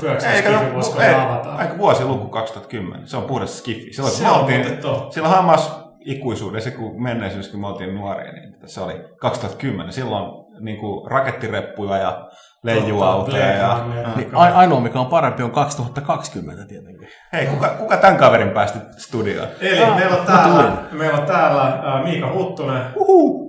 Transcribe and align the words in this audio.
2009 0.00 0.32
Ei, 0.32 0.42
Skifi 0.42 0.72
vuosi, 0.74 0.92
kun 0.92 1.02
ei, 1.02 1.14
avataan? 1.14 1.56
aika 1.56 1.78
vuosiluku 1.78 2.28
2010. 2.28 3.08
Se 3.08 3.16
on 3.16 3.22
puhdas 3.22 3.58
skifi. 3.58 3.92
Silloin, 3.92 4.14
Se 4.14 4.22
me 4.22 4.30
on 4.30 4.40
oltiin, 4.40 4.66
silloin 5.10 5.34
hamas 5.34 5.80
ikuisuudessa, 6.00 6.70
kun 6.70 7.02
menneisyys, 7.02 7.48
kun 7.48 7.60
me 7.60 7.66
oltiin 7.66 7.94
nuoria, 7.94 8.32
niin 8.32 8.54
se 8.66 8.80
oli 8.80 8.94
2010. 9.20 9.92
Silloin 9.92 10.24
niin 10.60 10.76
kuin 10.80 11.10
rakettireppuja 11.10 11.96
ja 11.96 12.28
leijuautoja. 12.62 13.46
Ja. 13.46 13.84
Niin, 14.16 14.30
a- 14.34 14.40
ainoa, 14.58 14.80
mikä 14.80 15.00
on 15.00 15.06
parempi, 15.06 15.42
on 15.42 15.50
2020 15.50 16.64
tietenkin. 16.66 17.08
hei, 17.32 17.46
kuka, 17.46 17.68
kuka 17.68 17.96
tämän 17.96 18.16
kaverin 18.16 18.50
päästi 18.50 18.78
studioon? 18.96 19.48
Eli 19.60 19.82
Ah, 19.84 19.96
meillä 19.98 20.16
on 20.16 20.26
täällä, 20.26 20.72
meillä 20.92 21.18
on 21.18 21.26
täällä 21.26 21.82
uh, 21.98 22.04
Miika 22.08 22.32
Huttunen, 22.32 22.82
Uhu. 22.96 23.40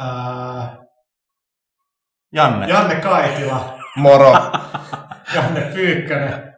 uh, 0.00 0.64
Janne. 2.32 2.66
Janne 2.68 2.94
Kaitila, 2.94 3.74
Moro. 3.96 4.32
Janne 5.34 5.60
Pyykkönen, 5.60 6.54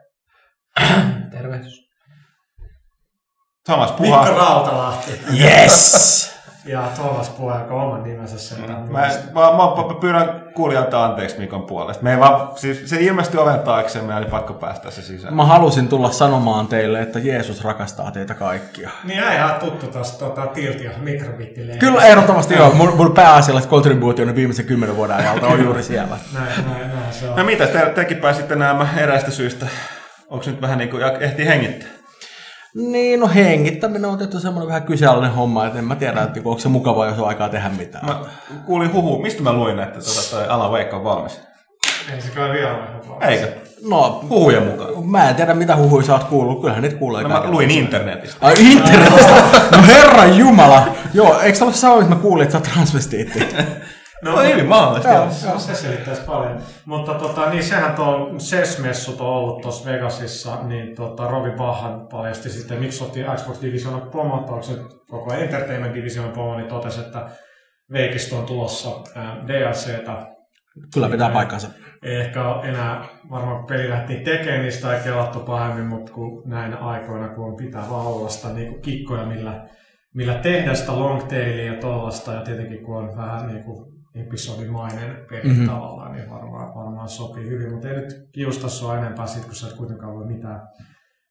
Tervehdys. 1.31 1.83
Thomas 3.65 3.91
Mikko 3.99 4.17
Puha. 4.17 4.25
Rautalahti 4.31 5.21
Yes! 5.33 6.32
Ja 6.65 6.89
Tuomas 6.97 7.33
joka 7.39 7.75
on 7.75 7.83
oman 7.83 8.03
nimensä 8.03 8.39
sen. 8.39 8.61
Mä, 8.61 8.67
mä, 8.67 9.09
mä, 9.33 9.41
mä 9.41 10.01
pyydän 10.01 10.43
kuulijalta 10.55 11.05
anteeksi 11.05 11.39
Mikon 11.39 11.63
puolesta. 11.63 12.03
Me 12.03 12.13
ei 12.13 12.21
vaan, 12.21 12.49
siis 12.59 12.91
se 12.91 13.01
ilmestyi 13.01 13.41
oven 13.41 13.61
taakse 13.61 13.99
ja 13.99 14.05
meidän 14.05 14.23
oli 14.23 14.31
pakko 14.31 14.55
päästä 14.55 14.91
se 14.91 15.03
sisään. 15.03 15.35
Mä 15.35 15.45
halusin 15.45 15.89
tulla 15.89 16.11
sanomaan 16.11 16.67
teille, 16.67 17.01
että 17.01 17.19
Jeesus 17.19 17.65
rakastaa 17.65 18.11
teitä 18.11 18.35
kaikkia. 18.35 18.91
Niin 19.05 19.23
äijä 19.23 19.47
on 19.47 19.61
tuttu 19.61 19.87
tosta 19.87 20.25
tota, 20.25 20.47
Tilti 20.47 20.85
ja 20.85 20.91
mikrobittilehdistä. 21.01 21.87
Kyllä 21.87 22.07
ehdottomasti 22.07 22.55
joo. 22.55 22.75
Mun, 22.75 22.97
mun 22.97 23.15
pääasialliset 23.15 23.71
kontribuutioni 23.71 24.35
viimeisen 24.35 24.67
kymmenen 24.67 24.97
vuoden 24.97 25.17
ajalta 25.17 25.47
on 25.47 25.65
juuri 25.65 25.83
siellä. 25.83 26.17
Näin, 26.35 26.67
näin, 26.67 26.95
näin 26.95 27.13
se 27.13 27.29
on. 27.29 27.37
No 27.37 27.45
mitä, 27.45 27.67
te, 27.67 27.93
tekin 27.95 28.17
pääsitte 28.17 28.57
nämä 28.57 28.89
eräistä 28.97 29.31
syistä. 29.31 29.67
Onko 30.29 30.45
nyt 30.47 30.61
vähän 30.61 30.79
niin 30.79 30.91
kuin, 30.91 31.03
ehti 31.21 31.47
hengittää? 31.47 32.02
Niin, 32.75 33.21
no 33.21 33.29
hengittäminen 33.29 34.05
on 34.11 34.19
tietysti 34.19 34.43
semmoinen 34.43 34.69
vähän 34.69 34.83
kyseenalainen 34.83 35.33
homma, 35.33 35.67
että 35.67 35.79
en 35.79 35.85
mä 35.85 35.97
tiedä, 35.97 36.23
että 36.23 36.41
onko 36.45 36.59
se 36.59 36.69
mukavaa, 36.69 37.07
jos 37.07 37.19
on 37.19 37.29
aikaa 37.29 37.49
tehdä 37.49 37.69
mitään. 37.69 38.07
Mä 38.07 38.21
kuulin 38.67 38.93
huhu, 38.93 39.19
mistä 39.23 39.43
mä 39.43 39.53
luin, 39.53 39.79
että 39.79 39.99
tota, 39.99 40.31
toi 40.31 40.47
Alan 40.49 40.71
Wake 40.71 40.97
on 40.97 41.05
valmis. 41.05 41.41
Ei 42.15 42.21
se 42.21 42.31
kai 42.31 42.51
vielä 42.53 42.71
ole 42.75 42.79
valmis. 43.09 43.29
Eikö? 43.29 43.53
No, 43.89 44.25
Huhujen 44.29 44.63
mukaan. 44.63 45.07
mä 45.07 45.29
en 45.29 45.35
tiedä 45.35 45.55
mitä 45.55 45.77
huhuja 45.77 46.07
sä 46.07 46.13
oot 46.13 46.25
kuullut, 46.25 46.61
kyllähän 46.61 46.83
niitä 46.83 46.97
kuulee 46.97 47.23
No 47.23 47.29
mä 47.29 47.43
luin 47.51 47.71
internetistä. 47.71 48.37
Ai 48.47 48.55
internetistä? 48.61 49.35
No 49.77 49.83
herran 49.87 50.39
jumala! 50.39 50.89
Joo, 51.15 51.41
eikö 51.41 51.59
se 51.59 51.65
ole 51.65 51.73
sama, 51.73 52.03
että 52.03 52.15
mä 52.15 52.21
kuulin, 52.21 52.43
että 52.43 52.53
sä 52.53 52.59
oot 52.59 52.69
transvestiitti? 52.73 53.39
No 54.25 54.41
hyvin 54.41 54.67
mahdollista. 54.67 55.09
Joo. 55.09 55.25
joo. 55.25 55.59
Se, 55.59 55.59
se 55.59 55.75
selittäisi 55.75 56.23
paljon. 56.23 56.61
Mutta 56.87 57.15
tota, 57.15 57.51
niin 57.51 57.63
sehän 57.63 57.95
tuo 57.95 58.31
SES-messut 58.39 59.21
on 59.21 59.27
ollut 59.27 59.63
tuossa 59.63 59.91
Vegasissa, 59.91 60.63
niin 60.63 60.97
tota, 60.97 61.29
Robi 61.29 61.51
Bahan 61.51 62.07
paljasti 62.11 62.51
sitten, 62.51 62.81
miksi 62.81 63.05
otti 63.05 63.25
Xbox 63.37 63.63
Divisionan 63.63 64.11
pomo, 64.11 64.37
tai 64.37 64.55
onko 64.55 64.63
se 64.63 64.75
koko 65.09 65.35
Entertainment 65.35 65.95
Divisionan 65.95 66.33
pomo, 66.33 66.57
niin 66.57 66.69
totesi, 66.69 67.01
että 67.01 67.27
Veikistä 67.93 68.37
on 68.37 68.47
tulossa 68.47 68.89
DLCtä. 69.49 70.27
Kyllä 70.95 71.09
pitää 71.09 71.31
paikkansa. 71.31 71.69
Ei 72.03 72.17
ehkä 72.17 72.49
ole 72.49 72.69
enää 72.69 73.05
varmaan 73.31 73.57
kun 73.57 73.67
peli 73.67 73.91
lähtiin 73.91 74.25
tekemään, 74.25 74.63
niin 74.63 74.73
sitä 74.73 74.97
ei 74.97 75.05
kelattu 75.05 75.41
pahemmin, 75.41 75.87
mutta 75.87 76.13
kun 76.13 76.43
näinä 76.47 76.77
aikoina, 76.77 77.29
kun 77.29 77.45
on 77.45 77.57
pitää 77.57 77.91
vaan 77.91 78.07
olla 78.07 78.29
sitä 78.29 78.49
niin 78.49 78.83
kikkoja, 78.83 79.27
millä, 79.27 79.69
millä 80.15 80.35
tehdä 80.35 80.75
sitä 80.75 80.99
long 80.99 81.23
tailia 81.29 81.73
ja 81.73 81.81
tollasta, 81.81 82.33
ja 82.33 82.41
tietenkin 82.41 82.85
kun 82.85 82.97
on 82.97 83.17
vähän 83.17 83.47
niin 83.47 83.65
kuin 83.65 83.92
episodimainen 84.15 85.17
peli 85.31 85.43
Mhm. 85.43 85.49
mm-hmm. 85.53 85.67
tavallaan, 85.67 86.13
niin 86.13 86.31
varmaan, 86.31 86.75
varmaan 86.75 87.09
sopii 87.09 87.49
hyvin, 87.49 87.73
mutta 87.73 87.89
ei 87.89 87.97
nyt 87.97 88.29
kiusta 88.33 88.69
sua 88.69 88.99
enempää 88.99 89.27
sit, 89.27 89.45
kun 89.45 89.55
sä 89.55 89.67
et 89.67 89.73
kuitenkaan 89.73 90.15
voi 90.15 90.27
mitään, 90.27 90.69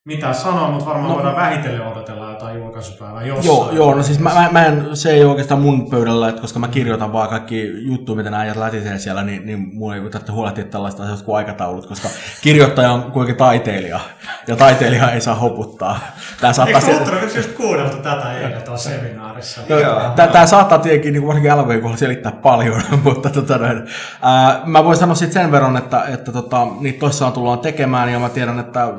mitään 0.06 0.36
sanoa, 0.36 0.72
mutta 0.72 0.86
varmaan 0.86 1.08
No. 1.08 1.10
no. 1.10 1.16
voidaan 1.16 1.36
vähitellen 1.36 1.88
odotella 1.88 2.30
jotain 2.30 2.58
julkaisupäivää 2.58 3.24
jossain. 3.24 3.46
Joo, 3.46 3.72
joo, 3.72 3.96
no 3.96 4.04
siis 4.04 4.20
mä, 4.20 4.34
mä, 4.34 4.50
mä 4.52 4.66
en, 4.66 4.96
se 4.96 5.12
ei 5.12 5.24
ole 5.24 5.30
oikeastaan 5.30 5.62
mun 5.62 5.90
pöydällä, 5.90 6.30
että 6.30 6.42
koska 6.42 6.60
mä 6.60 6.68
kirjoitan 6.68 7.14
vaan 7.14 7.30
kaikki 7.30 7.72
juttuja, 7.88 8.16
mitä 8.16 8.30
nämä 8.30 8.42
äijät 8.42 8.58
lätisee 8.58 9.00
siellä, 9.00 9.24
niin, 9.24 9.46
niin 9.46 9.70
mun 9.74 9.94
ei 9.96 10.02
tarvitse 10.02 10.32
huolehtia 10.32 10.64
tällaista 10.64 11.04
asioista 11.04 11.26
kuin 11.26 11.38
aikataulut, 11.38 11.86
koska 11.86 12.10
kirjoittaja 12.42 12.92
on 12.92 13.12
kuitenkin 13.12 13.38
taiteilija, 13.38 14.00
ja 14.48 14.56
taiteilija 14.56 15.12
ei 15.12 15.22
saa 15.22 15.36
hoputtaa. 15.36 16.00
Tää 16.42 16.54
saattaa 16.54 16.82
Eikö 16.88 17.16
nyt 17.22 17.36
just 17.36 17.52
kuunneltu 17.52 17.98
tätä 17.98 18.34
eilen 18.34 18.62
tuossa 18.62 18.90
seminaarissa? 18.90 19.62
Joo. 19.70 20.12
Tää, 20.16 20.28
tää 20.28 20.46
saattaa 20.46 20.78
tietenkin 20.78 21.14
niin 21.14 21.28
varsinkin 21.28 21.58
LV 21.58 21.76
kohdalla 21.76 21.98
selittää 21.98 22.32
paljon, 22.32 22.82
mutta 23.04 23.30
tota, 23.30 23.58
noin, 23.58 23.84
ää, 24.22 24.62
mä 24.66 24.84
voin 24.84 24.98
sanoa 24.98 25.16
sitten 25.16 25.44
sen 25.44 25.52
verran, 25.52 25.78
että, 25.78 26.04
että 26.04 26.32
tota, 26.32 26.68
niitä 26.80 27.00
toissaan 27.00 27.34
tullaan 27.34 27.60
tekemään 27.60 28.12
ja 28.12 28.20
mä 28.20 28.30
tiedän, 28.30 28.60
että, 28.60 28.94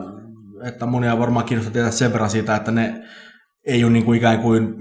että 0.64 0.86
monia 0.86 1.18
varmaan 1.18 1.44
kiinnostaa 1.44 1.72
tietää 1.72 1.90
sen 1.90 2.12
verran 2.12 2.30
siitä, 2.30 2.56
että 2.56 2.70
ne 2.70 3.02
ei 3.66 3.84
ole 3.84 3.92
niin 3.92 4.04
kuin 4.04 4.18
ikään 4.18 4.38
kuin 4.38 4.74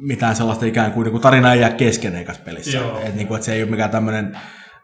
mitään 0.00 0.36
sellaista 0.36 0.66
ikään 0.66 0.92
kuin, 0.92 1.04
niin 1.04 1.12
kuin 1.12 1.22
tarina 1.22 1.52
ei 1.52 1.60
jää 1.60 1.70
kesken 1.70 2.14
eikäs 2.14 2.38
pelissä. 2.38 2.78
Joo. 2.78 3.00
Et, 3.04 3.14
niin 3.14 3.26
kuin, 3.28 3.36
että 3.36 3.46
se 3.46 3.52
ei 3.52 3.62
ole 3.62 3.70
mikään 3.70 3.90
tämmöinen 3.90 4.38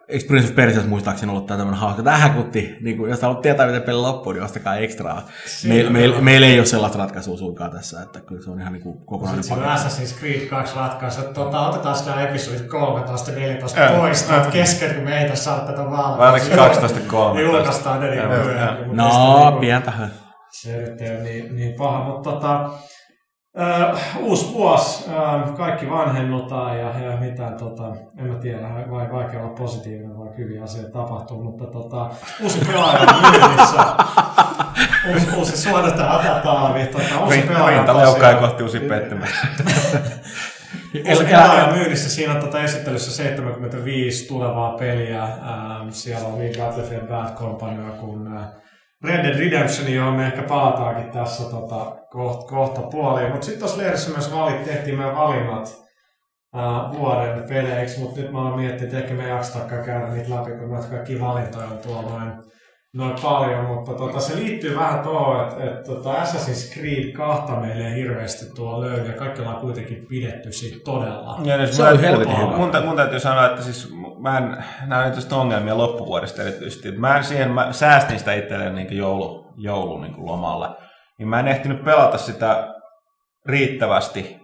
Eikö 0.09 0.27
Prince 0.27 0.49
of 0.49 0.54
Persia 0.54 0.83
muistaakseni 0.83 1.31
ollut 1.33 1.47
tää 1.47 1.56
tämmönen 1.56 1.81
hauska? 1.81 2.03
Tää 2.03 2.19
häkutti, 2.19 2.77
niin 2.81 2.97
kuin, 2.97 3.10
jos 3.10 3.22
haluat 3.22 3.41
tietää, 3.41 3.66
miten 3.66 3.83
peli 3.83 3.97
loppuu, 3.97 4.33
niin 4.33 4.43
ostakaa 4.43 4.77
ekstraa. 4.77 5.28
Meillä 5.69 5.91
meil, 5.91 6.21
meil 6.21 6.43
ei 6.43 6.59
ole 6.59 6.66
sellaista 6.66 6.99
ratkaisua 6.99 7.36
suinkaan 7.36 7.71
tässä, 7.71 8.03
että 8.03 8.21
kyllä 8.21 8.42
se 8.42 8.51
on 8.51 8.60
ihan 8.60 8.72
niin 8.72 8.83
kuin 8.83 8.98
kokonainen 9.07 9.45
Sitten 9.45 9.65
paketti. 9.65 9.89
Assassin's 9.89 10.18
Creed 10.18 10.47
2 10.47 10.77
ratkaisu, 10.77 11.21
että 11.21 11.34
tota, 11.34 11.68
otetaan 11.68 11.97
sitä 11.97 12.22
episodit 12.22 12.66
13 12.66 13.30
ja 13.30 13.36
14 13.36 13.80
Joo. 13.80 13.97
pois 13.98 14.22
tuolta 14.22 14.51
kesken, 14.51 14.95
kun 14.95 15.04
me 15.04 15.22
ei 15.22 15.28
tässä 15.28 15.45
saada 15.45 15.60
tätä 15.60 15.91
valmiiksi. 15.91 16.18
Vai 16.18 16.41
se 16.41 16.57
12 16.57 17.01
13? 17.07 17.53
Julkaistaan 17.53 18.01
ne 18.01 18.10
niin 18.10 18.97
No, 18.97 19.10
sitä 19.10 19.45
niinku- 19.45 19.60
pientähän. 19.60 20.23
Se 20.60 20.77
nyt 20.77 21.01
ei 21.01 21.10
ole 21.10 21.22
niin, 21.22 21.56
niin 21.56 21.74
paha, 21.78 22.04
mutta 22.04 22.30
tota, 22.33 22.71
Uh, 23.59 23.98
uusi 24.28 24.53
vuosi, 24.53 25.04
uh, 25.10 25.56
kaikki 25.56 25.91
vanhennutaan 25.91 26.78
ja, 26.78 26.98
ja 27.01 27.16
mitään, 27.16 27.56
tota, 27.56 27.83
en 28.18 28.27
mä 28.27 28.34
tiedä, 28.34 28.68
vai 28.91 29.12
vaikea 29.12 29.41
olla 29.41 29.54
positiivinen, 29.54 30.18
vaikka 30.18 30.36
hyviä 30.39 30.62
asioita 30.62 30.92
tapahtuu, 30.92 31.42
mutta 31.42 31.66
tota, 31.66 32.10
uusi 32.42 32.59
pelaaja 32.66 33.01
on 33.01 33.33
myynnissä, 33.33 33.84
uusi, 35.12 35.36
uusi 35.36 35.56
suodataan 35.56 36.24
dataavi, 36.24 36.86
tota, 36.86 37.21
uusi 37.24 37.42
pelaaja 37.42 37.80
on 37.80 37.86
tosiaan- 37.86 38.36
kohti 38.36 38.62
uusi 38.62 38.80
pettymys. 38.80 39.30
Uusi 41.10 41.24
pelaaja 41.24 41.72
myynnissä, 41.72 42.10
siinä 42.10 42.33
on 42.33 42.41
tota 42.41 42.62
esittelyssä 42.62 43.10
75 43.10 44.28
tulevaa 44.28 44.72
peliä. 44.78 45.22
Ähm, 45.22 45.89
siellä 45.91 46.28
on 46.28 46.39
niin 46.39 46.54
Battlefield 46.59 47.06
Bad 47.09 47.34
Company 47.34 47.83
kuin 48.01 48.36
äh, 48.36 48.45
Red 49.04 49.24
Dead 49.24 49.39
Redemption, 49.39 49.92
johon 49.92 50.15
me 50.15 50.27
ehkä 50.27 50.42
palataankin 50.42 51.12
tässä 51.12 51.51
tota, 51.51 51.97
kohta, 52.10 52.47
kohta 52.47 52.80
puoliin. 52.80 53.30
Mutta 53.30 53.45
sitten 53.45 53.60
tuossa 53.60 53.83
leirissä 53.83 54.10
myös 54.10 54.34
valit, 54.34 54.65
tehtiin 54.65 54.98
meidän 54.98 55.16
valinnat 55.16 55.84
äh, 56.56 56.98
vuoden 56.98 57.48
peleiksi, 57.48 58.01
mutta 58.01 58.21
nyt 58.21 58.33
mä 58.33 58.42
oon 58.42 58.60
miettinyt, 58.60 58.95
että 58.95 59.04
ehkä 59.04 59.15
me 59.15 59.24
ei 59.24 59.84
käydä 59.84 60.09
niitä 60.09 60.34
läpi, 60.34 60.51
kun 60.51 60.71
noita 60.71 60.89
kaikki 60.89 61.21
valintoja 61.21 61.66
on 61.66 61.78
tuolla 61.78 62.10
noin, 62.10 62.33
noin 62.94 63.14
paljon, 63.22 63.64
mutta 63.64 63.92
tota, 63.94 64.20
se 64.20 64.36
liittyy 64.36 64.76
vähän 64.76 65.00
tuohon, 65.00 65.48
että 65.48 65.64
et, 65.64 65.84
tota 65.84 66.12
Assassin's 66.12 66.74
Creed 66.74 67.12
2 67.12 67.52
meille 67.52 67.88
ei 67.88 67.94
hirveästi 67.94 68.54
tuolla 68.54 68.80
löydy, 68.80 69.06
ja 69.06 69.12
kaikki 69.18 69.41
ollaan 69.41 69.60
kuitenkin 69.60 70.06
pidetty 70.08 70.52
siitä 70.52 70.84
todella. 70.84 71.38
Ja 71.44 71.56
nyt 71.56 71.72
Se 71.72 71.82
täytyy- 71.82 72.06
helvetin 72.06 72.36
hyvä. 72.36 72.56
Mun, 72.56 72.70
mun 72.84 72.96
täytyy 72.96 73.20
sanoa, 73.20 73.46
että 73.46 73.62
siis 73.62 73.92
mä 74.18 74.38
en 74.38 74.64
näe 74.86 75.04
nyt 75.04 75.14
tästä 75.14 75.36
ongelmia 75.36 75.78
loppuvuodesta 75.78 76.42
erityisesti. 76.42 76.92
Mä, 76.92 77.16
en 77.16 77.24
siihen, 77.24 77.50
mä 77.50 77.72
säästin 77.72 78.18
sitä 78.18 78.32
itselleen 78.32 78.74
niin 78.74 78.96
joulu, 78.96 79.52
joulu 79.56 79.98
niin 79.98 80.14
lomalle. 80.26 80.68
Niin 81.18 81.28
mä 81.28 81.41
en 81.41 81.48
ehtinyt 81.48 81.84
pelata 81.84 82.18
sitä 82.18 82.74
riittävästi 83.46 84.43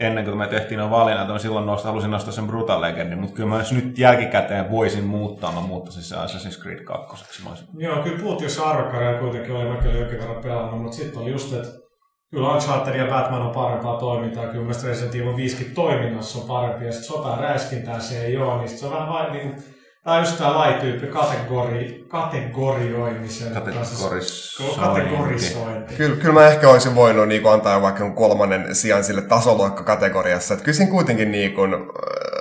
ennen 0.00 0.24
kuin 0.24 0.38
me 0.38 0.46
tehtiin 0.46 0.78
nuo 0.78 0.90
valinnat. 0.90 1.28
Mä 1.28 1.38
silloin 1.38 1.66
nostaa, 1.66 1.90
halusin 1.90 2.10
nostaa 2.10 2.32
sen 2.32 2.46
Brutal 2.46 2.80
Legendin, 2.80 3.18
mutta 3.18 3.36
kyllä 3.36 3.48
mä 3.48 3.58
jos 3.58 3.72
nyt 3.72 3.98
jälkikäteen 3.98 4.70
voisin 4.70 5.04
muuttaa, 5.04 5.52
mä 5.52 5.60
muuttaisin 5.60 6.02
se 6.02 6.16
Assassin's 6.16 6.62
Creed 6.62 6.84
2. 6.84 7.44
Mä 7.44 7.50
olisin 7.50 7.68
Joo, 7.78 8.02
kyllä 8.02 8.18
Puutius 8.18 8.60
Arvakaria 8.60 9.20
kuitenkin 9.20 9.54
oli 9.54 9.68
mäkin 9.68 9.90
olin 9.90 10.00
jonkin 10.00 10.18
verran 10.18 10.42
pelannut, 10.42 10.82
mutta 10.82 10.96
sitten 10.96 11.22
oli 11.22 11.30
just, 11.30 11.52
että 11.52 11.68
kyllä 12.30 12.52
Uncharted 12.52 12.96
ja 12.96 13.06
Batman 13.06 13.42
on 13.42 13.54
parempaa 13.54 13.98
toimintaa, 13.98 14.46
kyllä 14.46 14.60
mielestäni 14.60 14.88
Resident 14.88 15.14
Evil 15.14 15.36
5 15.36 15.64
toiminnassa 15.64 16.38
on 16.38 16.48
parempi, 16.48 16.84
ja 16.84 16.92
sitten 16.92 17.08
sota 17.08 17.28
ja 17.28 17.36
räiskintää 17.36 18.00
se 18.00 18.24
ei 18.24 18.36
ole, 18.36 18.58
niin 18.58 18.68
se 18.68 18.86
on 18.86 18.92
vähän 18.92 19.08
vain 19.08 19.32
niin 19.32 19.50
kuin, 19.50 19.64
Tämä 20.04 20.16
on 20.16 20.22
just 20.22 20.38
tämä 20.38 20.58
lajityyppi 20.58 21.06
kategori, 21.06 22.04
kategorioimisen. 22.08 23.52
Kategorisointi. 23.54 24.26
Kategorisointi. 24.80 25.94
Kyllä, 25.94 26.16
kyllä 26.16 26.34
mä 26.34 26.46
ehkä 26.46 26.68
olisin 26.68 26.94
voinut 26.94 27.28
niin 27.28 27.42
kuin, 27.42 27.52
antaa 27.52 27.82
vaikka 27.82 28.10
kolmannen 28.10 28.74
sijan 28.74 29.04
sille 29.04 29.22
tasoluokkakategoriassa. 29.22 30.54
Että 30.54 30.64
kyllä 30.64 30.76
siinä 30.76 30.90
kuitenkin 30.90 31.30
niin 31.30 31.54
kuin, 31.54 31.74
äh, 31.74 31.80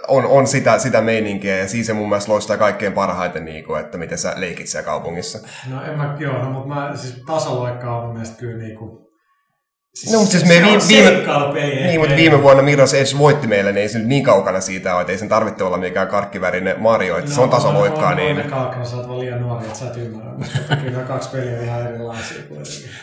on, 0.07 0.25
on 0.25 0.47
sitä, 0.47 0.79
sitä 0.79 1.01
meininkiä 1.01 1.57
ja 1.57 1.67
siis 1.67 1.87
se 1.87 1.93
mun 1.93 2.09
mielestä 2.09 2.31
loistaa 2.31 2.57
kaikkein 2.57 2.93
parhaiten, 2.93 3.45
niin 3.45 3.63
kuin, 3.63 3.81
että 3.81 3.97
miten 3.97 4.17
sä 4.17 4.33
leikit 4.35 4.67
siellä 4.67 4.85
kaupungissa. 4.85 5.39
No 5.69 5.83
en 5.83 5.97
mä, 5.97 6.15
joo, 6.19 6.43
no, 6.43 6.49
mutta 6.49 6.75
mä, 6.75 6.91
siis 6.95 7.23
tasaloikka 7.25 7.97
on 7.97 8.03
mun 8.03 8.13
mielestä 8.13 8.39
kyllä 8.39 8.63
niinku, 9.95 10.13
No, 10.13 10.19
mutta 10.19 10.31
siis 10.31 10.45
me 10.45 10.53
viime, 10.53 10.81
viime, 10.87 11.87
niin, 11.87 11.99
mutta 11.99 12.15
viime 12.15 12.43
vuonna 12.43 12.63
Mirror's 12.63 12.95
Edge 12.95 13.17
voitti 13.17 13.47
meille, 13.47 13.71
niin 13.71 13.81
ei 13.81 13.89
se 13.89 13.97
nyt 13.97 14.07
niin 14.07 14.23
kaukana 14.23 14.61
siitä 14.61 14.93
ole, 14.93 15.01
että 15.01 15.11
ei 15.13 15.17
sen 15.19 15.29
tarvitse 15.29 15.63
olla 15.63 15.77
mikään 15.77 16.07
karkkivärinen 16.07 16.75
Mario, 16.81 17.17
että 17.17 17.31
se 17.31 17.41
on 17.41 17.49
tasoloikkaa. 17.49 18.09
No, 18.09 18.15
Niin... 18.15 18.37
ne 18.37 18.43
kaakana, 18.43 18.85
sä 18.85 18.95
oot 18.97 19.07
vaan 19.07 19.19
liian 19.19 19.41
nuori, 19.41 19.65
että 19.65 19.79
sä 19.79 19.87
et 19.87 19.97
ymmärrä, 19.97 20.31
mutta 20.37 20.75
kyllä 20.75 21.03
kaksi 21.03 21.29
peliä 21.29 21.57
on 21.59 21.63
ihan 21.65 21.87
erilaisia. 21.87 22.37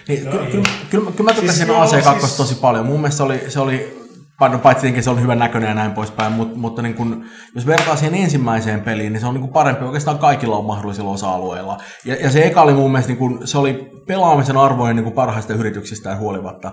Niin, 0.08 0.24
No 0.24 0.30
kyllä, 0.30 0.46
kyllä, 0.50 0.68
kyllä, 0.90 1.10
kyllä 1.16 1.30
mä 1.30 1.34
tykkäsin 1.34 1.66
Siis 1.66 1.90
siis 1.90 2.02
joo, 2.04 2.14
AC2 2.14 2.20
siis- 2.20 2.36
tosi 2.36 2.54
paljon. 2.54 2.86
Mun 2.86 3.00
mielestä 3.00 3.16
se 3.16 3.22
oli, 3.22 3.40
se 3.48 3.60
oli 3.60 4.03
no, 4.48 4.58
paitsi 4.58 5.02
se 5.02 5.10
oli 5.10 5.20
hyvän 5.20 5.38
näköinen 5.38 5.68
ja 5.68 5.74
näin 5.74 5.92
poispäin, 5.92 6.32
mutta, 6.32 6.58
mutta 6.58 6.82
niin 6.82 6.94
kun, 6.94 7.24
jos 7.54 7.66
vertaa 7.66 7.96
siihen 7.96 8.14
ensimmäiseen 8.14 8.80
peliin, 8.80 9.12
niin 9.12 9.20
se 9.20 9.26
on 9.26 9.34
niin 9.34 9.48
parempi 9.48 9.84
oikeastaan 9.84 10.18
kaikilla 10.18 10.56
on 10.56 10.64
mahdollisilla 10.64 11.10
osa-alueilla. 11.10 11.78
Ja, 12.04 12.14
ja 12.14 12.30
se 12.30 12.46
eka 12.46 12.62
oli 12.62 12.74
mun 12.74 12.92
mielestä, 12.92 13.10
niin 13.12 13.18
kun, 13.18 13.40
se 13.44 13.58
oli 13.58 13.90
pelaamisen 14.06 14.56
arvoinen 14.56 15.04
niin 15.04 15.14
parhaista 15.14 15.54
yrityksistä 15.54 16.10
ja 16.10 16.16
huolimatta. 16.16 16.72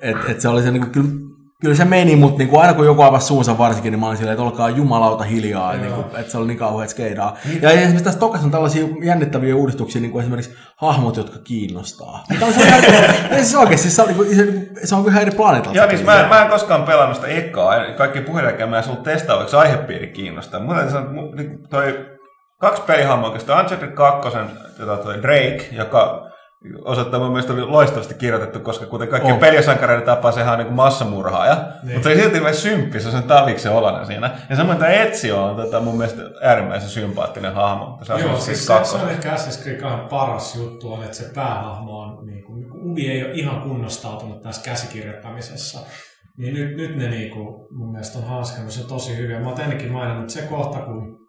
Et, 0.00 0.16
et 0.28 0.40
se 0.40 0.48
oli 0.48 0.62
se, 0.62 0.70
niin 0.70 0.82
kun, 0.82 0.92
kyllä, 0.92 1.33
kyllä 1.60 1.76
se 1.76 1.84
meni, 1.84 2.16
mutta 2.16 2.38
niin 2.38 2.48
kuin 2.48 2.60
aina 2.60 2.74
kun 2.74 2.86
joku 2.86 3.02
avasi 3.02 3.26
suunsa 3.26 3.58
varsinkin, 3.58 3.90
niin 3.90 4.00
mä 4.00 4.06
olin 4.06 4.16
silleen, 4.16 4.32
että 4.32 4.44
olkaa 4.44 4.70
jumalauta 4.70 5.24
hiljaa, 5.24 5.76
niin 5.76 5.92
kuin, 5.92 6.06
että 6.16 6.32
se 6.32 6.38
oli 6.38 6.46
niin 6.46 6.58
kauhean 6.58 6.88
skeidaa. 6.88 7.36
Ja 7.62 7.70
esimerkiksi 7.70 8.04
tässä 8.04 8.20
Tokas 8.20 8.44
on 8.44 8.50
tällaisia 8.50 8.86
jännittäviä 9.02 9.56
uudistuksia, 9.56 10.00
niin 10.00 10.10
kuin 10.12 10.22
esimerkiksi 10.22 10.54
hahmot, 10.76 11.16
jotka 11.16 11.38
kiinnostaa. 11.38 12.24
Mikä 12.30 12.46
on 12.46 12.52
se, 12.52 12.62
ihan, 12.62 12.82
siis 13.34 13.54
oikeasti, 13.62 13.90
se 13.90 14.02
on, 14.02 14.08
niin 14.08 14.36
se, 14.36 14.86
se 14.86 14.94
on 14.94 15.04
kyllä 15.04 15.20
eri 15.20 15.30
planeetalta. 15.30 15.78
Joo, 15.78 15.86
niin 15.86 16.04
mä, 16.04 16.26
mä 16.28 16.42
en 16.42 16.50
koskaan 16.50 16.82
pelannut 16.82 17.16
sitä 17.16 17.28
ekaa. 17.28 17.72
Kaikki 17.98 18.20
puheenjohtaja 18.20 18.66
mä 18.66 18.78
en 18.78 18.84
sulla 18.84 19.00
testaa, 19.00 19.36
vaikka 19.36 19.50
se 19.50 19.56
aihepiiri 19.56 20.06
kiinnostaa. 20.06 20.60
Mutta 20.60 20.82
että 20.82 20.98
mu- 21.00 21.36
niin 21.36 21.68
toi 21.70 22.06
kaksi 22.60 22.82
pelihahmoa, 22.82 23.28
oikeastaan 23.28 23.60
Uncharted 23.60 23.92
2, 23.92 24.28
jota 24.78 24.96
toi 24.96 25.22
Drake, 25.22 25.68
joka 25.72 26.33
osoittaa 26.84 27.20
mun 27.20 27.28
mielestä 27.28 27.52
oli 27.52 27.62
loistavasti 27.62 28.14
kirjoitettu, 28.14 28.60
koska 28.60 28.86
kuten 28.86 29.08
kaikki 29.08 29.28
On. 29.28 29.34
oh. 29.34 29.40
pelisankareiden 29.40 30.06
tapaa, 30.06 30.32
sehän 30.32 30.52
on 30.52 30.64
niin 30.64 30.74
massamurhaaja. 30.74 31.54
Niin. 31.82 31.94
Mutta 31.94 32.08
se 32.08 32.14
oli 32.14 32.22
silti 32.22 32.40
myös 32.40 32.62
symppi, 32.62 33.00
se 33.00 33.08
on 33.08 33.12
sen 33.12 33.22
taviksen 33.22 33.72
olana 33.72 34.04
siinä. 34.04 34.30
Ja 34.50 34.56
samoin 34.56 34.78
tämä 34.78 34.90
Ezio 34.90 35.44
on 35.44 35.56
tota, 35.56 35.80
mun 35.80 35.96
mielestä 35.96 36.22
äärimmäisen 36.42 36.88
sympaattinen 36.88 37.54
hahmo. 37.54 37.98
Se 38.02 38.12
on 38.12 38.20
Joo, 38.20 38.36
siis 38.36 38.66
se, 38.66 38.80
se 38.82 38.96
on 38.96 39.10
ehkä 39.10 39.34
Assassin's 39.34 39.62
Creed 39.62 39.80
2 39.80 40.06
paras 40.10 40.56
juttu 40.56 40.92
on, 40.92 41.04
että 41.04 41.16
se 41.16 41.30
päähahmo 41.34 41.98
on, 41.98 42.26
niin 42.26 42.44
kuin, 42.44 42.66
Ubi 42.90 43.10
ei 43.10 43.24
ole 43.24 43.32
ihan 43.32 43.60
kunnostautunut 43.60 44.42
tässä 44.42 44.62
käsikirjoittamisessa. 44.64 45.78
Niin 46.38 46.54
nyt, 46.54 46.76
nyt 46.76 46.96
ne 46.96 47.10
niin 47.10 47.30
kuin, 47.30 47.46
mun 47.70 47.90
mielestä 47.92 48.18
on 48.18 48.24
haaskannut 48.24 48.72
se 48.72 48.88
tosi 48.88 49.16
hyvin. 49.16 49.42
Mä 49.42 49.48
oon 49.48 49.60
ennenkin 49.60 49.92
maininnut, 49.92 50.30
se 50.30 50.42
kohta, 50.42 50.78
kun 50.78 51.23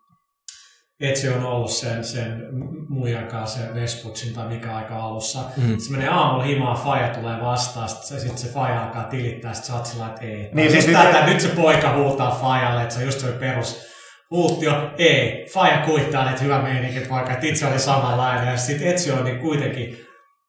Etsi 0.99 1.29
on 1.29 1.43
ollut 1.45 1.71
sen, 1.71 2.03
sen 2.03 2.41
muijan 2.89 3.27
kanssa, 3.27 3.59
se 3.59 3.73
Vesputsin 3.73 4.33
tai 4.33 4.47
mikä 4.47 4.75
aika 4.75 4.95
alussa. 4.95 5.39
Mm. 5.57 5.77
Se 5.77 5.91
menee 5.91 6.07
aamulla 6.07 6.43
himaan, 6.43 6.77
Faja 6.77 7.07
tulee 7.07 7.41
vastaan, 7.41 7.89
sitten 7.89 8.19
se, 8.19 8.27
sit 8.27 8.37
se 8.37 8.47
Faja 8.47 8.83
alkaa 8.83 9.03
tilittää, 9.03 9.53
sitten 9.53 9.67
sä 9.67 9.75
oot 9.75 9.85
sillä, 9.85 10.07
että 10.07 10.21
ei. 10.21 10.49
Niin, 10.53 10.71
siis 10.71 10.85
siis- 10.85 10.97
tätä, 10.97 11.25
nyt 11.25 11.41
se 11.41 11.47
poika 11.47 11.93
huutaa 11.97 12.39
Fajalle, 12.41 12.81
että 12.81 12.95
se 12.95 12.99
on 12.99 13.05
just 13.05 13.19
se 13.19 13.27
perus 13.27 13.85
huutio, 14.31 14.91
ei, 14.97 15.45
Faja 15.53 15.77
kuittaa, 15.77 16.29
että 16.29 16.43
hyvä 16.43 16.61
meininki 16.61 16.99
poika, 16.99 17.33
että 17.33 17.47
itse 17.47 17.67
oli 17.67 17.79
samanlainen. 17.79 18.47
Ja 18.51 18.57
sitten 18.57 18.87
Etsi 18.87 19.11
on 19.11 19.23
niin 19.23 19.39
kuitenkin 19.39 19.97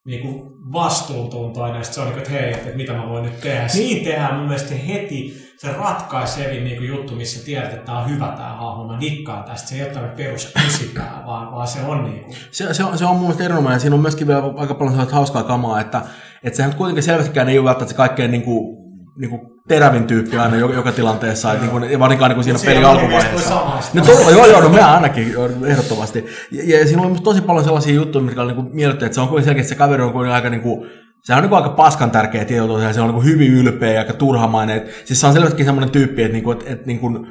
niin 0.05 0.21
kuin 0.21 0.41
vastuuntuntoinen, 0.73 1.77
ja 1.77 1.83
sit 1.83 1.93
se 1.93 2.01
on 2.01 2.07
niin 2.07 2.13
kuin, 2.13 2.23
että 2.23 2.41
hei, 2.41 2.51
että 2.53 2.77
mitä 2.77 2.93
mä 2.93 3.09
voin 3.09 3.23
nyt 3.23 3.39
tehdä. 3.39 3.67
Niin. 3.73 4.05
Tehdään 4.05 4.35
mun 4.35 4.45
mielestä 4.45 4.75
heti 4.75 5.46
se 5.57 5.71
ratkaisevin 5.71 6.63
niin 6.63 6.77
kuin 6.77 6.87
juttu, 6.87 7.15
missä 7.15 7.45
tiedät, 7.45 7.73
että 7.73 7.85
tää 7.85 7.97
on 7.97 8.09
hyvä 8.09 8.33
tää 8.37 8.53
hahmo, 8.53 8.87
mä 8.87 8.99
dikkaan 8.99 9.43
tästä. 9.43 9.67
Se 9.67 9.75
ei 9.75 9.81
ole 9.81 9.89
tämmöinen 9.89 10.17
perus 10.17 10.53
kusipää, 10.63 11.23
vaan, 11.25 11.51
vaan 11.51 11.67
se 11.67 11.79
on 11.81 12.03
niin 12.03 12.23
kuin, 12.23 12.35
Se, 12.51 12.73
se, 12.73 12.83
on, 12.83 12.97
se 12.97 13.05
on 13.05 13.11
mun 13.11 13.21
mielestä 13.21 13.43
erinomainen. 13.43 13.79
Siinä 13.79 13.95
on 13.95 14.01
myöskin 14.01 14.27
vielä 14.27 14.43
aika 14.57 14.73
paljon 14.73 14.93
sellaista 14.93 15.15
hauskaa 15.15 15.43
kamaa, 15.43 15.81
että, 15.81 16.01
että 16.43 16.57
sehän 16.57 16.75
kuitenkin 16.75 17.03
selvästikään 17.03 17.49
ei 17.49 17.59
ole 17.59 17.65
välttämättä 17.65 17.91
se 17.91 17.97
kaikkein 17.97 18.31
niin 18.31 18.43
kuin, 18.43 18.77
niin 19.17 19.29
kuin 19.29 19.41
terävin 19.67 20.07
tyyppi 20.07 20.37
aina 20.37 20.57
joka, 20.57 20.73
joka 20.73 20.91
tilanteessa, 20.91 21.53
että 21.53 21.65
niin 21.65 21.71
kuin, 21.71 21.99
varsinkaan 21.99 22.29
niin 22.29 22.35
kuin 22.35 22.43
siinä 22.43 22.59
pelin 22.65 22.85
alkuvaiheessa. 22.85 23.61
No 23.93 24.05
tuolla, 24.05 24.31
joo, 24.31 24.45
joo, 24.45 24.61
no 24.61 24.69
mä 24.69 24.93
ainakin 24.93 25.33
ehdottomasti. 25.65 26.25
Ja, 26.51 26.79
ja 26.79 26.87
siinä 26.87 27.01
oli 27.01 27.15
tosi 27.23 27.41
paljon 27.41 27.65
sellaisia 27.65 27.93
juttuja, 27.93 28.23
mitkä 28.23 28.41
oli 28.41 28.53
niin 28.53 28.75
miellytty, 28.75 29.05
että 29.05 29.15
se 29.15 29.21
on 29.21 29.27
kuitenkin 29.27 29.49
selkeästi 29.49 29.69
se 29.69 29.75
kaveri 29.75 30.03
on 30.03 30.11
kuitenkin 30.11 30.35
aika 30.35 30.49
niin 30.49 30.61
kuin, 30.61 30.89
se 31.27 31.33
on 31.33 31.41
niin 31.41 31.49
kuin 31.49 31.57
aika 31.57 31.75
paskan 31.75 32.11
tärkeä 32.11 32.45
tieto, 32.45 32.79
ja 32.79 32.93
se 32.93 33.01
on 33.01 33.07
niin 33.07 33.15
kuin 33.15 33.25
hyvin 33.25 33.53
ylpeä 33.53 33.93
ja 33.93 33.99
aika 33.99 34.13
turhamainen. 34.13 34.77
Et, 34.77 35.03
siis 35.05 35.21
se 35.21 35.27
on 35.27 35.33
selvästikin 35.33 35.65
semmoinen 35.65 35.91
tyyppi, 35.91 36.21
että, 36.21 36.33
niin 36.33 36.43
kuin, 36.43 36.57
että, 36.65 36.85
niin 36.85 36.99
kuin, 36.99 37.27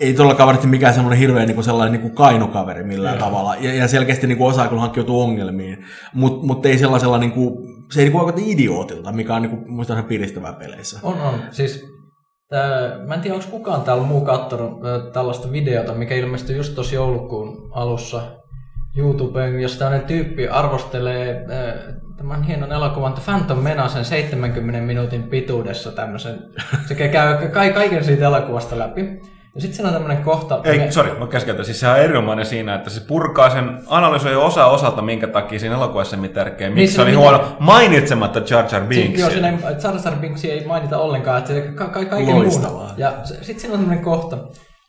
ei 0.00 0.14
todellakaan 0.14 0.46
varmasti 0.46 0.68
mikään 0.68 0.94
semmoinen 0.94 1.18
hirveän 1.18 1.46
niin 1.46 1.54
kuin 1.54 1.64
sellainen 1.64 1.92
niin 1.92 2.02
kuin 2.02 2.14
kainokaveri 2.14 2.84
millään 2.84 3.18
Joo. 3.18 3.26
tavalla. 3.26 3.56
Ja, 3.60 3.74
ja 3.74 3.88
selkeästi 3.88 4.26
niin 4.26 4.38
kuin 4.38 4.48
osaa 4.48 4.68
kyllä 4.68 4.80
hankkiutua 4.80 5.24
ongelmiin, 5.24 5.84
mutta 6.14 6.46
mut 6.46 6.66
ei 6.66 6.78
sellaisella, 6.78 7.18
niin 7.18 7.32
kuin, 7.32 7.54
se 7.92 8.00
ei 8.00 8.04
niin 8.04 8.12
kuin 8.12 8.24
vaikuta 8.24 8.46
idiootilta, 8.46 9.12
mikä 9.12 9.34
on 9.34 9.42
niin 9.42 9.50
kuin, 9.50 9.72
musta 9.72 9.92
ihan 9.92 10.04
piristävää 10.04 10.52
peleissä. 10.52 11.00
On, 11.02 11.20
on. 11.20 11.34
Siis, 11.50 11.84
tää, 12.48 12.98
mä 13.06 13.14
en 13.14 13.20
tiedä, 13.20 13.36
onko 13.36 13.46
kukaan 13.50 13.82
täällä 13.82 14.04
muu 14.04 14.20
kattonut 14.20 14.84
ö, 14.84 15.10
tällaista 15.12 15.52
videota, 15.52 15.94
mikä 15.94 16.14
ilmestyi 16.14 16.56
just 16.56 16.74
tuossa 16.74 16.94
joulukuun 16.94 17.70
alussa 17.74 18.39
YouTubeen, 18.96 19.60
jossa 19.60 19.78
tämmöinen 19.78 20.06
tyyppi 20.06 20.48
arvostelee 20.48 21.46
ö, 21.50 21.92
tämän 22.16 22.42
hienon 22.42 22.72
elokuvan 22.72 23.12
The 23.12 23.22
Phantom 23.24 23.58
Menacen 23.58 24.04
70 24.04 24.80
minuutin 24.80 25.22
pituudessa 25.22 25.92
tämmöisen. 25.92 26.38
Se 26.88 26.94
käy 26.94 27.08
ka- 27.08 27.70
kaiken 27.74 28.04
siitä 28.04 28.24
elokuvasta 28.24 28.78
läpi. 28.78 29.20
Ja 29.54 29.60
sitten 29.60 29.76
siinä 29.76 29.88
on 29.88 29.94
tämmöinen 29.94 30.24
kohta... 30.24 30.60
Ei, 30.64 30.78
me- 30.78 30.90
sori, 30.92 31.18
mä 31.18 31.26
keskeytän. 31.26 31.64
Siis 31.64 31.80
sehän 31.80 31.96
on 31.96 32.02
erinomainen 32.02 32.46
siinä, 32.46 32.74
että 32.74 32.90
se 32.90 33.00
purkaa 33.08 33.50
sen, 33.50 33.80
analysoi 33.86 34.36
osa 34.36 34.66
osalta, 34.66 35.02
minkä 35.02 35.26
takia 35.26 35.58
siinä 35.58 35.74
elokuvassa 35.74 36.16
ei 36.22 36.28
tärkeää, 36.28 36.70
miksi 36.70 36.80
Niin, 36.84 36.92
se 36.92 37.02
oli 37.02 37.10
mitä- 37.10 37.20
huono, 37.20 37.56
mainitsematta 37.58 38.38
Jar 38.38 38.48
Jar 38.50 38.68
Siinä, 38.68 38.86
Binksia. 38.88 39.20
joo, 39.24 39.30
siinä 39.30 39.48
ei, 39.48 39.56
Jar 39.84 39.94
Jar 40.04 40.16
Binksia 40.16 40.52
ei 40.54 40.66
mainita 40.66 40.98
ollenkaan, 40.98 41.38
että 41.38 41.52
se 41.52 41.60
ka- 41.74 41.88
ka- 41.88 42.04
kaiken 42.04 42.34
Loistavaa. 42.34 42.84
muun. 42.86 42.94
Ja 42.98 43.12
sitten 43.24 43.44
siinä 43.60 43.74
on 43.74 43.80
sellainen 43.80 44.04
kohta, 44.04 44.38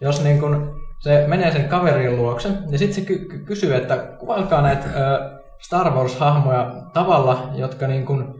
jos 0.01 0.23
niin 0.23 0.39
kun 0.39 0.80
se 1.01 1.25
menee 1.27 1.51
sen 1.51 1.67
kaverin 1.69 2.15
luokse, 2.15 2.49
ja 2.69 2.77
sitten 2.77 2.95
se 2.95 3.01
ky- 3.01 3.25
ky- 3.25 3.39
kysyy, 3.45 3.75
että 3.75 3.97
kuvailkaa 3.97 4.61
näitä 4.61 4.85
ö, 4.95 5.39
Star 5.61 5.87
Wars-hahmoja 5.93 6.73
tavalla, 6.93 7.49
jotka 7.55 7.87
niin 7.87 8.05
kun, 8.05 8.35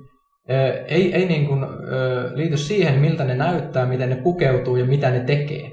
ö, 0.51 0.83
ei, 0.87 1.15
ei 1.15 1.25
niin 1.25 1.47
kun, 1.47 1.63
ö, 1.63 2.31
liity 2.33 2.57
siihen, 2.57 2.99
miltä 2.99 3.23
ne 3.23 3.35
näyttää, 3.35 3.85
miten 3.85 4.09
ne 4.09 4.15
pukeutuu 4.15 4.75
ja 4.75 4.85
mitä 4.85 5.09
ne 5.11 5.19
tekee. 5.19 5.71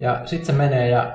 Ja 0.00 0.20
sitten 0.24 0.46
se 0.46 0.52
menee 0.52 0.88
ja 0.88 1.12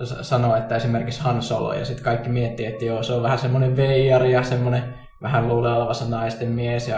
ö, 0.00 0.06
sanoo, 0.22 0.56
että 0.56 0.76
esimerkiksi 0.76 1.22
Han 1.22 1.42
Solo, 1.42 1.72
ja 1.72 1.84
sitten 1.84 2.04
kaikki 2.04 2.28
miettii, 2.28 2.66
että 2.66 2.84
joo, 2.84 3.02
se 3.02 3.12
on 3.12 3.22
vähän 3.22 3.38
semmoinen 3.38 3.76
veijari 3.76 4.32
ja 4.32 4.42
semmoinen 4.42 4.82
vähän 5.22 5.48
luulee 5.48 5.72
olevansa 5.72 6.04
naisten 6.08 6.48
mies 6.48 6.88
ja 6.88 6.96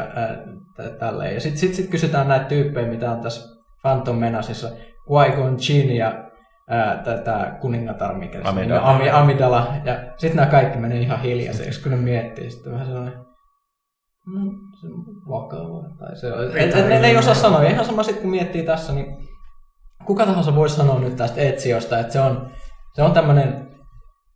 tä- 0.76 0.90
tälleen. 0.98 1.34
Ja 1.34 1.40
sitten 1.40 1.58
sit, 1.58 1.74
sit 1.74 1.90
kysytään 1.90 2.28
näitä 2.28 2.44
tyyppejä, 2.44 2.88
mitä 2.88 3.10
on 3.10 3.20
tässä 3.20 3.56
Phantom 3.82 4.16
Menasissa, 4.16 4.68
Qui-Gon 5.10 5.56
Jinn 5.68 5.96
ja 5.96 6.24
ää, 6.70 6.96
tätä 6.96 7.56
kuningatar, 7.60 8.14
mikä 8.14 8.42
se 8.42 8.48
Amidala. 8.48 8.90
Ami, 8.90 9.10
Amidala. 9.10 9.74
Ja 9.84 9.94
sitten 10.16 10.36
nämä 10.36 10.50
kaikki 10.50 10.78
menee 10.78 11.00
ihan 11.00 11.20
hiljaiseksi, 11.20 11.82
kun 11.82 11.90
ne 11.90 11.96
miettii. 11.96 12.50
Sitten 12.50 12.72
vähän 12.72 12.86
sellainen, 12.86 13.14
no, 14.26 14.52
se 14.80 14.86
on 14.86 15.04
vakavaa. 15.28 15.96
Tai 15.98 16.16
se 16.16 16.32
on, 16.32 16.58
et, 16.58 16.76
et, 16.76 16.88
ne, 16.88 17.00
ne 17.00 17.06
ei 17.06 17.16
osaa 17.16 17.34
sanoa. 17.34 17.62
Ja 17.62 17.70
ihan 17.70 17.84
sama 17.84 18.02
sitten, 18.02 18.22
kun 18.22 18.30
miettii 18.30 18.62
tässä, 18.62 18.92
niin 18.92 19.16
kuka 20.04 20.26
tahansa 20.26 20.54
voi 20.54 20.68
sanoa 20.68 20.98
nyt 20.98 21.16
tästä 21.16 21.40
Etsiosta, 21.40 21.98
että 21.98 22.12
se 22.12 22.20
on, 22.20 22.50
se 22.94 23.02
on 23.02 23.12
tämmöinen, 23.12 23.68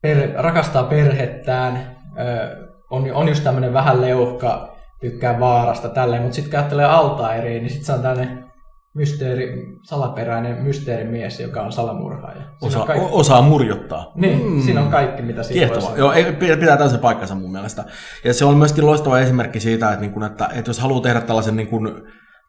per, 0.03 0.31
rakastaa 0.35 0.85
perhettään, 0.85 1.97
ö, 2.19 2.69
on, 2.91 3.13
on 3.15 3.29
just 3.29 3.45
tämmöinen 3.45 3.73
vähän 3.73 4.01
leuhka, 4.01 4.77
tykkää 5.01 5.41
vaarasta 5.41 5.89
tälleen, 5.89 6.23
mutta 6.23 6.37
sitten 6.37 6.51
kun 6.51 6.59
ajattelee 6.59 6.85
Altairiin, 6.85 7.63
niin 7.63 7.71
sitten 7.71 7.87
se 7.87 7.93
on 7.93 8.03
tämmöinen 8.03 8.48
mysteeri, 8.95 9.79
salaperäinen 9.83 10.63
mysteerimies, 10.63 11.41
joka 11.41 11.63
on 11.63 11.73
salamurhaaja. 11.73 12.43
Siinä 12.43 12.57
Osa, 12.63 12.81
on 12.81 12.87
kaikki, 12.87 13.09
osaa 13.11 13.43
murjottaa. 13.43 14.13
niin, 14.15 14.47
mm. 14.47 14.63
siinä 14.63 14.81
on 14.83 14.91
kaikki, 14.91 15.23
mitä 15.23 15.43
siinä 15.43 15.69
voi. 15.69 15.99
Joo, 15.99 16.13
ei, 16.13 16.25
pitää 16.33 16.77
täysin 16.77 16.99
paikkansa 16.99 17.35
mun 17.35 17.53
mielestä. 17.53 17.85
Ja 18.25 18.35
se 18.35 18.45
on 18.45 18.57
myöskin 18.57 18.87
loistava 18.87 19.21
esimerkki 19.21 19.61
siitä, 19.61 19.89
että, 19.89 20.01
niin 20.01 20.13
kun, 20.13 20.25
että, 20.25 20.49
että 20.55 20.69
jos 20.69 20.79
haluaa 20.79 21.01
tehdä 21.01 21.21
tällaisen 21.21 21.57
niin 21.57 21.69
kun, 21.69 22.03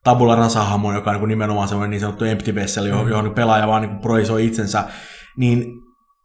tabula 0.03 0.36
rasa-hahmon, 0.36 0.96
joka 0.96 1.12
on 1.12 1.17
niin 1.19 1.27
nimenomaan 1.27 1.67
semmoinen 1.67 1.89
niin 1.89 2.01
sanottu 2.01 2.25
empty 2.25 2.55
vessel, 2.55 2.86
johon, 2.86 3.10
johon 3.10 3.34
pelaaja 3.36 3.67
vaan 3.67 3.81
niin 3.81 4.00
projisoi 4.00 4.46
itsensä, 4.46 4.84
niin 5.38 5.65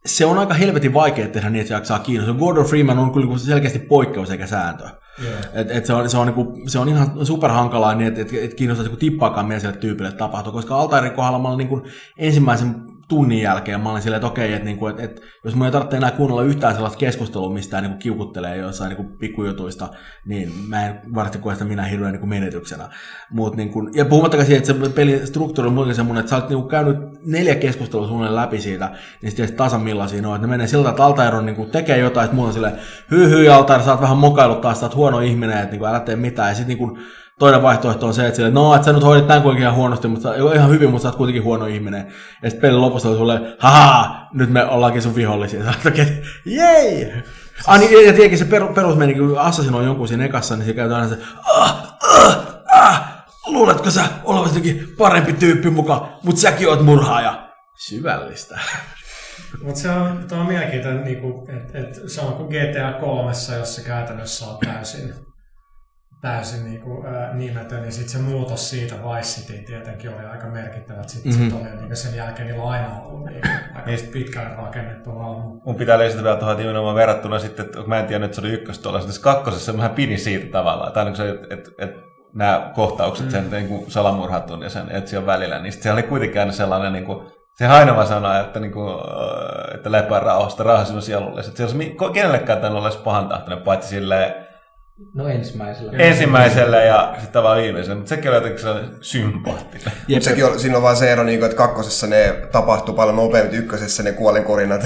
se 0.05 0.25
on 0.25 0.37
aika 0.37 0.53
helvetin 0.53 0.93
vaikea 0.93 1.27
tehdä 1.27 1.49
niin, 1.49 1.59
että 1.59 1.67
se 1.67 1.73
jaksaa 1.73 1.99
kiinnostaa. 1.99 2.35
Gordon 2.35 2.65
Freeman 2.65 2.99
on 2.99 3.13
kyllä 3.13 3.37
selkeästi 3.37 3.79
poikkeus 3.79 4.31
eikä 4.31 4.47
sääntö. 4.47 4.83
Joo. 5.23 5.33
Et, 5.53 5.71
et 5.71 5.85
se, 5.85 5.93
on, 5.93 6.09
se, 6.09 6.17
on 6.17 6.27
niinku, 6.27 6.59
se 6.67 6.79
on 6.79 6.89
ihan 6.89 7.25
superhankalaa 7.25 7.95
niin, 7.95 8.07
että 8.07 8.21
et, 8.21 8.43
et 8.43 8.53
kiinnostaisi 8.53 8.89
niinku 8.89 8.99
tippaakaan 8.99 9.45
meidän 9.45 9.61
sille 9.61 9.77
tyypille 9.77 10.11
tapahtua, 10.11 10.53
koska 10.53 10.75
Altairin 10.75 11.11
kohdalla 11.11 11.39
mä 11.39 11.47
olin 11.47 11.57
niinku 11.57 11.87
ensimmäisen 12.17 12.75
tunnin 13.07 13.41
jälkeen 13.41 13.81
mä 13.81 13.91
olin 13.91 14.01
silleen, 14.01 14.17
että 14.17 14.27
okei, 14.27 14.53
että 14.53 14.65
niinku, 14.65 14.87
et, 14.87 14.99
et, 14.99 15.21
jos 15.43 15.55
mun 15.55 15.65
ei 15.65 15.71
tarvitse 15.71 15.97
enää 15.97 16.11
kuunnella 16.11 16.43
yhtään 16.43 16.73
sellaista 16.73 16.97
keskustelua, 16.97 17.53
mistä 17.53 17.81
niinku 17.81 17.97
kiukuttelee 17.97 18.57
jossain 18.57 18.89
niinku 18.89 19.17
pikkujutuista, 19.17 19.89
niin 20.25 20.51
mä 20.67 20.85
en 20.85 21.01
varmasti 21.15 21.37
koe 21.37 21.53
sitä 21.53 21.65
minä 21.65 21.83
hirveän 21.83 22.11
niinku 22.11 22.27
menetyksenä. 22.27 22.89
Mut, 23.31 23.55
niinku, 23.55 23.89
ja 23.93 24.05
puhumattakaan 24.05 24.45
siitä, 24.45 24.71
että 24.71 24.87
se 24.87 24.93
pelin 24.93 25.27
struktuuri 25.27 25.67
on 25.67 25.73
muutenkin 25.73 25.95
semmoinen, 25.95 26.19
että 26.19 26.29
sä 26.29 26.35
olet 26.35 26.49
niinku 26.49 26.67
käynyt 26.67 26.97
neljä 27.25 27.55
keskustelua 27.55 28.07
suunnilleen 28.07 28.35
läpi 28.35 28.61
siitä, 28.61 28.91
niin 29.21 29.31
sitten 29.31 29.53
tasan 29.53 29.81
millaisia 29.81 30.21
ne 30.21 30.27
on. 30.27 30.35
Että 30.35 30.47
ne 30.47 30.51
menee 30.51 30.67
siltä, 30.67 30.89
että 30.89 31.05
Altair 31.05 31.35
on 31.35 31.45
niinku, 31.45 31.65
tekee 31.65 31.97
jotain, 31.97 32.25
että 32.25 32.35
muuta 32.35 32.53
silleen, 32.53 32.79
hyy 33.11 33.29
hyy 33.29 33.49
Altair, 33.49 33.81
sä 33.81 33.91
oot 33.91 34.01
vähän 34.01 34.17
mokailut 34.17 34.61
taas, 34.61 34.79
sä 34.79 34.85
oot 34.85 34.95
huono 34.95 35.19
ihminen, 35.19 35.57
että 35.57 35.71
niinku, 35.71 35.85
älä 35.85 35.99
tee 35.99 36.15
mitään. 36.15 36.49
Ja 36.49 36.55
sitten 36.55 36.77
niinku, 36.77 36.97
toinen 37.39 37.61
vaihtoehto 37.61 38.07
on 38.07 38.13
se, 38.13 38.25
että, 38.25 38.35
sille, 38.35 38.51
no, 38.51 38.75
että 38.75 38.85
sä 38.85 38.93
nyt 38.93 39.03
hoidit 39.03 39.27
tämän 39.27 39.41
kuitenkin 39.41 39.63
ihan 39.63 39.75
huonosti, 39.75 40.07
mutta 40.07 40.35
ihan 40.35 40.69
hyvin, 40.69 40.89
mutta 40.89 41.03
sä 41.03 41.07
oot 41.07 41.17
kuitenkin 41.17 41.43
huono 41.43 41.65
ihminen. 41.65 42.13
Ja 42.43 42.49
sitten 42.49 42.61
pelin 42.61 42.81
lopussa 42.81 43.09
oli 43.09 43.17
sulle, 43.17 43.55
haha, 43.59 44.27
nyt 44.33 44.49
me 44.49 44.65
ollaankin 44.65 45.01
sun 45.01 45.15
vihollisia. 45.15 45.63
Sä 45.63 45.73
oot, 45.85 45.97
jei! 46.45 47.13
Ah, 47.67 47.79
niin, 47.79 47.91
ja 47.91 48.13
tietenkin 48.13 48.39
se 48.39 48.45
per, 48.45 48.73
perus 48.73 48.97
meni, 48.97 49.13
kun 49.13 49.39
Assassin 49.39 49.75
on 49.75 49.85
jonkun 49.85 50.07
siinä 50.07 50.25
ekassa, 50.25 50.55
niin 50.55 50.65
se 50.65 50.73
käytetään 50.73 51.03
aina 51.03 51.15
se, 51.15 51.21
ah, 51.55 51.97
ah, 52.03 52.37
ah, 52.73 53.03
luuletko 53.47 53.91
sä 53.91 54.03
olevasi 54.23 54.55
jotenkin 54.55 54.95
parempi 54.97 55.33
tyyppi 55.33 55.69
mukaan, 55.69 56.09
mutta 56.23 56.41
säkin 56.41 56.69
oot 56.69 56.85
murhaaja. 56.85 57.45
Syvällistä. 57.87 58.59
Mutta 59.63 59.79
se 59.79 59.89
on, 59.89 60.27
on 60.31 60.45
mielenkiintoinen, 60.45 61.03
niinku, 61.03 61.47
että 61.57 61.79
et 61.79 61.97
on 62.19 62.33
kuin 62.33 62.47
GTA 62.49 62.99
3, 62.99 63.31
jossa 63.59 63.81
käytännössä 63.81 64.45
on 64.45 64.57
täysin, 64.65 65.13
täysin 66.25 66.65
niinku, 66.65 67.05
ää, 67.07 67.33
nimetön, 67.33 67.81
niin 67.81 67.91
sitten 67.91 68.11
se 68.11 68.17
muutos 68.19 68.69
siitä 68.69 68.95
Vice 68.95 69.41
City 69.41 69.53
tietenkin 69.53 70.09
oli 70.09 70.25
aika 70.25 70.47
merkittävä. 70.47 71.03
Sitten 71.07 71.31
mm-hmm. 71.31 71.49
sit 71.49 71.61
oli 71.61 71.79
niinku 71.79 71.95
sen 71.95 72.15
jälkeen 72.15 72.47
niillä 72.47 72.69
aina 72.69 73.01
ollut 73.01 73.25
niinku, 73.25 73.47
aika 73.75 73.91
pitkälle 74.13 74.55
rakennettu 74.55 75.11
hahmo. 75.11 75.61
Mun 75.65 75.75
pitää 75.75 75.99
lisätä 75.99 76.23
vielä 76.23 76.37
tuohon 76.37 76.57
nimenomaan 76.57 76.95
verrattuna 76.95 77.39
sitten, 77.39 77.65
että 77.65 77.79
mä 77.87 77.99
en 77.99 78.05
tiedä, 78.05 78.25
että 78.25 78.35
se 78.35 78.41
oli 78.41 78.53
ykkös 78.53 78.79
tuolla, 78.79 79.01
sitten 79.01 79.21
kakkosessa 79.21 79.73
mä 79.73 79.89
pidin 79.89 80.19
siitä 80.19 80.51
tavallaan, 80.51 80.91
tai 80.91 81.05
niin 81.05 81.15
se, 81.15 81.29
että, 81.29 81.53
että, 81.53 81.71
että 81.77 82.01
nämä 82.33 82.71
kohtaukset, 82.75 83.25
mm. 83.25 83.31
sen 83.31 83.51
niin 83.51 83.67
kuin 83.67 83.91
salamurhatun 83.91 84.61
ja 84.61 84.69
sen 84.69 84.91
etsion 84.91 85.25
välillä, 85.25 85.59
niin 85.59 85.73
se 85.73 85.91
oli 85.91 86.03
kuitenkin 86.03 86.39
aina 86.39 86.51
sellainen 86.51 86.93
niin 86.93 87.05
kuin, 87.05 87.27
se 87.57 87.65
Hainova 87.65 88.05
sanoi, 88.05 88.41
että, 88.41 88.59
niin 88.59 88.71
kuin, 88.71 88.95
että 89.75 89.91
lepää 89.91 90.19
rauhasta, 90.19 90.63
rauha 90.63 90.85
sinun 90.85 91.01
sielulle. 91.01 91.41
Että 91.41 91.57
se 91.57 91.63
olisi 91.63 91.95
kenellekään 92.13 92.61
tämän 92.61 92.77
olisi 92.77 92.97
pahan 92.97 93.27
tahtoinen, 93.29 93.63
paitsi 93.63 93.89
silleen, 93.89 94.44
No 95.13 95.27
ensimmäisellä. 95.27 95.91
Ensimmäisellä 95.97 96.77
ja 96.77 97.09
sitten 97.13 97.31
tavallaan 97.33 97.63
viimeisellä, 97.63 97.95
mutta 97.95 98.09
sekin 98.09 98.29
oli 98.29 98.37
jotenkin 98.37 98.61
sellainen 98.61 98.91
sympaattinen. 99.01 99.91
Jep. 100.07 100.21
Sekin 100.23 100.45
on, 100.45 100.59
siinä 100.59 100.77
on 100.77 100.83
vaan 100.83 100.95
se 100.95 101.11
ero, 101.11 101.23
niin 101.23 101.39
kuin, 101.39 101.45
että 101.45 101.57
kakkosessa 101.57 102.07
ne 102.07 102.35
tapahtuu 102.51 102.95
paljon 102.95 103.15
nopeammin, 103.15 103.55
ykkösessä 103.55 104.03
ne 104.03 104.11
kuolinkorinat. 104.11 104.81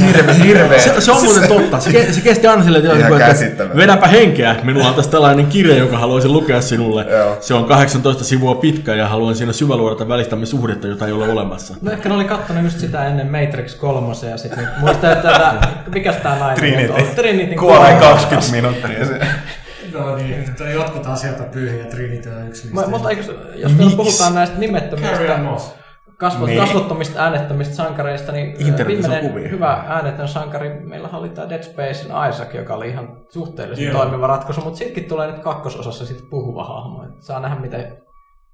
hirveä, 0.00 0.34
hirveä. 0.44 0.78
Se, 0.78 1.00
se, 1.00 1.12
on 1.12 1.24
muuten 1.24 1.48
totta. 1.48 1.80
Se, 1.80 2.12
se 2.12 2.20
kesti 2.20 2.46
aina 2.46 2.64
silleen, 2.64 3.00
että, 3.00 3.46
että 3.46 3.76
vedäpä 3.76 4.06
henkeä. 4.06 4.56
Minulla 4.62 4.88
on 4.88 4.94
tässä 4.94 5.10
tällainen 5.10 5.46
kirja, 5.46 5.76
jonka 5.76 5.98
haluaisin 5.98 6.32
lukea 6.32 6.60
sinulle. 6.60 7.06
Joo. 7.10 7.36
Se 7.40 7.54
on 7.54 7.64
18 7.64 8.24
sivua 8.24 8.54
pitkä 8.54 8.94
ja 8.94 9.08
haluan 9.08 9.36
siinä 9.36 9.52
syväluodata 9.52 10.08
välistämissuhdetta, 10.08 10.86
jota 10.86 11.06
ei 11.06 11.12
ole 11.12 11.28
olemassa. 11.28 11.74
No 11.82 11.92
ehkä 11.92 12.08
ne 12.08 12.14
oli 12.14 12.24
kattonut 12.24 12.64
just 12.64 12.80
sitä 12.80 13.06
ennen 13.06 13.30
Matrix 13.30 13.74
3 13.74 14.14
ja 14.30 14.36
sitten 14.36 14.68
muista, 14.78 15.12
että 15.12 15.54
mikä 15.94 16.12
tämä 16.12 16.38
nainen 16.38 16.56
Trinity. 16.56 16.92
on? 16.92 17.02
Trinity. 17.14 17.54
Kuolee 17.54 17.94
20 17.94 18.52
minuuttia. 18.52 18.98
No 20.00 20.16
niin, 20.16 20.54
jotkut 20.74 21.06
asiat 21.06 21.40
on 21.40 21.46
pyhiä, 21.46 21.84
Trinity 21.84 22.28
on 22.28 22.48
yksi 22.48 22.68
niistä. 22.68 22.90
Mutta 22.90 23.10
eikö, 23.10 23.22
jos 23.54 23.72
me 23.72 23.84
puhutaan 23.96 24.34
näistä 24.34 24.58
nimettömistä 24.58 25.38
kasvot, 26.18 26.46
niin. 26.46 26.60
kasvottomista 26.60 27.22
äänettömistä 27.22 27.74
sankareista, 27.74 28.32
niin 28.32 28.56
viimeinen 28.86 29.50
hyvä 29.50 29.84
äänetön 29.88 30.28
sankari, 30.28 30.80
meillä 30.80 31.08
oli 31.08 31.28
tämä 31.28 31.48
Dead 31.48 31.62
Spacein 31.62 32.30
Isaac, 32.30 32.54
joka 32.54 32.74
oli 32.74 32.88
ihan 32.88 33.16
suhteellisen 33.28 33.84
Joo. 33.84 33.98
toimiva 33.98 34.26
ratkaisu, 34.26 34.60
mutta 34.60 34.78
sittenkin 34.78 35.08
tulee 35.08 35.32
nyt 35.32 35.42
kakkososassa 35.42 36.06
sit 36.06 36.30
puhuva 36.30 36.64
hahmo. 36.64 37.04
Et 37.04 37.22
saa 37.22 37.40
nähdä, 37.40 37.60
miten, 37.60 37.96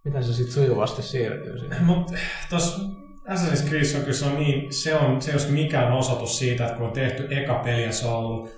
miten 0.05 0.25
se 0.25 0.33
sitten 0.33 0.55
sujuvasti 0.55 1.03
siirtyy 1.03 1.59
siihen. 1.59 1.85
Mutta 1.85 2.13
tuossa 2.51 2.83
Assassin's 3.29 3.69
Creed 3.69 3.95
on 3.97 4.01
kyllä 4.01 4.13
se 4.13 4.25
on 4.25 4.35
niin, 4.35 4.73
se 4.73 4.95
on, 4.95 5.23
se 5.23 5.33
jos 5.33 5.51
mikään 5.51 5.93
osoitus 5.93 6.39
siitä, 6.39 6.65
että 6.65 6.77
kun 6.77 6.87
on 6.87 6.93
tehty 6.93 7.29
eka 7.31 7.55
peli 7.55 7.85
ja 7.85 7.93
se 7.93 8.07
on 8.07 8.15
ollut 8.15 8.51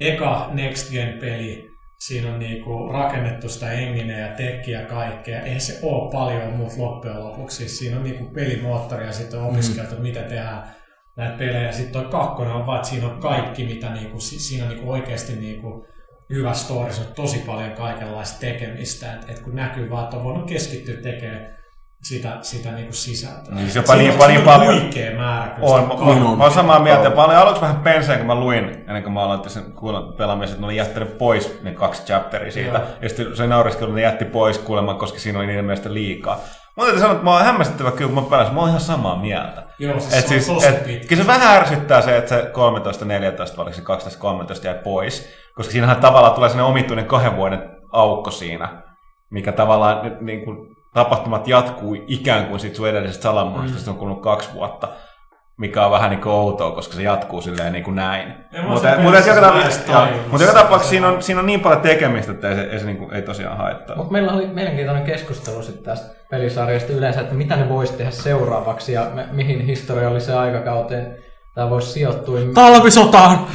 eka 0.00 0.50
Next 0.52 0.92
Gen 0.92 1.18
peli, 1.18 1.65
siinä 1.98 2.32
on 2.32 2.38
niinku 2.38 2.88
rakennettu 2.92 3.48
sitä 3.48 3.72
engine 3.72 4.20
ja 4.20 4.28
tekkiä 4.28 4.80
ja 4.80 4.86
kaikkea. 4.86 5.40
Eihän 5.40 5.60
se 5.60 5.78
ole 5.82 6.12
paljon 6.12 6.52
muut 6.52 6.76
loppujen 6.76 7.24
lopuksi. 7.24 7.56
Siis 7.56 7.78
siinä 7.78 7.96
on 7.96 8.04
niinku 8.04 8.24
pelimoottori 8.24 9.06
ja 9.06 9.12
sitten 9.12 9.40
on 9.40 9.46
opiskeltu, 9.46 9.94
mm. 9.94 10.02
miten 10.02 10.24
tehdään 10.24 10.74
näitä 11.16 11.38
pelejä. 11.38 11.72
Sitten 11.72 12.02
toi 12.02 12.10
kakkonen 12.10 12.54
on 12.54 12.66
vaan, 12.66 12.76
että 12.76 12.88
siinä 12.88 13.08
on 13.08 13.20
kaikki, 13.20 13.64
mitä 13.64 13.92
niinku, 13.94 14.20
siinä 14.20 14.64
on 14.64 14.70
niinku 14.70 14.90
oikeasti 14.90 15.36
niinku 15.36 15.86
hyvä 16.30 16.52
story, 16.52 16.92
se 16.92 17.00
on 17.00 17.14
tosi 17.14 17.38
paljon 17.38 17.72
kaikenlaista 17.72 18.40
tekemistä. 18.40 19.14
Et, 19.14 19.30
et 19.30 19.38
kun 19.38 19.54
näkyy 19.54 19.90
vaan, 19.90 20.04
että 20.04 20.16
on 20.16 20.24
voinut 20.24 20.48
keskittyä 20.48 20.96
tekemään 20.96 21.55
sitä, 22.08 22.38
sitä 22.42 22.70
niin 22.72 22.84
kuin 22.84 22.94
sisältöä. 22.94 23.54
Niin, 23.54 23.70
se 23.70 23.78
on 23.78 23.84
paljon, 23.84 24.14
paljon, 24.14 24.42
paljon. 24.42 24.80
Huikea 24.80 25.16
määrä. 25.16 25.54
On, 25.60 25.92
on, 25.92 26.22
on, 26.22 26.38
mä 26.38 26.44
olen 26.44 26.54
samaa 26.54 26.78
mieltä. 26.78 27.10
Mä 27.10 27.24
olin 27.24 27.36
aluksi 27.36 27.60
vähän 27.60 27.76
penseen, 27.76 28.18
kun 28.18 28.26
mä 28.26 28.34
luin, 28.34 28.64
ennen 28.64 29.02
kuin 29.02 29.12
mä 29.12 29.22
aloitin 29.22 29.50
sen 29.50 29.64
pelaamisen, 30.16 30.52
että 30.52 30.60
ne 30.60 30.66
oli 30.66 30.76
jättänyt 30.76 31.18
pois 31.18 31.62
ne 31.62 31.70
kaksi 31.72 32.02
chapteria 32.02 32.52
siitä. 32.52 32.78
Joo. 32.78 32.88
Ja 33.02 33.08
sitten 33.08 33.36
se 33.36 33.46
nauriskelu 33.46 33.92
ne 33.92 34.00
jätti 34.00 34.24
pois 34.24 34.58
kuulemma, 34.58 34.94
koska 34.94 35.18
siinä 35.18 35.38
oli 35.38 35.46
niiden 35.46 35.64
mielestä 35.64 35.94
liikaa. 35.94 36.40
Mä 36.76 36.82
täytyy 36.82 37.00
sanoa, 37.00 37.12
että 37.12 37.24
mä 37.24 37.32
oon 37.32 37.44
hämmästyttävä 37.44 37.90
kyllä, 37.90 38.12
kun 38.12 38.22
mä 38.24 38.30
pelasin. 38.30 38.54
Mä 38.54 38.60
oon 38.60 38.68
ihan 38.68 38.80
samaa 38.80 39.20
mieltä. 39.20 39.62
Joo, 39.78 40.00
siis 40.00 40.14
et 40.14 40.20
se 40.20 40.28
siis, 40.28 40.46
tosi 40.46 40.66
et, 40.66 41.06
Kyllä 41.08 41.22
se 41.22 41.26
vähän 41.26 41.56
ärsyttää 41.56 42.02
se, 42.02 42.16
että 42.16 42.28
se 42.28 42.52
13-14, 43.54 43.56
vai 43.56 43.74
se 43.74 43.82
12-13 43.82 44.64
jäi 44.64 44.74
pois. 44.84 45.28
Koska 45.54 45.72
siinähän 45.72 45.96
tavallaan 45.96 46.34
tulee 46.34 46.48
sellainen 46.48 46.70
omituinen 46.70 47.06
kahden 47.06 47.36
vuoden 47.36 47.70
aukko 47.92 48.30
siinä, 48.30 48.82
mikä 49.30 49.52
tavallaan 49.52 50.16
niin 50.20 50.44
kuin, 50.44 50.75
tapahtumat 50.96 51.48
jatkuu 51.48 51.96
ikään 52.06 52.46
kuin 52.46 52.60
siitä 52.60 52.76
sun 52.76 52.88
edellisestä 52.88 53.22
salamurhasta, 53.22 53.90
mm. 53.90 53.94
on 53.94 53.98
kulunut 53.98 54.22
kaksi 54.22 54.48
vuotta, 54.54 54.88
mikä 55.58 55.84
on 55.84 55.90
vähän 55.90 56.10
niin 56.10 56.20
kuin 56.20 56.32
outoa, 56.32 56.70
koska 56.70 56.94
se 56.94 57.02
jatkuu 57.02 57.40
silleen 57.42 57.72
niin 57.72 57.84
kuin 57.84 57.94
näin. 57.94 58.34
Mutta 58.68 58.88
mut, 58.98 59.14
joka, 59.26 59.52
mut 60.30 60.40
joka 60.40 60.52
tapauksessa 60.52 60.90
siinä 60.90 61.08
on, 61.08 61.22
siinä 61.22 61.40
on 61.40 61.46
niin 61.46 61.60
paljon 61.60 61.80
tekemistä, 61.80 62.32
että 62.32 62.48
ei 62.48 62.54
se, 62.54 62.62
ei 62.62 62.78
se 62.78 62.86
niin 62.86 62.96
kuin, 62.96 63.14
ei 63.14 63.22
tosiaan 63.22 63.56
haittaa. 63.56 63.96
Mutta 63.96 64.12
meillä 64.12 64.32
oli 64.32 64.46
mielenkiintoinen 64.46 65.04
keskustelu 65.04 65.62
sitten 65.62 65.84
tästä 65.84 66.16
pelisarjasta 66.30 66.92
yleensä, 66.92 67.20
että 67.20 67.34
mitä 67.34 67.56
ne 67.56 67.68
voisi 67.68 67.92
tehdä 67.92 68.10
seuraavaksi 68.10 68.92
ja 68.92 69.10
me, 69.14 69.26
mihin 69.32 69.60
historialliseen 69.60 70.38
aikakauteen 70.38 71.16
tämä 71.54 71.70
voisi 71.70 71.88
sijoittua. 71.88 72.38
Talvisotaan! 72.54 73.46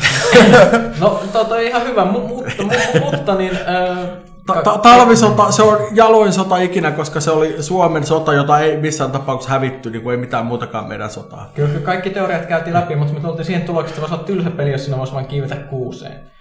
no, 1.02 1.22
to, 1.34 1.40
on 1.40 1.62
ihan 1.62 1.84
hyvä, 1.84 2.06
mutta, 2.06 2.52
mutta, 2.60 2.76
mutta 3.02 3.36
niin, 3.36 3.60
äh, 3.68 4.31
Ta- 4.48 4.62
ta- 4.62 4.78
talvisota, 4.78 5.52
se 5.52 5.64
on 5.64 5.78
jaloin 5.92 6.34
sota 6.34 6.58
ikinä, 6.58 6.92
koska 6.92 7.20
se 7.20 7.32
oli 7.32 7.64
Suomen 7.64 8.06
sota, 8.06 8.34
jota 8.34 8.60
ei 8.60 8.78
missään 8.78 9.12
tapauksessa 9.12 9.54
hävitty, 9.54 9.90
niin 9.90 10.02
kuin 10.02 10.14
ei 10.14 10.18
mitään 10.22 10.46
muutakaan 10.46 10.88
meidän 10.88 11.10
sotaa. 11.10 11.52
Kyllä 11.56 11.80
kaikki 11.80 12.10
teoriat 12.10 12.46
käytiin 12.46 12.74
läpi, 12.74 12.96
mutta 12.96 13.14
me 13.14 13.20
tultiin 13.20 13.46
siihen 13.46 13.62
tulokseen, 13.62 13.90
että 13.90 13.96
se 13.96 14.02
voisi 14.02 14.16
olla 14.16 14.24
tylsä 14.24 14.50
peli, 14.50 14.72
jos 14.72 14.86
sinä 14.86 14.98
voisi 14.98 15.14
vain 15.14 15.26
kiivetä 15.26 15.56
kuuseen. 15.56 16.32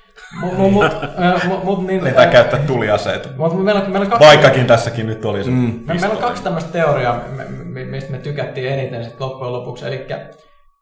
Mut, 0.41 0.59
mut, 0.59 0.73
mut, 1.49 1.65
mut, 1.65 1.87
niin, 1.87 2.15
tai 2.15 2.27
käyttää 2.27 2.61
tuliaseita. 2.61 3.29
Mut, 3.37 3.65
meillä, 3.65 3.89
meillä 3.89 4.07
kaksi, 4.07 4.27
Vaikkakin 4.27 4.67
tässäkin 4.67 5.07
nyt 5.07 5.25
oli 5.25 5.45
se. 5.45 5.51
Mm. 5.51 5.81
Meillä 5.87 6.09
on 6.09 6.17
kaksi 6.17 6.43
tämmöistä 6.43 6.73
teoriaa, 6.73 7.21
mistä 7.91 8.13
me 8.13 8.19
tykättiin 8.19 8.73
eniten 8.73 9.05
sit 9.05 9.21
loppujen 9.21 9.53
lopuksi. 9.53 9.87
Eli 9.87 10.07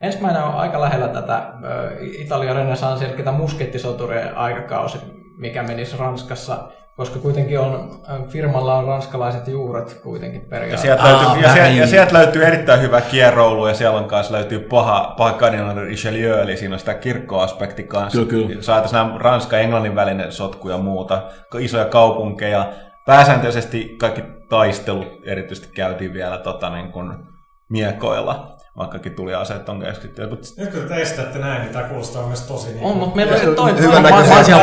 ensimmäinen 0.01 0.43
on 0.43 0.55
aika 0.55 0.81
lähellä 0.81 1.09
tätä 1.09 1.53
Italian 2.01 2.57
renesanssia, 2.57 3.09
eli 3.09 3.17
tämä 3.17 3.39
muskettisoturien 3.39 4.37
aikakausi, 4.37 4.99
mikä 5.39 5.63
menisi 5.63 5.97
Ranskassa 5.97 6.69
koska 6.99 7.19
kuitenkin 7.19 7.61
on, 7.61 8.01
firmalla 8.29 8.75
on 8.75 8.85
ranskalaiset 8.87 9.49
juuret 9.49 10.01
kuitenkin 10.03 10.41
periaatteessa. 10.41 10.87
Ja 10.87 10.97
sieltä, 10.97 11.13
löytyy, 11.13 11.29
Aa, 11.29 11.37
ja, 11.37 11.53
sieltä, 11.53 11.81
ja 11.81 11.87
sieltä 11.87 12.15
löytyy 12.15 12.45
erittäin 12.45 12.81
hyvä 12.81 13.01
kieroulu 13.01 13.67
ja 13.67 13.75
siellä 13.75 13.99
on 13.99 14.05
kanssa 14.05 14.35
löytyy 14.35 14.59
paha, 14.59 15.15
paha 15.17 15.33
Cardinal 15.33 15.77
Richelieu, 15.77 16.39
eli 16.39 16.57
siinä 16.57 16.75
on 16.75 16.79
sitä 16.79 16.95
kirkkoaspekti 16.95 17.83
kanssa. 17.83 18.25
Kyllä, 18.25 18.49
kyllä. 18.49 18.63
Saataisiin 18.63 18.99
nämä 18.99 19.19
Ranska 19.19 19.57
ja 19.57 19.63
Englannin 19.63 19.95
välinen 19.95 20.33
sotku 20.33 20.69
ja 20.69 20.79
muuta, 20.79 21.23
isoja 21.59 21.85
kaupunkeja. 21.85 22.73
Pääsääntöisesti 23.07 23.97
kaikki 23.99 24.23
taistelut 24.49 25.07
erityisesti 25.25 25.69
käytiin 25.75 26.13
vielä 26.13 26.39
tota, 26.39 26.71
niin 26.71 26.93
kuin, 26.93 27.13
miekoilla 27.69 28.58
vaikkakin 28.79 29.13
tuli 29.13 29.35
aseet 29.35 29.69
on 29.69 29.81
keskittyä. 29.81 30.29
Mutta... 30.29 30.49
Nyt 30.57 30.71
kun 30.71 30.83
te 31.33 31.39
näin, 31.39 31.63
niin 31.63 31.73
tämä 31.73 31.85
kuulostaa 31.85 32.27
myös 32.27 32.43
tosi 32.43 32.69
niin... 32.69 32.85
On, 32.85 32.97
mutta 32.97 33.17
meillä 33.17 33.51
on 33.51 33.57
toinen... 33.57 33.83
Hyvän 33.83 34.03
näköisiä, 34.03 34.57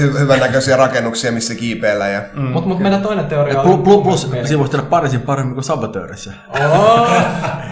hy- 0.00 0.18
hyvän 0.18 0.40
näköisiä 0.40 0.76
rakennuksia, 0.76 1.32
missä 1.32 1.54
kiipeillä. 1.54 2.08
Ja... 2.08 2.22
Mm. 2.34 2.42
Mutta 2.42 2.68
mut 2.68 2.78
meidän 2.78 3.02
toinen 3.02 3.26
teoria 3.26 3.60
on... 3.60 3.82
Plus, 3.82 4.02
plus 4.02 4.20
siinä 4.22 4.58
voisi 4.58 4.70
tehdä 4.70 4.86
parisin 4.86 5.20
paremmin 5.20 5.54
kuin 5.54 5.64
Sabotöörissä. 5.64 6.32
Oh, 6.72 7.10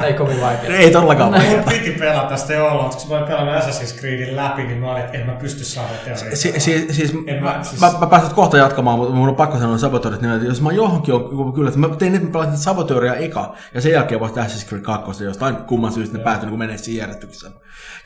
ei 0.03 0.15
kovin 0.15 0.41
vaikea. 0.41 0.77
Ei 0.77 0.91
todellakaan 0.91 1.33
vaikea. 1.33 1.51
Mun 1.51 1.65
piti 1.65 1.91
pelata 1.91 2.37
sitä 2.37 2.53
jo 2.53 2.67
olla, 2.67 2.85
koska 2.85 3.09
mä 3.09 3.17
olin 3.17 3.29
pelannut 3.29 3.55
Assassin's 3.55 3.99
Creedin 4.01 4.37
läpi, 4.37 4.63
niin 4.63 4.79
mä 4.79 4.91
olin, 4.91 5.03
että 5.03 5.19
en 5.19 5.27
mä 5.27 5.33
pysty 5.33 5.81
teoriaa. 6.05 6.37
Si- 6.37 6.61
si- 6.61 6.93
siis, 6.93 7.13
mä, 7.41 7.59
siis... 7.63 7.81
Mä, 7.81 7.91
mä, 8.01 8.07
pääsen 8.07 8.35
kohta 8.35 8.57
jatkamaan, 8.57 8.99
mutta 8.99 9.15
mun 9.15 9.29
on 9.29 9.37
pakko 9.37 9.59
sanoa 9.59 9.79
Saboteurit, 9.79 10.21
niin 10.21 10.33
että 10.35 10.47
jos 10.47 10.63
mä 10.63 10.73
johonkin 10.73 11.15
on, 11.15 11.53
kyllä, 11.53 11.69
että 11.69 11.81
mä 11.81 11.89
tein 11.89 12.13
nyt, 12.13 12.23
mä 12.23 12.31
pelasin 12.31 12.57
Saboteuria 12.57 13.15
eka, 13.15 13.55
ja 13.75 13.81
sen 13.81 13.93
jälkeen 13.93 14.21
vasta 14.21 14.41
Assassin's 14.41 14.69
Creed 14.69 14.83
2, 14.83 15.02
jostain 15.25 15.57
kumman 15.57 15.93
syystä 15.93 16.19
ne 16.19 16.25
päätyi 16.25 16.49
niin 16.49 16.59
menee 16.59 16.79
siihen 16.79 17.01
järjestykseen. 17.01 17.53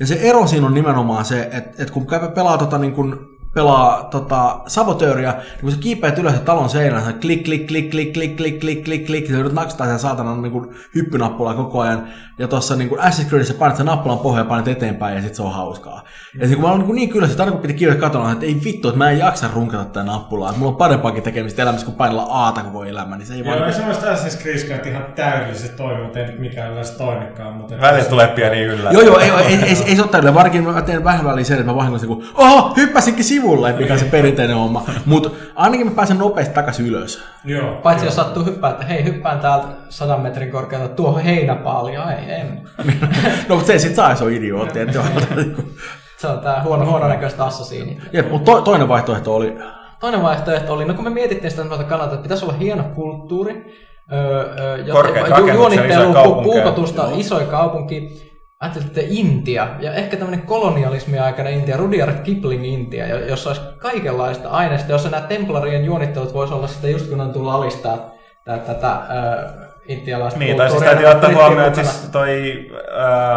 Ja 0.01 0.07
se 0.07 0.15
ero 0.15 0.47
siinä 0.47 0.67
on 0.67 0.75
nimenomaan 0.75 1.25
se, 1.25 1.43
että, 1.43 1.83
että 1.83 1.93
kun 1.93 2.07
pelaa 2.35 2.59
tota 2.59 2.79
niin 2.79 2.93
kuin 2.93 3.36
pelaa 3.57 4.05
tota, 4.05 4.61
sabotööriä, 4.67 5.33
niin 5.33 5.61
kun 5.61 5.73
sä 5.73 5.79
kiipeät 5.79 6.19
ylös 6.19 6.35
talon 6.35 6.69
seinään, 6.69 7.05
sä 7.05 7.13
klik, 7.13 7.45
klik, 7.45 7.67
klik, 7.67 7.91
klik, 7.91 8.13
klik, 8.13 8.37
klik, 8.37 8.61
klik, 8.61 8.85
klik, 8.85 9.07
klik, 9.07 9.27
sä 9.27 9.33
joudut 9.33 9.53
naksataan 9.53 9.91
sen 9.91 9.99
saatanan 9.99 10.43
niin 10.43 10.53
kuin 10.53 10.75
hyppynappulaa 10.95 11.55
koko 11.55 11.81
ajan, 11.81 12.09
ja 12.39 12.49
tuossa 12.49 12.77
niin 12.77 12.89
kuin 12.89 13.01
Assassin's 13.01 13.29
Creedissä 13.29 13.55
painat 13.55 13.77
sen 13.77 13.87
nappulan 13.87 14.19
pohjaan 14.19 14.47
ja 14.47 14.49
painat 14.49 14.69
eteenpäin, 14.69 15.17
ja 15.17 15.23
sit 15.23 15.35
se 15.35 15.43
on 15.43 15.53
hauskaa. 15.53 16.03
Ja 16.41 16.47
niin 16.47 16.55
kun 16.55 16.65
mä 16.65 16.73
olin 16.73 16.87
niin, 16.87 16.95
niin 16.95 17.09
kyllä, 17.09 17.27
että 17.27 17.43
aina 17.43 17.53
kun 17.53 17.61
piti 17.61 17.75
kiivetä 17.75 18.01
katsoa, 18.01 18.33
että 18.33 18.47
ei 18.47 18.61
vittu, 18.65 18.89
että 18.89 18.99
mä 18.99 19.11
en 19.11 19.19
jaksa 19.19 19.51
runkata 19.55 19.85
tätä 19.85 20.03
nappulaa, 20.03 20.49
että 20.49 20.59
mulla 20.59 20.73
on 20.73 20.79
parempaakin 20.79 21.23
tekemistä 21.23 21.63
elämässä 21.63 21.87
kuin 21.87 21.97
painella 21.97 22.23
aata 22.23 22.63
koko 22.63 22.85
elämä, 22.85 23.17
niin 23.17 23.27
se 23.27 23.35
ei 23.35 23.45
Joo, 23.45 23.59
vaan... 23.59 23.75
semmoista 23.75 24.15
Assassin's 24.15 24.43
Creed 24.43 24.87
ihan 24.87 25.05
täydellisesti 25.15 25.77
toimi, 25.77 26.03
mutta 26.03 26.19
ei 26.19 26.27
nyt 26.27 26.39
mikään 26.39 26.73
yleensä 26.73 26.99
toimikaan. 26.99 27.57
Mutta 27.57 27.81
Välillä 27.81 28.05
tulee 28.05 28.29
pieni 28.29 28.63
yllätys. 28.63 28.93
Joo, 28.93 29.03
joo, 29.03 29.19
ei, 29.19 29.31
ei, 29.31 29.55
ei, 29.55 29.55
ei, 29.55 29.77
ei 29.87 29.97
se 29.97 30.03
ole 30.03 30.11
täydellinen. 30.11 30.35
Varsinkin 30.35 30.65
mä 30.65 30.83
teen 30.83 31.05
vähän 31.05 31.25
väliin 31.25 31.45
sen, 31.45 31.59
että 31.59 31.73
mä 31.73 31.77
vahingossa 31.77 32.07
kun, 32.07 32.25
oho, 32.35 32.73
hyppäsinkin 32.77 33.25
sivulle, 33.47 33.73
mikä 33.73 33.93
on 33.93 33.99
se 33.99 34.05
perinteinen 34.05 34.57
homma. 34.57 34.85
Mutta 35.07 35.31
ainakin 35.55 35.87
mä 35.87 35.93
pääsen 35.95 36.19
nopeasti 36.19 36.55
takaisin 36.55 36.87
ylös. 36.87 37.23
Joo. 37.45 37.75
Paitsi 37.83 38.05
jos 38.07 38.17
sattuu 38.17 38.45
hyppää, 38.45 38.71
että 38.71 38.85
hei, 38.85 39.05
hyppään 39.05 39.41
täältä 39.41 39.67
sadan 39.89 40.21
metrin 40.21 40.51
korkealta 40.51 40.89
tuohon 40.89 41.23
heinäpaaliin. 41.23 41.99
Ei, 42.01 42.35
en. 42.41 42.69
No, 43.49 43.55
mutta 43.55 43.67
se 43.73 43.79
sit 43.79 43.95
saa, 43.95 44.15
se 44.15 44.25
on 44.25 44.33
idiootti. 44.33 44.81
Että 44.81 45.01
niinku- 45.37 45.63
Se 46.21 46.27
on 46.27 46.39
tää 46.41 46.63
huono, 46.63 46.87
huono 46.87 47.09
näköistä 47.09 47.45
assasiini. 47.45 47.99
Jep, 48.13 48.31
mutta 48.31 48.53
to, 48.53 48.61
toinen 48.61 48.89
vaihtoehto 48.89 49.35
oli, 49.35 49.59
Toinen 50.01 50.23
vaihtoehto 50.23 50.73
oli, 50.73 50.85
no 50.85 50.95
kun 50.95 51.05
me 51.05 51.11
mietittiin 51.11 51.51
sitä 51.51 51.63
kannalta, 51.89 52.05
että 52.15 52.23
pitäisi 52.23 52.45
olla 52.45 52.55
hieno 52.55 52.83
kulttuuri, 52.95 53.75
öö, 54.13 54.55
öö, 54.61 54.77
ja- 54.77 54.93
Korkeat 54.95 55.29
rakennukset, 55.29 55.91
isoja 55.91 56.09
pu- 56.11 56.13
kaupunkeja. 56.13 56.63
puukotusta, 56.63 57.09
isoja 57.17 57.47
kaupunki. 57.47 58.26
Ajattelin, 58.61 58.87
että 58.89 59.01
Intia, 59.05 59.69
ja 59.81 59.93
ehkä 59.93 60.17
tämmöinen 60.17 60.47
kolonialismi 60.47 61.19
aikana 61.19 61.49
Intia, 61.49 61.77
Rudyard 61.77 62.23
Kipling 62.23 62.67
Intia, 62.67 63.07
jo- 63.09 63.27
jossa 63.27 63.51
olisi 63.51 63.63
kaikenlaista 63.79 64.49
aineista, 64.49 64.93
jossa 64.93 65.09
nämä 65.11 65.27
templarien 65.27 65.85
juonittelut 65.85 66.35
voisi 66.35 66.55
olla 66.55 66.67
sitä 66.67 66.89
just 66.89 67.11
kun 67.11 67.21
on 67.21 67.33
tullut 67.33 67.53
alistaa 67.53 68.11
tä- 68.45 68.59
tätä 68.59 68.93
öö, 69.11 69.49
intialaista 69.89 70.39
Niin, 70.39 70.57
tai 70.57 70.71
siis 70.71 70.83
täytyy 70.83 71.07
ottaa 71.07 71.31
huomioon, 71.33 71.67
että 71.69 71.83
siis 71.83 72.09
toi 72.13 72.53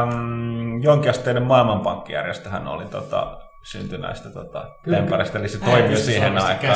ähm, 0.01 0.81
jonkinasteinen 0.81 1.43
maailmanpankkijärjestöhän 1.43 2.67
oli 2.67 2.85
tota, 2.85 3.37
syntynyt 3.63 4.01
näistä 4.01 4.29
tota, 4.29 4.69
temparista, 4.91 5.39
eli 5.39 5.47
se 5.47 5.59
toimi 5.59 5.91
jo 5.91 5.97
siihen 5.97 6.37
aikaan. 6.37 6.75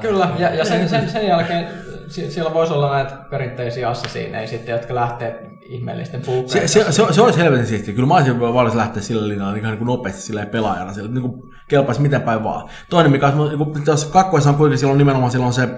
Kyllä, 0.00 0.28
ja, 0.38 0.54
ja 0.54 0.64
sen, 0.64 0.88
sen, 0.88 1.10
sen 1.10 1.26
jälkeen 1.26 1.68
si- 2.08 2.30
siellä 2.30 2.54
voisi 2.54 2.72
olla 2.72 2.92
näitä 2.94 3.16
perinteisiä 3.30 3.88
assasiineja 3.88 4.48
sitten, 4.48 4.72
jotka 4.72 4.94
lähtee 4.94 5.50
ihmeellisten 5.68 6.20
se, 6.20 6.26
puukkojen 6.26 6.68
se, 6.68 6.92
se, 6.92 7.02
se 7.10 7.22
olisi 7.22 7.38
helvetin 7.38 7.66
siistiä. 7.66 7.94
Kyllä 7.94 8.08
mä 8.08 8.14
olisin 8.14 8.40
valmis 8.40 8.74
lähteä 8.74 9.02
sillä 9.02 9.28
linjalla 9.28 9.56
ihan 9.56 9.70
niin 9.70 9.78
kuin 9.78 9.86
nopeasti 9.86 10.22
sillä 10.22 10.46
pelaajana. 10.46 10.92
Sillä 10.92 11.10
niin 11.10 11.22
kuin 11.22 11.42
kelpaisi 11.68 12.00
miten 12.00 12.22
päin 12.22 12.44
vaan. 12.44 12.68
Toinen, 12.90 13.12
mikä 13.12 13.26
olisi, 13.26 13.56
niin 13.56 13.58
kuin, 13.58 13.84
tuossa 13.84 14.08
kakkoissa 14.08 14.50
on 14.50 14.56
kuitenkin 14.56 14.78
silloin 14.78 14.98
nimenomaan 14.98 15.32
silloin 15.32 15.52
se 15.52 15.68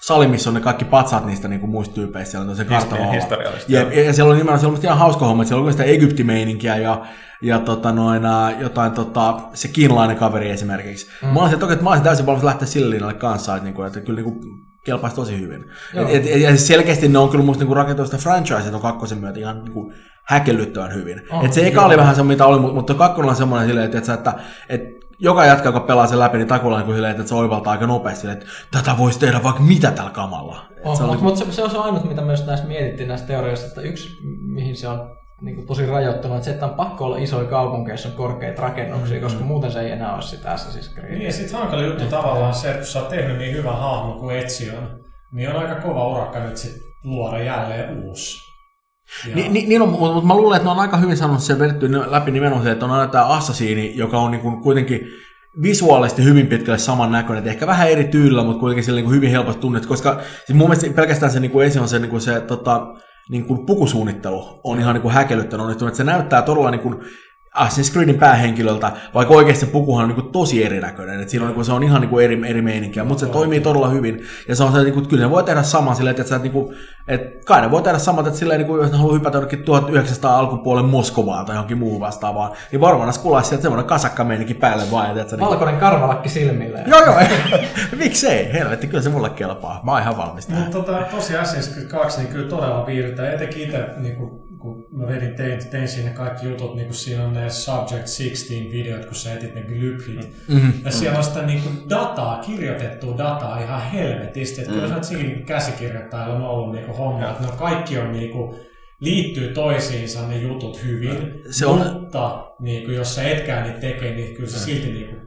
sali, 0.00 0.26
missä 0.26 0.50
on 0.50 0.54
ne 0.54 0.60
kaikki 0.60 0.84
patsaat 0.84 1.26
niistä 1.26 1.48
niin 1.48 1.60
kuin 1.60 1.70
muista 1.70 1.94
tyypeistä 1.94 2.30
siellä, 2.30 2.50
on 2.50 2.56
se 2.56 2.66
historiallista, 3.14 3.72
Ja, 3.72 3.80
ja, 3.80 4.04
ja, 4.04 4.12
siellä 4.12 4.30
on 4.30 4.36
nimenomaan 4.36 4.60
siellä 4.60 4.76
on 4.76 4.84
ihan 4.84 4.98
hauska 4.98 5.26
homma, 5.26 5.42
että 5.42 5.48
siellä 5.48 5.66
on 5.66 5.72
sitä 5.72 5.84
Egyptimeininkiä 5.84 6.76
ja, 6.76 7.06
ja 7.42 7.58
tota, 7.58 7.92
noin, 7.92 8.24
ää, 8.24 8.60
jotain 8.60 8.92
tota, 8.92 9.40
se 9.54 9.68
kiinalainen 9.68 10.16
kaveri 10.16 10.50
esimerkiksi. 10.50 11.06
Mm. 11.22 11.28
Mä 11.28 11.40
olisin, 11.40 11.58
toki, 11.58 11.72
että 11.72 11.84
mä 11.84 11.90
olisin 11.90 12.04
täysin 12.04 12.26
valmis 12.26 12.44
lähteä 12.44 12.68
sille 12.68 12.90
linjalle 12.90 13.14
kanssa, 13.14 13.56
että, 13.56 13.64
niinku, 13.64 13.82
että 13.82 14.00
kyllä 14.00 14.22
niinku, 14.22 14.40
kelpaisi 14.84 15.16
tosi 15.16 15.40
hyvin. 15.40 15.64
Joo. 15.94 16.08
Et, 16.08 16.26
et, 16.26 16.40
ja 16.40 16.56
selkeästi 16.56 17.08
ne 17.08 17.18
on 17.18 17.28
kyllä 17.28 17.44
musta 17.44 17.60
niinku 17.60 17.74
rakentanut 17.74 18.10
sitä 18.10 18.22
franchisea 18.22 18.70
ton 18.70 18.80
kakkosen 18.80 19.18
myötä 19.18 19.38
ihan 19.38 19.64
niinku 19.64 19.92
häkellyttävän 20.24 20.94
hyvin. 20.94 21.22
On, 21.30 21.46
et 21.46 21.52
se 21.52 21.66
eka 21.66 21.84
oli 21.84 21.96
vähän 21.96 22.14
se, 22.14 22.22
mitä 22.22 22.46
oli, 22.46 22.60
mutta, 22.60 22.94
kakkonen 22.94 23.30
on 23.30 23.36
semmoinen 23.36 23.68
silleen, 23.68 23.86
että, 23.86 23.98
että, 23.98 24.14
että, 24.14 24.34
että 24.68 25.00
joka 25.18 25.46
jätkä, 25.46 25.68
joka 25.68 25.80
pelaa 25.80 26.06
sen 26.06 26.18
läpi, 26.18 26.38
niin 26.38 26.48
takulla 26.48 26.80
niin 26.80 26.94
silleen, 26.94 27.10
että 27.10 27.28
se 27.28 27.34
oivaltaa 27.34 27.72
aika 27.72 27.86
nopeasti, 27.86 28.28
että 28.28 28.46
tätä 28.70 28.98
voisi 28.98 29.18
tehdä 29.18 29.42
vaikka 29.42 29.62
mitä 29.62 29.90
tällä 29.90 30.10
kamalla. 30.10 30.66
Oh, 30.84 30.96
se 30.96 31.02
on 31.02 31.08
mutta 31.08 31.24
mut 31.24 31.36
se, 31.36 31.52
se 31.52 31.62
on 31.62 31.70
se 31.70 31.78
ainut, 31.78 32.08
mitä 32.08 32.22
myös 32.22 32.46
näistä 32.46 32.66
mietittiin 32.66 33.08
näistä 33.08 33.26
teorioista, 33.26 33.66
että 33.66 33.80
yksi, 33.80 34.16
mihin 34.40 34.76
se 34.76 34.88
on 34.88 35.19
niin 35.40 35.54
kuin 35.54 35.66
tosi 35.66 35.86
rajoittunut, 35.86 36.36
että 36.36 36.44
se, 36.44 36.50
että 36.50 36.66
on 36.66 36.74
pakko 36.74 37.04
olla 37.04 37.18
isoja 37.18 37.48
kaupunkeja, 37.48 37.92
joissa 37.92 38.08
on 38.08 38.14
korkeita 38.14 38.62
rakennuksia, 38.62 39.16
mm, 39.16 39.22
koska 39.22 39.44
muuten 39.44 39.72
se 39.72 39.80
ei 39.80 39.90
enää 39.90 40.14
ole 40.14 40.22
sitä 40.22 40.54
Assassin's 40.54 40.94
Creed. 40.94 41.10
Niin, 41.10 41.22
ja 41.22 41.32
sitten 41.32 41.58
hankala 41.58 41.82
juttu 41.82 42.04
tavallaan 42.04 42.54
se, 42.54 42.68
että 42.68 42.78
kun 42.78 42.86
sä 42.86 43.00
oot 43.00 43.08
tehnyt 43.08 43.38
niin 43.38 43.56
hyvän 43.56 43.76
hahmon 43.78 44.18
kuin 44.18 44.36
Etsi 44.36 44.70
on, 44.70 45.00
niin 45.32 45.50
on 45.50 45.56
aika 45.56 45.74
kova 45.74 46.08
urakka 46.08 46.38
nyt 46.38 46.56
sit 46.56 46.72
luoda 47.04 47.42
jälleen 47.42 48.04
uusi. 48.04 48.50
Ja, 49.28 49.36
Ni, 49.36 49.48
ni, 49.48 49.66
niin 49.66 49.82
on, 49.82 49.88
mutta, 49.88 50.26
mä 50.26 50.34
luulen, 50.34 50.56
että 50.56 50.66
ne 50.66 50.70
on 50.70 50.78
aika 50.78 50.96
hyvin 50.96 51.16
sanonut 51.16 51.42
sen 51.42 51.58
vedetty 51.58 51.90
läpi 52.10 52.30
nimenomaan 52.30 52.64
se, 52.64 52.70
että 52.70 52.84
on 52.84 52.90
aina 52.90 53.12
tämä 53.12 53.26
assasiini, 53.26 53.92
joka 53.96 54.18
on 54.18 54.30
niin 54.30 54.40
kuin 54.40 54.60
kuitenkin 54.62 55.00
visuaalisesti 55.62 56.24
hyvin 56.24 56.46
pitkälle 56.46 56.78
samannäköinen, 56.78 57.38
että 57.38 57.50
ehkä 57.50 57.66
vähän 57.66 57.90
eri 57.90 58.04
tyylillä, 58.04 58.44
mutta 58.44 58.60
kuitenkin 58.60 58.84
sillä 58.84 58.96
niin 58.96 59.04
kuin 59.04 59.16
hyvin 59.16 59.30
helposti 59.30 59.60
tunnet, 59.60 59.86
koska 59.86 60.20
siis 60.46 60.58
mun 60.58 60.68
mielestä 60.68 60.90
pelkästään 60.90 61.32
se 61.32 61.40
niin 61.40 61.50
kuin 61.50 61.66
ensin 61.66 61.82
on 61.82 61.88
se, 61.88 61.98
niin 61.98 62.10
kuin 62.10 62.20
se 62.20 62.40
tota, 62.40 62.86
niin 63.30 63.44
kuin 63.44 63.66
pukusuunnittelu 63.66 64.60
on 64.64 64.78
ihan 64.80 64.94
niin 64.94 65.02
kuin 65.02 65.14
häkellyttänyt. 65.14 65.64
Onnistunut, 65.64 65.94
se 65.94 66.04
näyttää 66.04 66.42
todella 66.42 66.70
niin 66.70 66.80
kuin 66.80 66.96
Assassin's 67.56 67.92
Creedin 67.92 68.18
päähenkilöltä, 68.18 68.92
vaikka 69.14 69.34
oikeasti 69.34 69.66
pukuhan 69.66 70.02
on 70.02 70.08
niin 70.08 70.22
kuin 70.22 70.32
tosi 70.32 70.64
erinäköinen, 70.64 71.20
että 71.20 71.30
siinä 71.30 71.44
on, 71.44 71.48
niin 71.48 71.54
kuin, 71.54 71.64
se 71.64 71.72
on 71.72 71.82
ihan 71.82 72.00
niin 72.00 72.08
kuin 72.08 72.24
eri, 72.24 72.40
eri 72.46 72.62
meininkiä, 72.62 73.04
mutta 73.04 73.26
se 73.26 73.32
toimii 73.32 73.60
todella 73.60 73.88
hyvin, 73.88 74.24
ja 74.48 74.56
se 74.56 74.64
on 74.64 74.72
se, 74.72 74.78
niin 74.78 74.92
kuin, 74.92 75.02
että 75.02 75.10
kyllä 75.10 75.24
ne 75.24 75.30
voi 75.30 75.42
tehdä 75.42 75.62
saman 75.62 75.96
silleen, 75.96 76.16
että, 76.20 76.28
sä, 76.28 76.38
niin 76.38 76.52
kuin, 76.52 76.76
että 77.08 77.44
kai 77.44 77.60
ne 77.60 77.70
voi 77.70 77.82
tehdä 77.82 77.98
samat, 77.98 78.26
että 78.26 78.38
silleen, 78.38 78.58
niin 78.58 78.66
kuin, 78.66 78.82
jos 78.82 78.92
ne 78.92 78.98
haluaa 78.98 79.14
hypätä 79.14 79.36
jonnekin 79.36 79.62
1900 79.62 80.38
alkupuolen 80.38 80.84
Moskovaan 80.84 81.46
tai 81.46 81.54
johonkin 81.54 81.78
muuhun 81.78 82.00
vastaavaan, 82.00 82.52
niin 82.72 82.80
varmaan 82.80 83.12
skulaisi 83.12 83.48
sieltä 83.48 83.62
semmoinen 83.62 83.86
kasakkameininki 83.86 84.54
päälle 84.54 84.84
vaan, 84.90 85.06
ja 85.06 85.12
tiedätkö, 85.12 85.36
niin 85.36 85.46
kuin, 85.46 85.50
Valkoinen 85.50 85.80
karvalakki 85.80 86.28
silmille. 86.28 86.84
Joo, 86.86 87.04
joo, 87.04 87.14
miksei, 87.98 88.52
helvetti, 88.52 88.86
kyllä 88.86 89.02
se 89.02 89.10
mulle 89.10 89.30
kelpaa, 89.30 89.80
mä 89.82 89.92
oon 89.92 90.00
ihan 90.00 90.16
valmis. 90.16 90.48
Mutta 90.48 90.70
tota, 90.70 90.98
tosi 91.10 91.32
Assassin's 91.32 91.72
Creed 91.72 91.88
2 91.88 92.20
niin 92.20 92.32
kyllä 92.32 92.48
todella 92.48 92.86
viihdyttää. 92.86 93.32
Etenkin 93.32 93.62
itse, 93.62 93.86
niin 93.96 94.16
kun, 94.16 94.49
kun 94.60 94.86
mä 94.92 95.06
vedin, 95.06 95.34
tein, 95.34 95.70
tein 95.70 95.88
siinä 95.88 96.10
kaikki 96.10 96.46
jutut, 96.46 96.74
niin 96.74 96.86
kun 96.86 96.94
siinä 96.94 97.24
on 97.24 97.32
ne 97.32 97.50
Subject 97.50 98.06
16 98.06 98.54
videot, 98.72 99.04
kun 99.04 99.14
sä 99.14 99.34
etit 99.34 99.54
ne 99.54 99.62
glyphit. 99.62 100.48
Mm-hmm. 100.48 100.72
Ja 100.84 100.90
siellä 100.90 101.18
on 101.18 101.24
sitä 101.24 101.42
niin 101.42 101.62
kuin 101.62 101.90
dataa, 101.90 102.38
kirjoitettua 102.38 103.18
dataa 103.18 103.62
ihan 103.62 103.82
helvetisti. 103.82 104.60
Että 104.60 104.74
mm. 104.74 104.80
kyllä 104.80 105.02
sä 105.02 105.14
niin 105.14 105.46
käsikirjoittajalla 105.46 106.34
on 106.34 106.42
ollut 106.42 106.74
niin 106.74 106.96
homma, 106.96 107.30
että 107.30 107.42
ne 107.42 107.52
kaikki 107.58 107.98
on 107.98 108.12
niin 108.12 108.30
kuin, 108.30 108.56
liittyy 109.00 109.54
toisiinsa 109.54 110.28
ne 110.28 110.38
jutut 110.38 110.84
hyvin, 110.84 111.42
Se 111.50 111.66
on- 111.66 111.92
mutta 111.92 112.46
niin 112.60 112.84
kuin, 112.84 112.96
jos 112.96 113.14
sä 113.14 113.22
etkään 113.22 113.62
niitä 113.64 113.80
tekee, 113.80 114.14
niin 114.14 114.34
kyllä 114.36 114.48
se 114.48 114.58
silti 114.58 114.92
niin 114.92 115.08
kuin, 115.08 115.19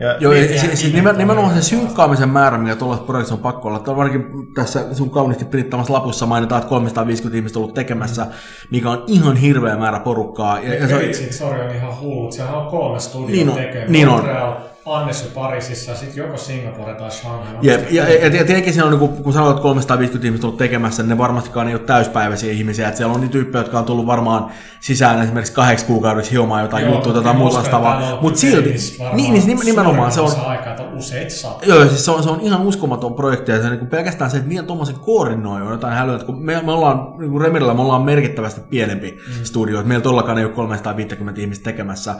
Ja, 0.00 0.16
Joo, 0.20 0.32
Niin, 0.32 0.54
ja 0.54 0.60
siis, 0.60 0.80
siis 0.80 0.94
nimen- 0.94 1.16
nimenomaan 1.18 1.54
se 1.54 1.62
synkkaamisen 1.62 2.28
määrä, 2.28 2.58
mikä 2.58 2.76
tuollaisessa 2.76 3.06
projektissa 3.06 3.34
on 3.34 3.40
pakko 3.40 3.68
olla. 3.68 3.78
Tämä 3.78 3.96
varsinkin 3.96 4.54
tässä 4.54 4.94
sun 4.94 5.10
kauniisti 5.10 5.44
printtaamassa 5.44 5.92
lapussa 5.92 6.26
mainitaan, 6.26 6.58
että 6.58 6.68
350 6.68 7.36
ihmistä 7.36 7.58
on 7.58 7.62
ollut 7.62 7.74
tekemässä, 7.74 8.26
mikä 8.70 8.90
on 8.90 9.04
ihan 9.06 9.36
hirveä 9.36 9.76
määrä 9.76 10.00
porukkaa. 10.00 10.60
Ja, 10.60 10.74
ja 10.74 10.88
se 10.88 10.94
on, 10.94 11.00
Kreditsit, 11.00 11.32
sori, 11.32 11.60
on 11.60 11.74
ihan 11.74 12.00
hullut. 12.00 12.32
Siellä 12.32 12.52
on 12.56 12.70
kolme 12.70 13.00
studiota 13.00 13.32
Niin 13.32 13.48
on, 13.48 13.54
tekee. 13.56 13.88
niin 13.88 14.08
on. 14.08 14.14
Montreal, 14.14 14.54
Annecy 14.86 15.30
Pariisissa 15.34 15.94
sitten 15.94 16.24
joko 16.24 16.36
Singapore 16.36 16.94
tai 16.94 17.10
Shanghai. 17.10 17.54
Jep, 17.62 17.90
ja, 17.90 18.08
ja, 18.08 18.22
ja 18.22 18.30
tietenkin 18.30 18.72
siinä 18.72 18.84
on, 18.84 18.90
niin 18.90 18.98
kun, 18.98 19.22
kun 19.22 19.32
sanoit, 19.32 19.50
että 19.50 19.62
350 19.62 20.26
ihmistä 20.26 20.46
on 20.46 20.48
ollut 20.48 20.58
tekemässä, 20.58 21.02
niin 21.02 21.08
ne 21.08 21.18
varmastikaan 21.18 21.68
ei 21.68 21.74
ole 21.74 21.82
täyspäiväisiä 21.82 22.52
ihmisiä. 22.52 22.88
Että 22.88 22.98
siellä 22.98 23.14
on 23.14 23.20
niitä 23.20 23.32
tyyppejä, 23.32 23.62
jotka 23.62 23.78
on 23.78 23.84
tullut 23.84 24.06
varmaan 24.06 24.50
sisään 24.80 25.22
esimerkiksi 25.22 25.52
kahdeksi 25.52 25.84
kuukaudeksi 25.84 26.30
hiomaan 26.30 26.62
jotain 26.62 26.84
Joo, 26.84 26.94
juttua 26.94 27.12
tai 27.12 27.22
kyllä 27.22 27.34
muuta 27.34 27.58
vastaavaa. 27.58 28.18
Mutta 28.20 28.40
silti, 28.40 28.74
niin, 29.12 29.46
niin 29.46 29.58
nimenomaan 29.64 30.12
se 30.12 30.20
on, 30.20 30.32
aikaa, 30.46 30.70
että 30.70 30.82
useita 30.82 31.34
sata. 31.34 31.66
Joo, 31.66 31.88
siis 31.88 32.04
se 32.04 32.10
on, 32.10 32.22
se 32.22 32.30
on 32.30 32.40
ihan 32.40 32.62
uskomaton 32.62 33.14
projekti, 33.14 33.52
ja 33.52 33.62
se 33.62 33.68
niin 33.68 33.78
kuin 33.78 33.90
pelkästään 33.90 34.30
se, 34.30 34.36
että 34.36 34.48
miten 34.48 34.66
tuommoisen 34.66 34.96
koordinoi 34.96 35.62
on 35.62 35.72
jotain 35.72 35.94
hälyä, 35.94 36.18
kun 36.18 36.44
me, 36.44 36.62
me 36.62 36.72
ollaan, 36.72 37.18
niin 37.18 37.30
kuin 37.30 37.40
Remirillä 37.40 37.74
me 37.74 37.80
ollaan 37.80 38.02
merkittävästi 38.02 38.60
pienempi 38.70 39.10
mm. 39.10 39.44
studio, 39.44 39.78
että 39.78 39.88
meillä 39.88 40.02
todellakaan 40.02 40.38
ei 40.38 40.44
ole 40.44 40.52
350 40.52 41.40
ihmistä 41.40 41.64
tekemässä, 41.64 42.14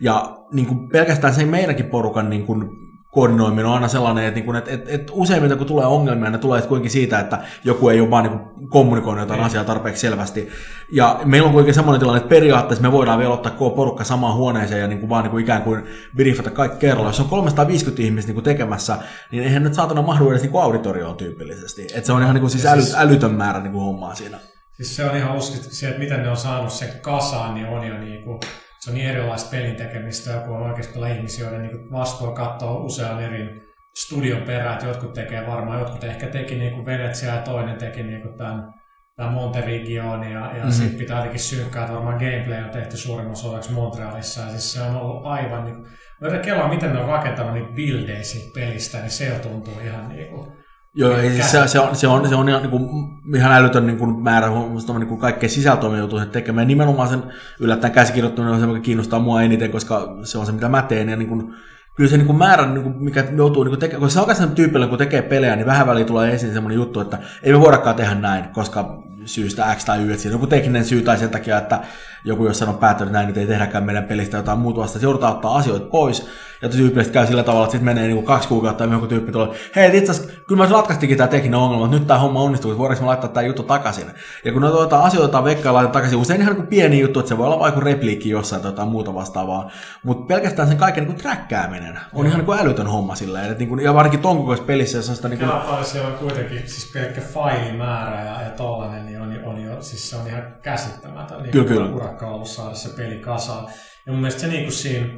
ja 0.00 0.36
niin 0.52 0.66
kuin 0.66 0.88
pelkästään 0.88 1.34
se 1.34 1.44
meidänkin 1.44 1.86
porukan 1.86 2.30
niin 2.30 2.46
kuin 2.46 2.68
koordinoiminen 3.10 3.66
on 3.66 3.74
aina 3.74 3.88
sellainen, 3.88 4.24
että, 4.24 4.34
niin 4.34 4.44
kuin, 4.44 4.56
että, 4.56 4.70
että, 4.70 4.90
että 4.90 5.12
useimmiten 5.12 5.58
kun 5.58 5.66
tulee 5.66 5.86
ongelmia, 5.86 6.30
ne 6.30 6.38
tulee 6.38 6.62
kuitenkin 6.62 6.90
siitä, 6.90 7.20
että 7.20 7.38
joku 7.64 7.88
ei 7.88 8.00
ole 8.00 8.10
vaan 8.10 8.24
niin 8.24 8.38
kuin 8.38 8.68
kommunikoinut 8.68 9.20
jotain 9.20 9.40
asiaa 9.40 9.64
tarpeeksi 9.64 10.00
selvästi. 10.00 10.48
Ja 10.92 11.20
meillä 11.24 11.46
on 11.46 11.52
kuitenkin 11.52 11.74
sellainen 11.74 12.00
tilanne, 12.00 12.18
että 12.18 12.28
periaatteessa 12.28 12.82
me 12.82 12.92
voidaan 12.92 13.18
vielä 13.18 13.34
ottaa 13.34 13.52
koko 13.52 13.76
porukka 13.76 14.04
samaan 14.04 14.34
huoneeseen 14.34 14.80
ja 14.80 14.88
niin 14.88 15.00
kuin 15.00 15.10
vaan 15.10 15.22
niin 15.22 15.30
kuin 15.30 15.44
ikään 15.44 15.62
kuin 15.62 15.82
briefata 16.16 16.50
kaikki 16.50 16.78
kerralla. 16.78 17.08
Jos 17.08 17.20
on 17.20 17.28
350 17.28 18.02
ihmistä 18.02 18.28
niin 18.28 18.34
kuin 18.34 18.44
tekemässä, 18.44 18.98
niin 19.32 19.42
eihän 19.42 19.62
nyt 19.62 19.74
saatana 19.74 20.02
mahdu 20.02 20.30
edes 20.30 20.42
niin 20.42 20.52
kuin 20.52 20.62
auditorioon 20.62 21.16
tyypillisesti. 21.16 21.82
Että 21.82 22.06
se 22.06 22.12
on 22.12 22.22
ihan 22.22 22.34
niin 22.34 22.40
kuin 22.40 22.50
siis 22.50 22.66
äly, 22.66 22.82
älytön 22.96 23.34
määrä 23.34 23.60
niin 23.60 23.72
kuin 23.72 23.84
hommaa 23.84 24.14
siinä. 24.14 24.38
Siis 24.76 24.96
se 24.96 25.04
on 25.04 25.16
ihan 25.16 25.36
uskit, 25.36 25.72
se, 25.72 25.88
että 25.88 25.98
miten 25.98 26.22
ne 26.22 26.30
on 26.30 26.36
saanut 26.36 26.72
sen 26.72 26.88
kasaan, 27.00 27.54
niin 27.54 27.66
on 27.66 27.86
jo 27.86 27.98
niinku, 27.98 28.40
se 28.88 28.92
on 28.92 28.98
niin 28.98 29.10
erilaista 29.10 29.50
pelin 29.50 29.76
tekemistä, 29.76 30.32
joku 30.32 30.54
on 30.54 30.62
oikeasti 30.62 30.94
pelaa 30.94 31.08
ihmisiä, 31.08 31.44
joiden 31.44 31.62
niinku 31.62 31.92
vastuu 31.92 32.32
katsoa 32.32 32.80
usean 32.80 33.22
eri 33.22 33.60
studion 34.04 34.42
perään, 34.42 34.72
että 34.72 34.86
jotkut 34.86 35.12
tekee 35.12 35.46
varmaan, 35.46 35.80
jotkut 35.80 36.04
ehkä 36.04 36.26
teki 36.26 36.54
niinku 36.54 36.86
Venetsia 36.86 37.34
ja 37.34 37.42
toinen 37.42 37.76
teki 37.76 38.02
niinku 38.02 38.28
tämän, 38.28 38.72
tämän 39.16 39.32
Monterigioon 39.32 40.22
ja, 40.24 40.30
ja 40.30 40.46
Mhm. 40.46 40.56
mm-hmm. 40.56 40.72
sitten 40.72 40.98
pitää 40.98 41.16
jotenkin 41.16 41.40
synkkää, 41.40 41.82
että 41.82 41.94
varmaan 41.94 42.18
gameplay 42.18 42.64
on 42.64 42.70
tehty 42.70 42.96
suurimman 42.96 43.32
osaksi 43.32 43.72
Montrealissa 43.72 44.40
ja 44.40 44.50
siis 44.50 44.72
se 44.72 44.82
on 44.82 44.96
ollut 44.96 45.26
aivan, 45.26 45.64
niinku, 45.64 45.86
Mä 46.20 46.38
kelaa, 46.38 46.68
miten 46.68 46.92
ne 46.92 47.00
on 47.00 47.08
rakentanut 47.08 47.54
niitä 47.54 47.72
bildejä 47.72 48.22
siitä 48.22 48.50
pelistä, 48.54 48.98
niin 48.98 49.10
se 49.10 49.28
jo 49.28 49.38
tuntuu 49.38 49.74
ihan 49.84 50.08
niinku... 50.08 50.57
Joo, 50.94 51.16
ei, 51.16 51.42
se, 51.42 51.68
se, 51.68 51.80
on, 51.80 51.96
se, 51.96 52.08
on, 52.08 52.28
se 52.28 52.34
on 52.34 52.48
ihan, 52.48 52.62
niin 52.62 52.70
kuin, 52.70 53.08
ihan 53.36 53.52
älytön 53.52 53.86
niin 53.86 53.98
kuin, 53.98 54.22
määrä 54.22 54.50
huomioon 54.50 55.00
niin 55.00 55.08
kuin 55.08 55.20
kaikkea 55.20 55.48
sisältöä 55.48 55.96
joutuu 55.96 56.20
tekemään. 56.26 56.68
Nimenomaan 56.68 57.08
sen 57.08 57.22
yllättäen 57.60 57.92
käsikirjoittaminen 57.92 58.54
on 58.54 58.60
se, 58.60 58.66
mikä 58.66 58.80
kiinnostaa 58.80 59.20
mua 59.20 59.42
eniten, 59.42 59.70
koska 59.70 60.16
se 60.22 60.38
on 60.38 60.46
se, 60.46 60.52
mitä 60.52 60.68
mä 60.68 60.82
teen. 60.82 61.08
Ja 61.08 61.16
niin 61.16 61.28
kuin, 61.28 61.54
kyllä 61.96 62.10
se 62.10 62.16
niin 62.16 62.26
kuin 62.26 62.38
määrä, 62.38 62.66
niin 62.66 62.82
kuin, 62.82 63.02
mikä 63.02 63.24
joutuu 63.36 63.64
niin 63.64 63.78
tekemään, 63.78 64.00
koska 64.00 64.34
se 64.34 64.42
on 64.42 64.50
tyypillä, 64.50 64.86
kun 64.86 64.98
tekee 64.98 65.22
pelejä, 65.22 65.56
niin 65.56 65.66
vähän 65.66 65.86
väliin 65.86 66.06
tulee 66.06 66.34
esiin 66.34 66.52
semmoinen 66.52 66.76
juttu, 66.76 67.00
että 67.00 67.18
ei 67.42 67.52
me 67.52 67.60
voidakaan 67.60 67.96
tehdä 67.96 68.14
näin, 68.14 68.48
koska 68.48 69.02
syystä 69.28 69.74
X 69.76 69.84
tai 69.84 70.02
Y, 70.02 70.10
että 70.10 70.22
siinä 70.22 70.34
on 70.34 70.40
joku 70.40 70.46
tekninen 70.46 70.84
syy 70.84 71.02
tai 71.02 71.18
sen 71.18 71.30
takia, 71.30 71.58
että 71.58 71.80
joku 72.24 72.46
jossain 72.46 72.68
on 72.68 72.78
päättänyt 72.78 73.12
näin, 73.12 73.28
että 73.28 73.40
ei 73.40 73.46
tehdäkään 73.46 73.84
meidän 73.84 74.04
pelistä 74.04 74.36
jotain 74.36 74.58
muuta 74.58 74.80
vasta, 74.80 74.98
joudutaan 74.98 75.34
ottaa 75.34 75.56
asioita 75.56 75.86
pois, 75.86 76.28
ja 76.62 76.68
tyypillisesti 76.68 77.14
käy 77.14 77.26
sillä 77.26 77.42
tavalla, 77.42 77.64
että 77.64 77.72
sitten 77.72 77.84
menee 77.84 78.08
niin 78.08 78.24
kaksi 78.24 78.48
kuukautta 78.48 78.84
ja 78.84 78.92
joku 78.92 79.06
tyyppi 79.06 79.32
tulee, 79.32 79.48
hei 79.76 79.98
itse 79.98 80.10
asiassa, 80.10 80.32
kyllä 80.48 80.64
mä 80.64 80.72
ratkaistikin 80.72 81.16
tämä 81.16 81.28
tekninen 81.28 81.60
ongelma, 81.60 81.84
että 81.84 81.96
nyt 81.96 82.06
tämä 82.06 82.20
homma 82.20 82.40
onnistuu, 82.40 82.70
että 82.70 82.78
voidaanko 82.78 83.04
me 83.04 83.06
laittaa 83.06 83.30
tämä 83.30 83.46
juttu 83.46 83.62
takaisin. 83.62 84.06
Ja 84.44 84.52
kun 84.52 84.62
noita 84.62 85.00
asioita 85.00 85.44
veikkaa 85.44 85.72
laitetaan 85.72 85.92
takaisin, 85.92 86.18
usein 86.18 86.40
ihan 86.40 86.54
niin 86.54 86.66
pieni 86.66 87.00
juttu, 87.00 87.20
että 87.20 87.28
se 87.28 87.38
voi 87.38 87.46
olla 87.46 87.58
vaikka 87.58 87.80
repliikki 87.80 88.28
jossain 88.28 88.62
tai 88.62 88.70
jotain 88.70 88.88
muuta 88.88 89.14
vastaavaa, 89.14 89.70
mutta 90.02 90.26
pelkästään 90.26 90.68
sen 90.68 90.76
kaiken 90.76 91.04
niin 91.04 91.16
träkkääminen 91.16 92.00
on 92.12 92.26
ihan 92.26 92.44
niin 92.46 92.60
älytön 92.60 92.86
homma 92.86 93.14
silleen, 93.14 93.44
että 93.44 93.58
niin 93.58 93.68
kuin, 93.68 93.80
ja 93.80 93.94
varsinkin 93.94 94.20
ton 94.20 94.36
kokoisessa 94.36 94.66
pelissä, 94.66 94.98
jossa 94.98 95.14
sitä 95.14 95.28
niin 95.28 95.38
kuin... 95.38 95.84
siellä 95.84 96.08
on 96.08 96.14
kuitenkin 96.14 96.62
siis 96.66 96.92
pelkkä 96.92 97.20
failimäärä 97.20 98.24
ja, 98.24 98.42
ja 98.42 98.50
tollanen, 98.50 99.06
niin 99.06 99.17
on, 99.20 99.44
on 99.44 99.62
jo, 99.62 99.82
siis 99.82 100.10
se 100.10 100.16
on 100.16 100.26
ihan 100.26 100.56
käsittämätön 100.62 101.42
niin 101.42 101.52
kyllä, 101.52 101.68
kyllä. 101.68 101.90
urakka 101.90 102.30
ollut 102.30 102.48
saada 102.48 102.74
se 102.74 102.96
peli 102.96 103.18
kasaan. 103.18 103.64
Ja 104.06 104.12
mun 104.12 104.20
mielestä 104.20 104.40
se 104.40 104.48
niin 104.48 104.62
kuin 104.62 104.72
siinä 104.72 105.08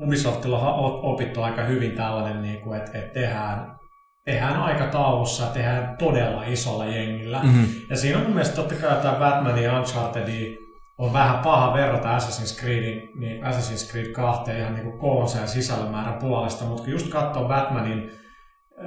Ubisoftilla 0.00 0.72
on 0.72 1.00
opittu 1.12 1.42
aika 1.42 1.62
hyvin 1.62 1.92
tällainen, 1.92 2.42
niin 2.42 2.60
kuin, 2.60 2.78
että, 2.78 2.98
että 2.98 3.20
tehdään, 3.20 3.76
tehdään 4.24 4.56
aikataulussa, 4.56 5.46
tehdään 5.46 5.96
todella 5.98 6.44
isolla 6.44 6.86
jengillä. 6.86 7.40
Mm-hmm. 7.42 7.66
Ja 7.90 7.96
siinä 7.96 8.18
on 8.18 8.24
mun 8.24 8.34
mielestä 8.34 8.56
totta 8.56 8.74
kai 8.74 9.02
tämä 9.02 9.14
Batman 9.14 9.62
ja 9.62 9.78
Uncharted 9.78 10.56
on 10.98 11.12
vähän 11.12 11.38
paha 11.38 11.74
verrata 11.74 12.18
Assassin's 12.18 12.60
Creed, 12.60 13.08
niin 13.18 13.44
Assassin's 13.44 13.90
Creed 13.90 14.12
2 14.12 14.50
ihan 14.50 14.74
niin 14.74 14.84
kuin 14.84 14.98
koonsa 14.98 15.38
ja 15.38 15.46
sisällömäärän 15.46 16.18
puolesta, 16.18 16.64
mutta 16.64 16.82
kun 16.82 16.92
just 16.92 17.08
katsoo 17.08 17.48
Batmanin 17.48 18.10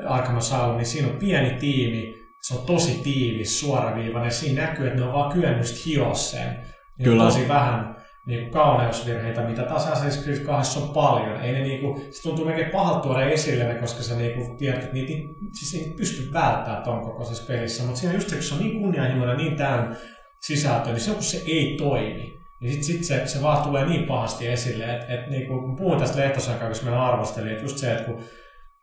Arkham 0.08 0.38
Asylum, 0.38 0.78
niin 0.78 0.86
siinä 0.86 1.08
on 1.08 1.18
pieni 1.18 1.58
tiimi, 1.60 2.14
se 2.42 2.54
on 2.54 2.66
tosi 2.66 3.00
tiivis, 3.04 3.60
suoraviivainen. 3.60 4.32
Siinä 4.32 4.62
näkyy, 4.62 4.88
että 4.88 5.00
ne 5.00 5.06
on 5.06 5.14
vaan 5.14 5.34
kyennyt 5.34 5.86
hioa 5.86 6.14
sen. 6.14 6.48
Niin 6.98 7.04
Kyllä. 7.04 7.24
tosi 7.24 7.48
vähän 7.48 7.98
niin 8.28 8.52
kauneusvirheitä, 8.52 9.42
mitä 9.42 9.64
taas 9.64 9.88
Assassin's 9.88 10.24
Creed 10.24 10.40
2 10.40 10.80
on 10.80 10.90
paljon. 10.90 11.42
Ei 11.42 11.52
ne 11.52 11.60
niinku, 11.60 12.02
se 12.12 12.22
tuntuu 12.22 12.46
melkein 12.46 12.72
pahalta 12.72 13.00
tuoda 13.00 13.22
esille 13.22 13.64
ne, 13.64 13.76
koska 13.76 14.04
sä 14.04 14.16
niinku 14.16 14.56
tiedät, 14.58 14.84
että 14.84 14.94
niitä, 14.94 15.14
siis 15.60 15.84
ei 15.84 15.94
pysty 15.98 16.34
välttämään 16.34 16.84
ton 16.84 17.02
kokoisessa 17.02 17.54
pelissä. 17.54 17.84
Mutta 17.84 18.00
siinä 18.00 18.14
just 18.14 18.30
se, 18.30 18.36
kun 18.36 18.44
se 18.44 18.54
on 18.54 18.60
niin 18.60 18.80
kunnianhimoinen, 18.80 19.38
niin 19.38 19.56
täynnä 19.56 19.96
sisältö, 20.42 20.90
niin 20.90 21.00
se 21.00 21.12
kun 21.12 21.24
se 21.24 21.44
ei 21.46 21.76
toimi, 21.78 22.40
niin 22.62 22.74
sit, 22.74 22.84
sit 22.84 23.04
se, 23.04 23.28
se 23.28 23.42
vaan 23.42 23.64
tulee 23.64 23.86
niin 23.86 24.04
pahasti 24.04 24.48
esille, 24.48 24.84
että 24.84 25.14
et, 25.14 25.30
niinku, 25.30 25.62
kun 25.62 25.76
puhuin 25.76 26.00
tästä 26.00 26.22
lehtosaikaa, 26.22 26.70
kun 26.70 26.78
meillä 26.84 27.06
arvosteli, 27.06 27.52
että 27.52 27.64
just 27.64 27.78
se, 27.78 27.92
että 27.92 28.04
kun 28.04 28.24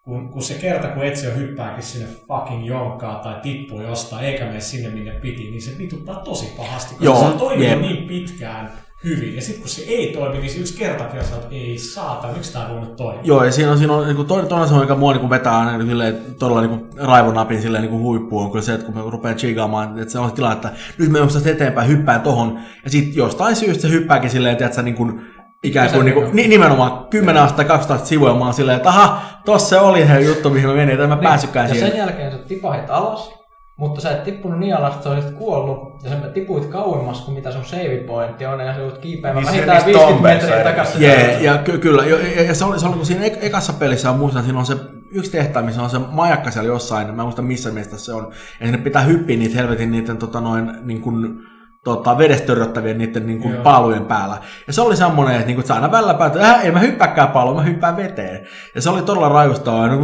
kun, 0.04 0.28
kun 0.28 0.42
se 0.42 0.54
kerta, 0.54 0.88
kun 0.88 1.04
Etsio 1.04 1.30
hyppääkin 1.36 1.82
sinne 1.82 2.06
fucking 2.28 2.66
jonkkaan 2.66 3.20
tai 3.20 3.34
tippuu 3.42 3.80
jostain, 3.80 4.24
eikä 4.24 4.44
mene 4.44 4.60
sinne, 4.60 4.90
minne 4.90 5.12
piti, 5.12 5.50
niin 5.50 5.62
se 5.62 5.78
vituttaa 5.78 6.14
tosi 6.14 6.54
pahasti, 6.56 6.88
koska 6.88 7.04
Joo, 7.04 7.18
se 7.18 7.24
on 7.24 7.38
toiminut 7.38 7.68
yeah. 7.68 7.80
niin 7.80 8.08
pitkään 8.08 8.72
hyvin. 9.04 9.34
Ja 9.36 9.42
sitten 9.42 9.60
kun 9.60 9.68
se 9.68 9.82
ei 9.82 10.12
toimi, 10.12 10.38
niin 10.38 10.50
se 10.50 10.58
yksi 10.58 10.78
kertakin 10.78 11.20
on 11.20 11.24
että 11.24 11.54
ei 11.54 11.78
saata, 11.78 12.28
miksi 12.28 12.52
tämä 12.52 12.68
voi 12.70 12.80
nyt 12.80 12.96
toimia? 12.96 13.20
Joo, 13.24 13.44
ja 13.44 13.52
siinä 13.52 13.70
on, 13.70 13.78
siinä 13.78 13.92
on 13.92 14.06
niin 14.06 14.26
toinen, 14.26 14.48
toinen 14.48 14.68
se, 14.68 14.74
mikä 14.74 14.94
mua 14.94 15.12
niin 15.12 15.30
vetää 15.30 15.58
aina 15.58 15.78
niin 15.78 15.88
silleen, 15.88 16.34
todella 16.38 16.60
niin 16.60 16.86
raivonapin 16.96 17.62
silleen, 17.62 17.84
niin 17.84 18.00
huippuun, 18.00 18.44
on 18.44 18.50
kyllä 18.50 18.64
se, 18.64 18.74
että 18.74 18.86
kun 18.86 18.94
me 18.94 19.10
rupeaa 19.10 19.34
chigaamaan, 19.34 19.98
että 19.98 20.12
se 20.12 20.18
on 20.18 20.28
se 20.28 20.34
tilanne, 20.34 20.56
että 20.56 20.72
nyt 20.98 21.08
me 21.08 21.18
tästä 21.18 21.50
eteenpäin, 21.50 21.88
hyppään 21.88 22.20
tohon, 22.20 22.58
ja 22.84 22.90
sitten 22.90 23.16
jostain 23.16 23.56
syystä 23.56 23.82
se 23.82 23.90
hyppääkin 23.90 24.30
silleen, 24.30 24.64
että 24.64 24.82
niin 24.82 24.94
kuin, 24.94 25.20
ikään 25.64 25.90
kuin, 25.90 26.04
niin 26.04 26.14
kuin 26.14 26.36
nimenomaan 26.50 27.06
10 27.10 27.42
astetta 27.42 27.56
tai 27.56 27.68
12 27.68 28.06
sivua, 28.06 28.38
mä 28.38 28.44
oon 28.44 28.54
silleen, 28.54 28.76
että 28.76 28.88
aha, 28.88 29.22
tossa 29.44 29.68
se 29.68 29.78
oli 29.78 30.06
se 30.06 30.20
juttu, 30.20 30.50
mihin 30.50 30.68
mä 30.68 30.74
menin, 30.74 30.94
että 30.94 31.06
mä 31.06 31.14
niin, 31.14 31.22
pääsykään 31.22 31.68
siihen. 31.68 31.86
Ja 31.86 31.90
sen 31.90 31.98
jälkeen 31.98 32.32
sä 32.32 32.38
tipahit 32.38 32.90
alas, 32.90 33.34
mutta 33.76 34.00
sä 34.00 34.10
et 34.10 34.24
tippunut 34.24 34.58
niin 34.58 34.76
alas, 34.76 34.92
että 34.92 35.04
sä 35.04 35.10
olisit 35.10 35.34
kuollut, 35.34 36.02
ja 36.02 36.10
sä 36.10 36.16
tipuit 36.16 36.66
kauemmas 36.66 37.20
kuin 37.20 37.34
mitä 37.34 37.52
sun 37.52 37.64
save 37.64 38.04
pointti 38.06 38.46
on, 38.46 38.60
ja 38.60 38.74
sä 38.74 38.80
joudut 38.80 38.98
kiipeämään 38.98 39.44
niin 39.44 39.66
vähintään 39.66 39.86
50 39.86 40.22
metriä 40.22 40.64
takaisin. 40.64 41.02
Yeah, 41.02 41.42
ja 41.42 41.58
ky- 41.58 41.78
kyllä, 41.78 42.04
ja, 42.04 42.42
ja 42.42 42.54
se 42.54 42.64
oli, 42.64 42.80
se 42.80 42.86
oli 42.86 42.96
kun 42.96 43.06
siinä 43.06 43.24
ekassa 43.24 43.72
pelissä, 43.72 44.10
on 44.10 44.18
muistan, 44.18 44.44
siinä 44.44 44.58
on 44.58 44.66
se 44.66 44.76
yksi 45.10 45.30
tehtävä, 45.30 45.66
missä 45.66 45.82
on 45.82 45.90
se 45.90 45.98
majakka 45.98 46.50
siellä 46.50 46.68
jossain, 46.68 47.06
mä 47.06 47.12
en 47.12 47.26
muista 47.26 47.42
missä 47.42 47.70
miestä 47.70 47.96
se 47.96 48.12
on, 48.12 48.32
ja 48.60 48.66
sinne 48.66 48.78
pitää 48.78 49.02
hyppiä 49.02 49.36
niitä 49.36 49.56
helvetin 49.56 49.90
niiden 49.90 50.16
tota 50.16 50.40
noin, 50.40 50.72
niin 50.82 51.00
kuin, 51.00 51.38
tota, 51.84 52.18
vedestä 52.18 52.46
törröttävien 52.46 52.98
niiden 52.98 53.26
niin 53.26 53.40
kuin, 53.40 53.56
paalujen 53.56 54.04
päällä. 54.04 54.36
Ja 54.66 54.72
se 54.72 54.80
oli 54.80 54.96
semmoinen, 54.96 55.34
että, 55.34 55.46
niin 55.46 55.54
kuin, 55.54 55.62
että 55.62 55.74
aina 55.74 55.92
välillä 55.92 56.14
päätä, 56.14 56.40
että 56.40 56.62
ei 56.62 56.70
mä 56.70 56.78
hyppääkään 56.78 57.28
paaluun, 57.28 57.56
mä 57.56 57.62
hyppään 57.62 57.96
veteen. 57.96 58.46
Ja 58.74 58.80
se 58.80 58.90
oli 58.90 59.02
todella 59.02 59.28
raivostavaa, 59.28 59.86
ja 59.86 59.96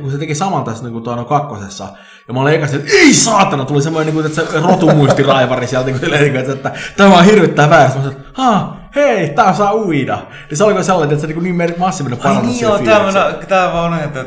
kun 0.00 0.10
se 0.10 0.18
teki 0.18 0.34
saman 0.34 0.64
tässä 0.64 0.84
niin 0.84 0.92
kuin 0.92 1.04
tuolla 1.04 1.24
kakkosessa. 1.24 1.88
Ja 2.28 2.34
mä 2.34 2.40
olin 2.40 2.54
ekasti, 2.54 2.76
että 2.76 2.90
ei 2.92 3.14
saatana, 3.14 3.64
tuli 3.64 3.82
semmoinen 3.82 4.14
niin 4.14 4.22
kuin, 4.22 4.26
että 4.26 4.52
se 4.52 4.60
rotumuistiraivari 4.60 5.66
sieltä, 5.66 5.90
niin 5.90 6.00
kuin, 6.00 6.36
että, 6.36 6.52
että 6.52 6.72
tämä 6.96 7.18
on 7.18 7.24
hirvittää 7.24 7.70
väärästä. 7.70 7.98
Mä 7.98 8.04
sanoin, 8.04 8.24
ha, 8.32 8.76
hei, 8.94 9.28
tää 9.28 9.52
saa 9.52 9.74
uida. 9.74 10.18
Ja 10.50 10.56
se 10.56 10.64
oli 10.64 10.84
sellainen, 10.84 11.14
että 11.14 11.26
se 11.26 11.34
niin, 11.34 11.58
niin 11.58 11.74
massiivinen 11.78 12.18
parannus 12.18 12.46
niin 12.46 12.60
joo, 12.60 12.78
tämä, 12.78 13.32
tämä 13.48 13.82
on 13.82 13.98
että 13.98 14.24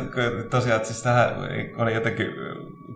tosiaan, 0.49 0.75
että 0.75 0.87
siis 0.87 1.03
tähän 1.03 1.29
oli 1.77 1.93
jotenkin 1.93 2.27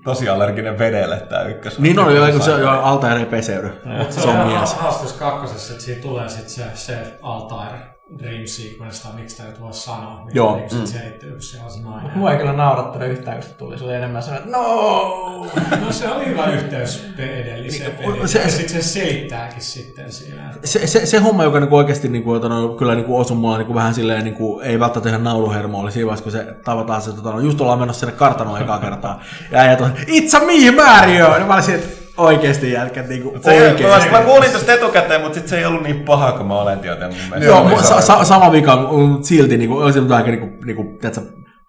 tosi 0.03 0.29
allerginen 0.29 0.79
vedelle 0.79 1.19
tämä 1.19 1.41
ykkös. 1.43 1.79
Niin 1.79 1.99
on, 1.99 2.15
jo, 2.15 2.39
se 2.39 2.53
on 2.53 2.61
jo 2.61 2.69
Altair 2.69 3.25
peseydy. 3.25 3.69
Se 4.09 4.29
on 4.29 4.47
mies. 4.47 4.73
Haastus 4.73 5.13
kakkosessa, 5.13 5.73
että 5.73 5.85
siitä 5.85 6.01
tulee 6.01 6.29
sitten 6.29 6.49
se, 6.49 6.63
se 6.73 7.19
Altair 7.21 7.98
Dream 8.17 8.47
Sequence, 8.47 9.03
tai 9.03 9.11
miksi 9.15 9.37
tämä 9.37 9.49
nyt 9.49 9.61
voi 9.61 9.73
sanoa, 9.73 10.25
mikä 10.25 10.37
Joo. 10.37 10.55
Niin 10.55 10.79
mm. 10.79 10.85
selittyy, 10.85 11.41
se 11.41 11.57
on 11.65 11.71
se 11.71 11.79
nainen. 11.79 12.11
Mua 12.17 12.31
ei 12.31 12.37
kyllä 12.37 12.53
naurattanut 12.53 13.09
yhtään, 13.09 13.37
kun 13.37 13.45
se 13.45 13.53
tuli. 13.53 13.77
Se 13.77 13.83
oli 13.83 13.93
enemmän 13.93 14.23
sellainen, 14.23 14.47
että 14.47 14.57
no! 14.57 15.45
no 15.85 15.91
se 15.91 16.09
oli 16.09 16.25
hyvä 16.25 16.45
yhteys 16.45 17.05
edelliseen 17.17 17.91
peliin. 17.91 18.27
Se, 18.27 18.39
ja 18.39 18.51
sitten 18.51 18.83
se 18.83 18.89
selittääkin 18.89 19.61
sitten 19.61 20.11
siinä. 20.11 20.53
Se, 20.63 20.87
se, 20.87 21.05
se 21.05 21.17
homma, 21.17 21.43
joka 21.43 21.59
niinku 21.59 21.75
oikeasti 21.75 22.09
niinku, 22.09 22.31
otano, 22.31 22.69
kyllä 22.69 22.95
niinku 22.95 23.19
osui 23.19 23.37
mulla 23.37 23.57
niinku 23.57 23.75
vähän 23.75 23.93
silleen, 23.93 24.23
niinku, 24.23 24.59
ei 24.59 24.79
välttämättä 24.79 25.09
tehdä 25.09 25.23
nauluhermo, 25.23 25.79
oli 25.79 25.91
siinä 25.91 26.07
vaiheessa, 26.07 26.23
kun 26.23 26.31
se 26.31 26.55
tavataan 26.63 27.01
se, 27.01 27.13
tota, 27.13 27.41
just 27.41 27.61
ollaan 27.61 27.79
menossa 27.79 27.99
sinne 27.99 28.15
kartanoon 28.15 28.61
ekaa 28.61 28.79
kertaa. 28.79 29.23
Ja 29.51 29.59
äijät 29.59 29.81
on, 29.81 29.91
it's 29.91 30.37
a 30.37 30.39
me, 30.39 30.83
Mario! 30.83 31.37
Ja 31.37 31.45
mä 31.45 31.53
olisin, 31.53 31.75
että 31.75 31.98
oikeesti 32.19 32.71
jätkät 32.71 33.07
niinku 33.07 33.37
se 33.41 33.51
oikeesti. 33.51 34.09
Mä, 34.11 34.19
mä 34.19 34.25
kuulin 34.25 34.51
tästä 34.51 34.73
etukäteen, 34.73 35.21
mutta 35.21 35.39
sit 35.39 35.47
se 35.47 35.57
ei 35.57 35.65
ollut 35.65 35.83
niin 35.83 35.99
paha 35.99 36.31
kuin 36.31 36.47
mä 36.47 36.61
olen 36.61 36.79
joten 36.83 37.13
mun. 37.31 37.43
Joo, 37.43 37.81
sa- 37.83 38.01
sa- 38.01 38.23
sama 38.23 38.51
vika, 38.51 38.75
mutta 38.75 39.27
silti 39.27 39.57
niinku, 39.57 39.77
olisi 39.77 39.99
aika 39.99 40.31
niinku, 40.31 40.65
niinku, 40.65 40.83
tiedätkö, 41.01 41.21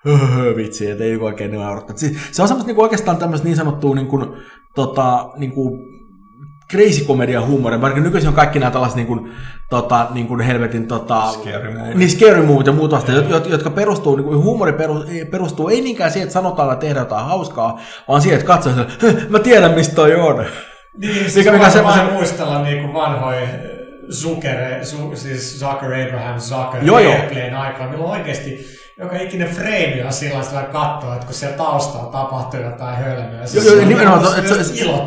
höhö, 0.05 0.57
vitsi, 0.57 0.91
että 0.91 1.05
ei 1.05 1.17
oikein 1.17 1.53
naurattaa. 1.53 1.97
Se 1.97 2.43
on 2.43 2.49
semmoista 2.49 2.67
niinku 2.67 2.83
oikeastaan 2.83 3.17
tämmöistä 3.17 3.47
niin 3.47 3.57
sanottua 3.57 3.95
niinku, 3.95 4.37
tota, 4.75 5.29
niinku, 5.37 5.79
crazy 6.71 7.05
komedia 7.05 7.41
huumoria, 7.41 7.81
vaikka 7.81 8.01
nykyisin 8.01 8.29
on 8.29 8.35
kaikki 8.35 8.59
nämä 8.59 8.71
tällaiset 8.71 8.97
niin 8.97 9.07
kuin, 9.07 9.33
tota, 9.71 10.07
niin 10.15 10.27
kuin 10.27 10.41
helvetin 10.41 10.89
tota, 10.89 11.33
scary 11.33 11.75
movie. 11.75 11.95
niin 11.95 12.11
scary 12.11 12.43
movie 12.43 12.67
ja 12.67 12.73
muut 12.73 12.91
vasta, 12.91 13.13
jotka 13.49 13.71
perustuu, 13.71 14.17
niin 14.17 14.25
kuin, 14.25 14.39
huumori 14.39 14.73
perustuu 15.31 15.69
ei 15.69 15.81
niinkään 15.81 16.11
siihen, 16.11 16.27
että 16.27 16.33
sanotaan, 16.33 16.73
että 16.73 16.87
tehdään 16.87 17.05
jotain 17.05 17.27
hauskaa, 17.27 17.81
vaan 18.09 18.23
siihen, 18.23 18.41
että 18.41 18.47
katsoo, 18.47 18.73
että 18.73 19.07
mä 19.29 19.39
tiedän, 19.39 19.75
mistä 19.75 19.95
toi 19.95 20.15
on. 20.15 20.45
Niin, 20.99 21.31
siis 21.31 21.51
mikä, 21.53 21.71
se, 21.71 21.83
se, 21.95 22.13
muistella 22.13 22.63
niin 22.63 22.83
kuin 22.83 22.95
vanhoja 22.95 23.47
Zucker, 24.11 24.85
siis 25.15 25.61
Zucker 25.61 25.95
Abraham 26.07 26.41
Zucker 26.41 26.85
joo, 26.85 26.97
Airplane 26.97 27.57
aikaa, 27.57 27.91
milloin 27.91 28.11
oikeasti 28.11 28.80
joka 29.01 29.17
ikinen 29.17 29.49
frame 29.49 30.03
on 30.07 30.13
sillä 30.13 30.43
sillä 30.43 30.63
katsoa, 30.63 31.15
että 31.15 31.27
kun 31.27 31.35
siellä 31.35 31.57
taustalla 31.57 32.13
tapahtuu 32.13 32.61
jotain 32.61 32.97
hölmöä. 32.97 33.45
Joo, 33.55 33.65
joo, 33.65 33.87
nimenomaan, 33.87 34.23
to, 34.23 34.31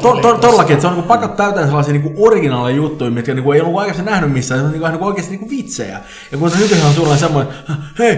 to, 0.01 0.21
to, 0.21 0.21
to, 0.21 0.38
tollakin, 0.38 0.73
että 0.73 0.82
se 0.82 0.88
on 0.88 0.93
niin 0.93 1.03
pakat 1.03 1.36
täyteen 1.36 1.65
sellaisia 1.65 1.93
niin 1.93 2.15
originaaleja 2.17 2.75
juttuja, 2.75 3.12
mitkä 3.12 3.34
niin 3.34 3.53
ei 3.53 3.62
ollut 3.62 3.79
oikeasti 3.79 4.03
nähnyt 4.03 4.32
missään, 4.32 4.60
se 4.60 4.65
on 4.65 4.71
niin, 4.71 4.82
niin 4.82 5.03
oikeasti 5.03 5.38
niin 5.38 5.49
vitsejä. 5.49 5.99
Ja 6.32 6.38
kun 6.38 6.51
se 6.51 6.58
nykyään 6.58 6.88
on 6.88 6.93
sulla 6.93 7.17
semmoinen, 7.17 7.53
hei, 7.99 8.17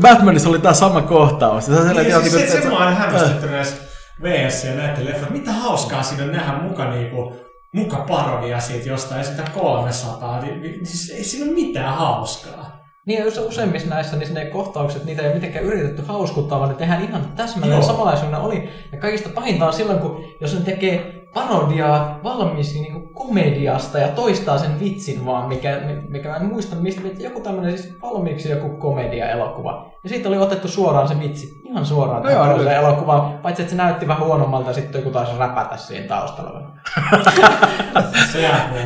Batmanissa 0.00 0.48
oli 0.48 0.58
tämä 0.58 0.74
sama 0.74 1.02
kohtaus. 1.02 1.66
Se, 1.66 1.72
niin, 1.72 2.20
siis 2.20 2.32
se, 2.32 2.46
se, 2.46 2.62
se, 2.62 2.68
mä 2.68 2.84
oon 2.84 2.96
hämmästynyt 2.96 3.50
näissä 3.50 3.76
VS 4.22 4.64
ja 4.64 4.74
näiden 4.74 5.04
leffat. 5.04 5.30
Mitä 5.30 5.52
hauskaa 5.52 6.02
siinä 6.02 6.26
nähdä 6.26 6.52
muka 6.62 6.90
niinku, 6.90 7.36
muka 7.72 7.96
parodia 7.96 8.60
siitä 8.60 8.88
jostain, 8.88 9.24
sitä 9.24 9.42
300, 9.54 10.40
niin, 10.40 10.86
siis 10.86 11.10
ei 11.10 11.24
siinä 11.24 11.46
ole 11.46 11.54
mitään 11.54 11.94
hauskaa. 11.94 12.73
Niin, 13.06 13.24
jos 13.24 13.38
useimmissa 13.38 13.88
näissä, 13.88 14.16
niin 14.16 14.34
ne 14.34 14.44
kohtaukset, 14.44 15.04
niitä 15.04 15.22
ei 15.22 15.28
ole 15.28 15.34
mitenkään 15.34 15.64
yritetty 15.64 16.02
hauskuttaa, 16.02 16.58
vaan 16.58 16.70
ne 16.70 16.76
tehdään 16.76 17.04
ihan 17.04 17.32
täsmälleen 17.36 17.82
samanlaisena 17.82 18.38
oli. 18.38 18.68
Ja 18.92 18.98
kaikista 18.98 19.28
pahinta 19.28 19.66
on 19.66 19.72
silloin, 19.72 19.98
kun 19.98 20.24
jos 20.40 20.58
ne 20.58 20.64
tekee 20.64 21.23
parodiaa 21.34 22.20
valmis 22.24 22.74
niin 22.74 22.92
kuin 22.92 23.14
komediasta 23.14 23.98
ja 23.98 24.08
toistaa 24.08 24.58
sen 24.58 24.80
vitsin 24.80 25.26
vaan, 25.26 25.48
mikä, 25.48 25.80
mikä 26.08 26.28
mä 26.28 26.36
en 26.36 26.46
muista 26.46 26.76
mistä, 26.76 27.00
mutta 27.00 27.22
joku 27.22 27.40
tämmöinen 27.40 27.78
siis 27.78 27.94
valmiiksi 28.02 28.50
joku 28.50 28.68
komedia-elokuva. 28.68 29.90
Ja 30.02 30.08
siitä 30.08 30.28
oli 30.28 30.38
otettu 30.38 30.68
suoraan 30.68 31.08
se 31.08 31.20
vitsi, 31.20 31.60
ihan 31.64 31.86
suoraan 31.86 32.22
No 32.22 32.30
joo, 32.30 32.62
se 32.62 32.74
elokuva, 32.74 33.32
paitsi 33.42 33.62
että 33.62 33.70
se 33.70 33.76
näytti 33.76 34.08
vähän 34.08 34.26
huonommalta 34.26 34.70
ja 34.70 34.74
sitten 34.74 34.98
joku 34.98 35.10
taisi 35.10 35.38
räpätä 35.38 35.76
siinä 35.76 36.08
taustalla. 36.08 36.60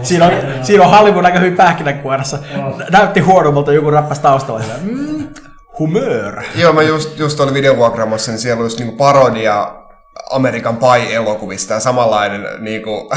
Siinä 0.02 0.26
on, 0.26 0.32
siinä 0.62 0.84
on 0.84 0.90
Hollywood 0.90 1.24
aika 1.24 1.38
hyvin 1.38 1.56
pähkinänkuoressa. 1.56 2.38
Joo. 2.56 2.72
Näytti 2.90 3.20
huonommalta, 3.20 3.72
joku 3.72 3.90
räppäsi 3.90 4.22
taustalla. 4.22 4.64
Mm, 4.82 5.28
humör. 5.78 6.42
Joo, 6.54 6.72
mä 6.72 6.82
just, 6.82 7.18
just 7.18 7.40
olin 7.40 7.54
videovuokraamassa, 7.54 8.30
niin 8.30 8.38
siellä 8.38 8.60
oli 8.60 8.66
just 8.66 8.78
niinku 8.78 8.96
parodia 8.96 9.74
Amerikan 10.30 10.76
Pie-elokuvista 10.76 11.74
ja 11.74 11.80
samanlainen 11.80 12.46
niinku... 12.58 12.90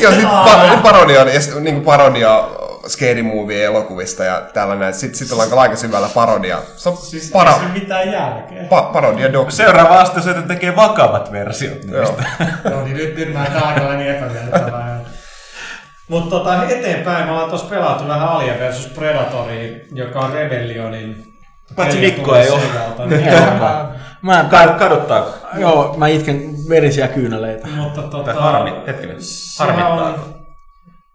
Joo, 0.00 0.12
sit 0.12 0.24
pa- 0.24 0.82
parodia, 0.82 1.28
ja 1.28 1.40
sit 1.40 1.54
niinku 1.60 1.80
parodia 1.80 2.44
Scary 2.88 3.22
Movie-elokuvista 3.22 4.24
ja 4.24 4.42
tällainen. 4.54 4.94
Sitten 4.94 5.18
sit 5.18 5.32
ollaan 5.32 5.58
aika 5.58 5.76
syvällä 5.76 6.08
parodia. 6.14 6.58
Se 6.76 6.88
on 6.88 6.96
Siis 6.96 7.32
para- 7.32 7.48
ei 7.52 7.58
se 7.60 7.72
mitään 7.72 8.12
järkeä. 8.12 8.62
pa- 8.62 8.92
parodia 8.92 9.32
doc. 9.32 9.50
Seuraava 9.50 10.00
aste 10.00 10.20
se, 10.22 10.30
että 10.30 10.42
tekee 10.42 10.76
vakavat 10.76 11.32
versiot 11.32 11.84
Joo. 11.84 12.00
niistä. 12.02 12.24
Joo, 12.70 12.82
niin 12.84 12.96
nyt, 12.96 13.16
nyt 13.16 13.32
mä 13.32 13.46
tää 13.52 13.62
aika 13.62 13.92
niin 13.92 14.10
epämiellyttävää. 14.16 15.00
Mutta 16.08 16.30
tota, 16.30 16.64
eteenpäin 16.68 17.24
me 17.26 17.32
ollaan 17.32 17.48
tuossa 17.48 17.66
pelattu 17.66 18.08
vähän 18.08 18.28
Alien 18.28 18.58
vs 18.60 18.86
Predatoria, 18.86 19.78
joka 19.92 20.20
on 20.20 20.32
Rebellionin... 20.32 21.24
Paitsi 21.76 21.98
Mikko 21.98 22.36
ei. 22.36 22.46
Joo. 22.46 22.60
Mä, 24.22 24.48
Kad- 24.50 24.78
Kaduttaako? 24.78 25.38
joo, 25.58 25.94
mä 25.96 26.06
itken 26.08 26.42
verisiä 26.68 27.08
kyyneleitä. 27.08 27.68
Mutta 27.68 28.02
tota... 28.02 28.32
harmi, 28.34 28.70
hetkinen. 28.86 29.16
Harmittaako? 29.58 30.02
on- 30.02 30.40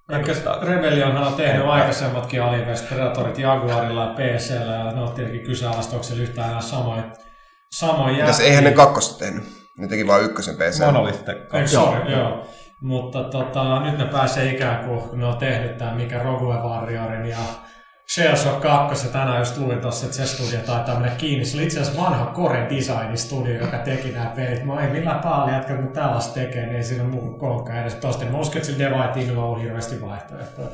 Eikä 0.09 0.33
Rebellionhan 0.63 1.27
on 1.27 1.33
tehnyt 1.33 1.65
aikaisemmatkin 1.65 2.41
vs 2.67 2.81
Predatorit 2.81 3.39
Jaguarilla 3.39 4.03
ja 4.05 4.13
PCllä 4.13 4.71
ja 4.75 4.91
ne 4.91 5.01
on 5.01 5.11
tietenkin 5.11 5.45
siellä 6.03 6.23
yhtään 6.23 6.49
enää 6.49 6.61
samoin, 6.61 7.03
samoin 7.71 8.15
Mitäs 8.15 8.39
eihän 8.39 8.63
ne 8.63 8.71
kakkosta 8.71 9.25
tehnyt. 9.25 9.43
Ne 9.77 9.87
teki 9.87 10.07
vaan 10.07 10.23
ykkösen 10.23 10.55
PC. 10.55 10.85
Monolith 10.85 11.29
Eikö 11.29 11.57
Joo, 11.57 11.67
sorry, 11.67 12.11
joo. 12.11 12.45
Mutta 12.81 13.23
tota, 13.23 13.79
nyt 13.79 13.97
ne 13.97 14.05
pääsee 14.05 14.51
ikään 14.51 14.85
kuin, 14.85 14.99
kun 15.01 15.19
ne 15.19 15.25
on 15.25 15.37
tehnyt 15.37 15.77
tämän 15.77 15.95
mikä 15.97 16.23
Rogue 16.23 16.55
Warriorin 16.55 17.25
ja 17.25 17.37
Shells 18.13 18.45
of 18.47 18.61
2, 18.61 19.07
ja 19.07 19.13
tänään 19.13 19.39
just 19.39 19.57
luin 19.57 19.79
tossa, 19.81 20.05
että 20.05 20.17
se 20.17 20.25
studio 20.25 20.59
taitaa 20.65 20.99
mennä 20.99 21.15
kiinni. 21.15 21.45
Se 21.45 21.57
oli 21.57 21.63
itse 21.63 21.79
asiassa 21.79 22.01
vanha 22.01 22.25
Core 22.35 22.67
Design 22.69 23.17
studio, 23.17 23.53
joka 23.61 23.77
teki 23.77 24.11
nämä 24.11 24.31
pelit. 24.35 24.63
Mä 24.65 24.81
ei 24.81 24.89
millään 24.91 25.19
päällä 25.19 25.51
jätkä, 25.51 25.75
kun 25.75 25.87
tällaista 25.93 26.33
tekee, 26.33 26.65
niin 26.65 26.75
ei 26.75 26.83
siinä 26.83 27.03
muu 27.03 27.37
konkka 27.37 27.81
edes 27.81 27.95
tosta. 27.95 28.25
Mä 28.25 28.37
uskon, 28.37 28.57
että 28.57 28.67
sillä 28.71 28.89
Deva 28.89 29.07
Teamilla 29.07 29.45
on 29.45 29.61
hirveästi 29.61 30.01
vaihtoehtoja. 30.01 30.67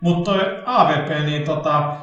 Mutta 0.00 0.30
toi 0.30 0.62
AVP, 0.66 1.24
niin 1.24 1.44
tota, 1.44 1.96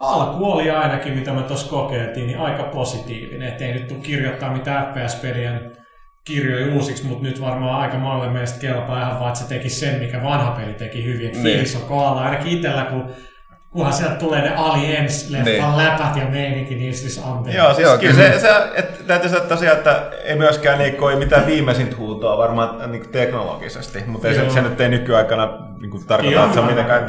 alku 0.00 0.52
oli 0.52 0.70
ainakin, 0.70 1.14
mitä 1.18 1.32
me 1.32 1.42
tuossa 1.42 1.70
kokeiltiin, 1.70 2.26
niin 2.26 2.38
aika 2.38 2.62
positiivinen. 2.62 3.48
Et 3.48 3.62
ei 3.62 3.72
nyt 3.72 3.88
tule 3.88 4.00
kirjoittaa 4.00 4.52
mitään 4.52 4.86
FPS-pelien 4.86 5.76
kirjoja 6.24 6.74
uusiksi, 6.74 7.06
mutta 7.06 7.22
nyt 7.24 7.40
varmaan 7.40 7.80
aika 7.80 7.98
monelle 7.98 8.30
meistä 8.32 8.60
kelpaa 8.60 9.00
ihan 9.00 9.18
vaan, 9.20 9.28
että 9.28 9.40
se 9.40 9.48
teki 9.48 9.68
sen, 9.68 9.98
mikä 10.00 10.22
vanha 10.22 10.50
peli 10.50 10.74
teki 10.74 11.04
hyvin. 11.04 11.26
Että 11.26 11.38
Niin. 11.38 11.52
fiilis 11.52 11.76
on 11.76 11.88
kohdalla. 11.88 12.22
Ainakin 12.24 12.52
itsellä, 12.52 12.84
kun 12.84 13.10
kunhan 13.76 13.92
sieltä 13.92 14.14
tulee 14.14 14.42
ne 14.42 14.54
Aliens-leffan 14.56 15.44
Niin. 15.44 15.76
läpät 15.76 16.16
ja 16.16 16.24
meininki, 16.30 16.74
niin 16.74 16.94
siis 16.94 17.22
anteeksi. 17.26 17.58
Joo, 17.58 17.74
siis 17.74 17.88
Joo, 17.88 17.98
kyllä 17.98 18.14
se, 18.14 18.38
se 18.40 18.48
et, 18.74 19.06
täytyy 19.06 19.30
sanoa 19.30 19.46
tosiaan, 19.46 19.76
että 19.76 20.10
ei 20.24 20.36
myöskään 20.36 20.78
niinku, 20.78 21.04
ole 21.04 21.16
mitään 21.16 21.46
viimeisintä 21.46 21.96
huutoa 21.96 22.38
varmaan 22.38 22.90
niinku 22.92 23.08
teknologisesti, 23.12 24.04
mutta 24.06 24.28
ei 24.28 24.34
se, 24.34 24.40
Joo. 24.40 24.50
se 24.50 24.60
nyt 24.60 24.80
ei 24.80 24.88
nykyaikana 24.88 25.58
niinku, 25.80 26.00
tarkoita, 26.06 26.42
että 26.42 26.54
se 26.54 26.60
on 26.60 26.66
mitenkään 26.66 27.06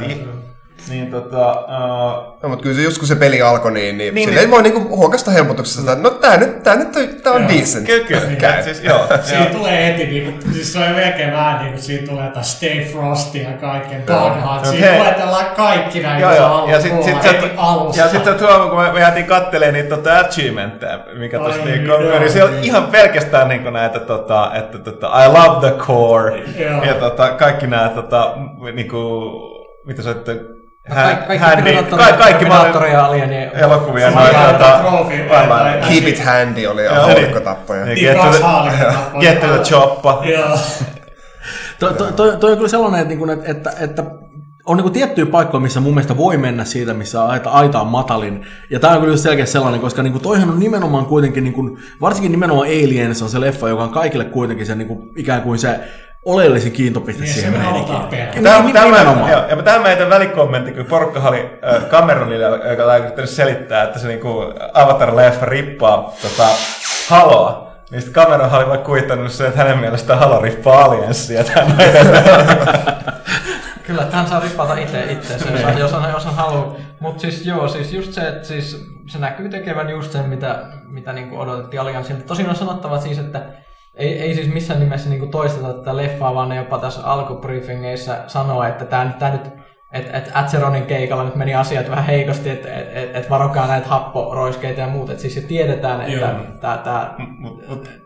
niin 0.88 1.10
tota, 1.10 1.52
uh, 1.52 2.38
No, 2.42 2.48
mutta 2.48 2.62
kyllä 2.62 2.76
se 2.76 2.82
just 2.82 2.98
kun 2.98 3.08
se 3.08 3.14
peli 3.14 3.42
alkoi, 3.42 3.72
niin, 3.72 3.98
niin, 3.98 4.14
Niin, 4.14 4.28
niin, 4.28 4.36
niin. 4.38 4.50
voi 4.50 4.62
niinku 4.62 4.96
huokasta 4.96 5.30
helpotuksesta, 5.30 5.92
että 5.92 6.02
no 6.02 6.10
tää 6.10 6.36
nyt, 6.36 6.62
tää 6.62 6.76
nyt 6.76 6.96
on, 6.96 7.08
tää 7.22 7.32
on 7.32 7.42
Joo. 7.42 7.50
decent. 7.50 7.86
kyllä, 7.86 8.04
kyllä, 8.04 8.36
Käy. 8.38 8.62
siis 8.62 8.84
joo. 8.84 9.06
Siinä 9.22 9.44
joo. 9.44 9.54
tulee 9.54 9.86
heti, 9.86 10.06
niin 10.06 10.24
kuin, 10.24 10.54
siis 10.54 10.72
se 10.72 10.78
on 10.78 10.90
melkein 10.90 11.32
vähän 11.32 11.58
niin 11.58 11.72
kuin 11.72 11.82
siinä 11.82 12.06
tulee 12.06 12.24
jotain 12.24 12.44
Stay 12.44 12.84
Frosty 12.84 13.38
ja 13.38 13.52
kaiken. 13.52 13.98
Mut 13.98 14.66
Siinä 14.66 14.86
hei. 14.86 14.98
luetellaan 15.00 15.46
kaikki 15.56 16.00
näin, 16.00 16.20
Joo, 16.20 16.30
kun 16.30 16.36
se 16.36 16.42
joo. 16.42 16.62
on 16.62 16.70
Ja 16.70 16.80
sit, 16.80 17.02
sit, 17.02 17.22
sit, 17.22 17.52
alussa. 17.56 18.02
ja 18.02 18.08
sit 18.08 18.24
sä 18.24 18.36
huomaa, 18.40 18.68
kun 18.68 18.78
me, 18.78 18.92
me 18.92 19.00
jäätiin 19.00 19.26
katteleen 19.26 19.74
niitä 19.74 19.96
tota 19.96 20.18
achievementteja, 20.18 20.98
mikä 21.18 21.38
tuossa 21.38 21.64
niinku, 21.64 21.90
joo, 21.90 22.12
meni, 22.12 22.30
siellä 22.30 22.48
on 22.48 22.54
niin. 22.54 22.64
ihan 22.64 22.86
pelkästään 22.86 23.48
niinku 23.48 23.70
näitä, 23.70 23.98
tota, 24.00 24.50
että 24.54 24.78
tota, 24.78 25.24
I 25.24 25.28
love 25.28 25.68
the 25.68 25.76
core, 25.78 26.42
Joo. 26.58 26.84
ja 26.84 26.94
tota, 26.94 27.28
kaikki 27.28 27.66
nämä, 27.66 27.88
tota, 27.88 28.34
niinku, 28.72 29.30
mitä 29.86 30.02
sä 30.02 30.10
olette, 30.10 30.36
Kaikki, 30.94 31.26
kaikki, 31.26 31.44
handy- 31.46 31.62
Predatori- 31.62 31.96
ka- 32.10 32.12
kaikki 32.16 32.44
Predatori 32.44 32.92
ja 32.92 33.04
Alien. 33.06 33.32
elokuvia, 33.54 34.10
Sama 34.12 34.20
noin, 34.22 34.34
tota, 34.54 34.80
Keep 35.88 36.06
it 36.08 36.24
handy 36.24 36.66
oli 36.66 36.86
haulikkotappoja. 36.86 37.84
niin, 37.84 37.94
Niin, 37.94 39.20
get, 39.20 39.40
to 39.40 39.46
the, 39.46 39.58
choppa. 39.62 40.22
Toi, 41.78 41.94
toi, 41.94 42.12
toi, 42.12 42.36
toi 42.36 42.50
on 42.50 42.56
kyllä 42.56 42.68
sellainen, 42.68 43.00
että, 43.00 43.08
niinku, 43.08 43.26
että, 43.78 44.04
on 44.66 44.76
niinku 44.76 44.90
tiettyjä 44.90 45.26
paikkoja, 45.26 45.60
missä 45.60 45.80
mun 45.80 45.94
mielestä 45.94 46.16
voi 46.16 46.36
mennä 46.36 46.64
siitä, 46.64 46.94
missä 46.94 47.24
aita, 47.24 47.50
aita 47.50 47.80
on 47.80 47.86
matalin. 47.86 48.46
Ja 48.70 48.80
tämä 48.80 48.92
on 48.94 49.00
kyllä 49.00 49.16
selkeästi 49.16 49.52
sellainen, 49.52 49.80
koska 49.80 50.02
niinku 50.02 50.18
toihan 50.18 50.50
on 50.50 50.58
nimenomaan 50.58 51.06
kuitenkin, 51.06 51.44
niinku, 51.44 51.78
varsinkin 52.00 52.32
nimenomaan 52.32 52.66
Aliens 52.68 53.22
on 53.22 53.28
se 53.30 53.40
leffa, 53.40 53.68
joka 53.68 53.82
on 53.82 53.90
kaikille 53.90 54.24
kuitenkin 54.24 54.66
se 54.66 54.74
niinku, 54.74 55.02
ikään 55.16 55.42
kuin 55.42 55.58
se 55.58 55.80
oleellisin 56.28 56.72
kiintopiste 56.72 57.22
Niin, 57.22 57.34
siihen 57.34 57.52
meininkiin. 57.58 57.98
Niin, 58.10 58.44
Tämä, 58.44 58.60
niin, 58.62 58.72
tämä, 58.72 58.84
nimenomaan. 58.84 59.30
joo, 59.32 59.42
ja 59.48 59.56
tähän 59.56 59.82
mä 59.82 59.88
heitän 59.88 60.10
välikommentti, 60.10 60.72
kun 60.72 60.84
porukka 60.84 61.20
oli 61.20 61.58
äh, 61.74 61.84
Cameronille, 61.88 62.44
joka 62.70 62.84
on 62.84 62.98
yrittänyt 62.98 63.30
selittää, 63.30 63.82
että 63.82 63.98
se 63.98 64.08
niinku 64.08 64.54
Avatar-leffa 64.74 65.44
rippaa 65.46 66.12
tota, 66.22 66.48
Haloa. 67.08 67.68
Niin 67.90 68.02
sitten 68.02 68.22
Cameron 68.24 68.54
oli 68.54 68.66
vaan 68.66 68.78
kuittanut 68.78 69.32
se, 69.32 69.46
että 69.46 69.58
hänen 69.58 69.78
mielestään 69.78 70.18
Halo 70.18 70.40
rippaa 70.40 70.84
Aliensia. 70.84 71.44
Tämän 71.44 71.76
Kyllä, 73.86 74.02
että 74.02 74.16
hän 74.16 74.26
saa 74.26 74.40
ripata 74.40 74.74
itse 74.74 75.12
itseensä, 75.12 75.48
jos, 75.50 75.78
jos, 75.78 75.92
hän, 75.92 76.10
jos 76.10 76.24
hän 76.24 76.34
haluaa. 76.34 76.74
Mutta 77.00 77.20
siis 77.20 77.46
joo, 77.46 77.68
siis 77.68 77.92
just 77.92 78.12
se, 78.12 78.28
että 78.28 78.48
siis 78.48 78.86
se 79.06 79.18
näkyy 79.18 79.48
tekevän 79.48 79.90
just 79.90 80.12
sen, 80.12 80.28
mitä, 80.28 80.58
mitä 80.88 81.12
niinku 81.12 81.40
odotettiin 81.40 81.80
Allianssilta. 81.80 82.22
Tosin 82.26 82.48
on 82.48 82.56
sanottava 82.56 83.00
siis, 83.00 83.18
että 83.18 83.42
ei, 83.98 84.18
ei 84.18 84.34
siis 84.34 84.48
missään 84.54 84.80
nimessä 84.80 85.10
niinku 85.10 85.26
toisteta 85.26 85.72
tätä 85.72 85.96
leffaa, 85.96 86.34
vaan 86.34 86.48
ne 86.48 86.56
jopa 86.56 86.78
tässä 86.78 87.02
alkubriefingeissä 87.04 88.24
sanoo, 88.26 88.62
että 88.62 88.84
tämä 88.84 89.12
tää 89.18 89.30
nyt 89.30 89.57
että 89.92 90.18
et 90.18 90.30
Atzeronin 90.34 90.86
keikalla 90.86 91.24
nyt 91.24 91.34
meni 91.34 91.54
asiat 91.54 91.90
vähän 91.90 92.04
heikosti, 92.04 92.50
että 92.50 92.68
et, 92.74 92.86
et, 92.96 93.16
et 93.16 93.30
varokaa 93.30 93.66
näitä 93.66 93.88
happoroiskeita 93.88 94.80
ja 94.80 94.86
muut. 94.86 95.10
Että 95.10 95.22
siis 95.22 95.36
jo 95.36 95.42
tiedetään, 95.48 96.00
että 96.00 96.34
tämä 96.60 97.10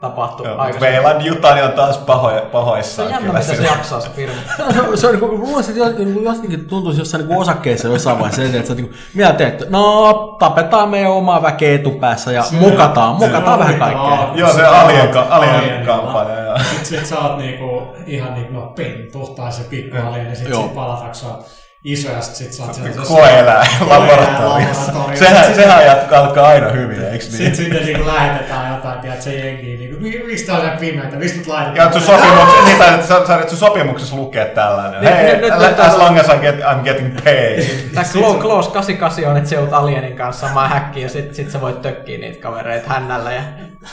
tapahtuu 0.00 0.46
aikaisemmin. 0.46 0.80
Weyland 1.02 1.22
Jutani 1.26 1.62
on 1.62 1.72
taas 1.72 1.98
pahoja, 1.98 2.38
Se 2.40 2.44
pahoissaan. 2.52 3.06
on 3.06 3.12
jännä, 3.14 3.26
kyllä 3.28 3.38
miten 3.40 3.56
se 3.56 3.62
jaksaa 3.62 4.00
se 4.00 4.10
firma. 4.10 4.34
Se 4.74 4.80
on, 4.82 4.98
se 4.98 5.06
on 5.06 5.12
niin 5.12 5.20
kuin, 5.20 5.40
luulisin, 5.40 5.72
että 5.76 5.88
jos- 5.90 5.98
niin 5.98 6.12
kuin 6.14 6.24
jotenkin 6.24 6.64
tuntuisi 6.66 7.00
jossain 7.00 7.28
niin 7.28 7.38
osakkeessa 7.38 7.88
jossain 7.88 8.18
vaiheessa, 8.18 8.42
että 8.58 8.68
sä 8.68 8.74
niin 8.74 8.86
kuin, 8.88 8.98
mitä 9.14 9.32
teet? 9.32 9.70
No, 9.70 10.12
tapetaan 10.38 10.88
meidän 10.88 11.10
omaa 11.10 11.42
väkeä 11.42 11.74
etupäässä 11.74 12.32
ja 12.32 12.44
mukataan, 12.60 13.14
mukataan 13.16 13.58
vähän 13.58 13.74
kaikkea. 13.78 14.28
Joo, 14.34 14.52
se 14.52 14.64
Alien, 14.66 15.08
ka- 15.08 15.26
Alien 15.30 15.86
kampanja. 15.86 16.51
Joo. 16.62 16.70
Sitten 16.70 16.84
sit 16.98 17.06
sä 17.06 17.18
oot 17.18 17.38
niinku, 17.38 17.82
ihan 18.06 18.34
niinku 18.34 18.52
no, 18.52 18.66
pentu 18.76 19.26
tai 19.26 19.52
se 19.52 19.62
pikku 19.62 19.96
alien, 19.96 20.28
ja 20.28 20.34
sit, 20.36 20.48
Joo. 20.48 20.62
sit 20.62 20.74
palataanko 20.74 21.14
sä 21.14 21.26
oot 21.26 21.46
iso 21.84 22.12
ja 22.12 22.20
sit, 22.20 22.34
sit 22.34 22.52
sä 22.52 22.62
oot 22.64 22.74
siellä 22.74 23.02
Koeelää 23.08 23.66
laboratoriossa. 23.90 24.92
Sehän, 25.14 25.44
Sit- 25.46 25.54
sehän 25.54 25.78
ajat 25.78 26.12
alkaa 26.12 26.46
aina 26.48 26.68
hyvin, 26.68 27.04
eikö 27.04 27.24
Sitten 27.24 27.40
niin? 27.46 27.56
sinne 27.56 27.80
niinku 27.80 28.06
lähetetään 28.06 28.74
jotain, 28.74 29.00
tiedät, 29.00 29.22
se 29.22 29.34
jengi, 29.34 29.76
niinku, 29.76 30.00
"Mi- 30.00 30.22
miksi 30.26 30.46
tää 30.46 30.56
on 30.58 30.66
näin 30.66 30.78
pimeätä, 30.78 31.16
mistä 31.16 31.38
mut 31.38 31.46
laitetaan? 31.46 31.76
Ja 31.76 31.84
että 31.84 31.98
sun 32.00 32.06
sopimuksessa, 32.16 32.64
niin, 32.64 32.78
tai 32.78 33.02
sä, 33.02 33.26
sä, 33.26 33.48
sun 33.48 33.58
sopimuksessa 33.58 34.16
lukee 34.16 34.44
tällainen. 34.44 35.00
Nyt- 35.00 35.10
Hei, 35.14 35.36
nyt- 35.36 35.58
nyt- 35.58 35.80
as 35.80 35.96
long 35.96 36.18
as 36.18 36.26
I 36.28 36.38
get, 36.38 36.60
I'm 36.60 36.82
getting 36.84 37.14
paid. 37.24 37.62
Tää 37.94 38.04
Close, 38.12 38.38
Close 38.38 38.70
88 38.70 39.24
on, 39.30 39.36
että 39.36 39.48
se 39.48 39.54
joudut 39.56 39.74
Alienin 39.74 40.16
kanssa 40.16 40.46
samaan 40.48 40.70
häkkiin 40.70 41.02
ja 41.02 41.08
sit, 41.08 41.34
sit 41.34 41.50
sä 41.50 41.60
voit 41.60 41.82
tökkiä 41.82 42.18
niitä 42.18 42.42
kavereita 42.42 42.88
hännällä. 42.92 43.32
Ja 43.32 43.42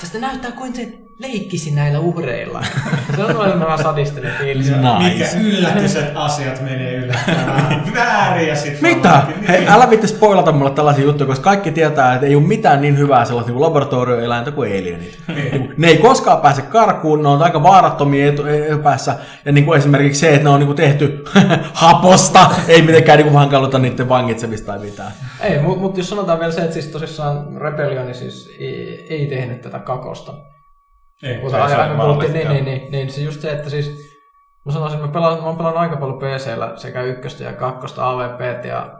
tästä 0.02 0.18
näyttää 0.20 0.52
kuin 0.52 0.76
se 0.76 0.88
leikkisi 1.20 1.72
näillä 1.72 2.00
uhreilla. 2.00 2.62
se 3.16 3.24
on 3.24 3.36
noin 3.36 3.60
vähän 3.60 3.80
sadistinen 3.84 4.34
fiilis. 4.40 4.66
Mikä 4.70 5.00
Nice. 5.00 5.38
yllätys, 5.42 5.96
että 5.96 6.20
asiat 6.20 6.62
menee 6.62 6.94
yllättävän 6.96 7.84
väärin 7.96 8.48
ja 8.48 8.56
sit... 8.56 8.82
Mitä? 8.82 9.10
vaan- 9.10 9.34
Hei, 9.48 9.68
älä 9.68 9.90
vitti 9.90 10.08
spoilata 10.08 10.52
mulle 10.52 10.72
tällaisia 10.72 11.04
juttuja, 11.04 11.28
koska 11.28 11.44
kaikki 11.44 11.72
tietää, 11.72 12.14
että 12.14 12.26
ei 12.28 12.36
ole 12.36 12.44
mitään 12.44 12.82
niin 12.82 12.98
hyvää 12.98 13.26
sellaista 13.26 13.52
niin 13.52 13.62
laboratorioeläintä 13.62 14.52
kuin 14.52 14.72
alienit. 14.72 15.20
Niin, 15.36 15.74
ne 15.78 15.88
ei 15.88 15.98
koskaan 15.98 16.42
pääse 16.42 16.62
karkuun, 16.62 17.24
ne 17.24 17.30
on 17.30 17.42
aika 17.42 17.64
vaarattomia 17.64 18.28
etu- 18.28 18.46
etupäässä. 18.46 19.16
Ja 19.46 19.52
niin 19.52 19.66
kuin 19.66 19.78
esimerkiksi 19.78 20.20
se, 20.20 20.30
että 20.30 20.44
ne 20.44 20.50
on 20.50 20.60
niin 20.60 20.68
kuin 20.68 20.78
tehty 20.78 21.24
haposta, 21.74 22.52
ei 22.68 22.82
mitenkään 22.82 23.18
niin 23.18 23.28
kuin 23.28 23.38
hankaluta 23.38 23.80
niiden 23.80 24.10
vangitsemista 24.10 24.68
tai 24.72 24.80
mitään. 24.80 25.12
Ei, 25.42 25.60
mutta 25.60 25.80
mut 25.82 25.98
jos 25.98 26.10
sanotaan 26.10 26.40
vielä 26.40 26.52
se, 26.54 26.62
että 26.62 26.74
siis 26.74 26.88
tosissaan 26.88 27.58
Rebellioni 27.58 28.14
siis 28.14 28.50
ei, 28.60 29.08
ei 29.10 29.28
tehnyt 29.28 29.62
tätä 29.62 29.80
kakosta. 29.80 30.34
Ei, 31.24 31.38
puhuttiin, 31.38 31.64
niin, 31.68 31.98
mahdollista, 31.98 32.34
niin, 32.34 32.66
niin, 32.66 32.92
niin, 32.92 33.10
se 33.10 33.22
just 33.22 33.42
se, 33.42 33.52
että 33.52 33.70
siis 33.70 34.10
Mä 34.66 34.74
sanoisin, 34.74 34.96
että 34.96 35.08
mä, 35.08 35.14
pelaan, 35.14 35.40
mä 35.40 35.46
oon 35.46 35.58
pelannut 35.58 35.82
aika 35.82 35.98
paljon 35.98 36.20
PCllä 36.20 36.74
sekä 36.76 37.02
ykköstä 37.02 37.44
ja 37.44 37.54
kakkosta 37.54 38.10
AVP 38.10 38.66
ja 38.66 38.99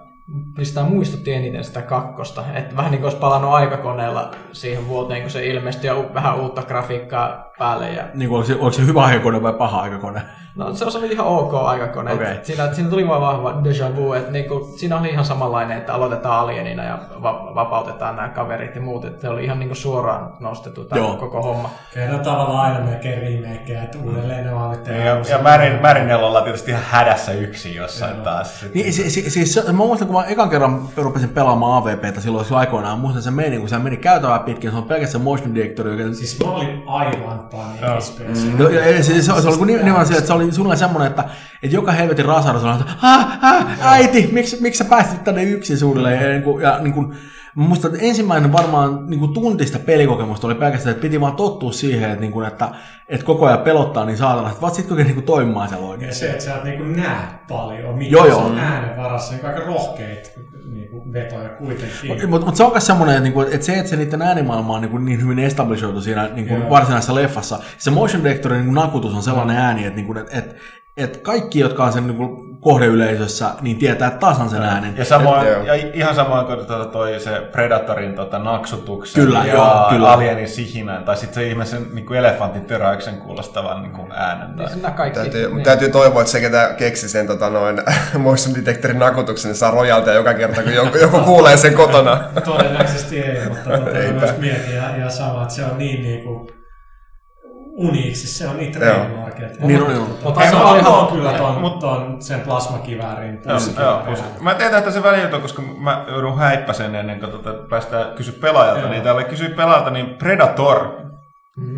mistä 0.58 0.84
muistutti 0.84 1.34
eniten 1.34 1.64
sitä 1.64 1.82
kakkosta. 1.82 2.44
Että 2.54 2.76
vähän 2.76 2.92
niin 2.92 3.00
kuin 3.02 3.06
olisi 3.06 3.18
palannut 3.18 3.54
aikakoneella 3.54 4.32
siihen 4.52 4.88
vuoteen, 4.88 5.22
kun 5.22 5.32
se 5.32 5.46
ilmestyi 5.46 5.88
ja 5.88 5.96
vähän 6.14 6.40
uutta 6.40 6.62
grafiikkaa 6.62 7.50
päälle. 7.60 7.90
Ja... 7.90 8.04
Niin 8.14 8.30
kuin, 8.30 8.46
onko, 8.60 8.72
se, 8.72 8.86
hyvä 8.86 9.04
aikakone 9.04 9.42
vai 9.42 9.54
paha 9.54 9.82
aikakone? 9.82 10.22
No 10.56 10.74
se 10.76 10.98
oli 10.98 11.12
ihan 11.12 11.28
ok 11.28 11.54
aikakone. 11.54 12.14
Okay. 12.14 12.36
Siinä, 12.44 12.74
siinä 12.74 12.90
tuli 12.90 13.08
vaan 13.08 13.22
vahva 13.22 13.62
déjà 13.64 13.96
vu, 13.96 14.14
että 14.14 14.32
niinku, 14.32 14.74
siinä 14.78 15.00
oli 15.00 15.10
ihan 15.10 15.26
samanlainen, 15.26 15.78
että 15.78 15.94
aloitetaan 15.94 16.40
alienina 16.40 16.84
ja 16.84 17.00
va- 17.24 17.52
vapautetaan 17.56 18.16
nämä 18.16 18.30
kaverit 18.30 18.76
ja 18.76 18.82
muut. 18.82 19.06
Että 19.06 19.22
se 19.22 19.30
oli 19.30 19.44
ihan 19.44 19.60
niinku 19.60 19.76
suoraan 19.76 20.34
nostettu 20.40 20.86
tämä 20.86 21.02
Joo. 21.02 21.16
koko 21.16 21.42
homma. 21.42 21.70
Kyllä 21.94 22.20
tavallaan 22.20 22.74
aina 22.74 22.86
melkein 22.86 23.22
remakeja, 23.22 23.84
että 23.84 23.98
uudelleen 24.06 24.46
ne 24.46 24.56
vaan 24.56 24.72
nyt 24.72 24.80
Ja, 24.88 24.94
tehdään. 24.94 25.26
ja 25.30 25.38
Marin, 25.38 25.82
Marinella 25.82 26.28
ollaan 26.28 26.44
tietysti 26.44 26.72
ihan 26.72 26.84
hädässä 26.88 27.32
yksin 27.32 27.76
jossain 27.76 28.22
taas. 28.22 28.66
Niin, 28.74 28.94
si, 28.94 29.10
si, 29.10 29.30
siis 29.30 29.54
se- 29.54 29.64
mä 29.72 29.72
muistan, 29.74 30.08
kun 30.08 30.19
mä 30.20 30.26
ekan 30.26 30.50
kerran 30.50 30.90
rupesin 30.98 31.30
pelaamaan 31.30 31.84
AVPtä 31.84 32.22
silloin 32.22 32.46
silloin 32.46 32.60
aikoinaan, 32.60 33.00
muistan 33.00 33.24
se 33.24 33.32
meni, 33.32 33.60
kun 33.60 33.70
se 33.70 33.80
meni 33.80 33.98
käytävää 33.98 34.40
pitkin, 34.40 34.72
se 34.72 34.78
on 34.78 34.84
pelkästään 34.84 35.24
motion 35.24 35.56
director, 35.56 35.88
joka 35.88 36.14
Siis 36.14 36.40
mä 36.46 36.52
olin 36.52 36.84
aivan 36.88 37.40
paniikissa 37.40 38.24
No, 38.58 38.70
ja, 38.70 38.90
ja, 38.90 39.04
se, 39.04 39.22
se, 39.22 39.42
se, 39.42 39.48
oli 39.48 39.66
nimenomaan 39.66 40.06
se, 40.06 40.14
että 40.14 40.28
se 40.28 40.34
oli 40.34 40.52
sulle 40.52 40.76
semmoinen, 40.76 41.10
että, 41.10 41.26
että 41.64 41.76
joka 41.76 41.92
helvetin 41.92 42.26
rasarus 42.26 42.64
on, 42.64 42.80
että 42.80 42.94
ah, 43.02 43.44
ah, 43.44 43.66
äiti, 43.82 44.30
miksi, 44.32 44.62
miksi 44.62 44.78
sä 44.78 44.86
päästit 44.86 45.24
tänne 45.24 45.44
yksin 45.44 45.78
suunnilleen? 45.78 46.24
Ja, 46.24 46.30
niin 46.30 46.44
kuin, 46.44 46.64
ja 46.64 46.80
niin 46.80 46.94
kuin, 46.94 47.16
mä 47.56 47.64
muistan, 47.64 47.94
että 47.94 48.06
ensimmäinen 48.06 48.52
varmaan 48.52 49.10
niin 49.10 49.20
kuin 49.20 49.34
tuntista 49.34 49.80
pelikokemusta 49.80 50.48
oli 50.48 50.56
pelkästään, 50.56 50.92
että 50.92 51.02
piti 51.02 51.22
vaan 51.22 51.36
tottua 51.36 51.72
siihen, 51.72 52.10
että, 52.10 52.22
niin 52.22 52.32
kuin, 52.32 52.48
että, 52.48 52.70
että 53.08 53.26
koko 53.26 53.46
ajan 53.46 53.60
pelottaa 53.60 54.06
niin 54.06 54.18
saatana, 54.18 54.50
että 54.50 54.62
vaat 54.62 54.74
sitten 54.74 54.98
niin 54.98 55.14
kuin 55.14 55.26
toimimaan 55.26 55.70
siellä 55.70 55.86
Ja 55.86 55.90
oikein. 55.90 56.16
se, 56.16 56.30
että 56.30 56.44
sä 56.44 56.56
et 56.56 56.64
niinku 56.64 56.84
näe 56.84 57.18
paljon, 57.48 57.98
mikä 57.98 58.12
Joo, 58.12 58.26
joo. 58.26 58.54
äänen 58.58 58.98
varassa, 58.98 59.34
niin 59.34 59.46
aika 59.46 59.60
rohkeita 59.60 60.30
niinku 60.72 61.14
vetoja 61.14 61.50
kuitenkin. 61.50 62.08
Mutta 62.08 62.28
mut, 62.28 62.46
mut 62.46 62.56
se 62.56 62.64
on 62.64 62.72
myös 62.72 62.86
semmoinen, 62.88 63.16
että, 63.16 63.24
niinku, 63.24 63.42
että 63.42 63.66
se, 63.66 63.74
että 63.74 63.90
se 63.90 63.96
niiden 63.96 64.22
äänimaailma 64.22 64.74
on 64.74 64.82
niinku 64.82 64.98
niin 64.98 65.22
hyvin 65.22 65.40
establishoitu 65.40 66.02
siinä 66.02 66.30
niinku 66.34 66.54
Joo. 66.54 66.70
varsinaisessa 66.70 67.16
leffassa, 67.16 67.60
se 67.78 67.92
motion 67.92 68.24
directorin 68.24 68.58
niinku 68.58 68.74
nakutus 68.74 69.14
on 69.14 69.24
sellainen 69.24 69.58
ääni, 69.58 69.86
että, 69.86 69.96
niinku, 69.96 70.18
että, 70.18 70.38
että, 70.38 70.56
että 71.00 71.20
kaikki, 71.20 71.60
jotka 71.60 71.84
on 71.84 71.94
sen 71.94 72.08
niinku 72.08 72.50
kohdeyleisössä, 72.62 73.50
niin 73.62 73.78
tietää 73.78 74.12
tasan 74.12 74.50
sen 74.50 74.62
äänen. 74.62 74.98
Ja, 74.98 75.06
samoin, 75.06 75.48
Joo. 75.48 75.64
ja 75.64 75.74
ihan 75.94 76.16
samoin 76.16 76.46
kuin 76.46 76.66
tuota 76.66 76.86
toi 76.86 77.20
se 77.20 77.42
Predatorin 77.52 78.16
tota, 78.16 78.40
naksutuksen 78.40 79.24
Kyllä, 79.24 79.40
ja 79.40 79.54
joo, 79.54 79.86
kyllä. 79.90 80.12
Alienin 80.12 80.50
sihinän, 80.50 81.04
tai 81.04 81.18
sitten 81.18 81.36
se 81.36 81.48
ihmeisen 81.48 81.88
niin 81.94 82.06
kuin 82.06 82.20
elefantin 82.20 82.66
töräyksen 82.66 83.18
kuulostavan 83.18 83.82
niin 83.82 83.92
kuin 83.92 84.12
äänen. 84.12 84.58
Tai... 84.58 84.66
Niin 84.76 84.94
kaikki. 84.94 85.20
Täytyy, 85.20 85.54
niin. 85.54 85.64
täytyy 85.64 85.90
toivoa, 85.90 86.22
että 86.22 86.32
se, 86.32 86.40
ketä 86.40 86.76
keksi 86.78 87.10
sen 87.10 87.28
tota, 87.28 87.50
noin, 87.50 87.82
motion 88.18 88.56
detectorin 88.56 89.00
nakutuksen, 89.00 89.50
niin 89.50 89.58
saa 89.58 89.72
rojalta 89.72 90.14
joka 90.14 90.34
kerta, 90.34 90.64
kun 90.64 90.74
joku, 90.74 90.98
joku 90.98 91.20
kuulee 91.20 91.58
sen 91.58 91.74
kotona. 91.74 92.24
Todennäköisesti 92.46 93.20
ei, 93.20 93.50
mutta 93.50 93.70
tota, 93.78 93.92
myös 93.92 94.38
mietin 94.38 94.76
ja, 94.76 94.98
ja 94.98 95.10
sama, 95.10 95.42
että 95.42 95.54
se 95.54 95.66
on 95.66 95.78
niin 95.78 96.02
niinku 96.02 96.30
uniiksi, 96.40 96.59
se 98.14 98.48
on 98.48 98.58
niitä 98.58 98.80
Joo. 98.86 98.96
trademarkeja. 98.96 99.50
Niin 99.60 99.82
on, 99.84 99.96
joo. 99.96 100.08
Mutta 100.24 100.42
se 100.50 100.56
oli 100.56 100.80
ihan- 100.80 100.92
oon 100.94 101.08
kyllä 101.08 101.34
ton, 101.34 101.56
Mut- 101.62 101.80
ton 101.80 102.22
sen 102.22 102.40
plasmakiväärin. 102.40 103.42
Mä 104.40 104.54
tiedän, 104.56 104.80
että 104.80 104.92
se 104.92 105.04
välijuttu, 105.04 105.40
koska 105.40 105.62
mä 105.62 106.06
joudun 106.08 106.38
häippäsen 106.38 106.96
ennen 106.96 107.20
kuin 107.20 107.32
tota 107.32 107.54
päästään 107.54 108.14
kysyä 108.16 108.34
pelaajalta, 108.42 108.82
Joo. 108.82 108.90
niin 108.90 109.02
täällä 109.04 109.24
kysyä 109.24 109.50
pelaajalta, 109.50 109.90
niin 109.90 110.06
Predator 110.18 111.09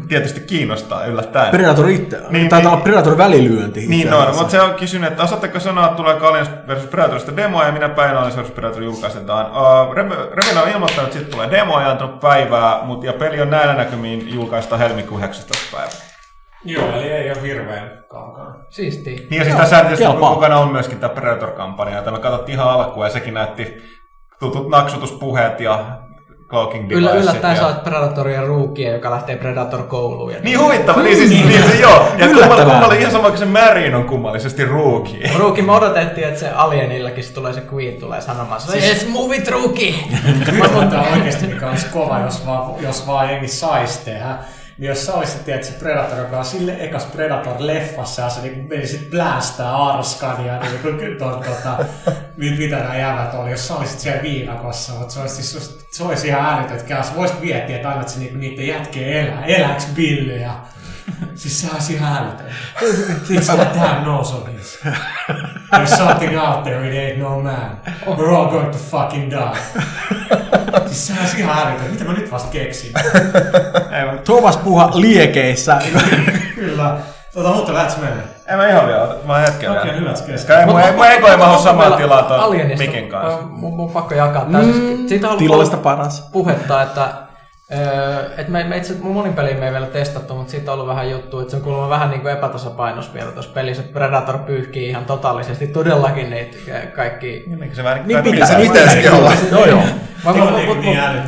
tietysti 0.07 0.39
kiinnostaa 0.39 1.05
yllättäen. 1.05 1.51
Predator 1.51 1.89
itse, 1.89 2.17
Niin, 2.17 2.33
niin, 2.33 2.49
taitaa 2.49 2.69
niin- 2.71 2.73
olla 2.73 2.83
Predator 2.83 3.17
välilyönti. 3.17 3.87
Niin 3.87 4.13
on, 4.13 4.35
mutta 4.35 4.49
se 4.51 4.61
on 4.61 4.73
kysynyt, 4.73 5.11
että 5.11 5.23
osaatteko 5.23 5.59
sanoa, 5.59 5.85
että 5.85 5.97
tulee 5.97 6.17
Aliens 6.19 6.49
vs 6.67 6.85
Predatorista 6.85 7.35
demoa 7.35 7.65
ja 7.65 7.71
minä 7.71 7.89
päivänä 7.89 8.19
Aliens 8.19 8.37
vs 8.37 8.51
Predator 8.51 8.83
julkaistetaan. 8.83 9.45
Uh, 9.51 9.93
Revena 10.33 10.61
on 10.63 10.69
ilmoittanut, 10.69 11.07
että 11.07 11.19
sitten 11.19 11.33
tulee 11.33 11.51
demoa 11.51 11.81
ja 11.81 11.91
antanut 11.91 12.19
päivää, 12.19 12.79
mutta 12.83 13.05
ja 13.05 13.13
peli 13.13 13.41
on 13.41 13.49
näillä 13.49 13.73
näkymiin 13.73 14.33
julkaista 14.33 14.77
helmikuun 14.77 15.21
19. 15.21 15.77
päivä. 15.77 15.91
Joo, 16.65 16.91
eli 16.95 17.11
ei 17.11 17.31
ole 17.31 17.41
hirveän 17.41 18.03
kaukana. 18.09 18.55
Siistiä. 18.69 19.13
Niin 19.29 19.39
ja 19.39 19.43
siis 19.43 19.55
tässä 19.55 19.79
tietysti 19.81 20.05
mukana 20.07 20.57
on 20.57 20.71
myöskin 20.71 20.99
tämä 20.99 21.13
Predator-kampanja, 21.13 21.95
jota 21.97 22.11
me 22.11 22.19
katsottiin 22.19 22.53
ihan 22.55 22.69
alkuun 22.69 23.05
ja 23.05 23.11
sekin 23.11 23.33
näytti 23.33 23.77
tutut 24.39 24.69
naksutuspuheet 24.69 25.59
ja 25.59 25.85
cloaking 26.51 26.91
Yllä, 26.91 27.11
yllättäen 27.11 27.55
ja... 27.55 27.61
sä 27.61 27.67
oot 27.67 27.83
Predatoria 27.83 28.41
ruukia, 28.41 28.93
joka 28.93 29.11
lähtee 29.11 29.35
Predator-kouluun. 29.35 30.31
Ja 30.31 30.39
Niin 30.39 30.59
huvittava, 30.59 31.01
niin 31.01 31.17
siis 31.17 31.29
niin 31.29 31.63
se 31.71 31.75
joo. 31.75 32.07
Ja 32.17 32.27
kummalla 32.27 32.93
ihan 32.93 33.11
sama 33.11 33.27
kuin 33.27 33.37
se 33.37 33.45
Marin 33.45 33.95
on 33.95 34.05
kummallisesti 34.05 34.65
rookie. 34.65 35.31
Ruuki, 35.37 35.61
me 35.61 35.71
odotettiin, 35.71 36.27
että 36.27 36.39
se 36.39 36.49
Alienillakin 36.49 37.23
se 37.23 37.33
tulee 37.33 37.53
se 37.53 37.63
Queen 37.73 37.93
tulee 37.99 38.21
sanomaan, 38.21 38.61
se 38.61 38.77
yes, 38.77 39.07
move 39.07 39.35
it, 39.35 39.47
Ruuki! 39.47 40.05
Mutta 40.73 41.01
oikeasti 41.13 41.47
mikä 41.47 41.69
olisi 41.69 41.85
kova, 41.93 42.19
jos 42.19 42.45
vaan, 42.45 42.83
jos 42.83 43.07
vaan 43.07 43.29
jengi 43.29 43.47
saisi 43.47 44.05
tehdä. 44.05 44.37
Niin 44.81 44.89
jos 44.89 45.05
sä 45.05 45.13
olisit 45.13 45.45
tiedät, 45.45 45.63
se 45.63 45.71
Predator, 45.71 46.19
joka 46.19 46.37
on 46.37 46.45
sille 46.45 46.75
ekas 46.79 47.05
Predator-leffassa, 47.05 48.21
ja 48.21 48.29
se 48.29 48.41
niin 48.41 48.67
menisit 48.69 49.09
blästää 49.09 49.75
Arskan 49.75 50.45
ja 50.45 50.59
niin 50.59 50.79
kuin 50.81 51.17
ton, 51.17 51.43
tota, 51.43 51.85
mit- 52.37 52.57
mitä 52.57 52.75
nämä 52.75 52.97
jävät 52.97 53.33
oli, 53.33 53.51
jos 53.51 53.67
sä 53.67 53.75
olisit 53.75 53.99
siellä 53.99 54.21
viinakossa, 54.21 54.93
mutta 54.93 55.13
se 55.13 55.19
olisi, 55.19 55.43
siis, 55.43 55.79
se 55.91 56.03
olisi 56.03 56.27
ihan 56.27 56.59
älytön, 56.59 56.77
että 56.77 57.15
voisit 57.15 57.41
miettiä, 57.41 57.75
että 57.75 57.89
annat 57.89 58.09
se 58.09 58.19
niinku 58.19 58.37
niiden 58.37 58.67
jätkeen 58.67 59.27
elää, 59.27 59.45
elääks 59.45 59.87
Billy 59.95 60.37
ja 60.37 60.51
Siis 61.36 61.62
se 61.62 61.67
olisi 61.74 61.93
ihan 61.93 62.17
älytön. 62.17 62.45
It's 63.30 63.56
that 63.56 63.76
damn 63.76 64.04
nose 64.06 64.36
of 64.36 64.47
his. 64.58 64.80
There's 65.76 65.97
something 65.97 66.39
out 66.41 66.63
there 66.63 66.89
it 66.89 66.93
ain't 67.13 67.19
no 67.24 67.39
man. 67.41 67.71
We're 68.06 68.36
all 68.36 68.45
going 68.47 68.71
to 68.71 68.78
fucking 68.78 69.30
die. 69.32 69.62
Siis 70.86 71.08
se 71.08 71.13
olisi 71.21 71.39
ihan 71.39 71.67
älytön. 71.67 71.91
Mitä 71.91 72.04
mä 72.04 72.13
nyt 72.13 72.32
vasta 72.32 72.50
keksin? 72.52 72.93
Thomas 74.26 74.58
puha 74.58 74.91
liekeissä. 74.93 75.78
Kyllä. 76.56 76.97
Tota, 77.34 77.50
mutta 77.50 77.74
lähtis 77.74 77.97
mennä. 77.97 78.24
En 78.47 78.58
mä 78.58 78.67
ihan 78.67 78.88
vielä, 78.88 79.08
mä 79.26 79.34
oon 79.34 79.41
hetken 79.41 79.71
Okei, 79.71 79.84
vielä. 79.84 79.97
hyvät 79.97 80.12
Koska 80.12 80.28
kesken. 80.28 80.60
ei, 80.60 80.65
mun, 80.65 80.82
ego 80.82 81.28
ei 81.28 81.38
mahdu 81.38 81.62
samaan 81.63 81.93
tilaan 81.93 82.26
tuon 82.26 82.39
Alienista, 82.39 82.86
mikin 82.86 83.10
kanssa. 83.10 83.41
Mun, 83.41 83.74
mun 83.76 83.91
pakko 83.91 84.13
jakaa. 84.15 84.45
Tää 84.52 84.63
siis, 84.63 84.76
siitä 85.09 85.28
on 85.28 85.32
ollut 85.32 85.43
Tilallista 85.43 85.78
paras. 85.78 86.22
puhetta, 86.32 86.82
että 86.82 87.07
Öö, 87.74 88.30
et 88.38 88.47
me, 88.47 88.63
me 88.63 88.78
itse, 88.78 88.93
mun 89.01 89.13
monin 89.13 89.34
peliin 89.34 89.59
me 89.59 89.65
ei 89.65 89.72
vielä 89.72 89.86
testattu, 89.86 90.36
mutta 90.36 90.51
siitä 90.51 90.72
on 90.72 90.74
ollut 90.74 90.88
vähän 90.88 91.09
juttu, 91.09 91.39
että 91.39 91.51
se 91.51 91.57
on 91.57 91.63
kuulemma 91.63 91.89
vähän 91.89 92.09
niin 92.09 92.22
kuin 92.22 92.34
epätasapainos 92.34 93.13
vielä 93.13 93.32
tuossa 93.32 93.51
pelissä, 93.51 93.84
että 93.84 93.93
Predator 93.93 94.38
pyyhkii 94.38 94.89
ihan 94.89 95.05
totaalisesti 95.05 95.67
todellakin 95.67 96.30
niitä 96.30 96.57
kaikki... 96.95 97.43
Niin, 97.47 97.76
se 97.76 97.84
vähän 97.84 98.07
Niin 98.07 98.24
pitää, 98.24 98.57
niin 98.57 98.72
pitäisikin 98.72 99.11
olla. 99.11 99.32
Joo, 99.51 99.65
joo. 99.65 99.80
Niin, 99.80 100.43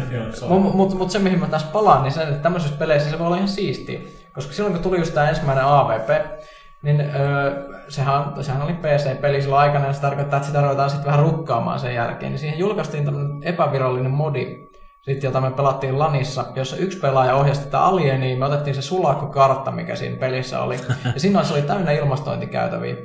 niin. 0.10 0.24
Mutta 0.50 0.78
mut, 0.78 0.98
mut 0.98 1.12
se, 1.12 1.20
mihin 1.20 1.40
mä 1.40 1.48
tässä 1.48 1.68
palaan, 1.74 2.04
niin 2.04 2.12
se, 2.12 2.22
että 2.22 2.36
tämmöisissä 2.36 2.78
peleissä 2.78 3.10
se 3.10 3.20
voi 3.20 3.28
olla 3.28 3.36
ihan 3.36 3.48
siistiä. 3.48 4.00
Koska 4.34 4.54
silloin, 4.54 4.74
kun 4.74 4.84
tuli 4.84 4.98
just 5.00 5.14
tämä 5.14 5.30
ensimmäinen 5.30 5.66
AVP, 5.66 6.10
niin 6.82 7.02
öö, 7.02 7.52
sehän, 7.90 8.24
sehän 8.42 8.62
oli 8.62 8.74
PC-peli 8.74 9.42
silloin 9.42 9.62
aikana, 9.62 9.88
ja 9.88 9.94
se 9.94 10.02
tarkoittaa, 10.02 10.38
että 10.38 10.48
sitä 10.48 10.62
ruvetaan 10.62 10.90
sitten 10.90 11.12
vähän 11.12 11.26
rukkaamaan 11.26 11.80
sen 11.80 11.96
jälkeen. 11.96 12.32
Niin 12.32 12.40
siihen 12.40 12.60
julkaistiin 12.60 13.06
tämmöinen 13.06 13.44
epävirallinen 13.44 14.12
modi, 14.12 14.68
sitten, 15.04 15.28
jota 15.28 15.42
me 15.42 15.52
pelattiin 15.52 16.00
Lanissa, 16.00 16.46
jossa 16.56 16.76
yksi 16.76 17.00
pelaaja 17.00 17.36
ohjasi 17.36 17.62
tätä 17.62 17.80
alienia, 17.80 18.38
me 18.38 18.46
otettiin 18.46 18.76
se 18.76 18.82
sulakkokartta, 18.82 19.72
mikä 19.72 19.96
siinä 19.96 20.18
pelissä 20.18 20.62
oli. 20.62 20.76
Ja 21.14 21.20
siinä 21.20 21.44
se 21.44 21.54
oli 21.54 21.62
täynnä 21.62 21.92
ilmastointikäytäviä. 21.92 22.96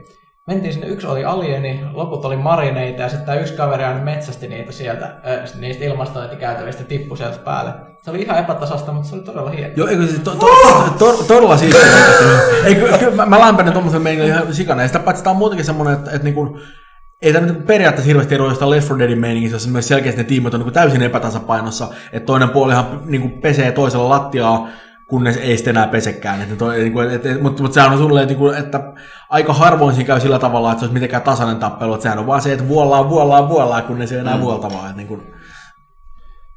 Mentiin 0.46 0.72
sinne, 0.72 0.86
yksi 0.86 1.06
oli 1.06 1.24
alieni, 1.24 1.84
loput 1.92 2.24
oli 2.24 2.36
marineita 2.36 3.02
ja 3.02 3.08
sitten 3.08 3.26
tämä 3.26 3.38
yksi 3.38 3.54
kaveri 3.54 3.84
aina 3.84 4.04
metsästi 4.04 4.48
niitä 4.48 4.72
sieltä, 4.72 5.04
äh, 5.04 5.60
niistä 5.60 5.84
ilmastointikäytävistä 5.84 6.84
tippui 6.84 7.16
sieltä 7.16 7.38
päälle. 7.38 7.72
Se 8.02 8.10
oli 8.10 8.22
ihan 8.22 8.38
epätasasta, 8.38 8.92
mutta 8.92 9.08
se 9.08 9.14
oli 9.14 9.24
todella 9.24 9.50
hieno. 9.50 9.74
Joo, 9.76 9.88
eikö 9.88 10.06
siis 10.06 10.20
to, 10.20 10.34
to, 10.34 10.46
to, 10.98 11.12
to, 11.12 11.24
todella 11.28 11.56
siistiä. 11.56 11.82
Ei, 12.64 12.74
ky, 12.74 12.84
ky, 12.98 13.10
mä, 13.10 13.26
mä 13.26 13.40
lämpänen 13.40 13.72
tuommoisen 13.72 14.02
meidän 14.02 14.26
ihan 14.26 14.54
sikana. 14.54 14.82
Ja 14.82 14.88
sitä 14.88 14.98
paitsi 14.98 15.24
tää 15.24 15.30
on 15.30 15.36
muutenkin 15.36 15.64
semmoinen, 15.66 15.94
että, 15.94 16.10
että 16.10 16.24
niinku, 16.24 16.58
ei 17.22 17.32
tämä 17.32 17.46
nyt 17.46 17.66
periaatteessa 17.66 18.06
hirveästi 18.06 18.34
eroa 18.34 18.48
jostain 18.48 18.70
Left 18.70 18.88
4 18.88 18.98
Deadin 18.98 19.18
meiningistä, 19.18 19.54
jossa 19.54 19.70
myös 19.70 19.88
selkeästi 19.88 20.20
ne 20.20 20.28
tiimit 20.28 20.54
on 20.54 20.60
niin 20.60 20.72
täysin 20.72 21.02
epätasapainossa, 21.02 21.88
että 22.12 22.26
toinen 22.26 22.50
puolihan 22.50 23.00
niin 23.04 23.40
pesee 23.40 23.72
toisella 23.72 24.08
lattiaa, 24.08 24.68
kunnes 25.08 25.36
ei 25.36 25.56
sitten 25.56 25.76
enää 25.76 25.86
pesekään. 25.86 26.42
Että 26.42 26.56
toi, 26.56 26.78
niin 26.78 26.92
kuin, 26.92 27.10
et, 27.10 27.26
et, 27.26 27.42
mutta, 27.42 27.62
mutta 27.62 27.74
sehän 27.74 27.92
on 27.92 27.98
sulle, 27.98 28.26
niin 28.26 28.38
kuin, 28.38 28.56
että 28.56 28.92
aika 29.30 29.52
harvoin 29.52 29.94
siinä 29.94 30.06
käy 30.06 30.20
sillä 30.20 30.38
tavalla, 30.38 30.72
että 30.72 30.80
se 30.80 30.84
olisi 30.84 30.94
mitenkään 30.94 31.22
tasainen 31.22 31.56
tappelu, 31.56 31.94
että 31.94 32.02
sehän 32.02 32.18
on 32.18 32.26
vaan 32.26 32.42
se, 32.42 32.52
että 32.52 32.68
vuollaan, 32.68 33.08
vuollaan, 33.08 33.48
vuollaan, 33.48 33.82
kunnes 33.82 34.12
ei 34.12 34.18
enää 34.18 34.36
mm. 34.36 34.42
vuoltavaa. 34.42 34.84
Että, 34.84 34.96
niin 34.96 35.08
kuin, 35.08 35.34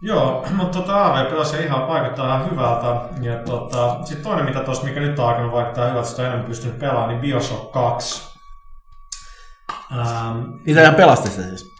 Joo, 0.01 0.45
mutta 0.57 0.79
tota 0.79 1.05
AVP 1.05 1.39
on 1.39 1.45
se 1.45 1.63
ihan 1.63 1.87
vaikuttaa 1.87 2.27
ihan 2.27 2.51
hyvältä. 2.51 2.87
Ja 3.21 3.37
tota, 3.45 3.97
sitten 4.03 4.23
toinen, 4.23 4.45
mitä 4.45 4.59
tuossa, 4.59 4.83
mikä 4.83 4.99
nyt 4.99 5.19
on 5.19 5.29
alkanut 5.29 5.51
vaikuttaa 5.51 5.87
hyvältä, 5.87 6.07
sitä 6.07 6.27
enemmän 6.27 6.45
pystynyt 6.45 6.79
pelaamaan, 6.79 7.09
niin 7.09 7.21
Bioshock 7.21 7.71
2. 7.71 8.30
Ähm, 9.91 10.41
niitä 10.65 10.81
ihan 10.81 10.95
pelasti 10.95 11.29
sitä 11.29 11.43
siis. 11.43 11.71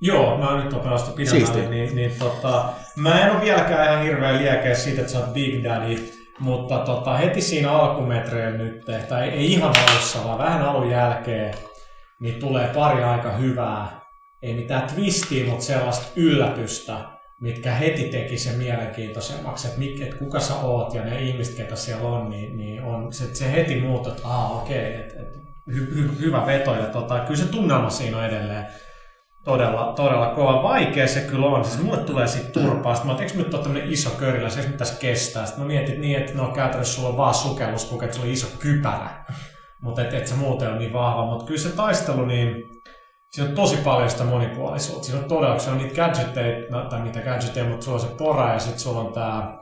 Joo, 0.00 0.38
mä 0.38 0.64
nyt 0.64 0.72
on 0.72 0.80
pelastu 0.80 1.12
pidemmälle, 1.12 1.68
niin, 1.68 1.96
niin 1.96 2.12
tota, 2.18 2.72
mä 2.96 3.26
en 3.26 3.32
ole 3.32 3.40
vieläkään 3.40 3.88
ihan 3.88 4.02
hirveän 4.02 4.38
liekeä 4.38 4.74
siitä, 4.74 5.00
että 5.00 5.12
sä 5.12 5.18
oot 5.18 5.32
Big 5.32 5.64
Daddy 5.64 6.12
Mutta 6.40 6.78
tota, 6.78 7.16
heti 7.16 7.40
siinä 7.40 7.70
alkumetreillä 7.70 8.58
nyt, 8.58 8.84
tai 9.08 9.28
ei, 9.28 9.30
ei 9.30 9.52
ihan 9.52 9.74
alussa, 9.88 10.24
vaan 10.24 10.38
vähän 10.38 10.62
alun 10.62 10.90
jälkeen, 10.90 11.54
niin 12.20 12.40
tulee 12.40 12.70
pari 12.74 13.02
aika 13.02 13.32
hyvää, 13.32 14.00
ei 14.42 14.54
mitään 14.54 14.88
twistiä, 14.94 15.46
mutta 15.46 15.64
sellaista 15.64 16.06
yllätystä, 16.16 16.98
mitkä 17.40 17.74
heti 17.74 18.04
teki 18.04 18.38
sen 18.38 18.58
mielenkiintoisemmaksi, 18.58 19.66
että, 19.66 19.78
mik, 19.78 20.00
että 20.00 20.16
kuka 20.16 20.40
sä 20.40 20.54
oot 20.54 20.94
ja 20.94 21.04
ne 21.04 21.22
ihmiset, 21.22 21.56
ketä 21.56 21.76
siellä 21.76 22.08
on, 22.08 22.30
niin, 22.30 22.56
niin 22.56 22.82
on, 22.82 23.12
se, 23.12 23.34
se 23.34 23.52
heti 23.52 23.80
muuttuu, 23.80 24.12
että 24.12 24.28
aa 24.28 24.62
okei, 24.62 24.88
okay, 24.88 25.00
että, 25.00 25.22
että 25.22 25.47
hy, 25.74 25.94
hy, 25.94 26.20
hyvä 26.20 26.46
veto 26.46 26.74
ja 26.74 26.86
tota, 26.86 27.18
kyllä 27.18 27.40
se 27.40 27.46
tunnelma 27.46 27.90
siinä 27.90 28.16
on 28.16 28.24
edelleen 28.24 28.66
todella, 29.44 29.92
todella 29.96 30.26
kova. 30.26 30.62
Vaikea 30.62 31.08
se 31.08 31.20
kyllä 31.20 31.46
on. 31.46 31.64
Siis 31.64 31.82
mulle 31.82 31.98
tulee 31.98 32.26
siitä 32.26 32.50
turpaa. 32.50 32.94
Sitten 32.94 33.06
mä 33.06 33.12
oon, 33.12 33.22
eikö 33.22 33.38
nyt 33.38 33.54
ole 33.54 33.62
tämmönen 33.62 33.92
iso 33.92 34.10
körillä, 34.10 34.48
se 34.48 34.60
ei 34.60 34.66
pitäisi 34.66 35.00
kestää. 35.00 35.46
Sitten 35.46 35.64
mä 35.64 35.68
mietin 35.68 36.00
niin, 36.00 36.18
että 36.18 36.34
no 36.34 36.48
käytännössä 36.48 36.94
sulla 36.94 37.08
on 37.08 37.16
vaan 37.16 37.34
sukellus, 37.34 37.84
kun 37.84 38.04
että 38.04 38.16
sulla 38.16 38.26
on 38.26 38.32
iso 38.32 38.46
kypärä. 38.58 39.24
Mutta 39.82 40.02
et, 40.02 40.14
et 40.14 40.26
se 40.26 40.34
muuten 40.34 40.68
on 40.72 40.78
niin 40.78 40.92
vahva. 40.92 41.26
Mutta 41.26 41.44
kyllä 41.44 41.60
se 41.60 41.68
taistelu, 41.68 42.24
niin 42.24 42.64
siinä 43.30 43.48
on 43.48 43.56
tosi 43.56 43.76
paljon 43.76 44.10
sitä 44.10 44.24
monipuolisuutta. 44.24 45.06
Siinä 45.06 45.20
on 45.20 45.28
todella, 45.28 45.58
se 45.58 45.70
on 45.70 45.78
niitä 45.78 45.94
gadgetteja, 45.94 46.70
no, 46.70 46.84
tai 46.84 47.00
mitä 47.00 47.20
gadgetteja, 47.20 47.68
mutta 47.68 47.84
sulla 47.84 47.98
on 47.98 48.08
se 48.08 48.14
pora 48.18 48.52
ja 48.52 48.58
sitten 48.58 48.80
sulla 48.80 49.00
on 49.00 49.12
tää 49.12 49.57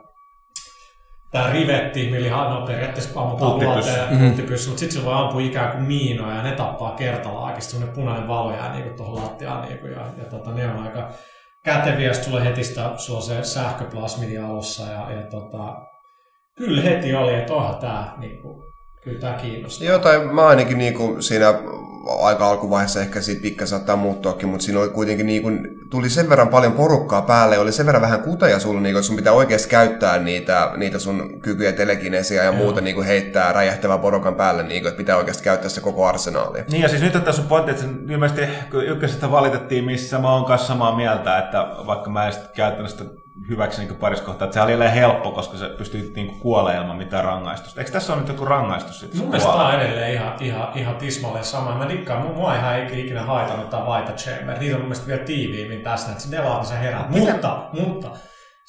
tämä 1.37 1.53
rivetti, 1.53 2.11
millä 2.11 2.51
no 2.51 2.66
periaatteessa 2.66 3.20
ammutaan 3.20 3.53
luoteen 3.53 4.11
mm-hmm. 4.11 4.26
mutta 4.26 4.57
sitten 4.57 4.93
se 4.93 5.05
voi 5.05 5.14
ampua 5.14 5.41
ikään 5.41 5.70
kuin 5.70 5.84
miinoja 5.84 6.37
ja 6.37 6.43
ne 6.43 6.53
tappaa 6.53 6.95
kertalaakista, 6.95 7.70
semmoinen 7.70 7.97
punainen 7.97 8.28
valo 8.28 8.53
jää 8.53 8.72
niinku 8.72 8.97
tuohon 8.97 9.24
lattiaan 9.24 9.68
niinku, 9.68 9.87
ja, 9.87 10.01
ja 10.18 10.24
tota, 10.24 10.53
ne 10.53 10.70
on 10.70 10.82
aika 10.82 11.09
käteviä, 11.64 12.12
sulle 12.12 12.45
heti 12.45 12.64
sitä, 12.64 12.91
sulla 12.97 13.20
se 13.20 13.45
sähköplasmidi 13.45 14.39
alussa 14.39 14.82
ja, 14.82 15.11
ja 15.11 15.22
tota, 15.30 15.76
kyllä 16.57 16.82
heti 16.82 17.14
oli, 17.14 17.34
että 17.34 17.55
onhan 17.55 17.76
tämä 17.76 18.14
niinku, 18.16 18.64
kyllä 19.07 19.20
tämä 19.20 19.32
kiinnostaa. 19.32 19.88
Joo, 19.88 19.98
tai 19.98 20.24
mä 20.24 20.46
ainakin 20.46 20.78
niinku 20.78 21.16
siinä 21.20 21.54
aika 22.20 22.48
alkuvaiheessa 22.48 23.00
ehkä 23.00 23.20
siitä 23.20 23.42
pikkasen 23.42 23.78
saattaa 23.78 23.96
muuttuakin, 23.96 24.48
mutta 24.48 24.64
siinä 24.64 24.80
oli 24.80 24.88
kuitenkin 24.88 25.26
niin 25.26 25.42
kuin, 25.42 25.68
tuli 25.90 26.11
sen 26.11 26.28
verran 26.28 26.48
paljon 26.48 26.72
porukkaa 26.72 27.22
päälle, 27.22 27.59
oli 27.59 27.72
sen 27.72 27.86
verran 27.86 28.02
vähän 28.02 28.22
kuteja 28.22 28.59
sulla, 28.59 28.80
niin 28.80 28.92
kuin, 28.92 29.00
että 29.00 29.07
sun 29.07 29.16
pitää 29.16 29.32
oikeasti 29.32 29.68
käyttää 29.68 30.18
niitä, 30.18 30.70
niitä 30.76 30.98
sun 30.98 31.40
kykyjä, 31.40 31.72
telekinesia 31.72 32.42
ja 32.42 32.50
Joo. 32.50 32.54
muuta 32.54 32.80
niin 32.80 32.94
kuin 32.94 33.07
heittää 33.07 33.52
räjähtävän 33.52 34.00
porukan 34.00 34.34
päälle, 34.34 34.62
niin 34.62 34.82
kuin, 34.82 34.88
että 34.88 34.98
pitää 34.98 35.16
oikeasti 35.16 35.44
käyttää 35.44 35.68
se 35.68 35.80
koko 35.80 36.07
arsenaali. 36.07 36.64
Niin 36.70 36.82
ja 36.82 36.88
siis 36.88 37.02
nyt 37.02 37.24
tässä 37.24 37.42
on 37.42 37.48
pointti, 37.48 37.70
että 37.70 37.84
ilmeisesti 38.09 38.42
ykkösestä 38.86 39.30
valitettiin, 39.30 39.84
missä 39.84 40.18
mä 40.18 40.32
oon 40.32 40.44
kanssa 40.44 40.68
samaa 40.68 40.96
mieltä, 40.96 41.38
että 41.38 41.66
vaikka 41.86 42.11
mä 42.11 42.26
en 42.26 42.32
käyttänyt 42.54 42.90
sitä 42.90 43.04
hyväksi 43.49 43.84
niin 43.84 43.97
parissa 43.97 44.24
kohtaa, 44.24 44.47
että 44.47 44.55
se 44.55 44.61
oli 44.61 44.93
helppo, 44.95 45.30
koska 45.30 45.57
se 45.57 45.68
pystyy 45.68 46.12
niin 46.16 46.41
kuolemaan 46.41 46.82
ilman 46.82 46.97
mitään 46.97 47.24
rangaistusta. 47.24 47.80
Eikö 47.80 47.93
tässä 47.93 48.12
ole 48.12 48.20
nyt 48.20 48.28
joku 48.28 48.45
rangaistus 48.45 49.01
sitten? 49.01 49.20
Mun 49.20 49.28
mielestä 49.28 49.53
tämä 49.53 49.66
on 49.66 49.80
edelleen 49.80 50.12
ihan, 50.12 50.37
ihan, 50.41 50.68
ihan 50.74 50.97
tismalleen 50.97 51.45
sama. 51.45 51.78
Mä 51.78 51.89
dikkaan, 51.89 52.34
mua 52.34 52.55
ihan 52.55 52.76
ei 52.76 53.01
ikinä 53.05 53.22
haitannut 53.22 53.70
tämä 53.70 53.87
Vaita 53.87 54.12
Chamber. 54.12 54.59
Niitä 54.59 54.74
on 54.74 54.80
mun 54.80 54.89
mielestä 54.89 55.07
vielä 55.07 55.24
tiiviimmin 55.24 55.82
tässä, 55.82 56.11
että 56.12 56.22
se 56.22 56.37
delaa, 56.37 56.64
sä 56.64 56.74
herät. 56.74 57.11
Mutta, 57.11 57.68
mutta, 57.72 58.11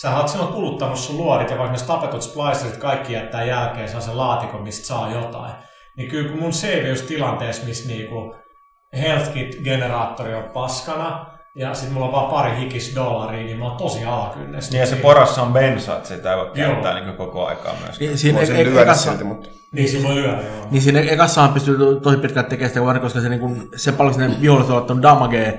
sä 0.01 0.17
oot 0.17 0.29
silloin 0.29 0.53
kuluttanut 0.53 0.97
sun 0.97 1.17
luodit 1.17 1.49
ja 1.49 1.57
vaikka 1.57 1.77
ne 1.77 1.83
tapetut 1.87 2.21
splicerit 2.21 2.77
kaikki 2.77 3.13
jättää 3.13 3.43
jälkeen 3.43 3.89
saa 3.89 4.01
sen 4.01 4.17
laatikon, 4.17 4.63
mistä 4.63 4.87
saa 4.87 5.11
jotain. 5.11 5.53
Niin 5.97 6.09
kyllä 6.09 6.29
kun 6.29 6.39
mun 6.39 6.53
save 6.53 6.95
tilanteessa, 7.07 7.65
missä 7.65 7.87
niinku 7.87 8.35
health 8.93 9.33
kit-generaattori 9.33 10.35
on 10.35 10.49
paskana, 10.53 11.36
ja 11.57 11.73
sitten 11.73 11.93
mulla 11.93 12.05
on 12.05 12.11
vaan 12.11 12.31
pari 12.31 12.59
hikis 12.59 12.95
dollaria, 12.95 13.45
niin 13.45 13.59
mä 13.59 13.65
oon 13.65 13.77
tosi 13.77 14.05
alakynnestä. 14.05 14.71
Niin 14.71 14.79
ja 14.79 14.85
se 14.85 14.95
porassa 14.95 15.41
on 15.41 15.53
bensa, 15.53 15.97
että 15.97 16.07
sitä 16.09 16.31
ei 16.31 16.37
voi 16.37 16.51
käyttää 16.53 16.99
niin 16.99 17.17
koko 17.17 17.45
aikaa 17.45 17.75
myös. 17.85 17.99
Niin, 17.99 18.17
siinä 18.17 18.39
e- 18.39 18.61
e- 18.61 18.81
ekassa, 18.81 19.09
silti, 19.09 19.23
mutta... 19.23 19.49
Niin, 19.71 19.89
siinä 19.89 20.07
voi 20.07 20.15
lyödä, 20.15 20.31
joo. 20.31 20.67
Niin 20.71 20.81
siinä 20.81 20.99
ekassahan 20.99 21.53
pystyy 21.53 21.77
tosi 22.03 22.17
pitkään 22.17 22.45
tekemään 22.45 22.69
sitä, 22.69 22.99
koska 22.99 23.21
se, 23.21 23.29
niin 23.29 23.39
kun, 23.39 23.69
se 23.75 23.91
paljon 23.91 24.13
sinne 24.13 24.41
viholliset 24.41 24.71
on 24.71 24.77
ottanut 24.77 25.03
damagea, 25.03 25.51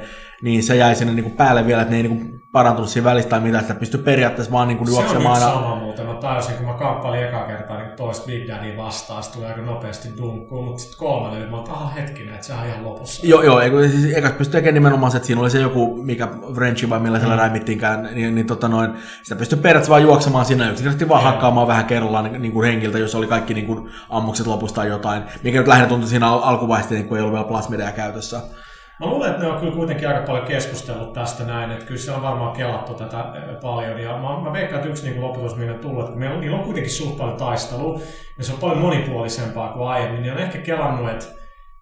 niin 0.43 0.63
se 0.63 0.77
jäi 0.77 0.95
sinne 0.95 1.13
niin 1.13 1.25
kuin 1.25 1.37
päälle 1.37 1.67
vielä, 1.67 1.83
että 1.83 1.91
ne 1.91 1.97
ei 1.97 2.03
niin 2.03 2.19
kuin 2.19 2.39
parantunut 2.53 2.91
siinä 2.91 3.05
välissä 3.11 3.31
tai 3.31 3.41
mitään, 3.41 3.63
että 3.63 3.75
pystyy 3.75 4.03
periaatteessa 4.03 4.53
vaan 4.53 4.69
niin 4.69 4.79
kuin 4.79 4.89
juoksemaan. 4.89 5.41
Se 5.41 5.45
on 5.45 5.53
sama 5.53 5.77
muuten. 5.77 6.07
Mä 6.07 6.15
tajusin, 6.15 6.55
kun 6.57 6.67
mä 6.67 6.75
kamppailin 6.75 7.25
eka 7.25 7.47
kertaa 7.47 7.79
niin 7.79 7.97
toista 7.97 8.27
Big 8.27 8.49
Daddy 8.49 8.77
vastaan, 8.77 9.23
se 9.23 9.33
tuli 9.33 9.47
aika 9.47 9.63
nopeasti 9.63 10.09
dunkkuun, 10.19 10.65
mutta 10.65 10.83
sitten 10.83 10.99
kolmannen, 10.99 11.41
niin 11.41 11.51
mä 11.51 11.57
oon, 11.57 11.71
aha 11.71 11.89
hetkinen, 11.89 12.35
että 12.35 12.47
se 12.47 12.53
on 12.53 12.67
ihan 12.67 12.85
lopussa. 12.85 13.27
Joo, 13.27 13.43
joo, 13.43 13.61
eikö, 13.61 13.89
siis 13.89 14.17
eka 14.17 14.31
pystyy 14.31 14.53
tekemään 14.53 14.75
nimenomaan 14.75 15.13
se, 15.13 15.17
että 15.17 15.27
siinä 15.27 15.41
oli 15.41 15.51
se 15.51 15.61
joku, 15.61 16.03
mikä 16.03 16.29
Frenchi 16.55 16.91
vai 16.91 17.01
millä 17.01 17.19
siellä 17.19 17.35
mm. 17.35 17.41
räimittiinkään, 17.41 18.09
niin, 18.15 18.35
niin 18.35 18.47
tota 18.47 18.69
noin, 18.69 18.91
sitä 19.23 19.37
pystyy 19.37 19.59
periaatteessa 19.59 19.91
vaan 19.91 20.03
juoksemaan 20.03 20.45
siinä 20.45 20.71
yksinkertaisesti 20.71 21.09
vaan 21.09 21.23
hakkaamaan 21.23 21.69
vähän 21.69 21.85
kerrallaan 21.85 22.25
niin, 22.25 22.43
niin 22.43 22.53
kuin 22.53 22.69
henkiltä, 22.69 22.99
jos 22.99 23.15
oli 23.15 23.27
kaikki 23.27 23.55
niin 23.55 23.67
kuin 23.67 23.91
ammukset 24.09 24.47
lopusta 24.47 24.77
tai 24.77 24.89
jotain, 24.89 25.23
mikä 25.43 25.59
nyt 25.59 25.69
lähinnä 25.69 25.89
tuntui 25.89 26.09
siinä 26.09 26.31
alkuvaiheessa, 26.31 26.95
niin 26.95 27.09
kun 27.09 27.17
ei 27.17 27.23
ollut 27.23 27.35
vielä 27.35 27.49
plasmideja 27.49 27.93
käytössä. 27.93 28.41
Mä 29.01 29.07
luulen, 29.07 29.31
että 29.31 29.43
ne 29.43 29.49
on 29.49 29.61
kyllä 29.61 29.73
kuitenkin 29.73 30.09
aika 30.09 30.27
paljon 30.27 30.47
keskustellut 30.47 31.13
tästä 31.13 31.45
näin, 31.45 31.71
että 31.71 31.85
kyllä 31.85 32.01
se 32.01 32.13
on 32.13 32.23
varmaan 32.23 32.57
kelattu 32.57 32.95
tätä 32.95 33.25
paljon. 33.63 34.01
Ja 34.01 34.13
mä, 34.13 34.41
mä 34.43 34.53
veikkaan, 34.53 34.79
että 34.79 34.91
yksi 34.91 35.11
niin 35.11 35.21
minne 35.57 35.73
on 35.73 35.79
tullut, 35.79 36.05
että 36.05 36.19
meillä, 36.19 36.41
niillä 36.41 36.57
on 36.57 36.65
kuitenkin 36.65 36.93
suht 36.93 37.17
paljon 37.17 37.37
taistelua, 37.37 38.01
ja 38.39 38.45
se 38.45 38.53
on 38.53 38.59
paljon 38.59 38.79
monipuolisempaa 38.79 39.73
kuin 39.73 39.89
aiemmin. 39.89 40.23
Niin 40.23 40.33
on 40.33 40.39
ehkä 40.39 40.59
kelannut, 40.59 41.11
että 41.11 41.27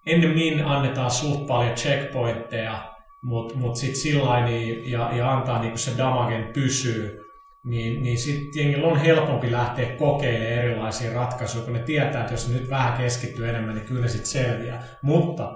ennemmin 0.05 0.65
annetaan 0.65 1.11
suht 1.11 1.47
paljon 1.47 1.75
checkpointteja, 1.75 2.93
mutta 3.23 3.57
mut 3.57 3.75
sitten 3.75 4.01
sillä 4.01 4.45
niin, 4.45 4.91
ja, 4.91 5.09
ja 5.13 5.31
antaa 5.33 5.61
niin 5.61 5.77
se 5.77 5.91
damagen 5.97 6.49
pysyy, 6.53 7.27
niin, 7.65 8.03
niin 8.03 8.17
sitten 8.17 8.83
on 8.83 8.97
helpompi 8.97 9.51
lähteä 9.51 9.85
kokeilemaan 9.85 10.51
erilaisia 10.51 11.13
ratkaisuja, 11.13 11.63
kun 11.63 11.73
ne 11.73 11.79
tietää, 11.79 12.21
että 12.21 12.33
jos 12.33 12.49
ne 12.49 12.59
nyt 12.59 12.69
vähän 12.69 12.97
keskittyy 12.97 13.49
enemmän, 13.49 13.75
niin 13.75 13.85
kyllä 13.85 14.01
ne 14.01 14.07
sitten 14.07 14.27
selviää. 14.27 14.83
Mutta 15.01 15.53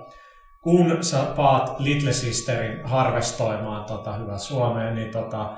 kun 0.63 1.03
sä 1.03 1.23
paat 1.35 1.79
Little 1.79 2.13
Sisterin 2.13 2.85
harvestoimaan 2.85 3.85
tota, 3.85 4.13
hyvä 4.13 4.37
Suomeen, 4.37 4.95
niin 4.95 5.11
tota, 5.11 5.57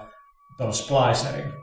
tuon 0.58 0.74
splicerin, 0.74 1.54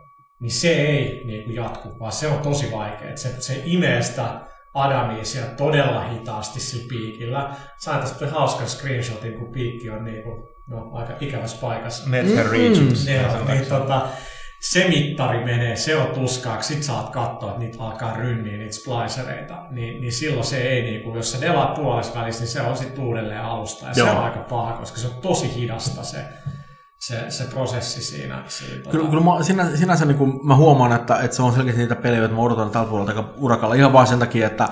niin 0.40 0.50
se 0.50 0.68
ei 0.68 1.24
niin 1.24 1.44
kuin 1.44 1.56
jatku, 1.56 1.88
vaan 2.00 2.12
se 2.12 2.28
on 2.28 2.38
tosi 2.38 2.72
vaikea. 2.72 3.16
Se, 3.16 3.40
se 3.40 3.62
imee 3.64 4.02
sitä 4.02 4.40
Adamia 4.74 5.24
siellä 5.24 5.50
todella 5.50 6.08
hitaasti 6.08 6.60
sillä 6.60 6.88
piikillä. 6.88 7.56
Sain 7.78 8.00
tästä 8.00 8.26
hauskan 8.26 8.68
screenshotin, 8.68 9.38
kun 9.38 9.52
piikki 9.52 9.90
on 9.90 10.04
niin 10.04 10.22
kuin, 10.22 10.42
no, 10.68 10.90
aika 10.92 11.12
ikävässä 11.20 11.60
paikassa. 11.60 12.10
Nether 12.10 12.46
Regions. 12.46 13.06
Mm, 13.06 13.52
niin, 13.52 13.66
tota, 13.66 14.08
se 14.60 14.88
mittari 14.88 15.44
menee, 15.44 15.76
se 15.76 15.96
on 15.96 16.06
tuskaaksi, 16.06 16.74
sit 16.74 16.82
saat 16.82 17.10
katsoa, 17.10 17.50
että 17.50 17.60
niitä 17.60 17.84
alkaa 17.84 18.14
rynniä 18.14 18.58
niitä 18.58 18.74
splicereita, 18.74 19.54
niin, 19.70 20.00
niin 20.00 20.12
silloin 20.12 20.44
se 20.44 20.56
ei, 20.56 20.82
niin 20.82 21.02
kuin, 21.02 21.16
jos 21.16 21.32
sä 21.32 21.40
delaat 21.40 21.74
puolessa 21.74 22.20
välissä, 22.20 22.42
niin 22.42 22.52
se 22.52 22.60
on 22.60 22.76
sitten 22.76 23.04
uudelleen 23.04 23.40
alusta. 23.40 23.86
Ja 23.86 23.92
Joo. 23.96 24.06
se 24.06 24.12
on 24.12 24.24
aika 24.24 24.40
paha, 24.40 24.72
koska 24.72 24.98
se 24.98 25.06
on 25.06 25.14
tosi 25.22 25.54
hidasta 25.54 26.02
se, 26.02 26.24
se, 26.98 27.30
se 27.30 27.44
prosessi 27.44 28.02
siinä. 28.02 28.42
siinä 28.48 28.76
tota- 28.76 28.90
kyllä, 28.90 29.04
tota... 29.04 29.10
kyllä 29.10 29.24
mä, 29.24 29.42
sinä, 29.42 29.76
sinänsä 29.76 30.04
niin 30.04 30.18
kuin 30.18 30.46
mä 30.46 30.56
huomaan, 30.56 30.92
että, 30.92 31.20
että 31.20 31.36
se 31.36 31.42
on 31.42 31.52
selkeästi 31.52 31.80
niitä 31.80 31.96
pelejä, 31.96 32.24
että 32.24 32.36
mä 32.36 32.42
odotan 32.42 32.70
tältä 32.70 32.90
puolelta 32.90 33.24
urakalla 33.36 33.74
ihan 33.74 33.92
vaan 33.92 34.06
sen 34.06 34.18
takia, 34.18 34.46
että 34.46 34.68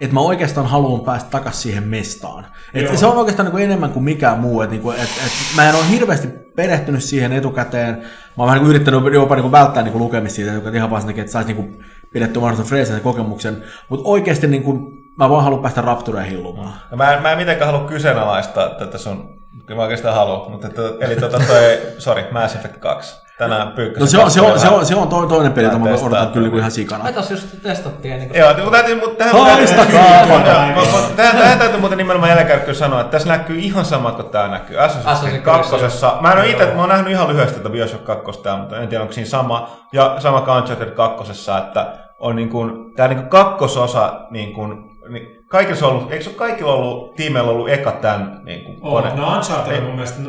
että 0.00 0.14
mä 0.14 0.20
oikeastaan 0.20 0.66
haluan 0.66 1.00
päästä 1.00 1.30
takaisin 1.30 1.62
siihen 1.62 1.84
mestaan. 1.84 2.46
Et 2.74 2.98
se 2.98 3.06
on 3.06 3.16
oikeastaan 3.16 3.46
niin 3.46 3.52
kuin 3.52 3.64
enemmän 3.64 3.92
kuin 3.92 4.04
mikään 4.04 4.38
muu. 4.38 4.62
Että 4.62 4.70
niin 4.70 4.82
kuin, 4.82 4.96
et, 4.96 5.10
et 5.26 5.32
mä 5.56 5.68
en 5.68 5.74
ole 5.74 5.90
hirveästi 5.90 6.28
perehtynyt 6.56 7.04
siihen 7.04 7.32
etukäteen. 7.32 7.94
Mä 7.96 8.04
oon 8.36 8.46
vähän 8.46 8.62
niin 8.62 8.70
yrittänyt 8.70 9.14
jopa 9.14 9.34
niin 9.34 9.42
kuin 9.42 9.52
välttää 9.52 9.82
niin 9.82 9.92
kuin 9.92 10.02
lukemista 10.02 10.36
siitä, 10.36 10.56
että 10.56 10.70
ihan 10.70 10.90
vaan 10.90 11.02
sen 11.02 11.06
takia, 11.06 11.22
että 11.22 11.32
saisi 11.32 11.52
niin 11.52 11.56
kuin 11.56 11.84
pidetty 12.12 12.38
mahdollisimman 12.38 12.68
freesisen 12.68 13.00
kokemuksen. 13.00 13.64
Mutta 13.88 14.08
oikeasti 14.08 14.46
niin 14.46 14.62
kuin, 14.62 15.04
mä 15.18 15.30
vaan 15.30 15.44
haluan 15.44 15.62
päästä 15.62 15.80
Raptureen 15.80 16.26
hillumaan. 16.26 16.72
No 16.90 16.96
mä, 16.96 17.14
en, 17.14 17.22
mä 17.22 17.32
en 17.32 17.38
mitenkään 17.38 17.72
halua 17.72 17.88
kyseenalaistaa 17.88 18.68
tätä 18.68 18.98
sun 18.98 19.40
Kyllä 19.66 19.78
mä 19.78 19.82
oikeastaan 19.82 20.14
haluan, 20.14 20.50
mutta 20.50 20.66
että, 20.66 20.82
eli 21.00 21.16
tota 21.16 21.40
toi, 21.46 21.78
sorry, 21.98 22.24
Mass 22.30 22.54
Effect 22.54 22.76
2 22.76 23.22
tänään 23.40 23.72
pyykkösen. 23.72 24.00
No 24.00 24.06
se 24.06 24.18
on, 24.18 24.30
se 24.30 24.40
on, 24.40 24.60
se 24.60 24.68
on, 24.68 24.86
se 24.86 24.96
on 24.96 25.08
toi, 25.08 25.26
toinen 25.26 25.52
peli, 25.52 25.66
jota 25.66 25.78
mä 25.78 25.90
odotan 26.02 26.28
kyllä 26.28 26.58
ihan 26.58 26.70
sikana. 26.70 27.04
Me 27.04 27.12
tossa 27.12 27.32
just 27.32 27.46
testattiin. 27.62 28.18
Niin 28.18 28.34
Joo, 28.34 28.54
mutta 28.54 28.70
täytyy, 28.70 28.94
mutta 28.94 29.24
tähän, 29.24 29.36
tähän, 31.16 31.36
tähän 31.36 31.58
täytyy 31.58 31.80
muuten 31.80 31.98
nimenomaan 31.98 32.30
jälkeen 32.30 32.74
sanoa, 32.74 33.00
että 33.00 33.10
tässä 33.10 33.28
näkyy 33.28 33.58
ihan 33.58 33.84
sama 33.84 34.12
kuin 34.12 34.28
tämä 34.28 34.48
näkyy 34.48 34.76
Assassin's 34.76 35.20
Creed 35.20 35.40
2. 35.42 35.76
Mä 36.20 36.32
en 36.32 36.38
ole 36.38 36.48
itse, 36.48 36.66
mä 36.66 36.80
oon 36.80 36.88
nähnyt 36.88 37.12
ihan 37.12 37.28
lyhyesti 37.28 37.56
tätä 37.56 37.70
Bioshock 37.70 38.04
2, 38.04 38.24
mutta 38.58 38.80
en 38.80 38.88
tiedä 38.88 39.02
onko 39.02 39.12
siinä 39.12 39.28
sama. 39.28 39.70
Ja 39.92 40.16
sama 40.18 40.40
kuin 40.40 40.56
Uncharted 40.56 40.90
2, 40.90 41.32
että 41.58 41.86
on 42.18 42.36
niin 42.36 42.48
kuin, 42.48 42.94
tämä 42.96 43.08
niin 43.08 43.18
kuin 43.18 43.30
kakkososa 43.30 44.20
niin 44.30 44.52
kuin, 44.52 44.98
niin 45.08 45.26
kaikilla 45.48 45.86
on 45.86 45.94
ollut, 45.94 46.12
eikö 46.12 46.24
se 46.24 46.30
ole 46.30 46.38
kaikilla 46.38 46.72
ollut, 46.72 47.14
tiimeillä 47.14 47.50
ollut 47.50 47.68
eka 47.68 47.92
tämän 47.92 48.40
niin 48.44 48.64
kuin, 48.64 48.78
oh, 48.82 49.02
kone? 49.02 49.16
No 49.16 49.36
Uncharted 49.36 49.78
on 49.78 49.84
mun 49.84 49.94
mielestä 49.94 50.20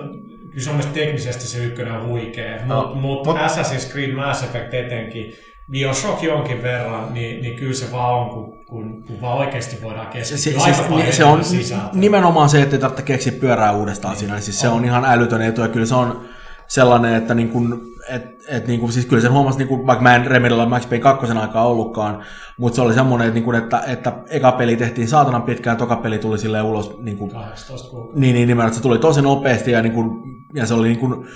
kyllä 0.52 0.64
se 0.64 0.70
on 0.70 0.76
mielestäni 0.76 1.06
teknisesti 1.06 1.48
se 1.48 1.64
ykkönen 1.64 1.94
on 1.94 2.08
huikea, 2.08 2.66
no, 2.66 2.82
mutta 2.82 2.96
mut, 2.96 3.26
mut, 3.26 3.38
Assassin's 3.38 3.92
Creed 3.92 4.14
Mass 4.14 4.44
Effect 4.44 4.74
etenkin, 4.74 5.34
Bioshock 5.72 6.24
jonkin 6.24 6.64
verran, 6.64 7.14
niin, 7.14 7.42
niin 7.42 7.56
kyllä 7.56 7.74
se 7.74 7.92
vaan 7.92 8.14
on, 8.14 8.30
kun, 8.30 8.66
kun, 8.66 9.04
kun 9.08 9.22
vaan 9.22 9.38
oikeasti 9.38 9.82
voidaan 9.82 10.08
keskittyä 10.08 10.52
se, 10.52 10.60
aika 10.60 11.06
se, 11.06 11.12
se 11.12 11.24
on 11.24 11.44
sisältöä. 11.44 11.90
nimenomaan 11.94 12.50
se, 12.50 12.62
että 12.62 12.76
ei 12.76 12.80
tarvitse 12.80 13.04
keksiä 13.04 13.34
pyörää 13.40 13.72
uudestaan 13.72 14.14
no. 14.14 14.20
siinä, 14.20 14.40
siis 14.40 14.60
se 14.60 14.70
on 14.70 14.86
ihan 14.86 15.06
älytön 15.06 15.42
etu 15.42 15.62
ja 15.62 15.68
kyllä 15.68 15.86
se 15.86 15.96
on, 15.96 16.30
sellainen, 16.74 17.16
että 17.16 17.34
niin 17.34 17.50
kuin, 17.50 17.82
et, 18.10 18.24
et 18.48 18.68
niin 18.68 18.80
kuin, 18.80 18.92
siis 18.92 19.06
kyllä 19.06 19.22
sen 19.22 19.32
huomasi, 19.32 19.58
niin 19.58 19.68
kuin, 19.68 19.88
vaikka 19.88 20.04
mä 20.04 20.16
en 20.16 20.26
Remedilla 20.26 20.66
Max 20.66 20.84
Payne 20.90 21.00
2 21.00 21.32
aikaa 21.32 21.68
ollutkaan, 21.68 22.24
mutta 22.58 22.76
se 22.76 22.82
oli 22.82 22.94
semmoinen, 22.94 23.28
että, 23.28 23.36
niin 23.36 23.44
kuin, 23.44 23.58
että, 23.58 23.84
että 23.88 24.14
eka 24.30 24.52
peli 24.52 24.76
tehtiin 24.76 25.08
saatanan 25.08 25.44
pitkään, 25.44 25.78
toka 25.78 25.96
peli 25.96 26.20
tuli 26.20 26.38
silleen 26.38 26.64
ulos, 26.64 27.00
niin 27.00 27.18
kuin, 27.18 27.32
18 27.32 27.90
kuukautta. 27.90 28.20
niin, 28.20 28.36
niin 28.36 28.48
nimenomaan, 28.48 28.68
että 28.68 28.78
se 28.78 28.84
tuli 28.84 28.98
tosi 28.98 29.22
nopeasti 29.22 29.72
ja, 29.72 29.82
niin 29.82 29.94
kuin, 29.94 30.10
ja 30.54 30.66
se 30.66 30.74
oli 30.74 30.88
niin 30.88 31.00
kuin, 31.00 31.28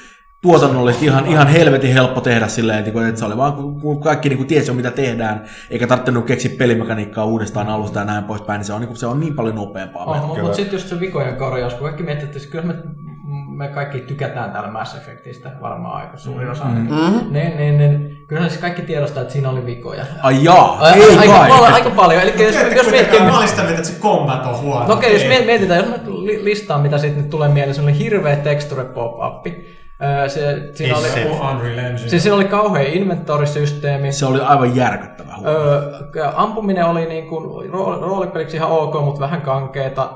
tuotannollisesti 0.41 1.05
ihan, 1.05 1.25
ihan 1.25 1.47
helvetin 1.47 1.93
helppo 1.93 2.21
tehdä 2.21 2.47
silleen, 2.47 2.79
että, 2.79 3.07
että 3.07 3.19
se 3.19 3.25
oli 3.25 3.37
vaan, 3.37 3.53
kun 3.81 4.01
kaikki 4.01 4.29
niin 4.29 4.37
kuin 4.37 4.47
tiesi 4.47 4.67
jo 4.67 4.73
mitä 4.73 4.91
tehdään, 4.91 5.45
eikä 5.69 5.87
tarvinnut 5.87 6.25
keksiä 6.25 6.55
pelimekaniikkaa 6.57 7.25
uudestaan 7.25 7.69
alusta 7.69 7.99
ja 7.99 8.05
näin 8.05 8.23
poispäin, 8.23 8.59
niin 8.59 8.65
se 8.65 8.73
on, 8.73 8.81
niin 8.81 8.87
kuin, 8.87 8.97
se 8.97 9.07
on 9.07 9.19
niin 9.19 9.35
paljon 9.35 9.55
nopeampaa. 9.55 10.05
Oh, 10.05 10.27
mutta 10.27 10.43
mut 10.43 10.53
sitten 10.53 10.75
just 10.75 10.87
se 10.87 10.99
vikojen 10.99 11.35
korjaus, 11.35 11.73
kun 11.73 11.83
kaikki 11.83 12.03
miettii, 12.03 12.27
että 12.27 12.51
kyllä 12.51 12.65
me, 12.65 12.73
me 13.57 13.67
kaikki 13.67 13.99
tykätään 13.99 14.51
täällä 14.51 14.71
Mass 14.71 14.95
Effectistä 14.95 15.51
varmaan 15.61 16.01
aika 16.01 16.17
suurin 16.17 16.49
osa. 16.49 16.63
Mm-hmm. 16.65 17.33
Niin, 17.33 17.57
niin, 17.57 17.77
niin, 17.77 18.17
kyllähän 18.27 18.49
siis 18.49 18.61
kaikki 18.61 18.81
tiedostaa, 18.81 19.21
että 19.21 19.33
siinä 19.33 19.49
oli 19.49 19.65
vikoja. 19.65 20.05
Ai 20.23 20.43
jaa, 20.43 20.77
Ai, 20.79 21.01
ei 21.01 21.17
aika, 21.17 21.33
kai. 21.33 21.49
paljon, 21.49 21.73
aika 21.73 21.89
paljon. 21.89 22.21
Eli 22.21 22.33
jos, 22.43 22.55
jos 22.55 22.63
miettii, 22.63 22.91
mitenkään, 22.91 23.25
mä 23.25 23.37
olin 23.37 23.47
sitä 23.47 23.61
mieltä, 23.61 23.79
että 23.79 23.91
se 23.93 23.99
combat 23.99 24.45
on 24.45 24.61
huono. 24.61 24.87
No 24.87 24.93
okei, 24.93 25.15
okay, 25.15 25.27
jos 25.37 25.45
mietitään, 25.45 25.79
jos 25.79 25.89
mä 25.89 25.95
li- 26.07 26.43
listaan, 26.45 26.81
mitä 26.81 26.97
siitä 26.97 27.17
nyt 27.17 27.29
tulee 27.29 27.49
mieleen, 27.49 27.75
se 27.75 27.81
oli 27.81 27.97
hirveä 27.97 28.35
texture 28.35 28.83
pop-up. 28.83 29.47
Öö, 30.03 30.29
Se, 30.29 30.69
siinä, 30.73 30.97
oli, 30.97 31.07
siis 32.07 32.23
siinä 32.23 32.35
oli 32.35 32.45
kauhean 32.45 32.85
inventorisysteemi. 32.87 34.11
Se 34.11 34.25
oli 34.25 34.39
aivan 34.41 34.75
järkyttävä 34.75 35.33
huono. 35.37 35.57
Öö, 35.59 36.29
ampuminen 36.35 36.85
oli 36.85 37.05
niin 37.05 37.27
kuin 37.27 37.45
rool- 37.71 38.01
roolipeliksi 38.01 38.57
ihan 38.57 38.69
ok, 38.71 38.93
mutta 39.05 39.19
vähän 39.19 39.41
kankeeta. 39.41 40.09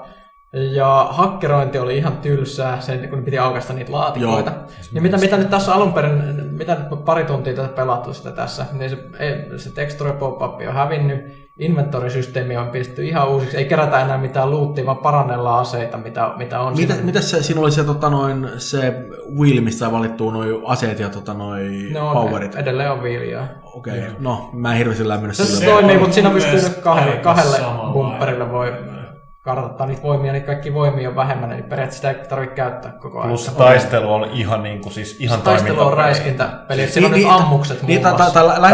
Ja 0.53 1.07
hakkerointi 1.11 1.79
oli 1.79 1.97
ihan 1.97 2.17
tylsää, 2.17 2.81
sen, 2.81 3.09
kun 3.09 3.23
piti 3.23 3.37
aukaista 3.37 3.73
niitä 3.73 3.91
laatikoita. 3.91 4.51
Joo. 4.51 4.69
Ja 4.93 5.01
mitä, 5.01 5.17
mitä 5.17 5.37
nyt 5.37 5.49
tässä 5.49 5.73
alun 5.73 5.93
perin, 5.93 6.23
mitä 6.51 6.75
nyt 6.75 7.05
pari 7.05 7.23
tuntia 7.23 7.53
tätä 7.53 7.67
pelattu 7.67 8.13
sitä 8.13 8.31
tässä, 8.31 8.65
niin 8.73 8.89
se, 8.89 8.97
ei, 9.19 9.59
se 9.59 9.71
texture 9.71 10.13
pop-up 10.13 10.61
on 10.67 10.73
hävinnyt, 10.73 11.49
inventorisysteemi 11.59 12.57
on 12.57 12.67
pistetty 12.67 13.05
ihan 13.05 13.29
uusiksi, 13.29 13.57
ei 13.57 13.65
kerätä 13.65 14.01
enää 14.01 14.17
mitään 14.17 14.51
luuttia, 14.51 14.85
vaan 14.85 14.97
parannellaan 14.97 15.61
aseita, 15.61 15.97
mitä, 15.97 16.33
mitä 16.37 16.59
on. 16.59 16.75
Mitä, 16.75 16.93
siinä. 16.93 17.05
mitä 17.05 17.21
se, 17.21 17.43
siinä 17.43 17.61
oli 17.61 17.71
se, 17.71 17.83
tota, 17.83 18.09
noin, 18.09 18.49
se 18.57 18.93
wheel, 19.39 19.61
missä 19.61 19.91
valittuu 19.91 20.31
noin 20.31 20.55
aseet 20.65 20.99
ja 20.99 21.09
tota, 21.09 21.33
noin 21.33 21.93
no, 21.93 22.13
powerit? 22.13 22.55
Edelleen 22.55 22.91
on 22.91 23.03
viiliä. 23.03 23.47
Okei, 23.63 23.99
okay. 23.99 24.11
no 24.19 24.49
mä 24.53 24.71
en 24.71 24.77
hirveästi 24.77 25.07
lämmennyt 25.07 25.37
Se, 25.37 25.45
se 25.45 25.49
sille. 25.49 25.65
Se 25.65 25.71
toimii, 25.71 25.97
mutta 25.97 26.13
siinä 26.13 26.29
pystyy 26.29 26.59
kahdelle, 26.81 27.17
kahdelle 27.17 27.57
bumperille 27.93 28.51
voi 28.51 28.98
kartoittaa 29.41 29.87
niitä 29.87 30.03
voimia, 30.03 30.31
niin 30.31 30.43
kaikki 30.43 30.73
voimia 30.73 31.09
on 31.09 31.15
vähemmän, 31.15 31.51
eli 31.51 31.61
periaatteessa 31.61 32.07
sitä 32.09 32.21
ei 32.21 32.27
tarvitse 32.29 32.55
käyttää 32.55 32.91
koko 32.91 33.17
ajan. 33.19 33.29
Plus 33.29 33.45
se 33.45 33.51
taistelu 33.55 34.13
on 34.13 34.23
ihan 34.33 34.63
niinku 34.63 34.89
siis 34.89 35.17
ihan 35.19 35.41
Taistelu 35.41 35.81
on 35.81 35.97
räiskintäpeli, 35.97 36.81
että 36.81 36.93
siinä 36.93 37.07
on 37.07 37.11
Niin, 37.13 37.23
nyt 37.27 37.31
niin, 37.33 37.41
ammukset 37.43 37.81
niin, 37.81 38.01
muun 38.01 38.03
tai- 38.03 38.11
muassa. 38.13 38.33
tai- 38.33 38.61
tai 38.61 38.71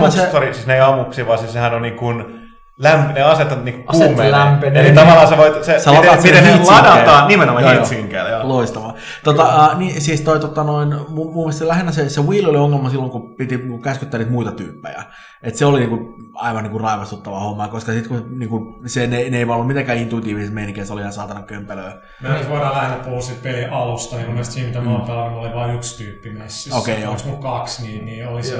Tai 0.00 0.10
se- 0.10 0.30
sorry, 0.30 0.54
siis 0.54 0.66
ne 0.66 0.74
ei 0.74 0.80
ole 0.80 0.92
ammuksia, 0.92 1.26
vaan 1.26 1.38
siis 1.38 1.52
sehän 1.52 1.74
on 1.74 1.82
niin 1.82 1.96
kuin 1.96 2.20
lämp- 2.24 2.47
ne 2.78 3.22
asetat 3.22 3.64
niin 3.64 3.84
Aset 3.86 4.06
kuumeen. 4.06 4.30
lämpenee. 4.30 4.86
Eli 4.86 4.94
tavallaan 4.94 5.28
sä 5.28 5.36
voit, 5.36 5.64
se, 5.64 5.78
Sä 5.78 5.90
miten, 5.90 6.16
miten 6.22 6.44
sen 6.44 6.58
ne 6.58 6.64
ladataan, 6.64 7.28
nimenomaan 7.28 7.64
Joo, 7.64 7.72
heatsinkeillä, 7.72 8.30
joo. 8.30 8.48
Loistavaa. 8.48 8.94
Tota, 9.24 9.64
äh, 9.64 9.78
niin, 9.78 10.00
siis 10.00 10.20
toi, 10.20 10.40
tota, 10.40 10.64
noin, 10.64 10.94
mun, 11.08 11.26
mun 11.32 11.34
mielestä 11.34 11.58
se 11.58 11.68
lähinnä 11.68 11.92
se, 11.92 12.08
se 12.08 12.20
wheel 12.20 12.48
oli 12.48 12.58
ongelma 12.58 12.90
silloin, 12.90 13.10
kun 13.10 13.34
piti 13.34 13.56
niinku 13.56 13.78
käskyttää 13.78 14.18
niitä 14.18 14.32
muita 14.32 14.52
tyyppejä. 14.52 15.02
Et 15.42 15.56
se 15.56 15.66
oli 15.66 15.78
niinku, 15.80 16.14
aivan 16.34 16.62
niinku 16.62 16.78
raivastuttava 16.78 17.40
homma, 17.40 17.68
koska 17.68 17.92
sit 17.92 18.06
kun 18.06 18.26
niinku, 18.38 18.80
se, 18.86 19.06
ne, 19.06 19.30
ne 19.30 19.38
ei 19.38 19.46
vaan 19.46 19.56
ollut 19.56 19.68
mitenkään 19.68 19.98
intuitiivisesti 19.98 20.54
meininkiä, 20.54 20.84
se 20.84 20.92
oli 20.92 21.00
ihan 21.00 21.12
saatanan 21.12 21.44
kömpelöä. 21.44 21.92
Me 22.22 22.28
nyt 22.28 22.48
voidaan 22.50 22.76
lähinnä 22.76 22.96
puhua 23.04 23.20
siitä 23.20 23.42
pelin 23.42 23.70
alusta, 23.72 24.16
niin 24.16 24.26
mun 24.26 24.34
mielestä 24.34 24.54
siinä 24.54 24.68
mitä 24.68 24.80
mä 24.80 24.90
oon 24.90 25.06
pelannut, 25.06 25.44
oli 25.44 25.54
vain 25.54 25.74
yksi 25.74 26.04
tyyppi 26.04 26.30
messissä. 26.30 26.78
Okei, 26.78 27.00
joo. 27.00 27.10
Onks 27.10 27.24
mun 27.24 27.42
kaksi, 27.42 27.82
niin, 27.82 28.04
niin 28.04 28.28
oli 28.28 28.42
se, 28.42 28.56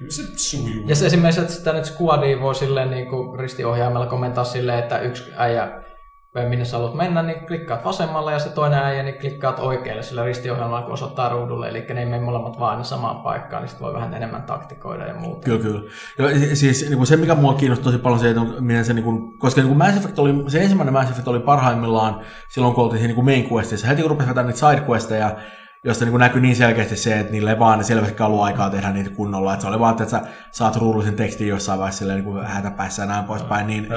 kyllä 0.00 0.12
se 0.12 0.22
sujuu. 0.36 0.88
Ja 0.88 0.96
se 0.96 1.06
esimerkiksi, 1.06 1.40
että 1.40 1.52
sitä 1.52 1.72
nyt 1.72 1.84
squadia 1.84 2.40
voi 2.40 2.54
silleen 2.54 2.90
niin 2.90 3.08
kuin 3.08 3.38
ristiohjaimella 3.38 4.06
komentaa 4.06 4.44
silleen, 4.44 4.78
että 4.78 4.98
yksi 4.98 5.32
äijä 5.36 5.80
minne 6.48 6.64
sä 6.64 6.76
haluat 6.76 6.94
mennä, 6.94 7.22
niin 7.22 7.46
klikkaat 7.46 7.84
vasemmalle 7.84 8.32
ja 8.32 8.38
se 8.38 8.48
toinen 8.48 8.78
äijä, 8.78 9.02
niin 9.02 9.18
klikkaat 9.20 9.58
oikealle 9.58 10.02
sillä 10.02 10.24
ristiohjelmalla, 10.24 10.82
kun 10.82 10.92
osoittaa 10.92 11.28
ruudulle. 11.28 11.68
Eli 11.68 11.86
ne 11.94 12.00
ei 12.00 12.06
mene 12.06 12.24
molemmat 12.24 12.58
vaan 12.58 12.70
aina 12.70 12.82
samaan 12.82 13.16
paikkaan, 13.16 13.62
niin 13.62 13.68
sitten 13.68 13.84
voi 13.84 13.94
vähän 13.94 14.14
enemmän 14.14 14.42
taktikoida 14.42 15.06
ja 15.06 15.14
muuta. 15.14 15.44
Kyllä, 15.44 15.60
kyllä. 15.60 15.82
Ja 16.18 16.38
si- 16.38 16.56
siis 16.56 16.82
niin 16.82 16.96
kuin 16.96 17.06
se, 17.06 17.16
mikä 17.16 17.34
mua 17.34 17.54
kiinnosti 17.54 17.84
tosi 17.84 17.98
paljon, 17.98 18.20
se, 18.20 18.30
että 18.30 18.42
miten 18.60 18.84
se, 18.84 18.92
niin 18.92 19.04
kuin, 19.04 19.38
koska 19.38 19.60
niin 19.60 19.68
kuin 19.68 19.78
Mass 19.78 19.96
Effect 19.96 20.18
oli, 20.18 20.34
se 20.48 20.62
ensimmäinen 20.62 20.92
Mass 20.92 21.10
Effect 21.10 21.28
oli 21.28 21.40
parhaimmillaan 21.40 22.20
silloin, 22.48 22.74
kun 22.74 22.84
oltiin 22.84 23.00
siinä 23.00 23.14
niin 23.14 23.24
main 23.24 23.48
questissa. 23.52 23.86
Heti 23.86 24.02
kun 24.02 24.10
rupesi 24.10 24.28
vetämään 24.28 24.46
niitä 24.54 24.70
side 24.70 24.82
questeja, 24.88 25.36
josta 25.84 26.04
niin 26.04 26.10
kuin 26.10 26.20
näkyi 26.20 26.40
niin 26.42 26.56
selkeästi 26.56 26.96
se, 26.96 27.18
että 27.18 27.32
niille 27.32 27.50
ei 27.50 27.58
vaan 27.58 27.84
selvästi 27.84 28.22
ollut 28.22 28.42
aikaa 28.42 28.70
tehdä 28.70 28.90
niitä 28.90 29.10
kunnolla. 29.10 29.52
Että 29.52 29.62
se 29.62 29.68
oli 29.68 29.80
vaan, 29.80 29.90
että 29.92 30.04
sä 30.06 30.20
saat 30.52 30.76
ruudullisen 30.76 31.16
tekstin 31.16 31.48
jossain 31.48 31.78
vaiheessa 31.78 31.98
silleen, 31.98 32.16
niin 32.18 32.32
kuin 32.32 32.44
hätäpäissä 32.46 33.02
ja 33.02 33.06
näin 33.08 33.24
poispäin. 33.24 33.66
Niin 33.66 33.88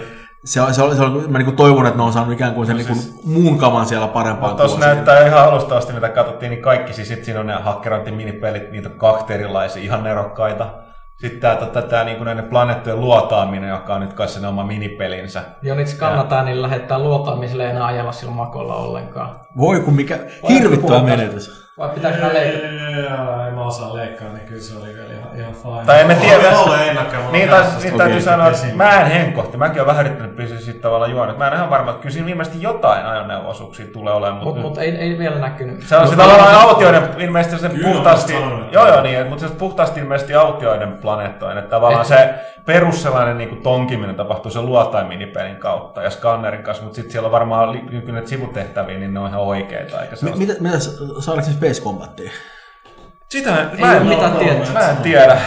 se, 0.45 0.61
on- 0.61 0.73
se, 0.73 0.81
on- 0.83 0.95
se, 0.95 1.01
on- 1.03 1.31
mä 1.31 1.37
niin 1.37 1.45
kuin 1.45 1.57
toivon, 1.57 1.85
että 1.85 1.97
ne 1.97 2.03
on 2.03 2.13
saanut 2.13 2.33
ikään 2.33 2.53
kuin 2.53 2.67
sen 2.67 2.75
niin 2.77 2.87
kuin 2.87 2.99
muun 3.25 3.57
kaman 3.57 3.85
siellä 3.85 4.07
parempaan 4.07 4.55
Tuossa 4.55 4.77
kuosiin. 4.77 4.93
näyttää 4.95 5.27
ihan 5.27 5.43
alusta 5.43 5.77
asti, 5.77 5.93
mitä 5.93 6.09
katsottiin, 6.09 6.49
niin 6.49 6.61
kaikki, 6.61 6.93
siis 6.93 7.07
sit 7.07 7.25
siinä 7.25 7.39
on 7.39 7.47
ne 7.47 7.53
hakkerointiminipelit, 7.53 8.71
niitä 8.71 8.89
on 8.89 8.97
kahta 8.97 9.33
erilaisia, 9.33 9.83
ihan 9.83 10.03
nerokkaita. 10.03 10.73
Sitten 11.21 11.39
tämä, 11.41 11.55
tota, 11.55 11.81
tää, 11.81 12.03
niinku 12.03 12.23
näiden 12.23 12.43
planeettojen 12.45 12.99
luotaaminen, 13.01 13.69
joka 13.69 13.93
on 13.95 14.01
nyt 14.01 14.13
kai 14.13 14.27
sen 14.27 14.45
oma 14.45 14.63
minipelinsä. 14.63 15.43
Ja 15.61 15.75
niitä 15.75 15.91
skannataan, 15.91 16.45
niin 16.45 16.61
lähettää 16.61 16.99
luotaamiselle 16.99 17.69
enää 17.69 17.85
ajella 17.85 18.11
sillä 18.11 18.33
makolla 18.33 18.75
ollenkaan. 18.75 19.39
Voi 19.57 19.79
kun 19.79 19.93
mikä 19.93 20.19
hirvittävä 20.49 21.03
menetys. 21.03 21.62
Vai 21.77 21.89
pitääkö 21.89 22.17
nämä 22.17 22.33
leikata? 22.33 22.65
Joo, 22.67 23.47
en 23.47 23.53
mä 23.53 23.61
osaa 23.63 23.95
leikkaa, 23.95 24.27
niin 24.33 24.47
kyllä 24.47 24.61
se 24.61 24.77
oli 24.77 24.93
vielä 24.93 25.13
ihan, 25.13 25.39
ihan 25.39 25.53
fine. 25.53 25.85
Tai 25.85 26.01
emme 26.01 26.15
tiedä. 26.15 26.49
Oli 26.49 26.57
ollut 26.57 26.87
ennakkoon. 26.87 27.31
Niin, 27.31 27.49
tai, 27.49 27.63
niin 27.83 27.97
täytyy 27.97 28.21
sanoa, 28.21 28.47
että 28.47 28.65
mä 28.73 29.01
en 29.01 29.07
henkohti. 29.07 29.57
Mäkin 29.57 29.81
olen 29.81 29.87
vähän 29.87 30.05
yrittänyt 30.05 30.35
pysyä 30.35 30.57
sitten 30.57 30.81
tavallaan 30.81 31.11
juonut. 31.11 31.37
Mä 31.37 31.47
en 31.47 31.53
ihan 31.53 31.69
varma, 31.69 31.91
että 31.91 32.01
kyllä 32.01 32.13
siinä 32.13 32.29
ilmeisesti 32.29 32.61
jotain 32.61 33.05
ajoneuvoisuuksia 33.05 33.85
tulee 33.93 34.13
olemaan. 34.13 34.43
Mutta 34.43 34.61
Mutta 34.61 34.69
mut 34.69 34.77
ei, 34.87 34.95
ei 34.95 35.17
vielä 35.17 35.39
näkynyt. 35.39 35.81
se 35.83 35.97
on 35.97 36.07
se 36.07 36.15
Mut- 36.15 36.23
tavallaan 36.23 36.55
autioiden, 36.55 37.03
ilmeisesti 37.17 37.59
se 37.59 37.69
Kyllä, 37.69 37.87
puhtaasti, 37.89 38.33
mä 38.33 38.39
joo 38.71 38.87
joo 38.87 39.01
niin, 39.01 39.27
mutta 39.27 39.47
se 39.47 39.53
puhtaasti 39.55 39.99
ilmeisesti 39.99 40.35
autioiden 40.35 40.97
planeettojen, 41.01 41.57
että 41.57 41.69
tavallaan 41.69 42.05
se 42.05 42.33
perus 42.65 43.03
sellainen 43.03 43.37
niin 43.37 43.49
kuin 43.49 43.61
tonkiminen 43.61 44.15
tapahtuu 44.15 44.51
sen 44.51 44.65
luotaiminipelin 44.65 45.55
kautta 45.55 46.01
ja 46.03 46.09
skannerin 46.09 46.63
kanssa, 46.63 46.83
mutta 46.83 46.95
sitten 46.95 47.11
siellä 47.11 47.25
on 47.27 47.31
varmaan 47.31 47.79
kyllä 47.89 48.13
näitä 48.13 48.29
sivutehtäviä, 48.29 48.97
niin 48.99 49.13
ne 49.13 49.19
on 49.19 49.27
ihan 49.29 49.41
oikeita, 49.41 50.01
eikä 50.01 50.15
se 50.15 50.25
Mi- 50.25 50.35
mitä, 50.37 50.53
mitä, 50.59 50.79
saadaanko 50.79 51.41
se 51.41 51.53
Space 51.53 51.81
Combatia? 51.81 52.31
Sitä 53.29 53.69
Ei 53.73 53.79
mä 53.79 53.97
en, 53.97 54.05
mitään 54.07 54.33
no, 54.33 54.39
tietoa. 54.39 54.65
no, 54.65 54.73
mä 54.73 54.89
en 54.89 54.97
tiedä. 54.97 55.41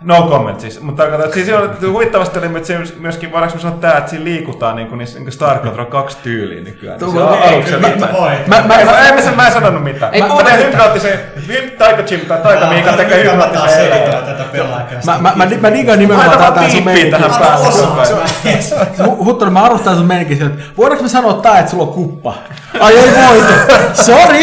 No 0.00 0.28
comment 0.30 0.60
siis. 0.60 0.80
Mutta 0.80 1.02
tarkoitan, 1.02 1.24
että 1.26 1.34
siis 1.34 1.48
on, 1.52 1.92
huittavasti 1.92 2.38
oli 2.38 2.46
että 2.46 2.66
se 2.66 2.78
myöskin, 2.98 3.32
voidaanko 3.32 3.56
me 3.56 3.62
sanoa 3.62 3.78
tää, 3.80 3.98
että 3.98 4.10
siinä 4.10 4.24
liikutaan 4.24 4.76
niin 4.76 4.88
kuin, 4.88 4.98
niin 4.98 5.22
kuin 5.22 5.32
Star 5.32 5.58
Control 5.58 5.84
2 5.86 6.16
tyyliin 6.22 6.64
nykyään. 6.64 7.00
Niin 7.00 7.12
se 7.12 7.18
on 7.20 7.38
Ei, 7.42 7.62
voi. 8.12 8.30
Mä, 8.46 8.56
mä, 8.56 8.62
Mä, 8.66 8.84
mä, 8.84 8.84
mä, 8.84 9.08
en, 9.08 9.24
mä, 9.24 9.30
mä 9.36 9.46
en 9.46 9.52
sanonut 9.52 9.84
mitään. 9.84 10.14
Ei 10.14 10.22
mä, 10.22 10.28
mä 10.28 10.42
teen 10.42 10.66
hypnoottisen, 10.66 11.18
Taika 11.78 12.02
Jim 12.10 12.20
tai 12.20 12.38
Taika 12.38 12.66
Miika 12.66 12.92
tekee 12.92 13.24
hypnoottisen 13.24 13.86
eläjän. 13.86 14.24
tätä 14.24 14.44
pelaakästä. 14.52 15.12
mä, 15.12 15.18
mä, 15.18 15.32
mä, 15.36 15.46
mä 15.60 15.72
digaan 15.72 15.98
nimenomaan 15.98 16.30
Aina 16.30 16.42
tää, 16.42 16.54
vaan 16.54 16.60
tää 16.60 16.70
sun 16.70 16.82
piippii 16.82 17.10
meininki. 17.10 17.28
tähän 17.28 17.40
päälle. 17.40 19.24
Huttunen, 19.24 19.52
mä 19.52 19.62
arvostan 19.62 19.96
sun 19.96 20.06
meininki 20.06 20.36
sieltä. 20.36 20.54
Voidaanko 20.76 21.02
me 21.02 21.08
sanoa 21.08 21.32
tää, 21.32 21.58
että 21.58 21.70
sulla 21.70 21.84
on 21.84 21.92
kuppa? 21.92 22.34
Ai 22.80 22.98
ei 22.98 23.10
voitu. 23.28 23.52
Sorry. 23.94 24.40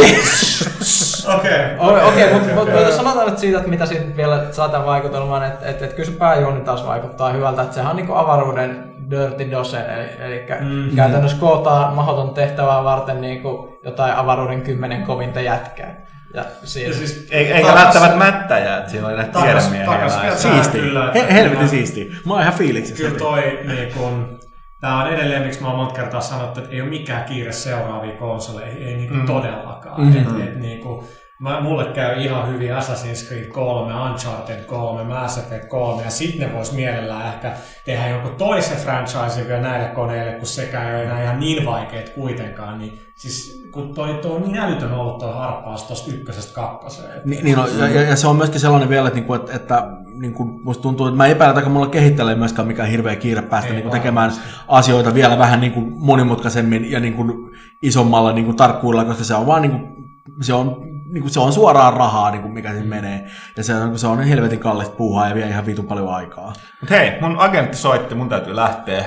Okei. 1.26 1.51
Okei, 1.78 2.07
okay, 2.07 2.34
mutta 2.34 2.53
mut, 2.53 2.69
mut, 2.86 2.93
sanotaan 2.93 3.28
nyt 3.30 3.38
siitä, 3.38 3.57
että 3.57 3.69
mitä 3.69 3.86
siitä 3.86 4.17
vielä 4.17 4.45
saatan 4.51 4.86
vaikutelmaan, 4.86 5.43
että 5.45 5.65
et, 5.65 5.82
et 5.82 5.93
kyllä 5.93 6.09
se 6.09 6.17
pääjuoni 6.17 6.61
taas 6.61 6.86
vaikuttaa 6.86 7.32
hyvältä, 7.32 7.61
että 7.61 7.76
sehän 7.76 7.89
on 7.89 7.95
niinku 7.95 8.13
avaruuden 8.13 8.93
Dirty 9.09 9.51
Dozen, 9.51 9.86
eli, 9.89 10.09
eli 10.19 10.45
mm-hmm. 10.59 10.95
käytännössä 10.95 11.38
kootaan 11.39 11.93
mahdoton 11.93 12.34
tehtävää 12.34 12.84
varten 12.84 13.21
niinku 13.21 13.80
jotain 13.84 14.15
avaruuden 14.15 14.61
kymmenen 14.61 15.03
kovinta 15.03 15.41
jätkää. 15.41 16.05
Ja 16.34 16.45
siinä, 16.63 16.89
Ja 16.89 16.95
siis, 16.95 17.28
Ei- 17.32 17.51
Eikä 17.51 17.67
takas- 17.67 17.84
välttämättä 17.84 18.17
mättäjää, 18.17 18.78
että 18.78 18.91
siinä 18.91 19.07
oli 19.07 19.15
näitä 19.15 19.39
tiedemiehiä. 19.39 20.36
Siisti. 20.36 20.82
He, 21.13 21.34
helvetin 21.34 21.69
siisti. 21.69 22.11
Mä 22.26 22.34
oon 22.34 22.41
ihan 22.41 22.53
fiiliksissä. 22.53 23.03
Kyllä 23.03 23.17
toi 23.17 23.59
niin 23.67 23.93
kun, 23.93 24.39
Tämä 24.84 25.03
on 25.03 25.13
edelleen, 25.13 25.41
miksi 25.41 25.61
mä 25.61 25.67
oon 25.67 25.77
monta 25.77 25.93
kertaa 25.93 26.21
sanottu, 26.21 26.59
että 26.59 26.71
ei 26.71 26.81
ole 26.81 26.89
mikään 26.89 27.23
kiire 27.23 27.51
seuraaviin 27.51 28.17
konsoleihin, 28.17 28.88
ei 28.88 28.95
niinku 28.95 29.15
mm. 29.15 29.25
todellakaan. 29.25 30.01
Mm-hmm. 30.01 30.41
Et, 30.41 30.47
et, 30.47 30.59
niinku, 30.59 31.03
mä, 31.39 31.61
mulle 31.61 31.86
käy 31.86 32.21
ihan 32.21 32.53
hyvin 32.53 32.71
Assassin's 32.71 33.27
Creed 33.27 33.47
3, 33.47 33.93
Uncharted 33.93 34.65
3, 34.65 35.03
Mass 35.03 35.38
Effect 35.38 35.69
3, 35.69 36.03
ja 36.03 36.09
sitten 36.09 36.47
ne 36.47 36.55
vois 36.55 36.73
mielellään 36.73 37.34
ehkä 37.34 37.51
tehdä 37.86 38.07
jonkun 38.07 38.36
toisen 38.36 38.77
franchise 38.77 39.47
vielä 39.47 39.61
näille 39.61 39.88
koneille, 39.88 40.34
kun 40.34 40.47
sekään 40.47 40.88
ei 40.88 40.95
ole 40.95 41.03
enää 41.03 41.23
ihan 41.23 41.39
niin 41.39 41.65
vaikeet 41.65 42.09
kuitenkaan. 42.09 42.79
Niin, 42.79 43.01
siis 43.15 43.63
kun 43.73 43.93
toi, 43.93 44.13
toi 44.13 44.31
on 44.31 44.41
niin 44.41 44.57
älytön 44.57 44.93
ollut 44.93 45.17
toi 45.17 45.34
harppaus 45.34 45.84
tuosta 45.84 46.11
ykkösestä 46.11 46.53
kakkoseen. 46.53 47.21
Ni, 47.25 47.39
niin 47.41 47.59
on, 47.59 47.69
ja, 47.79 47.88
ja, 47.88 48.01
ja, 48.01 48.15
se 48.15 48.27
on 48.27 48.36
myöskin 48.36 48.59
sellainen 48.61 48.89
vielä, 48.89 49.07
että, 49.07 49.19
niinku, 49.19 49.34
että, 49.34 49.88
että 50.14 50.22
niinku, 50.22 50.43
musta 50.64 50.82
tuntuu, 50.82 51.07
että 51.07 51.18
mä 51.18 51.28
epäilen, 51.28 51.57
että 51.57 51.70
mulla 51.70 51.88
kehittelee 51.88 52.36
myöskään 52.36 52.68
mikään 52.68 52.89
hirveä 52.89 53.16
kiire 53.16 53.41
päästä 53.41 53.68
Ei 53.68 53.74
niinku, 53.74 53.89
varmasti. 53.89 53.99
tekemään 54.01 54.32
asioita 54.68 55.14
vielä 55.14 55.38
vähän 55.38 55.59
niinku, 55.59 55.82
monimutkaisemmin 55.82 56.91
ja 56.91 56.99
niinku, 56.99 57.51
isommalla 57.82 58.34
niinku, 58.34 58.53
tarkkuudella, 58.53 59.05
koska 59.05 59.24
se 59.24 59.36
on 59.36 59.47
vaan 59.47 59.61
niinku, 59.61 59.78
se 60.41 60.53
on 60.53 60.78
niin 61.14 61.22
kuin 61.22 61.32
se 61.32 61.39
on 61.39 61.53
suoraan 61.53 61.93
rahaa, 61.93 62.32
niin 62.32 62.41
kuin 62.41 62.53
mikä 62.53 62.72
siinä 62.72 62.88
menee. 62.88 63.28
Ja 63.57 63.64
se 63.64 63.76
on, 63.76 63.99
se 63.99 64.07
on 64.07 64.24
helvetin 64.24 64.59
kallista 64.59 64.95
puuhaa 64.95 65.30
ja 65.30 65.36
vie 65.36 65.47
ihan 65.47 65.66
vitun 65.66 65.86
paljon 65.86 66.14
aikaa. 66.14 66.53
Mut 66.82 66.89
hei, 66.89 67.22
mun 67.22 67.39
agentti 67.39 67.78
soitti, 67.78 68.16
mun 68.16 68.30
täytyy 68.30 68.55
lähteä. 68.55 69.05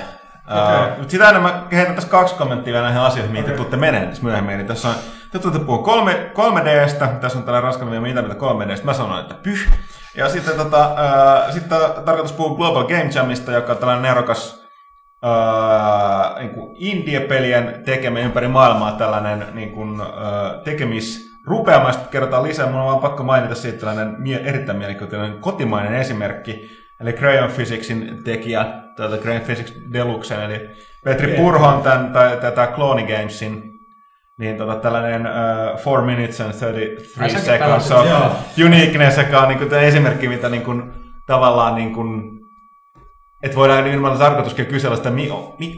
Okay. 0.50 1.00
Uh, 1.00 1.08
sitä 1.08 1.28
ennen 1.28 1.42
mä 1.42 1.66
heitän 1.72 1.94
tässä 1.94 2.10
kaksi 2.10 2.34
kommenttia 2.34 2.72
vielä 2.72 2.84
näihin 2.84 3.02
asioihin, 3.02 3.32
mihin 3.32 3.44
te 3.44 3.52
tuutte 3.52 3.76
meneen 3.76 4.08
tässä 4.08 4.22
myöhemmin. 4.22 4.54
Eli 4.54 4.64
tässä 4.64 4.88
on, 4.88 4.94
te 5.32 5.38
tuutte 5.38 5.58
puhua 5.58 5.82
3, 5.82 6.30
3Dstä, 6.34 7.06
tässä 7.20 7.38
on 7.38 7.44
tällainen 7.44 7.62
raskan 7.62 7.88
mitä 7.88 8.22
mitä 8.22 8.34
3Dstä, 8.34 8.84
mä 8.84 8.94
sanoin, 8.94 9.20
että 9.20 9.34
pyh. 9.42 9.68
Ja 10.16 10.28
sitten 10.28 10.56
tota, 10.56 10.90
uh, 10.90 11.52
sitten 11.52 11.78
tarkoitus 12.04 12.32
puhua 12.32 12.56
Global 12.56 12.84
Game 12.84 13.10
Jamista, 13.14 13.52
joka 13.52 13.72
on 13.72 13.78
tällainen 13.78 14.02
nerokas 14.02 14.64
uh, 15.24 16.38
niin 16.38 16.50
kuin 16.50 16.76
indie-pelien 16.78 17.82
tekemä 17.84 18.20
ympäri 18.20 18.48
maailmaa, 18.48 18.92
tällainen 18.92 19.46
niin 19.54 19.72
kuin, 19.72 20.00
uh, 20.00 20.06
tekemis 20.64 21.26
rupeamaan 21.46 21.94
kerrotaan 22.10 22.42
lisää, 22.42 22.66
mun 22.66 22.80
on 22.80 22.86
vaan 22.86 22.98
pakko 22.98 23.22
mainita 23.22 23.54
siitä 23.54 23.78
tällainen 23.78 24.14
mie- 24.18 24.42
erittäin 24.44 24.78
mielenkiintoinen 24.78 25.38
kotimainen 25.38 25.94
esimerkki, 25.94 26.70
eli 27.00 27.12
Crayon 27.12 27.50
Physicsin 27.50 28.24
tekijä, 28.24 28.66
tuota 28.96 29.16
Crayon 29.16 29.42
Physics 29.42 29.72
Deluxen, 29.92 30.42
eli 30.42 30.68
Petri 31.04 31.36
Purhon 31.36 31.82
tämän, 31.82 32.12
tai 32.12 32.36
tätä 32.36 32.66
Clone 32.66 33.02
Gamesin, 33.02 33.75
niin 34.38 34.56
tota, 34.56 34.76
tällainen 34.76 35.26
uh, 35.84 36.02
4 36.04 36.16
minutes 36.16 36.40
and 36.40 36.52
33 36.52 37.38
seconds 37.38 37.90
of 37.90 38.06
uniqueness, 38.64 39.18
joka 39.18 39.40
on 39.40 39.48
niin 39.48 39.58
kuin, 39.58 39.74
esimerkki, 39.74 40.28
mitä 40.28 40.48
niin 40.48 40.62
kuin, 40.62 40.92
tavallaan 41.26 41.74
niin 41.74 41.92
kuin, 41.92 42.40
että 43.42 43.56
voidaan 43.56 43.84
nimenomaan 43.84 44.18
tarkoituskin 44.18 44.66
kysellä 44.66 44.96
sitä, 44.96 45.12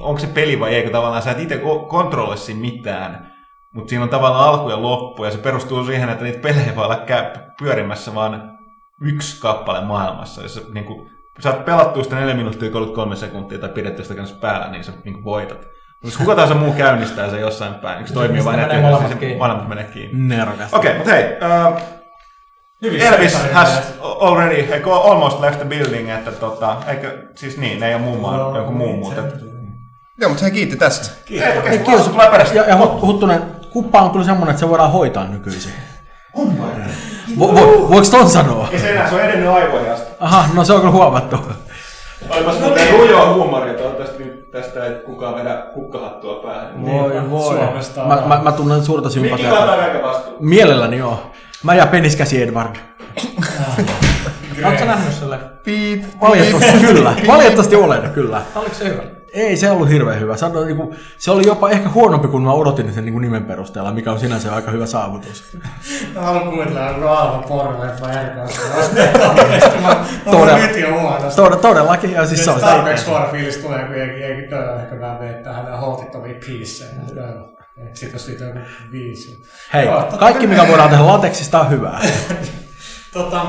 onko 0.01 0.19
se 0.19 0.27
peli 0.27 0.61
vai 0.61 0.75
eikö 0.75 0.91
tavallaan 0.91 1.23
sä 1.23 1.31
et 1.31 1.41
itse 1.41 1.61
kontrolloi 1.89 2.37
siinä 2.37 2.61
mitään, 2.61 3.33
mutta 3.75 3.91
siinä 3.91 4.03
on 4.05 4.11
tavallaan 4.11 4.49
alku 4.49 4.71
ja 4.71 4.83
loppu, 4.83 5.25
ja 5.25 5.31
se 5.31 5.39
perustuu 5.39 5.85
siihen, 5.85 6.09
että 6.09 6.25
niitä 6.25 6.39
pelejä 6.39 6.77
voi 6.77 6.85
olla 6.85 7.05
pyörimässä 7.59 8.15
vaan 8.15 8.59
yksi 9.03 9.41
kappale 9.41 9.85
maailmassa. 9.85 10.43
Jos 10.43 10.55
sä, 10.55 10.61
niin 10.73 10.85
kun, 10.85 11.11
sä 11.41 11.51
oot 11.51 11.65
pelattu 11.65 12.05
sitä 12.05 12.17
4 12.17 12.35
minuuttia 12.35 12.71
33 12.71 13.17
sekuntia 13.17 13.59
tai 13.59 13.69
pidetty 13.69 14.03
sitä 14.03 14.15
kanssa 14.15 14.37
päällä, 14.41 14.69
niin 14.69 14.85
sä 14.85 14.93
niin 15.05 15.25
voitat. 15.25 15.78
Mutta 16.03 16.07
jos 16.07 16.17
kuka 16.17 16.35
tahansa 16.35 16.55
muu 16.55 16.73
käynnistää 16.73 17.31
se 17.31 17.41
jossain 17.41 17.75
päin, 17.75 18.09
se 18.09 18.15
toimii 18.15 18.45
vain 18.45 18.61
eteen, 18.61 18.83
niin 18.83 19.09
se 19.09 19.37
molemmat 19.39 19.69
menee 19.69 19.85
kiinni. 19.85 20.29
Nerokasta. 20.29 20.77
Okei, 20.77 20.91
okay, 20.91 20.99
mutta 20.99 21.13
hei, 21.13 21.25
uh, 21.73 23.03
Elvis 23.13 23.39
has 23.53 23.83
already, 24.21 24.55
eikö 24.55 24.95
almost 24.95 25.41
left 25.41 25.59
the 25.59 25.65
building, 25.65 26.11
että 26.11 26.31
tota, 26.31 26.77
eikö, 26.87 27.29
siis 27.35 27.57
niin, 27.57 27.81
ne 27.81 27.89
ei 27.89 27.95
ole 27.95 28.03
muun 28.03 28.21
maan, 28.21 28.57
joku 28.57 28.73
muu 28.73 28.97
muuta. 28.97 29.21
Joo, 30.21 30.29
mutta 30.29 30.45
he 30.45 30.51
kiitti 30.51 30.77
tästä. 30.77 31.15
Kiitos. 31.25 31.49
Kiitos. 31.85 32.53
Ja, 32.55 32.65
ja 32.69 32.77
Huttunen, 32.77 33.43
kuppa 33.71 34.03
on 34.03 34.11
kyllä 34.11 34.25
semmoinen, 34.25 34.51
että 34.51 34.61
se 34.61 34.69
voidaan 34.69 34.93
hoitaa 34.93 35.27
nykyisin. 35.27 35.73
On 36.35 36.59
vai? 36.59 36.71
Vo, 37.39 37.55
vo, 37.55 37.89
voiko 37.91 38.07
ton 38.11 38.31
sanoa? 38.31 38.69
Ei 38.73 38.79
se 38.79 38.91
enää, 38.91 39.09
se 39.09 39.15
on 39.15 39.21
edennyt 39.21 39.49
asti. 39.93 40.07
Aha, 40.21 40.49
no 40.55 40.65
se 40.65 40.73
on 40.73 40.81
kyllä 40.81 40.93
huomattu. 40.93 41.37
Olipas 42.31 42.61
muuten 42.61 42.91
rujoa 42.91 43.35
huumoria, 43.35 43.75
toivottavasti 43.75 44.28
tästä 44.51 44.85
ei 44.85 44.95
kukaan 44.95 45.35
vedä 45.35 45.55
kukkahattua 45.75 46.35
päähän. 46.35 46.83
Voi 46.87 47.31
voi. 47.31 47.57
Suomesta 47.57 48.05
mä, 48.05 48.23
mä, 48.27 48.41
mä 48.43 48.53
tunnen 48.53 48.85
suurta 48.85 49.11
sympatiaa. 49.11 49.51
Mikki 49.51 49.57
kantaa 49.57 49.77
kaiken 49.77 50.03
vastuun. 50.03 50.37
Mielelläni 50.41 50.99
joo. 50.99 51.31
Mä 51.65 51.75
ja 51.75 51.87
peniskäsi 51.87 52.43
Edward. 52.43 52.77
Oletko 54.65 54.85
nähnyt 54.85 55.15
sille? 55.15 55.39
Piip, 55.65 56.05
Valitettavasti 56.21 56.87
kyllä. 56.87 57.15
Valitettavasti 57.27 57.77
olen, 57.77 58.11
kyllä. 58.11 58.43
Oliko 58.55 58.75
se 58.75 58.89
hyvä? 58.89 59.18
Ei 59.33 59.57
se 59.57 59.71
ollut 59.71 59.89
hirveän 59.89 60.21
hyvä. 60.21 60.37
Sano, 60.37 60.65
niin 60.65 60.77
kuin, 60.77 60.97
se 61.19 61.31
oli 61.31 61.47
jopa 61.47 61.71
ehkä 61.71 61.89
huonompi 61.89 62.29
kuin 62.29 62.43
mä 62.43 62.53
odotin 62.53 62.95
sen 62.95 63.05
niin 63.05 63.13
kuin 63.13 63.23
nimen 63.23 63.45
perusteella, 63.45 63.93
mikä 63.93 64.13
on 64.13 64.21
sinänsä 64.21 64.55
aika 64.55 64.71
hyvä 64.71 64.87
saavutus. 64.87 65.59
Haluan 66.15 66.51
kuunnella 66.51 66.93
raava 66.93 67.43
pornoleffa 67.49 68.07
Todella, 71.37 71.57
todellakin. 71.57 72.13
Ja 72.13 72.27
siis 72.27 72.45
se 72.45 72.51
on 72.51 72.61
tarpeeksi 72.61 73.07
huono 73.07 73.31
fiilis 73.31 73.57
tulee, 73.57 73.85
kun 73.85 73.95
ei, 73.95 74.23
ei 74.23 74.33
ehkä 74.83 75.01
vähän 75.01 75.21
veittää 75.21 75.53
hänellä 75.53 75.77
holtittomia 75.77 76.35
piissejä. 76.47 76.91
Sitten 77.93 78.13
jos 78.13 78.53
on 78.57 78.63
viisi. 78.93 79.45
Hei, 79.75 79.85
Joo, 79.85 80.03
kaikki 80.19 80.47
mikä 80.47 80.69
voidaan 80.69 80.91
tehdä 80.91 81.07
lateksista 81.07 81.61
on 81.61 81.71
hyvää. 81.71 82.01
tota, 83.13 83.47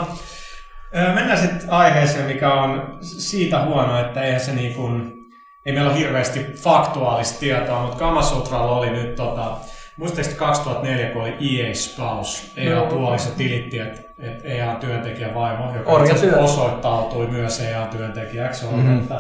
mennään 0.94 1.38
sitten 1.38 1.70
aiheeseen, 1.70 2.26
mikä 2.26 2.54
on 2.54 2.98
siitä 3.02 3.66
huono, 3.66 4.00
että 4.00 4.22
eihän 4.22 4.42
se 4.42 4.52
niin 4.52 4.74
kuin, 4.74 5.19
ei 5.66 5.74
meillä 5.74 5.90
ole 5.90 6.00
hirveästi 6.00 6.46
faktuaalista 6.56 7.40
tietoa, 7.40 7.82
mutta 7.82 7.98
Kamasutralla 7.98 8.78
oli 8.78 8.90
nyt 8.90 9.16
tota, 9.16 9.58
muistaakseni 9.98 10.38
2004, 10.38 11.10
kun 11.10 11.22
oli 11.22 11.60
EA 11.60 11.76
Spouse, 11.76 12.52
EA 12.58 12.82
puoliso 12.82 13.30
tilitti, 13.38 13.80
että 13.80 14.02
et 14.20 14.46
EA-työntekijä 14.46 15.34
vaimo, 15.34 15.74
joka 15.76 15.92
osoittautui 16.40 17.28
myös 17.28 17.60
EA-työntekijäksi, 17.60 18.66
mm-hmm. 18.66 19.00
että 19.00 19.20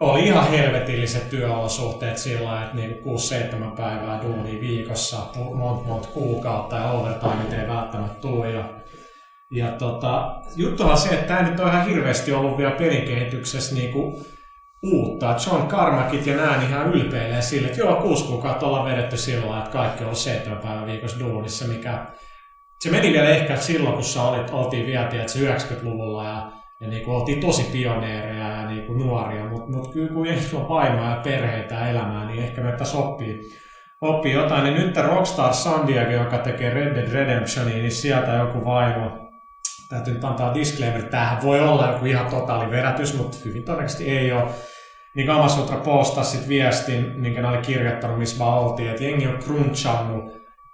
oli 0.00 0.26
ihan 0.26 0.50
helvetilliset 0.50 1.30
työolosuhteet 1.30 2.18
sillä 2.18 2.62
että 2.62 2.76
niinku 2.76 3.16
6-7 3.16 3.76
päivää 3.76 4.22
duunia 4.22 4.60
viikossa, 4.60 5.16
monta 5.54 5.88
monta 5.88 6.08
kuukautta 6.08 6.76
ja 6.76 6.90
overtime 6.90 7.62
ei 7.62 7.68
välttämättä 7.68 8.20
tule. 8.20 8.50
Ja, 8.50 8.64
ja 9.50 9.72
tota, 9.72 10.34
juttuhan 10.56 10.98
se, 10.98 11.08
että 11.08 11.26
tämä 11.26 11.50
nyt 11.50 11.60
on 11.60 11.68
ihan 11.68 11.86
hirveästi 11.86 12.32
ollut 12.32 12.58
vielä 12.58 12.70
pelikehityksessä 12.70 13.74
niinku 13.74 14.26
uutta. 14.82 15.36
John 15.46 15.68
Carmackit 15.68 16.26
ja 16.26 16.36
nää 16.36 16.62
ihan 16.68 16.92
ylpeilee 16.94 17.42
sille, 17.42 17.66
että 17.66 17.80
joo, 17.80 18.02
kuusi 18.02 18.24
kuukautta 18.24 18.66
ollaan 18.66 18.90
vedetty 18.90 19.16
sillä 19.16 19.58
että 19.58 19.70
kaikki 19.70 20.04
on 20.04 20.16
seitsemän 20.16 20.58
päivän 20.58 20.86
viikossa 20.86 21.20
duunissa, 21.20 21.68
mikä 21.68 22.06
se 22.82 22.90
meni 22.90 23.12
vielä 23.12 23.28
ehkä 23.28 23.56
silloin, 23.56 23.94
kun 23.94 24.04
sä 24.04 24.22
olit, 24.22 24.50
oltiin 24.50 24.86
vielä 24.86 25.06
tiedät, 25.06 25.28
90-luvulla 25.28 26.24
ja, 26.24 26.52
ja 26.80 26.88
niin 26.88 27.04
kuin 27.04 27.16
oltiin 27.16 27.40
tosi 27.40 27.62
pioneereja 27.72 28.48
ja 28.48 28.68
niin 28.68 28.86
kuin 28.86 28.98
nuoria, 28.98 29.44
mutta 29.44 29.70
mut 29.70 29.92
kyllä 29.92 30.12
kun 30.12 30.26
ensin 30.26 30.58
on 30.58 30.66
painoa 30.66 31.10
ja 31.10 31.20
perheitä 31.24 31.74
ja 31.74 31.88
elämää, 31.88 32.26
niin 32.26 32.44
ehkä 32.44 32.60
me 32.60 32.72
tässä 32.72 32.98
oppii, 32.98 33.40
oppii 34.00 34.32
jotain. 34.32 34.64
Niin 34.64 34.86
nyt 34.86 34.96
Rockstar 34.96 35.54
San 35.54 35.86
Diego, 35.86 36.10
joka 36.10 36.38
tekee 36.38 36.74
Red 36.74 36.94
Dead 36.94 37.12
Redemptionia, 37.12 37.76
niin 37.76 37.92
sieltä 37.92 38.32
joku 38.32 38.64
vaimo, 38.64 39.31
täytyy 39.92 40.14
nyt 40.14 40.24
antaa 40.24 40.54
disclaimer, 40.54 41.02
tämähän 41.02 41.42
voi 41.42 41.60
olla 41.60 41.92
joku 41.92 42.04
ihan 42.04 42.26
totaali 42.26 42.70
verätys, 42.70 43.18
mutta 43.18 43.38
hyvin 43.44 43.64
todennäköisesti 43.64 44.10
ei 44.10 44.32
ole 44.32 44.44
niin 45.14 45.26
Kamasutra 45.26 45.76
postasi 45.76 46.30
sitten 46.30 46.48
viestin, 46.48 47.12
minkä 47.16 47.42
ne 47.42 47.48
oli 47.48 47.58
kirjoittanut, 47.58 48.18
missä 48.18 48.44
vaan 48.44 48.58
oltiin, 48.58 48.90
että 48.90 49.04
jengi 49.04 49.26
on 49.26 49.38
crunchannut 49.38 50.24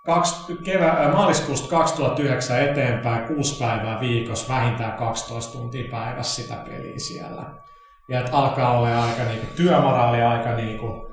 kaksi, 0.06 0.56
kevä, 0.64 0.90
äh, 0.90 1.12
maaliskuusta 1.12 1.68
2009 1.68 2.60
eteenpäin 2.60 3.26
kuusi 3.26 3.58
päivää 3.58 4.00
viikossa, 4.00 4.54
vähintään 4.54 4.92
12 4.92 5.58
tuntia 5.58 5.90
päivässä 5.90 6.42
sitä 6.42 6.54
peliä 6.54 6.98
siellä. 6.98 7.42
Ja 8.08 8.20
että 8.20 8.36
alkaa 8.36 8.78
olla 8.78 9.04
aika 9.04 9.22
niinku, 9.22 9.46
työmoraali 9.56 10.22
aika 10.22 10.54
niinku, 10.54 11.08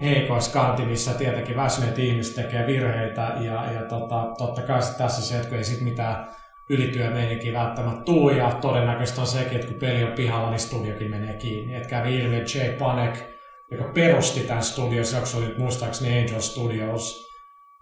heikoissa 0.00 0.52
kantimissa, 0.52 1.14
tietenkin 1.14 1.56
väsyneet 1.56 1.98
ihmiset 1.98 2.34
tekee 2.34 2.66
virheitä 2.66 3.32
ja, 3.40 3.72
ja 3.72 3.82
tota, 3.88 4.26
totta 4.38 4.62
kai 4.62 4.80
tässä 4.98 5.22
se, 5.22 5.36
että 5.36 5.48
kun 5.48 5.58
ei 5.58 5.64
sit 5.64 5.80
mitään 5.80 6.28
ylityömeininki 6.70 7.52
välttämättä 7.52 8.02
tuu, 8.04 8.30
ja 8.30 8.58
todennäköisesti 8.60 9.20
on 9.20 9.26
sekin, 9.26 9.54
että 9.54 9.66
kun 9.66 9.80
peli 9.80 10.04
on 10.04 10.12
pihalla, 10.12 10.50
niin 10.50 10.60
studiokin 10.60 11.10
menee 11.10 11.36
kiinni. 11.36 11.74
Et 11.74 11.86
kävi 11.86 12.18
ilmi, 12.18 12.36
että 12.36 12.58
Jay 12.58 12.72
Panek, 12.72 13.24
joka 13.70 13.84
perusti 13.94 14.40
tämän 14.40 14.62
studios, 14.62 15.12
joka 15.12 15.26
oli 15.36 15.54
muistaakseni 15.58 16.18
Angel 16.18 16.40
Studios, 16.40 17.24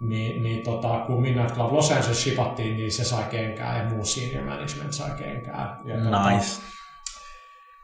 niin, 0.00 0.42
niin 0.42 0.64
tota, 0.64 1.04
kun 1.06 1.22
Midnight 1.22 1.54
Club 1.54 1.72
Los 1.72 1.90
Angeles 1.90 2.22
shipattiin, 2.22 2.76
niin 2.76 2.92
se 2.92 3.04
sai 3.04 3.24
kenkää 3.30 3.78
ja 3.78 3.88
muu 3.88 4.04
senior 4.04 4.44
management 4.44 4.92
sai 4.92 5.10
kenkää. 5.18 5.76
Ja 5.84 6.04
tota, 6.04 6.30
nice. 6.30 6.62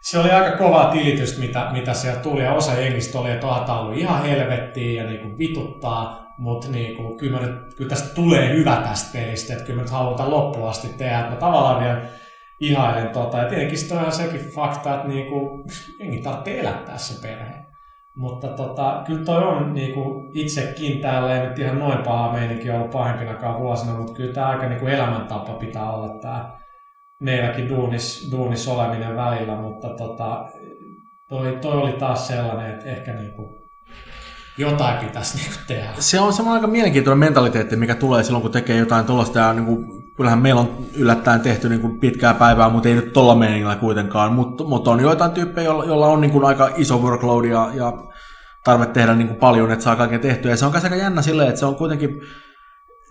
se 0.03 0.19
oli 0.19 0.31
aika 0.31 0.57
kovaa 0.57 0.91
tilitystä, 0.91 1.41
mitä, 1.41 1.69
mitä 1.73 1.95
sieltä 1.95 2.21
tuli, 2.21 2.43
ja 2.43 2.53
osa 2.53 2.81
jengistä 2.81 3.19
oli, 3.19 3.31
että 3.31 3.47
tämä 3.67 3.81
ollut 3.81 3.99
ihan 3.99 4.25
helvettiin 4.25 4.95
ja 4.95 5.05
niin 5.05 5.21
kuin 5.21 5.39
vituttaa, 5.39 6.28
mutta 6.39 6.69
niinku, 6.69 7.17
kyllä, 7.17 7.41
nyt, 7.41 7.75
kyllä 7.77 7.91
tästä 7.91 8.15
tulee 8.15 8.55
hyvä 8.55 8.77
tästä 8.77 9.19
pelistä, 9.19 9.53
että 9.53 9.65
kyllä 9.65 9.77
me 9.77 9.83
nyt 9.83 9.93
halutaan 9.93 10.31
loppuun 10.31 10.69
asti 10.69 10.89
tehdä. 10.89 11.31
Mä 11.31 11.37
tavallaan 11.37 11.85
vielä 11.85 12.01
ihailen 12.61 13.09
tota. 13.09 13.39
Ja 13.39 13.49
tietenkin 13.49 13.79
sitten 13.79 13.97
on 13.97 14.03
ihan 14.03 14.13
sekin 14.13 14.51
fakta, 14.55 14.95
että 14.95 15.09
niinku, 15.09 15.65
jengi 16.01 16.23
tarvitsee 16.23 16.61
elättää 16.61 16.99
se 16.99 17.29
perhe. 17.29 17.55
Mutta 18.17 18.49
tota, 18.49 19.03
kyllä 19.07 19.25
toi 19.25 19.43
on 19.43 19.75
niinku, 19.75 20.31
itsekin 20.35 21.01
täällä, 21.01 21.41
ei 21.41 21.49
nyt 21.49 21.59
ihan 21.59 21.79
noin 21.79 21.99
paha 21.99 22.33
meininki 22.33 22.71
ollut 22.71 22.91
pahimpinakaan 22.91 23.61
vuosina, 23.61 23.99
mutta 23.99 24.13
kyllä 24.13 24.35
tämä 24.35 24.49
aika 24.49 24.69
niinku 24.69 24.87
elämäntapa 24.87 25.53
pitää 25.53 25.91
olla 25.91 26.19
tämä 26.21 26.59
meilläkin 27.23 27.69
duunis, 27.69 28.29
duunis 28.33 28.69
oleminen 28.69 29.17
välillä, 29.17 29.57
mutta 29.57 29.89
tota, 29.89 30.45
toi, 31.29 31.59
toi 31.61 31.73
oli 31.73 31.93
taas 31.93 32.29
sellainen, 32.29 32.75
että 32.75 32.91
ehkä 32.91 33.13
niinku, 33.13 33.58
jotain 34.59 34.99
pitäisi 34.99 35.37
niinku 35.37 35.57
tehdä. 35.67 35.89
Se 35.99 36.21
on 36.21 36.33
semmoinen 36.33 36.61
aika 36.61 36.73
mielenkiintoinen 36.73 37.19
mentaliteetti, 37.19 37.77
mikä 37.77 37.95
tulee 37.95 38.25
silloin, 38.25 38.43
kun 38.43 38.51
tekee 38.51 38.77
jotain 38.77 39.05
tuollaista. 39.05 39.39
Ja 39.39 39.53
niin 39.53 39.87
kyllähän 40.17 40.39
meillä 40.39 40.61
on 40.61 40.79
yllättäen 40.97 41.41
tehty 41.41 41.69
niin 41.69 41.81
kuin 41.81 42.01
pitkää 42.01 42.35
päivää, 42.35 42.69
mutta 42.69 42.89
ei 42.89 42.95
nyt 42.95 43.13
tuolla 43.13 43.35
meningillä 43.35 43.77
kuitenkaan. 43.77 44.33
Mutta 44.33 44.65
mut 44.65 44.89
on 44.89 45.01
joitain 45.01 45.31
tyyppejä, 45.31 45.65
joilla, 45.65 45.85
joilla 45.85 46.07
on 46.07 46.21
niin 46.21 46.31
kuin 46.31 46.45
aika 46.45 46.71
iso 46.77 46.99
workload 46.99 47.45
ja, 47.45 47.71
ja 47.75 47.93
tarve 48.65 48.87
tehdä 48.87 49.15
niin 49.15 49.29
kuin 49.29 49.41
paljon, 49.41 49.71
että 49.71 49.85
saa 49.85 49.97
kaiken 49.97 50.21
tehtyä. 50.21 50.51
Ja 50.51 50.57
se 50.57 50.67
on 50.67 50.75
aika 50.75 50.97
jännä 50.97 51.23
silleen, 51.23 51.49
että 51.49 51.59
se 51.59 51.67
on 51.67 51.77
kuitenkin 51.77 52.21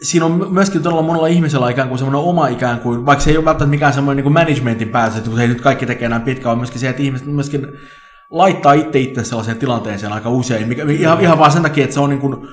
siinä 0.01 0.25
on 0.25 0.53
myöskin 0.53 0.83
todella 0.83 1.01
monella 1.01 1.27
ihmisellä 1.27 1.69
ikään 1.69 1.87
kuin 1.87 1.99
semmoinen 1.99 2.29
oma 2.29 2.47
ikään 2.47 2.79
kuin, 2.79 3.05
vaikka 3.05 3.23
se 3.23 3.29
ei 3.31 3.37
ole 3.37 3.45
välttämättä 3.45 3.71
mikään 3.71 3.93
semmoinen 3.93 4.25
niin 4.25 4.33
managementin 4.33 4.89
päätös, 4.89 5.17
että 5.17 5.29
kun 5.29 5.39
ei 5.39 5.47
nyt 5.47 5.61
kaikki 5.61 5.85
tekee 5.85 6.05
enää 6.05 6.19
pitkään, 6.19 6.51
on 6.51 6.57
myöskin 6.57 6.79
se, 6.79 6.89
että 6.89 7.01
ihmiset 7.01 7.27
myöskin 7.27 7.67
laittaa 8.31 8.73
itse 8.73 8.99
itse 8.99 9.23
sellaiseen 9.23 9.57
tilanteeseen 9.57 10.13
aika 10.13 10.29
usein, 10.29 10.67
mikä, 10.67 10.83
ihan, 10.83 11.21
ihan 11.21 11.39
vaan 11.39 11.51
sen 11.51 11.61
takia, 11.61 11.83
että 11.83 11.93
se 11.93 11.99
on 11.99 12.09
niin 12.09 12.19
kuin, 12.19 12.47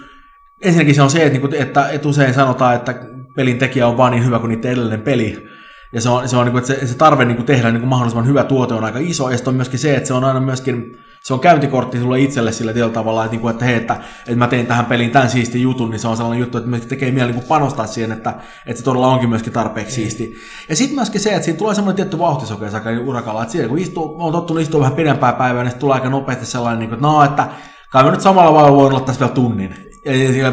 ensinnäkin 0.62 0.94
se 0.94 1.02
on 1.02 1.10
se, 1.10 1.18
että, 1.18 1.30
niin 1.30 1.40
kuin, 1.40 1.54
että, 1.54 1.88
että 1.88 2.08
usein 2.08 2.34
sanotaan, 2.34 2.74
että 2.74 2.94
pelin 3.36 3.58
tekijä 3.58 3.86
on 3.86 3.96
vaan 3.96 4.12
niin 4.12 4.24
hyvä 4.24 4.38
kuin 4.38 4.48
niiden 4.48 4.72
edellinen 4.72 5.02
peli, 5.02 5.48
ja 5.92 6.00
se 6.00 6.08
on, 6.08 6.28
se 6.28 6.36
on 6.36 6.44
niin 6.44 6.52
kuin, 6.52 6.62
että 6.62 6.74
se, 6.74 6.86
se 6.86 6.96
tarve 6.96 7.24
niin 7.24 7.36
kuin 7.36 7.46
tehdä 7.46 7.70
niin 7.70 7.80
kuin 7.80 7.88
mahdollisimman 7.88 8.26
hyvä 8.26 8.44
tuote 8.44 8.74
on 8.74 8.84
aika 8.84 8.98
iso, 8.98 9.30
ja 9.30 9.36
sitten 9.36 9.50
on 9.50 9.56
myöskin 9.56 9.78
se, 9.78 9.96
että 9.96 10.06
se 10.06 10.14
on 10.14 10.24
aina 10.24 10.40
myöskin 10.40 10.98
se 11.24 11.34
on 11.34 11.40
käyntikortti 11.40 12.00
sulle 12.00 12.20
itselle 12.20 12.52
sillä 12.52 12.72
tietyllä 12.72 12.94
tavalla, 12.94 13.24
että, 13.24 13.32
niin 13.32 13.40
kuin, 13.40 13.52
että 13.52 13.64
hei, 13.64 13.74
että, 13.74 14.00
että 14.18 14.36
mä 14.36 14.46
tein 14.46 14.66
tähän 14.66 14.86
peliin 14.86 15.10
tämän 15.10 15.30
siistin 15.30 15.62
jutun, 15.62 15.90
niin 15.90 15.98
se 15.98 16.08
on 16.08 16.16
sellainen 16.16 16.40
juttu, 16.40 16.58
että 16.58 16.70
myöskin 16.70 16.88
tekee 16.88 17.10
mieli 17.10 17.32
niin 17.32 17.44
panostaa 17.48 17.86
siihen, 17.86 18.12
että, 18.12 18.34
että 18.66 18.78
se 18.78 18.84
todella 18.84 19.08
onkin 19.08 19.28
myöskin 19.28 19.52
tarpeeksi 19.52 19.90
mm. 19.90 19.94
siisti. 19.94 20.34
Ja 20.68 20.76
sitten 20.76 20.94
myöskin 20.94 21.20
se, 21.20 21.30
että 21.30 21.44
siinä 21.44 21.58
tulee 21.58 21.74
semmoinen 21.74 21.96
tietty 21.96 22.18
vauhtisokeus 22.18 22.74
aika 22.74 22.90
urakalla, 23.04 23.42
että 23.42 23.52
siinä 23.52 23.68
kun 23.68 23.78
istuu, 23.78 24.16
on 24.18 24.32
tottunut 24.32 24.62
istua 24.62 24.80
vähän 24.80 24.96
pidempää 24.96 25.32
päivää, 25.32 25.64
niin 25.64 25.78
tulee 25.78 25.94
aika 25.94 26.10
nopeasti 26.10 26.46
sellainen, 26.46 26.78
niin 26.78 26.88
kuin, 26.88 26.96
että 26.96 27.06
no, 27.06 27.24
että 27.24 27.48
kai 27.90 28.04
mä 28.04 28.10
nyt 28.10 28.20
samalla 28.20 28.52
vaan 28.52 28.72
voin 28.72 28.92
olla 28.92 29.00
tässä 29.00 29.20
vielä 29.20 29.34
tunnin. 29.34 29.93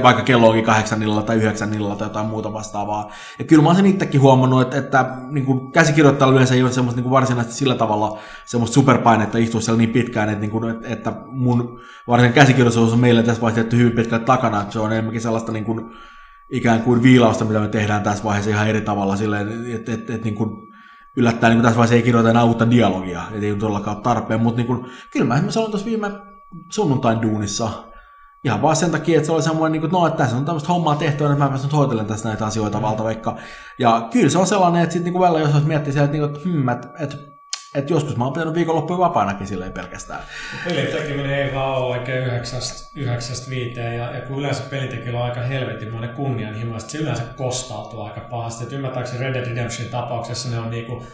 Vaikka 0.04 0.24
kello 0.24 0.48
onkin 0.48 0.64
kahdeksannilla 0.64 1.24
tai 1.24 1.36
yhdeksännillä 1.36 1.96
tai 1.96 2.06
jotain 2.06 2.26
muuta 2.26 2.54
vastaavaa. 2.54 3.12
Ja 3.40 3.46
kyllä 3.46 3.64
mä 3.64 3.70
oon 3.70 3.76
sen 3.76 3.86
itsekin 3.86 4.22
huomannut, 4.22 4.62
että, 4.62 4.78
että 4.78 5.16
niin 5.30 5.46
kuin 5.46 5.72
käsikirjoittajalla 5.72 6.34
yleensä 6.34 6.56
ei 6.56 6.64
ole 6.64 6.72
semmoista 6.72 6.98
niin 6.98 7.04
kuin 7.04 7.12
varsinaisesti 7.12 7.58
sillä 7.58 7.76
tavalla 7.76 8.20
semmoista 8.46 8.74
superpainetta 8.74 9.38
istua 9.38 9.62
siellä 9.62 9.78
niin 9.78 9.90
pitkään, 9.90 10.30
että, 10.30 10.42
niin 10.42 10.52
kuin, 10.52 10.86
että 10.86 11.14
mun 11.28 11.80
varsinainen 12.08 12.36
käsikirjoitus 12.36 12.94
on 12.94 13.00
meille 13.00 13.24
tässä 13.24 13.42
vaiheessa 13.42 13.78
hyvin 13.78 13.96
pitkälle 13.96 14.26
takana, 14.26 14.62
että 14.62 14.74
se 14.74 14.80
on 14.80 14.92
enemmänkin 14.92 15.22
sellaista 15.22 15.52
niin 15.52 15.66
kuin, 15.66 15.86
ikään 16.52 16.82
kuin 16.82 17.04
viilausta, 17.04 17.46
mitä 17.46 17.60
me 17.60 17.68
tehdään 17.68 18.04
tässä 18.04 18.24
vaiheessa 18.24 18.52
ihan 18.52 18.68
eri 18.68 18.82
tavalla 18.82 19.16
silleen, 19.16 19.48
että, 19.48 19.76
että, 19.76 19.94
että, 19.94 20.14
että 20.14 20.26
niin 20.26 20.36
kuin, 20.36 20.50
yllättäen 21.18 21.54
niin 21.54 21.64
tässä 21.64 21.78
vaiheessa 21.78 21.96
ei 21.96 22.04
kirjoita 22.04 22.30
enää 22.30 22.44
uutta 22.44 22.72
dialogia, 22.72 23.22
että 23.32 23.46
ei 23.46 23.56
todellakaan 23.56 23.98
ole 23.98 24.04
tarpeen, 24.04 24.42
mutta 24.42 24.58
niin 24.58 24.68
kuin, 24.68 24.86
kyllä 25.12 25.26
mä 25.26 25.34
esimerkiksi 25.34 25.54
sanoin 25.54 25.72
tuossa 25.72 25.88
viime 25.88 26.12
sunnuntain 26.70 27.22
duunissa, 27.22 27.91
ihan 28.44 28.62
vaan 28.62 28.76
sen 28.76 28.92
takia, 28.92 29.18
että 29.18 29.26
se 29.26 29.32
oli 29.32 29.44
semmoinen, 29.44 29.72
niin 29.72 29.82
kuin, 29.82 29.92
no, 29.92 30.08
että 30.08 30.18
tässä 30.18 30.38
on 30.38 30.46
tämmöistä 30.46 30.74
hommaa 30.74 30.96
tehty, 30.96 31.24
että 31.24 31.36
mä 31.36 31.50
pääsen 31.50 31.66
nyt 31.66 31.74
hoitelemaan 31.74 32.08
tässä 32.08 32.30
näitä 32.30 32.46
asioita 32.46 32.78
mm. 32.78 32.82
valtaveikka. 32.82 33.38
Ja 33.80 34.08
kyllä 34.12 34.30
se 34.30 34.38
on 34.38 34.48
sellainen, 34.48 34.84
että 34.84 34.94
sitten 34.94 35.14
niin 35.14 35.22
välillä 35.22 35.50
jos 35.50 35.66
miettii 35.66 35.94
sieltä, 35.94 36.14
että, 36.14 36.26
että, 36.26 36.40
hmm, 36.50 36.70
että, 36.70 36.88
että 37.00 37.18
et 37.76 37.90
joskus 37.90 38.18
mä 38.18 38.24
oon 38.24 38.34
pitänyt 38.34 38.54
viikonloppuja 38.54 39.00
vapaanakin 39.00 39.48
silleen 39.48 39.74
pelkästään. 39.74 40.24
Pelin 40.66 40.88
tekeminen 40.88 41.34
ei 41.34 41.54
vaan 41.54 41.78
ole 41.78 41.98
oikein 41.98 42.28
9-5 42.28 43.80
ja, 43.80 44.16
ja 44.16 44.22
kun 44.22 44.40
yleensä 44.40 44.64
pelitekijällä 44.70 45.20
on 45.20 45.26
aika 45.26 45.42
helvetinmoinen 45.42 46.16
kunnianhimo, 46.16 46.80
se 46.80 46.98
yleensä 46.98 47.24
kostautuu 47.38 48.02
aika 48.02 48.22
pahasti. 48.22 48.64
Et 48.64 48.72
ymmärtääkseni 48.72 49.24
Red 49.24 49.34
Dead 49.34 49.46
Redemption 49.46 49.90
tapauksessa 49.90 50.50
ne 50.50 50.60
on 50.60 50.70
niinku 50.70 51.06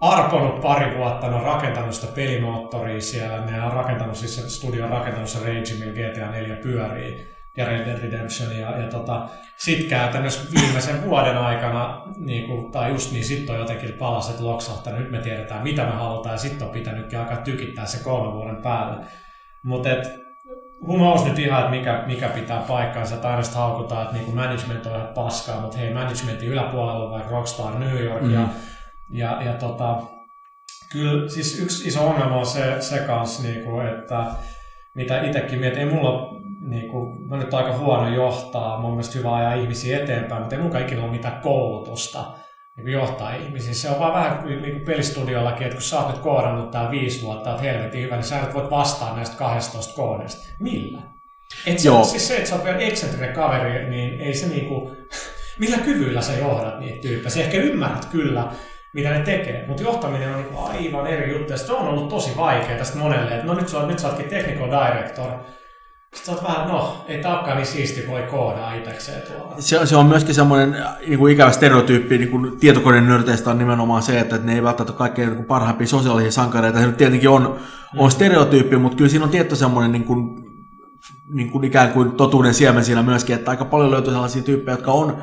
arponut 0.00 0.60
pari 0.60 0.98
vuotta, 0.98 1.28
ne 1.28 1.34
on 1.34 1.42
rakentanut 1.42 1.94
sitä 1.94 2.12
pelimoottoria 2.12 3.00
siellä, 3.00 3.44
ne 3.44 3.62
on 3.62 3.72
rakentanut, 3.72 4.16
siis 4.16 4.56
studio 4.56 4.84
on 4.84 4.90
rakentanut 4.90 5.28
se 5.28 5.38
Rage, 5.38 5.74
millä 5.78 5.92
GTA 5.92 6.30
4 6.30 6.56
pyörii, 6.56 7.36
ja 7.56 7.64
Red 7.64 7.86
Dead 7.86 7.98
Redemption, 7.98 8.58
ja, 8.58 8.78
ja 8.78 8.88
tota, 8.88 9.28
sit 9.56 9.88
käytännössä 9.88 10.60
viimeisen 10.60 11.04
vuoden 11.04 11.38
aikana, 11.38 12.02
niin 12.16 12.46
kuin, 12.46 12.72
tai 12.72 12.90
just 12.90 13.12
niin, 13.12 13.24
sit 13.24 13.50
on 13.50 13.58
jotenkin 13.58 13.92
palaset 13.92 14.40
loksahtanut, 14.40 15.00
nyt 15.00 15.10
me 15.10 15.18
tiedetään 15.18 15.62
mitä 15.62 15.84
me 15.84 15.92
halutaan, 15.92 16.34
ja 16.34 16.38
sitten 16.38 16.66
on 16.66 16.72
pitänytkin 16.72 17.18
aika 17.18 17.36
tykittää 17.36 17.86
se 17.86 18.04
kolmen 18.04 18.32
vuoden 18.32 18.62
päälle. 18.62 19.04
Mutta 19.64 19.90
et, 19.90 20.26
who 20.88 21.24
nyt 21.24 21.38
ihan, 21.38 21.60
että 21.60 21.70
mikä, 21.70 22.04
mikä 22.06 22.28
pitää 22.28 22.60
paikkaansa, 22.68 23.14
että 23.14 23.28
aina 23.28 23.42
haukutaan, 23.54 24.02
että 24.02 24.16
niin 24.16 24.34
management 24.34 24.86
on 24.86 24.96
ihan 24.96 25.08
paskaa, 25.14 25.60
mutta 25.60 25.78
hei, 25.78 25.94
managementin 25.94 26.48
yläpuolella 26.48 27.04
on 27.04 27.10
vaikka 27.10 27.30
Rockstar 27.30 27.78
New 27.78 28.04
York, 28.04 28.22
mm. 28.22 28.34
ja 28.34 28.48
ja, 29.10 29.42
ja 29.42 29.52
tota, 29.52 30.02
kyllä 30.92 31.28
siis 31.28 31.60
yksi 31.60 31.88
iso 31.88 32.06
ongelma 32.08 32.36
on 32.36 32.46
se, 32.46 32.76
se 32.80 32.98
kanssa, 32.98 33.42
niinku, 33.42 33.80
että 33.80 34.24
mitä 34.94 35.22
itsekin 35.22 35.58
mietin, 35.58 35.78
ei 35.78 35.94
mulla 35.94 36.36
niinku, 36.60 37.14
mä 37.28 37.36
nyt 37.36 37.54
aika 37.54 37.78
huono 37.78 38.14
johtaa, 38.14 38.80
mun 38.80 38.90
mielestä 38.90 39.18
hyvä 39.18 39.34
ajaa 39.34 39.54
ihmisiä 39.54 39.98
eteenpäin, 39.98 40.42
mutta 40.42 40.56
ei 40.56 40.62
mulla 40.62 40.78
ikinä 40.78 41.02
ole 41.02 41.10
mitään 41.10 41.40
koulutusta 41.40 42.24
niin 42.76 42.88
johtaa 42.88 43.34
ihmisiä. 43.34 43.74
Se 43.74 43.90
on 43.90 43.98
vaan 43.98 44.14
vähän 44.14 44.62
niin 44.62 44.72
kuin 44.72 44.84
pelistudiollakin, 44.84 45.62
että 45.62 45.76
kun 45.76 45.82
sä 45.82 46.00
oot 46.00 46.08
nyt 46.08 46.22
koodannut 46.22 46.70
tää 46.70 46.90
viisi 46.90 47.22
vuotta, 47.22 47.50
että 47.50 47.62
helvetin 47.62 48.02
hyvä, 48.02 48.16
niin 48.16 48.24
sä 48.24 48.40
nyt 48.40 48.54
voit 48.54 48.70
vastaa 48.70 49.16
näistä 49.16 49.36
12 49.36 49.94
koodista. 49.94 50.48
Millä? 50.60 51.02
Et 51.66 51.78
se, 51.78 51.90
siis 52.02 52.28
se, 52.28 52.36
että 52.36 52.48
sä 52.48 52.54
oot 52.54 52.64
vielä 52.64 52.78
eksentrinen 52.78 53.34
kaveri, 53.34 53.90
niin 53.90 54.20
ei 54.20 54.34
se 54.34 54.46
niinku, 54.48 54.96
millä 55.60 55.78
kyvyillä 55.78 56.22
sä 56.22 56.32
johdat 56.32 56.80
niitä 56.80 57.00
tyyppejä. 57.02 57.30
Sä 57.30 57.40
ehkä 57.40 57.56
ymmärrät 57.56 58.04
kyllä, 58.04 58.52
mitä 58.96 59.10
ne 59.10 59.18
tekee. 59.18 59.64
Mutta 59.68 59.82
johtaminen 59.82 60.30
on 60.30 60.36
niinku 60.36 60.58
aivan 60.58 61.06
eri 61.06 61.32
juttu. 61.32 61.52
Ja 61.52 61.58
se 61.58 61.72
on 61.72 61.88
ollut 61.88 62.08
tosi 62.08 62.36
vaikea 62.36 62.78
tästä 62.78 62.98
monelle. 62.98 63.34
Että 63.34 63.46
no 63.46 63.54
nyt 63.54 63.68
sä, 63.68 63.86
nyt 63.86 63.98
sä 63.98 64.08
ootkin 64.08 64.28
technical 64.28 64.70
director. 64.70 65.32
Sitten 66.14 66.34
oot 66.34 66.44
vähän, 66.44 66.68
no, 66.68 67.04
ei 67.08 67.22
tää 67.22 67.34
olekaan 67.34 67.56
niin 67.56 67.66
siisti, 67.66 68.08
voi 68.08 68.22
koodaa 68.22 68.74
itsekseen 68.74 69.22
tuolla. 69.22 69.54
Se, 69.58 69.86
se 69.86 69.96
on 69.96 70.06
myöskin 70.06 70.34
semmoinen 70.34 70.76
niin 71.06 71.18
kuin 71.18 71.32
ikävä 71.32 71.50
stereotyyppi 71.50 72.18
niin 72.18 72.30
kuin 72.30 72.58
tietokoneen 72.58 73.06
nörteistä 73.06 73.50
on 73.50 73.58
nimenomaan 73.58 74.02
se, 74.02 74.20
että 74.20 74.38
ne 74.38 74.54
ei 74.54 74.62
välttämättä 74.62 74.92
ole 74.92 74.98
kaikkein 74.98 75.30
niin 75.30 75.44
parhaimpia 75.44 75.86
sosiaalisia 75.86 76.32
sankareita. 76.32 76.78
Se 76.78 76.86
nyt 76.86 76.96
tietenkin 76.96 77.28
on, 77.28 77.42
mm. 77.42 78.00
on 78.00 78.10
stereotyyppi, 78.10 78.76
mutta 78.76 78.96
kyllä 78.96 79.10
siinä 79.10 79.24
on 79.24 79.30
tietty 79.30 79.56
semmoinen 79.56 79.92
niin 79.92 80.04
kuin, 80.04 80.44
niin 81.28 81.50
kuin 81.50 81.64
ikään 81.64 81.92
kuin 81.92 82.12
totuuden 82.12 82.54
siemen 82.54 82.84
siinä 82.84 83.02
myöskin, 83.02 83.36
että 83.36 83.50
aika 83.50 83.64
paljon 83.64 83.90
löytyy 83.90 84.12
sellaisia 84.12 84.42
tyyppejä, 84.42 84.76
jotka 84.76 84.92
on 84.92 85.22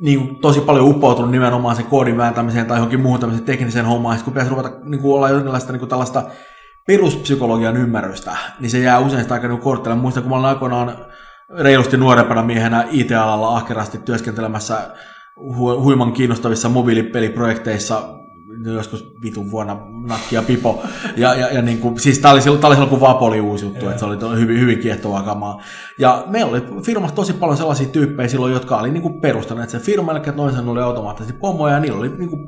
niin 0.00 0.20
kuin, 0.20 0.36
tosi 0.40 0.60
paljon 0.60 0.86
uppoutunut 0.88 1.30
nimenomaan 1.30 1.76
sen 1.76 1.84
koodin 1.84 2.16
vääntämiseen 2.16 2.66
tai 2.66 2.76
johonkin 2.76 3.00
muuhun 3.00 3.20
tämmöiseen 3.20 3.46
tekniseen 3.46 3.86
hommaan, 3.86 4.16
ja 4.16 4.24
kun 4.24 4.32
pitäisi 4.32 4.50
ruveta 4.50 4.70
niin 4.84 5.02
kuin, 5.02 5.14
olla 5.14 5.28
jonkinlaista 5.28 5.72
niin 5.72 5.80
kuin, 5.80 5.88
tällaista 5.88 6.24
peruspsykologian 6.86 7.76
ymmärrystä, 7.76 8.36
niin 8.60 8.70
se 8.70 8.78
jää 8.78 8.98
usein 8.98 9.22
sitä 9.22 9.34
aika 9.34 9.48
niin 9.48 9.60
korttille. 9.60 9.96
Muistan, 9.96 10.22
kun 10.22 10.30
mä 10.30 10.36
olin 10.36 10.46
aikoinaan 10.48 10.96
reilusti 11.58 11.96
nuorempana 11.96 12.42
miehenä 12.42 12.84
IT-alalla 12.90 13.56
ahkerasti 13.56 13.98
työskentelemässä 13.98 14.90
hu- 15.38 15.80
huiman 15.82 16.12
kiinnostavissa 16.12 16.68
mobiilipeliprojekteissa 16.68 18.17
joskus 18.64 19.12
vitun 19.22 19.50
vuonna 19.50 19.76
nakki 20.06 20.34
ja 20.34 20.42
pipo. 20.42 20.82
Ja, 21.16 21.34
ja, 21.34 21.48
ja 21.52 21.62
niin 21.62 21.78
kuin, 21.78 22.00
siis 22.00 22.18
tämä 22.18 22.32
oli, 22.32 22.42
silloin, 22.42 22.64
oli 22.64 22.74
silloin, 22.74 22.90
kun 22.90 23.00
Vapo 23.00 23.26
oli 23.26 23.40
uusi 23.40 23.64
juttu, 23.64 23.88
että 23.88 23.98
se 23.98 24.04
oli 24.04 24.40
hyvin, 24.40 24.60
hyvin 24.60 24.78
kiehtovaa 24.78 25.22
kamaa. 25.22 25.62
Ja 25.98 26.24
meillä 26.26 26.50
oli 26.50 26.82
firmassa 26.82 27.16
tosi 27.16 27.32
paljon 27.32 27.56
sellaisia 27.56 27.88
tyyppejä 27.88 28.28
silloin, 28.28 28.52
jotka 28.52 28.78
oli 28.78 28.90
niin 28.90 29.02
kuin 29.02 29.20
perustaneet 29.20 29.70
sen 29.70 29.80
firman, 29.80 30.16
eli 30.16 30.36
noin 30.36 30.68
oli 30.68 30.82
automaattisesti 30.82 31.38
pomoja, 31.40 31.74
ja 31.74 31.80
niillä 31.80 31.98
oli 31.98 32.08
niin 32.08 32.30
kuin, 32.30 32.46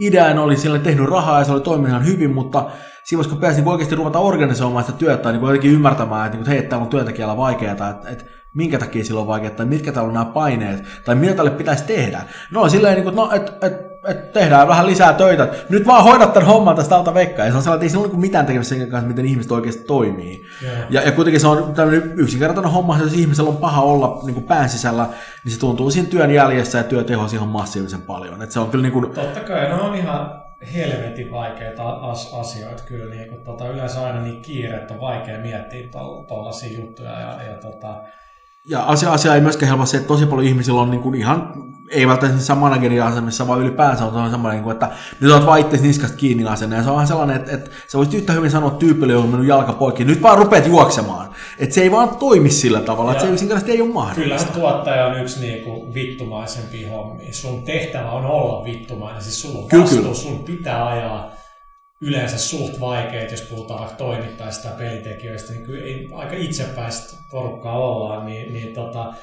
idean 0.00 0.38
oli, 0.38 0.54
oli 0.70 0.78
tehnyt 0.78 1.08
rahaa 1.08 1.38
ja 1.38 1.44
se 1.44 1.52
oli 1.52 1.60
toiminut 1.60 1.88
ihan 1.88 2.06
hyvin, 2.06 2.34
mutta 2.34 2.70
siinä 3.04 3.24
kun 3.28 3.38
pääsi 3.38 3.60
niin 3.60 3.68
oikeasti 3.68 3.94
ruveta 3.94 4.18
organisoimaan 4.18 4.84
sitä 4.84 4.98
työtä 4.98 5.22
tai 5.22 5.32
niin 5.32 5.42
jotenkin 5.42 5.72
ymmärtämään, 5.72 6.26
että, 6.26 6.36
niin 6.36 6.44
kuin, 6.44 6.52
että 6.52 6.60
hei, 6.60 6.70
täällä 6.70 6.84
on 6.84 6.90
työntekijällä 6.90 7.36
vaikeaa, 7.36 7.72
että, 7.72 7.94
että 8.06 8.24
minkä 8.54 8.78
takia 8.78 9.04
sillä 9.04 9.20
on 9.20 9.26
vaikeaa, 9.26 9.54
tai 9.54 9.66
mitkä 9.66 9.92
täällä 9.92 10.08
on 10.08 10.14
nämä 10.14 10.24
paineet, 10.24 10.84
tai 11.04 11.14
mitä 11.14 11.34
tälle 11.34 11.50
pitäisi 11.50 11.84
tehdä. 11.84 12.22
No 12.50 12.68
silleen, 12.68 12.94
niin 12.94 13.04
kuin, 13.04 13.16
no, 13.16 13.30
että 13.32 13.66
et, 13.66 13.89
et 14.08 14.32
tehdään 14.32 14.68
vähän 14.68 14.86
lisää 14.86 15.12
töitä. 15.12 15.48
Nyt 15.68 15.86
vaan 15.86 16.04
hoidat 16.04 16.32
tämän 16.32 16.46
homman 16.46 16.76
tästä 16.76 16.96
alta 16.96 17.14
veikkaa. 17.14 17.44
Ja 17.44 17.50
se 17.50 17.56
on 17.56 17.62
sellainen, 17.62 17.86
että 17.86 17.98
ei 17.98 18.02
sillä 18.02 18.14
ole 18.14 18.20
mitään 18.20 18.46
tekemistä 18.46 18.74
sen 18.74 18.90
kanssa, 18.90 19.08
miten 19.08 19.26
ihmiset 19.26 19.52
oikeasti 19.52 19.84
toimii. 19.84 20.46
Yeah. 20.62 20.78
Ja, 20.90 21.02
ja 21.02 21.12
kuitenkin 21.12 21.40
se 21.40 21.46
on 21.46 21.74
tämmöinen 21.74 22.12
yksinkertainen 22.16 22.72
homma, 22.72 22.94
että 22.94 23.06
jos 23.06 23.14
ihmisellä 23.14 23.50
on 23.50 23.56
paha 23.56 23.82
olla 23.82 24.20
niin 24.24 24.34
kuin 24.34 24.46
pään 24.46 24.68
sisällä, 24.68 25.06
niin 25.44 25.52
se 25.52 25.58
tuntuu 25.58 25.90
siinä 25.90 26.08
työn 26.08 26.30
jäljessä 26.30 26.78
ja 26.78 26.84
työteho 26.84 27.28
ihan 27.32 27.48
massiivisen 27.48 28.02
paljon. 28.02 28.42
Et 28.42 28.50
se 28.50 28.60
on 28.60 28.70
kyllä 28.70 28.82
niin 28.82 28.92
kuin... 28.92 29.10
Totta 29.10 29.40
kai, 29.40 29.68
no 29.68 29.86
on 29.86 29.94
ihan 29.94 30.42
helvetin 30.74 31.30
vaikeita 31.30 31.88
as- 31.88 32.34
asioita 32.34 32.82
kyllä. 32.86 33.14
Niin 33.14 33.28
kuin, 33.28 33.44
tota, 33.44 33.68
yleensä 33.68 34.06
aina 34.06 34.22
niin 34.22 34.42
kiire, 34.42 34.76
että 34.76 34.94
on 34.94 35.00
vaikea 35.00 35.38
miettiä 35.38 35.88
tuollaisia 36.28 36.78
juttuja. 36.78 37.20
Ja, 37.20 37.42
ja 37.42 37.56
tota, 37.56 37.94
ja 38.68 38.82
asia, 38.82 39.12
asia 39.12 39.34
ei 39.34 39.40
myöskään 39.40 39.68
helppo 39.68 39.86
se, 39.86 39.96
että 39.96 40.08
tosi 40.08 40.26
paljon 40.26 40.46
ihmisillä 40.46 40.80
on 40.80 40.90
niin 40.90 41.02
kuin 41.02 41.14
ihan, 41.14 41.52
ei 41.90 42.06
välttämättä 42.06 42.36
niissä 42.36 42.54
managerin 42.54 43.02
asemissa, 43.02 43.48
vaan 43.48 43.60
ylipäänsä 43.60 44.04
on 44.04 44.30
semmoinen, 44.30 44.56
niin 44.56 44.64
kuin, 44.64 44.72
että 44.72 44.90
nyt 45.20 45.32
olet 45.32 45.46
vaan 45.46 45.60
itse 45.60 45.76
niskasta 45.76 46.16
kiinni 46.16 46.46
asenne. 46.46 46.76
Ja 46.76 46.82
se 46.82 46.88
on 46.88 46.94
vähän 46.94 47.08
sellainen, 47.08 47.36
että, 47.36 47.52
että 47.52 47.70
sä 47.88 47.98
voisit 47.98 48.14
yhtä 48.14 48.32
hyvin 48.32 48.50
sanoa 48.50 48.70
tyypille, 48.70 49.12
joka 49.12 49.24
on 49.24 49.30
mennyt 49.30 49.48
jalka 49.48 49.72
poikki, 49.72 50.04
nyt 50.04 50.22
vaan 50.22 50.38
rupeat 50.38 50.66
juoksemaan. 50.66 51.30
Että 51.58 51.74
se 51.74 51.82
ei 51.82 51.90
vaan 51.90 52.16
toimi 52.16 52.50
sillä 52.50 52.80
tavalla, 52.80 53.12
että 53.12 53.24
se 53.24 53.30
yksinkertaisesti 53.30 53.72
ei 53.72 53.82
ole 53.82 53.92
mahdollista. 53.92 54.52
Kyllä 54.52 54.60
tuottaja 54.60 55.06
on 55.06 55.20
yksi 55.20 55.40
niin 55.40 55.64
kuin 55.64 55.94
vittumaisempi 55.94 56.84
hommi. 56.84 57.32
Sun 57.32 57.62
tehtävä 57.62 58.10
on 58.10 58.24
olla 58.24 58.64
vittumainen, 58.64 59.22
siis 59.22 59.42
sulla 59.42 59.58
on 59.58 59.64
vastuu, 59.64 59.88
kyllä, 59.88 60.02
kyllä. 60.02 60.14
sun 60.14 60.38
pitää 60.38 60.86
ajaa 60.86 61.39
yleensä 62.00 62.38
suht 62.38 62.80
vaikeet, 62.80 63.30
jos 63.30 63.40
puhutaan 63.40 63.80
vaikka 63.80 63.96
toimittajista 63.96 64.68
tai 64.68 64.78
pelitekijöistä, 64.78 65.52
niin 65.52 65.64
kyllä 65.66 65.84
ei 65.84 66.08
aika 66.14 66.34
itsepäistä 66.36 67.16
porukkaa 67.30 67.78
ollaan, 67.78 68.26
niin, 68.26 68.52
niin 68.52 68.74
tota, 68.74 69.14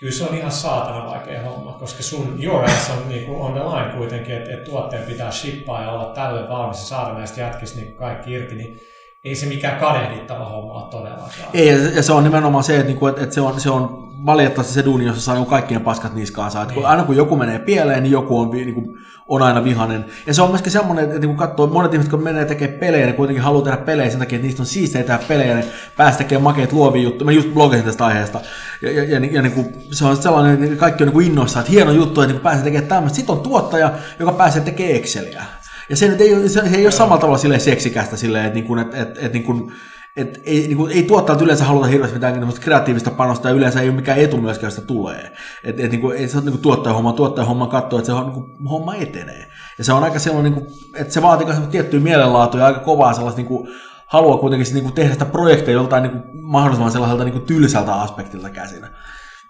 kyllä 0.00 0.12
se 0.12 0.24
on 0.24 0.34
ihan 0.34 0.52
saatana 0.52 1.06
vaikea 1.06 1.42
homma, 1.42 1.72
koska 1.72 2.02
sun 2.02 2.38
your 2.42 2.64
ass 2.64 2.90
on 2.90 3.08
niin 3.08 3.30
on 3.30 3.52
the 3.52 3.60
line 3.60 3.96
kuitenkin, 3.96 4.34
että, 4.34 4.50
että 4.50 4.70
tuotteen 4.70 5.04
pitää 5.04 5.30
shippaa 5.30 5.82
ja 5.82 5.90
olla 5.90 6.12
tälle 6.14 6.48
valmis 6.48 6.78
ja 6.78 6.84
saada 6.84 7.18
näistä 7.18 7.40
jätkistä 7.40 7.80
niin 7.80 7.96
kaikki 7.96 8.32
irti, 8.32 8.54
niin 8.54 8.80
ei 9.24 9.34
se 9.34 9.46
mikään 9.46 9.80
kadehdittava 9.80 10.44
homma 10.44 10.72
ole 10.72 10.90
todellakaan. 10.90 11.50
Ei, 11.54 11.96
ja 11.96 12.02
se 12.02 12.12
on 12.12 12.24
nimenomaan 12.24 12.64
se, 12.64 12.74
että, 12.74 12.86
niinku, 12.86 13.06
että 13.06 13.30
se, 13.30 13.40
on, 13.40 13.60
se 13.60 13.70
on 13.70 14.09
valitettavasti 14.26 14.74
se 14.74 14.84
duuni, 14.84 15.04
jossa 15.04 15.22
saa 15.22 15.34
niin 15.34 15.46
kaikkien 15.46 15.80
paskat 15.80 16.14
niskaansa. 16.14 16.62
Että 16.62 16.74
kun, 16.74 16.86
aina 16.86 17.04
kun 17.04 17.16
joku 17.16 17.36
menee 17.36 17.58
pieleen, 17.58 18.02
niin 18.02 18.12
joku 18.12 18.40
on, 18.40 18.50
niin 18.50 18.74
kuin, 18.74 18.86
on 19.28 19.42
aina 19.42 19.64
vihanen. 19.64 20.04
Ja 20.26 20.34
se 20.34 20.42
on 20.42 20.50
myöskin 20.50 20.72
semmoinen, 20.72 21.04
että 21.04 21.18
niin 21.18 21.28
kun 21.28 21.36
katsoo, 21.36 21.66
monet 21.66 21.92
ihmiset, 21.94 22.10
kun 22.10 22.22
menee 22.22 22.44
tekemään 22.44 22.78
pelejä, 22.78 23.06
ne 23.06 23.12
kuitenkin 23.12 23.44
haluaa 23.44 23.64
tehdä 23.64 23.76
pelejä 23.76 24.10
sen 24.10 24.18
takia, 24.18 24.36
että 24.36 24.46
niistä 24.46 24.62
on 24.62 24.66
siistejä 24.66 25.04
tehdä 25.04 25.20
pelejä, 25.28 25.54
ne 25.54 25.64
pääsee 25.96 26.18
tekemään 26.18 26.42
makeita 26.42 26.76
luovia 26.76 27.02
juttuja. 27.02 27.24
Mä 27.24 27.32
just 27.32 27.54
blogasin 27.54 27.84
tästä 27.84 28.06
aiheesta. 28.06 28.40
Ja, 28.82 28.90
ja, 28.90 29.04
ja, 29.04 29.20
ja 29.30 29.42
niin 29.42 29.52
kuin, 29.52 29.74
se 29.92 30.04
on 30.04 30.16
sellainen, 30.16 30.64
että 30.64 30.76
kaikki 30.76 31.02
on 31.02 31.06
niin 31.06 31.12
kuin 31.12 31.26
innoissaan, 31.26 31.60
että 31.60 31.72
hieno 31.72 31.92
juttu, 31.92 32.20
että 32.20 32.32
niin 32.32 32.42
pääsee 32.42 32.64
tekemään 32.64 32.88
tämmöistä. 32.88 33.16
Sitten 33.16 33.34
on 33.36 33.40
tuottaja, 33.40 33.92
joka 34.18 34.32
pääsee 34.32 34.62
tekemään 34.62 34.96
Exceliä. 34.96 35.44
Ja 35.88 35.96
se, 35.96 36.08
nyt 36.08 36.20
ei, 36.20 36.34
ole- 36.34 36.48
se, 36.48 36.68
se 36.68 36.76
ei 36.76 36.84
ole 36.86 36.92
samalla 36.92 37.20
tavalla 37.20 37.38
silleen 37.38 37.60
seksikästä, 37.60 38.16
silleen, 38.16 38.44
että, 38.44 38.54
niin 38.54 38.66
kuin, 38.66 38.80
että, 38.80 38.96
että, 38.96 39.20
että 39.20 39.38
niin 39.38 39.44
kuin, 39.44 39.72
et 40.16 40.40
ei, 40.44 40.60
niin 40.60 40.76
kuin, 40.76 40.92
ei 40.92 41.02
tuottajat 41.02 41.42
yleensä 41.42 41.64
haluta 41.64 41.86
hirveästi 41.86 42.16
mitään 42.16 42.52
kreatiivista 42.60 43.10
panosta 43.10 43.48
ja 43.48 43.54
yleensä 43.54 43.80
ei 43.80 43.88
ole 43.88 43.96
mikään 43.96 44.18
etu 44.18 44.36
myöskään, 44.36 44.72
sitä 44.72 44.86
tulee. 44.86 45.32
Et, 45.64 45.80
et, 45.80 45.90
niin 45.90 46.00
kuin, 46.00 46.16
ei 46.16 46.28
se 46.28 46.38
ole 46.38 46.50
niin 46.50 46.58
tuottajahomma, 46.58 47.12
tuottajahomma 47.12 47.66
katsoo, 47.66 47.98
että 47.98 48.06
se 48.06 48.12
on, 48.12 48.24
niin 48.24 48.32
kuin, 48.32 48.68
homma 48.68 48.94
etenee. 48.94 49.46
Ja 49.78 49.84
se 49.84 49.92
on 49.92 50.04
aika 50.04 50.18
sellainen, 50.18 50.52
niin 50.52 50.64
kuin, 50.64 50.74
että 50.96 51.12
se 51.12 51.22
vaatii 51.22 51.46
myös 51.46 51.58
tiettyä 51.58 52.00
mielenlaatua 52.00 52.60
ja 52.60 52.66
aika 52.66 52.80
kovaa 52.80 53.12
sellaista 53.12 53.40
niin 53.40 53.48
kuin, 53.48 53.68
halua 54.06 54.38
kuitenkin 54.38 54.74
niin 54.74 54.84
kuin, 54.84 54.94
tehdä 54.94 55.12
sitä 55.12 55.24
projekteja 55.24 55.74
joltain 55.74 56.02
niin 56.02 56.12
kuin, 56.12 56.22
mahdollisimman 56.42 56.92
sellaiselta 56.92 57.24
niin 57.24 57.32
kuin, 57.32 57.46
tylsältä 57.46 57.94
aspektilta 57.94 58.50
käsin. 58.50 58.86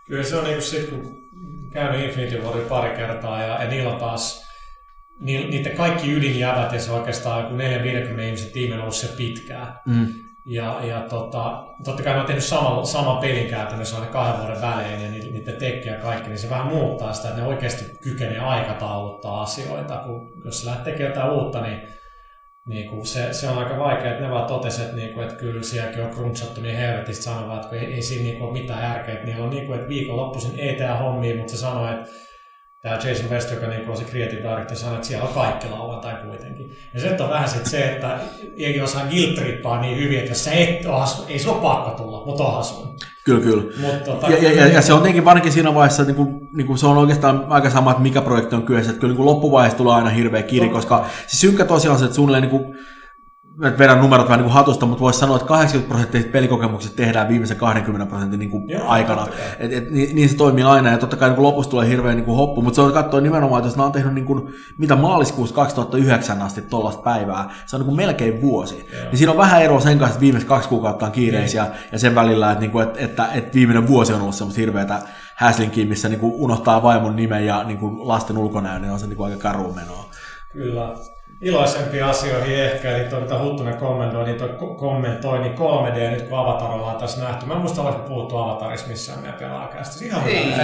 Kyllä 0.06 0.22
se 0.22 0.36
on 0.36 0.44
niinku 0.44 0.62
sit, 0.62 0.90
kun 0.90 1.20
käynyt 1.72 2.04
Infinity 2.04 2.42
Warin 2.42 2.66
pari 2.68 2.96
kertaa 2.96 3.42
ja, 3.42 3.62
ja 3.62 3.70
niillä 3.70 3.98
taas 3.98 4.50
ni, 5.20 5.44
niiden 5.44 5.76
kaikki 5.76 6.12
ydinjävät 6.12 6.72
ja 6.72 6.80
se 6.80 6.92
oikeastaan 6.92 7.42
joku 7.42 7.56
450 7.56 8.24
ihmisen 8.26 8.52
tiimi 8.52 8.74
on 8.74 8.80
ollut 8.80 8.94
se 8.94 9.08
pitkään. 9.16 9.74
Mm. 9.86 10.06
Ja, 10.50 10.80
ja 10.82 11.00
tota, 11.00 11.64
totta 11.84 12.02
kai 12.02 12.14
ne 12.14 12.20
on 12.20 12.26
tehnyt 12.26 12.44
saman, 12.44 12.86
saman 12.86 13.18
pelin 13.18 13.50
käytännössä 13.50 13.96
aina 13.96 14.12
kahden 14.12 14.40
vuoden 14.40 14.62
välein 14.62 15.02
ja 15.02 15.10
ni- 15.10 15.30
niiden 15.30 15.84
ja 15.84 15.94
kaikki, 15.94 16.28
niin 16.28 16.38
se 16.38 16.50
vähän 16.50 16.66
muuttaa 16.66 17.12
sitä, 17.12 17.28
että 17.28 17.40
ne 17.40 17.46
oikeasti 17.48 17.98
kykenee 18.02 18.38
aikatauluttaa 18.38 19.42
asioita. 19.42 19.96
Kun, 19.96 20.32
jos 20.44 20.64
lähdet 20.64 20.84
tekemään 20.84 21.14
jotain 21.14 21.32
uutta, 21.32 21.60
niin, 21.60 21.80
niin 22.66 22.90
kuin 22.90 23.06
se, 23.06 23.32
se, 23.32 23.48
on 23.48 23.58
aika 23.58 23.78
vaikea, 23.78 24.10
että 24.10 24.24
ne 24.24 24.30
vaan 24.30 24.46
totesi, 24.46 24.82
että, 24.82 24.96
niin 24.96 25.14
kuin, 25.14 25.26
että 25.26 25.40
kyllä 25.40 25.62
sielläkin 25.62 26.02
on 26.02 26.10
crunchottu 26.10 26.60
niin 26.60 26.76
helvetistä 26.76 27.24
sanovat, 27.24 27.64
että 27.64 27.76
ei, 27.76 27.94
ei 27.94 28.02
siinä 28.02 28.24
niin 28.24 28.38
kuin, 28.38 28.50
ole 28.50 28.60
mitään 28.60 28.82
järkeä, 28.82 29.14
että 29.14 29.26
niillä 29.26 29.44
on 29.44 29.50
niin 29.50 29.66
kuin, 29.66 29.76
että 29.76 29.88
viikonloppuisin 29.88 30.60
ei 30.60 30.74
tehdä 30.74 30.94
hommia, 30.94 31.36
mutta 31.36 31.52
se 31.52 31.58
sanoi, 31.58 31.94
että 31.94 32.10
tämä 32.82 32.94
Jason 32.94 33.30
West, 33.30 33.50
joka 33.50 33.66
niin 33.66 33.88
on 33.88 33.96
se 33.96 34.04
creative 34.04 34.42
director, 34.42 34.76
sanoi, 34.76 34.94
että 34.94 35.08
siellä 35.08 35.28
on 35.28 35.34
kaikki 35.34 35.68
lauantai 35.68 36.14
kuitenkin. 36.26 36.76
Ja 36.94 37.00
se 37.00 37.16
on 37.20 37.30
vähän 37.30 37.48
sit 37.48 37.66
se, 37.66 37.92
että 37.92 38.18
jengi 38.56 38.80
osaa 38.80 39.06
guilt 39.06 39.40
niin 39.80 39.98
hyvin, 39.98 40.18
että 40.18 40.30
jos 40.30 40.44
sä 40.44 40.52
et 40.52 40.86
ole 40.86 41.04
ei 41.28 41.38
sun 41.38 41.52
ole 41.52 41.62
pakko 41.62 41.90
tulla, 41.90 42.26
mutta 42.26 42.44
onhan 42.44 42.64
sun. 42.64 42.96
Kyllä, 43.24 43.40
kyllä. 43.40 43.62
Mut, 43.80 44.04
tota, 44.04 44.28
Ja, 44.28 44.42
ja, 44.42 44.52
ja, 44.52 44.66
ja, 44.66 44.82
se 44.82 44.92
on 44.92 44.98
tietenkin 44.98 45.24
varsinkin 45.24 45.52
siinä 45.52 45.74
vaiheessa, 45.74 46.04
niin 46.04 46.16
kuin, 46.16 46.48
niin 46.52 46.66
kuin 46.66 46.78
se 46.78 46.86
on 46.86 46.98
oikeastaan 46.98 47.46
aika 47.48 47.70
sama, 47.70 47.90
että 47.90 48.02
mikä 48.02 48.22
projekti 48.22 48.54
on 48.54 48.62
kyseessä. 48.62 48.90
Että 48.90 49.00
kyllä 49.00 49.10
niin 49.10 49.16
kuin 49.16 49.26
loppuvaiheessa 49.26 49.78
tulee 49.78 49.94
aina 49.94 50.10
hirveä 50.10 50.42
kiiri, 50.42 50.68
koska 50.68 51.06
se 51.26 51.36
synkkä 51.36 51.64
tosiaan 51.64 51.98
se, 51.98 52.04
että 52.04 52.14
suunnilleen 52.14 52.42
niin 52.42 52.50
kuin, 52.50 52.78
mä 53.60 53.78
vedän 53.78 54.00
numerot 54.00 54.26
vähän 54.26 54.38
niin 54.38 54.44
kuin 54.44 54.54
hatusta, 54.54 54.86
mutta 54.86 55.00
voisi 55.00 55.18
sanoa, 55.18 55.36
että 55.36 55.48
80 55.48 55.88
prosenttia 55.88 56.32
pelikokemukset 56.32 56.96
tehdään 56.96 57.28
viimeisen 57.28 57.56
20 57.56 58.06
prosentin 58.06 58.38
niin 58.38 58.50
kuin 58.50 58.68
Joo, 58.68 58.88
aikana. 58.88 59.26
Et, 59.58 59.72
et, 59.72 59.90
niin, 59.90 60.14
niin, 60.16 60.28
se 60.28 60.36
toimii 60.36 60.64
aina, 60.64 60.90
ja 60.90 60.98
totta 60.98 61.16
kai 61.16 61.28
niin 61.28 61.36
kuin 61.36 61.46
lopussa 61.46 61.70
tulee 61.70 61.88
hirveä 61.88 62.14
niin 62.14 62.24
kuin 62.24 62.36
hoppu, 62.36 62.62
mutta 62.62 62.76
se 62.76 62.82
on 62.82 62.92
katsoa 62.92 63.20
nimenomaan, 63.20 63.60
että 63.60 63.68
jos 63.68 63.76
nämä 63.76 63.86
on 63.86 63.92
tehnyt 63.92 64.14
niin 64.14 64.24
kuin, 64.24 64.54
mitä 64.78 64.96
maaliskuusta 64.96 65.54
2009 65.54 66.42
asti 66.42 66.62
tuollaista 66.62 67.02
päivää, 67.02 67.50
se 67.66 67.76
on 67.76 67.80
niin 67.80 67.86
kuin 67.86 67.96
melkein 67.96 68.40
vuosi. 68.40 68.88
Niin 69.08 69.18
siinä 69.18 69.32
on 69.32 69.38
vähän 69.38 69.62
eroa 69.62 69.80
sen 69.80 69.98
kanssa, 69.98 70.14
että 70.14 70.20
viimeiset 70.20 70.48
kaksi 70.48 70.68
kuukautta 70.68 71.06
on 71.06 71.12
kiireisiä, 71.12 71.66
ja 71.92 71.98
sen 71.98 72.14
välillä, 72.14 72.50
että, 72.50 72.60
niin 72.60 72.70
kuin, 72.70 72.82
että, 72.82 73.00
että, 73.00 73.28
että 73.32 73.54
viimeinen 73.54 73.88
vuosi 73.88 74.12
on 74.12 74.20
ollut 74.20 74.34
semmoista 74.34 74.60
hirveätä 74.60 75.02
häslinkiä, 75.36 75.86
missä 75.86 76.08
niin 76.08 76.20
kuin 76.20 76.32
unohtaa 76.34 76.82
vaimon 76.82 77.16
nimen 77.16 77.46
ja 77.46 77.64
niin 77.64 77.78
kuin 77.78 78.08
lasten 78.08 78.38
ulkonäön, 78.38 78.82
niin 78.82 78.92
on 78.92 79.00
se 79.00 79.06
niin 79.06 79.16
kuin 79.16 79.30
aika 79.30 79.42
karu 79.42 79.72
menoa. 79.72 80.10
Kyllä. 80.52 80.96
Iloisempiin 81.42 82.04
asioihin 82.04 82.58
ehkä, 82.64 82.96
eli 82.96 83.04
tuo 83.04 83.20
mitä 83.20 83.38
Huttunen 83.38 83.76
kommentoi, 83.76 84.24
niin, 84.24 84.38
toi, 84.38 84.48
ko- 84.48 84.74
kommentoi, 84.78 85.38
niin 85.38 85.54
3D 85.58 86.10
nyt 86.10 86.22
kun 86.22 86.38
Avatar 86.38 86.70
ollaan 86.70 86.96
tässä 86.96 87.24
nähty. 87.24 87.46
Mä 87.46 87.54
en 87.54 87.60
muista, 87.60 87.82
oliko 87.82 87.98
puhuttu 87.98 88.36
Avatarissa 88.36 88.88
missään 88.88 89.18
meidän 89.20 89.38
pelaakästä. 89.38 90.04
Ihan 90.04 90.22
Ei, 90.28 90.52
hyvä. 90.52 90.62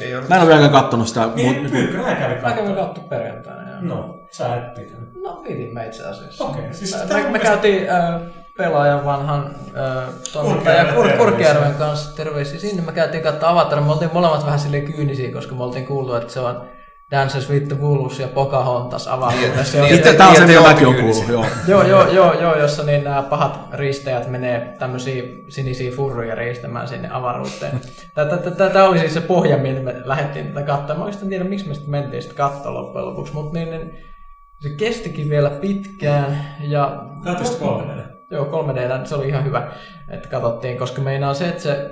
ei 0.00 0.14
ole. 0.16 0.24
Mä 0.28 0.34
en 0.34 0.40
ole 0.40 0.48
vieläkään 0.48 0.72
kattonut 0.82 1.08
sitä, 1.08 1.28
Niin, 1.34 1.54
mutta 1.56 1.70
Pyykkönä 1.70 2.14
kävi 2.14 2.34
Mä 2.42 2.52
kävin 2.52 2.74
kattu 2.74 3.00
perjantaina. 3.00 3.70
joo. 3.70 3.78
No, 3.80 4.18
sä 4.30 4.56
et 4.56 4.74
pitänyt. 4.74 5.08
No 5.22 5.32
pidimme 5.36 5.86
itse 5.86 6.04
asiassa. 6.08 6.44
Okei, 6.44 6.74
siis 6.74 6.96
me, 7.08 7.22
me, 7.22 7.30
me 7.30 7.38
käytiin 7.38 7.90
äh, 7.90 8.20
pelaajan 8.56 9.04
vanhan 9.04 9.46
äh, 9.46 10.08
toimittaja 10.32 10.84
Kurkijärven 10.84 11.16
Kur. 11.18 11.26
Kurkijärven 11.26 11.74
kanssa 11.74 12.16
terveisiä 12.16 12.58
sinne. 12.60 12.82
Me 12.82 12.92
käytiin 12.92 13.22
katsoa 13.22 13.50
Avatar. 13.50 13.80
Me 13.80 13.92
oltiin 13.92 14.10
molemmat 14.14 14.44
vähän 14.44 14.58
silleen 14.58 14.84
kyynisiä, 14.92 15.32
koska 15.32 15.54
me 15.54 15.64
oltiin 15.64 15.86
kuultu, 15.86 16.14
että 16.14 16.32
se 16.32 16.40
on 16.40 16.62
Dances 17.10 17.50
with 17.50 17.68
the 17.68 17.76
Wolves 17.80 18.20
ja 18.20 18.28
Pocahontas 18.28 19.08
avaruudessa. 19.08 19.80
Niin, 19.80 19.94
Itse 19.94 20.12
tämä 20.12 20.28
on 20.28 20.36
se, 20.36 20.46
Niin, 20.46 20.58
mitä 20.58 20.68
mäkin 20.68 20.86
on 20.86 20.94
ootte 20.94 21.02
kuullut. 21.02 21.28
Joo. 21.28 21.46
Joo, 21.68 21.82
joo, 21.82 22.12
joo, 22.12 22.40
joo, 22.40 22.58
jossa 22.58 22.82
niin 22.82 23.04
nämä 23.04 23.22
pahat 23.22 23.60
riistäjät 23.72 24.28
menee 24.28 24.76
tämmöisiä 24.78 25.22
sinisiä 25.48 25.92
furruja 25.92 26.34
riistämään 26.34 26.88
sinne 26.88 27.08
avaruuteen. 27.12 27.80
Tämä 28.72 28.88
oli 28.88 28.98
siis 28.98 29.14
se 29.14 29.20
pohja, 29.20 29.56
millä 29.56 29.80
me 29.80 29.94
lähdettiin 30.04 30.46
tätä 30.46 30.66
katsoa. 30.66 30.96
Mä 30.96 31.04
oikeastaan 31.04 31.28
tiedä, 31.28 31.44
miksi 31.44 31.68
me 31.68 31.74
sitten 31.74 31.90
mentiin 31.90 32.22
sitten 32.22 32.36
katsoa 32.36 32.74
loppujen 32.74 33.06
lopuksi, 33.06 33.34
mutta 33.34 33.58
niin, 33.58 33.70
niin, 33.70 33.98
se 34.60 34.68
kestikin 34.68 35.30
vielä 35.30 35.50
pitkään. 35.50 36.46
Ja, 36.60 37.02
Katsoisit 37.24 37.60
3D? 37.60 38.00
Joo, 38.30 38.44
3D, 38.44 39.06
se 39.06 39.14
oli 39.14 39.28
ihan 39.28 39.44
hyvä, 39.44 39.72
että 40.10 40.28
katsottiin, 40.28 40.78
koska 40.78 41.02
meinaa 41.02 41.34
se, 41.34 41.48
että 41.48 41.62
se, 41.62 41.90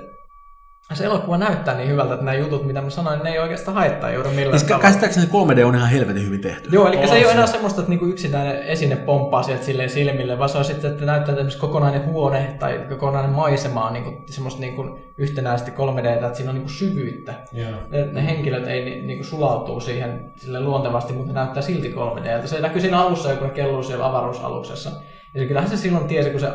se 0.92 1.04
elokuva 1.04 1.38
näyttää 1.38 1.76
niin 1.76 1.88
hyvältä, 1.88 2.14
että 2.14 2.24
nämä 2.24 2.36
jutut, 2.36 2.66
mitä 2.66 2.80
mä 2.80 2.90
sanoin, 2.90 3.20
ne 3.22 3.30
ei 3.30 3.38
oikeastaan 3.38 3.74
haittaa 3.74 4.12
juuri 4.12 4.30
millään 4.30 4.58
Siis 4.58 4.72
kä- 4.72 4.80
käsittääkseni 4.80 5.26
3D 5.26 5.64
on 5.64 5.74
ihan 5.74 5.88
helvetin 5.90 6.26
hyvin 6.26 6.40
tehty. 6.40 6.68
Joo, 6.72 6.88
eli 6.88 6.96
On 6.96 7.08
se 7.08 7.14
ei 7.14 7.24
ole 7.24 7.32
enää 7.32 7.46
semmoista, 7.46 7.80
että 7.80 7.90
niinku 7.90 8.06
yksinäinen 8.06 8.62
esine 8.62 8.96
pomppaa 8.96 9.42
sieltä 9.42 9.64
silleen 9.64 9.90
silmille, 9.90 10.38
vaan 10.38 10.48
se 10.48 10.58
on 10.58 10.64
sitten, 10.64 10.92
että 10.92 11.04
näyttää 11.04 11.34
tämmöistä 11.34 11.60
kokonainen 11.60 12.06
huone 12.06 12.56
tai 12.58 12.80
kokonainen 12.88 13.32
maisema 13.32 13.86
on 13.86 13.92
niinku 13.92 14.12
semmoista 14.26 14.60
niinku 14.60 14.98
yhtenäisesti 15.18 15.70
3D, 15.70 16.06
että 16.06 16.34
siinä 16.34 16.50
on 16.50 16.54
niinku 16.54 16.70
syvyyttä. 16.70 17.34
Joo. 17.52 17.70
Ne, 17.90 18.06
ne 18.06 18.26
henkilöt 18.26 18.66
ei 18.66 18.84
ni, 18.84 19.02
niinku 19.02 19.24
sulautuu 19.24 19.80
siihen 19.80 20.32
sille 20.36 20.60
luontevasti, 20.60 21.12
mutta 21.12 21.32
ne 21.32 21.40
näyttää 21.40 21.62
silti 21.62 21.94
3D. 21.94 22.46
Se 22.46 22.60
näkyy 22.60 22.80
siinä 22.80 23.00
alussa, 23.00 23.36
kun 23.36 23.46
ne 23.48 23.54
kelluu 23.54 23.82
siellä 23.82 24.06
avaruusaluksessa. 24.06 24.90
Ja 25.34 25.40
se, 25.40 25.46
kyllähän 25.46 25.70
se 25.70 25.76
silloin 25.76 26.08
tiesi, 26.08 26.30
kun 26.30 26.40
se 26.40 26.48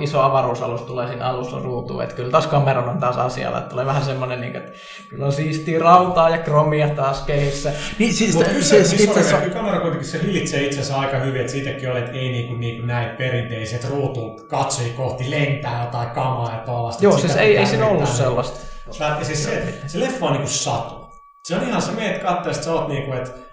iso 0.00 0.20
avaruusalus 0.20 0.82
tulee 0.82 1.08
siinä 1.08 1.26
alussa 1.26 1.58
ruutuun, 1.58 2.02
että 2.02 2.14
kyllä 2.14 2.30
taas 2.30 2.46
kameran 2.46 2.88
on 2.88 2.98
taas 2.98 3.16
asialla, 3.16 3.58
että 3.58 3.70
tulee 3.70 3.86
vähän 3.86 4.04
semmoinen, 4.04 4.40
niin 4.40 4.56
että 4.56 4.72
kyllä 5.08 5.26
on 5.26 5.32
siistiä 5.32 5.78
rautaa 5.78 6.30
ja 6.30 6.38
kromia 6.38 6.88
taas 6.88 7.22
kehissä. 7.22 7.72
Niin, 7.98 8.14
siis, 8.14 8.34
Mutta 8.34 8.48
se, 8.48 8.52
kyllä 8.52 8.64
se, 8.64 8.76
se, 8.76 8.82
se, 8.84 8.88
siis 8.88 9.02
itse 9.02 9.20
asiassa, 9.20 9.50
kamera 9.50 9.80
kuitenkin 9.80 10.08
se 10.08 10.22
hillitsee 10.22 10.66
itsensä 10.66 10.96
aika 10.96 11.18
hyvin, 11.18 11.40
että 11.40 11.52
siitäkin 11.52 11.90
oli, 11.90 11.98
että 11.98 12.12
ei 12.12 12.28
niinku, 12.28 12.54
niinku 12.54 12.86
näin 12.86 13.16
perinteiset 13.16 13.90
ruutu 13.90 14.46
katsoi 14.48 14.90
kohti 14.96 15.30
lentää 15.30 15.84
jotain 15.84 16.10
kamaa 16.10 16.54
ja 16.54 16.58
tuollaista. 16.58 17.04
Joo, 17.04 17.18
siis 17.18 17.36
ei, 17.36 17.56
ei 17.56 17.66
siinä 17.66 17.86
ollut 17.86 18.08
sellaista. 18.08 18.60
Ja 19.00 19.24
siis 19.24 19.44
se, 19.44 19.74
se 19.86 20.00
leffa 20.00 20.26
on 20.26 20.32
niinku 20.32 20.48
satu. 20.48 21.06
Se 21.44 21.56
on 21.56 21.62
ihan, 21.62 21.82
sä 21.82 21.92
meet 21.92 22.22
katsoa, 22.22 22.52
että 22.52 22.64
sä 22.64 22.72
oot 22.72 22.88
niinku, 22.88 23.12
että 23.12 23.45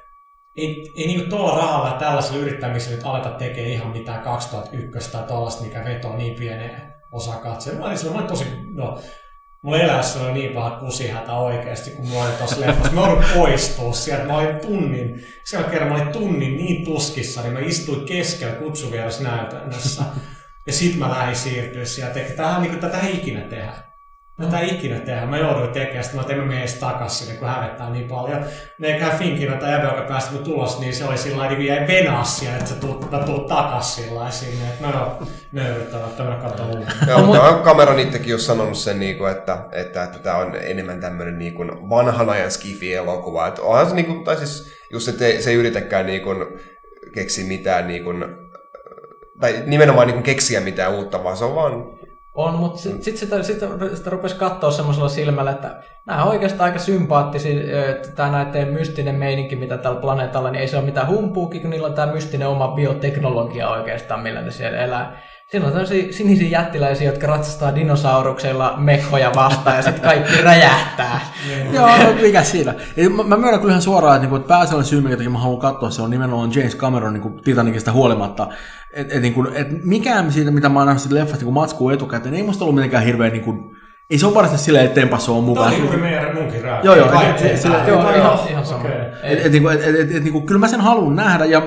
ei, 0.58 0.92
ei 0.98 1.08
niinku 1.08 1.30
tuolla 1.30 1.58
rahalla 1.58 1.92
tällaisella 1.92 2.42
yrittämisellä 2.42 2.96
nyt 2.96 3.06
aleta 3.06 3.30
tekee 3.30 3.68
ihan 3.68 3.92
mitään 3.92 4.22
2001 4.22 5.12
tai 5.12 5.24
tuollaista, 5.24 5.64
mikä 5.64 5.84
vetoo 5.86 6.18
niin 6.18 6.36
pieneen 6.36 6.94
osaa 7.12 7.38
katsoa. 7.38 7.74
Mä 7.74 7.86
olin, 7.86 7.98
silloin, 7.98 8.16
mä 8.16 8.20
olin 8.20 8.38
tosi, 8.38 8.46
no, 8.74 9.00
Mulla 9.64 9.80
elämässä 9.80 10.22
oli 10.22 10.34
niin 10.34 10.54
paha 10.54 10.80
kusihätä 10.80 11.34
oikeasti, 11.34 11.92
kun 11.92 12.10
mä 12.10 12.24
olin 12.24 12.38
tuossa 12.38 12.62
leffassa. 12.62 12.94
Mä 12.94 13.04
olin 13.04 13.24
poistua 13.34 13.94
sieltä. 13.94 14.26
Mä 14.26 14.38
olin 14.38 14.60
tunnin, 14.60 15.26
siellä 15.44 15.70
kerran 15.70 15.90
mä 15.90 15.96
olin 15.96 16.14
tunnin 16.14 16.58
niin 16.58 16.86
tuskissa, 16.86 17.42
niin 17.42 17.54
mä 17.54 17.60
istuin 17.60 18.06
keskellä 18.06 18.54
kutsuvierasnäytännössä. 18.54 20.04
Ja 20.68 20.74
sit 20.74 20.96
mä 20.96 21.10
lähdin 21.10 21.36
siirtyä 21.36 21.86
sieltä. 21.86 22.20
Tähän 22.20 22.62
niin 22.62 22.80
tätä 22.80 23.00
ikinä 23.08 23.42
tehdä. 23.42 23.74
Tätä 24.46 24.60
ei 24.60 24.76
ikinä 24.76 25.00
tehdä. 25.00 25.26
Mä 25.26 25.38
jouduin 25.38 25.70
tekemään 25.70 26.04
sitä, 26.04 26.16
mä 26.16 26.24
tein 26.24 26.40
mä 26.40 26.46
menen 26.46 26.60
edes 26.60 26.74
takas 26.74 27.20
sinne, 27.20 27.40
kun 27.40 27.48
hävettää 27.48 27.90
niin 27.90 28.08
paljon. 28.08 28.46
Ne 28.78 28.88
eiköhän 28.88 29.18
Finkin, 29.18 29.54
tai 29.54 29.72
jäbä, 29.72 29.84
joka 29.84 30.02
päästi 30.08 30.34
mun 30.34 30.44
tulos, 30.44 30.80
niin 30.80 30.96
se 30.96 31.06
oli 31.06 31.18
sillä 31.18 31.38
lailla, 31.38 31.58
niin 31.58 31.68
jäi 31.68 31.88
venaa 31.88 32.24
siellä, 32.24 32.58
että 32.58 32.70
sä 32.70 32.76
tuut, 32.76 33.12
mä 33.12 33.20
tuut 33.20 33.48
takas 33.48 33.96
sillä 33.96 34.16
lailla 34.16 34.32
sinne. 34.32 34.66
Että 34.70 34.88
mä 34.88 34.94
oon 34.94 35.28
nöyryttävä, 35.52 36.06
että 36.06 36.24
mä 36.24 36.36
katson 36.36 36.66
uudelleen. 36.66 37.08
Joo, 37.08 37.22
mutta 37.22 37.42
on 37.42 37.64
Cameron 37.64 38.00
itsekin 38.00 38.32
just 38.32 38.46
sanonut 38.46 38.78
sen, 38.78 39.00
niinku, 39.00 39.26
että, 39.26 39.58
että, 39.72 40.04
että 40.04 40.20
tämä 40.20 40.38
on 40.38 40.56
enemmän 40.62 41.02
tämmöinen 41.02 41.40
niinku 41.40 41.64
vanhan 41.90 42.30
ajan 42.30 42.52
skifi-elokuva. 42.52 43.48
Että 43.48 43.62
onhan 43.62 43.90
se, 43.90 43.96
niinku, 43.96 44.14
tai 44.14 44.36
siis 44.36 44.72
just, 44.92 45.08
että 45.08 45.26
se 45.40 45.50
ei 45.50 45.56
yritäkään 45.56 46.06
niinku, 46.06 46.30
keksiä 47.14 47.46
mitään, 47.46 47.88
niinku, 47.88 48.14
tai 49.40 49.64
nimenomaan 49.66 50.08
niinku, 50.08 50.24
keksiä 50.24 50.62
mitään 50.62 50.94
uutta, 50.94 51.24
vaan 51.24 51.38
se 51.38 51.46
on 51.46 51.56
vaan 51.56 52.03
On, 52.34 52.56
mutta 52.56 52.80
sitten 52.80 53.04
sit 53.04 53.18
sitä, 53.18 53.44
sitä, 53.44 53.68
sitä 53.96 54.10
rupesi 54.10 54.36
katsoa 54.36 54.72
semmoisella 54.72 55.10
silmällä, 55.10 55.52
että 55.52 55.82
nämä 56.08 56.24
on 56.24 56.30
oikeastaan 56.30 56.70
aika 56.70 56.80
sympaattisia, 56.80 57.90
että 57.90 58.12
tämä 58.12 58.32
näiden 58.32 58.68
mystinen 58.68 59.16
meininki, 59.16 59.56
mitä 59.56 59.78
tällä 59.78 60.02
planeetalla, 60.02 60.52
niin 60.52 60.62
ei 60.62 60.68
se 60.68 60.78
ole 60.78 60.86
mitään 60.86 61.08
humpuukin, 61.08 61.62
kun 61.62 61.70
niillä 61.70 61.88
on 61.88 61.94
tämä 61.94 62.14
mystinen 62.14 62.48
oma 62.48 62.68
bioteknologia 62.68 63.70
oikeastaan, 63.70 64.20
millä 64.20 64.42
ne 64.42 64.52
siellä 64.52 64.78
elää. 64.78 65.22
Siinä 65.54 65.68
on 65.68 65.72
tämmöisiä 65.72 66.12
sinisiä 66.12 66.50
jättiläisiä, 66.50 67.10
jotka 67.10 67.28
ratsastaa 67.28 67.76
dinosauruksella 67.76 68.74
mekkoja 68.78 69.32
vastaan 69.36 69.76
ja 69.76 69.82
sitten 69.82 70.04
kaikki 70.04 70.42
räjähtää. 70.42 71.20
Joo, 71.74 71.90
mikä 72.22 72.44
siinä. 72.44 72.74
Ja 72.98 73.10
mä, 73.10 73.24
mä 73.24 73.38
myönnän 73.38 73.60
kyllä 73.60 73.72
ihan 73.72 73.82
suoraan, 73.82 74.16
että, 74.16 74.22
niinku, 74.22 74.36
että 74.36 74.48
pääasiallinen 74.48 74.90
syy, 74.90 75.02
minkä 75.02 75.18
takia 75.18 75.30
mä 75.30 75.40
haluan 75.40 75.60
katsoa, 75.60 75.90
se 75.90 76.02
on 76.02 76.10
nimenomaan 76.10 76.52
James 76.56 76.78
Cameron 76.78 77.14
niin 77.14 77.42
Titanicista 77.44 77.92
huolimatta. 77.92 78.48
Et, 78.94 79.12
et, 79.12 79.22
niin 79.22 79.34
kuin, 79.34 79.48
et 79.54 79.68
mikään 79.84 80.32
siitä, 80.32 80.52
mitä 80.52 80.70
mä 80.70 80.80
oon 80.80 80.88
nähnyt 80.88 81.12
leffasta 81.12 81.46
niin 81.46 81.54
matskuu 81.54 81.90
etukäteen, 81.90 82.36
ei 82.36 82.44
musta 82.44 82.64
ollut 82.66 82.76
mitenkään 82.76 83.04
hirveän 83.04 83.32
niin 83.32 83.44
kuin, 83.44 83.76
ei 84.10 84.18
se 84.18 84.26
ole 84.26 84.36
varsinaisesti 84.36 84.66
silleen, 84.66 84.86
että 84.86 85.02
tempassa 85.02 85.32
on 85.32 85.38
Tämä 85.38 85.46
mukaan. 85.46 85.74
oli 85.74 85.82
juuri 85.82 85.98
meidän 85.98 86.36
munkin 86.36 86.62
rääkkä. 86.62 86.86
Joo, 86.88 86.96
joo, 86.96 87.22
et- 87.22 87.42
ei, 87.42 87.52
et- 87.52 87.62
sillä- 87.62 87.78
tää- 87.78 87.88
Joo, 87.88 88.02
joo, 88.02 88.10
ihan, 88.16 88.24
joo, 88.38 88.48
ihan 88.50 88.66
sama. 88.66 88.84
Ei. 89.24 89.34
Et, 89.34 89.46
et, 89.46 89.52
niinku, 89.52 89.70
et, 89.70 89.82
et, 89.84 89.96
et, 89.96 90.16
et, 90.16 90.24
niinku, 90.24 90.42
kyllä 90.42 90.60
mä 90.60 90.68
sen 90.68 90.82
haluan 90.82 91.16
nähdä 91.16 91.46
ja 91.46 91.62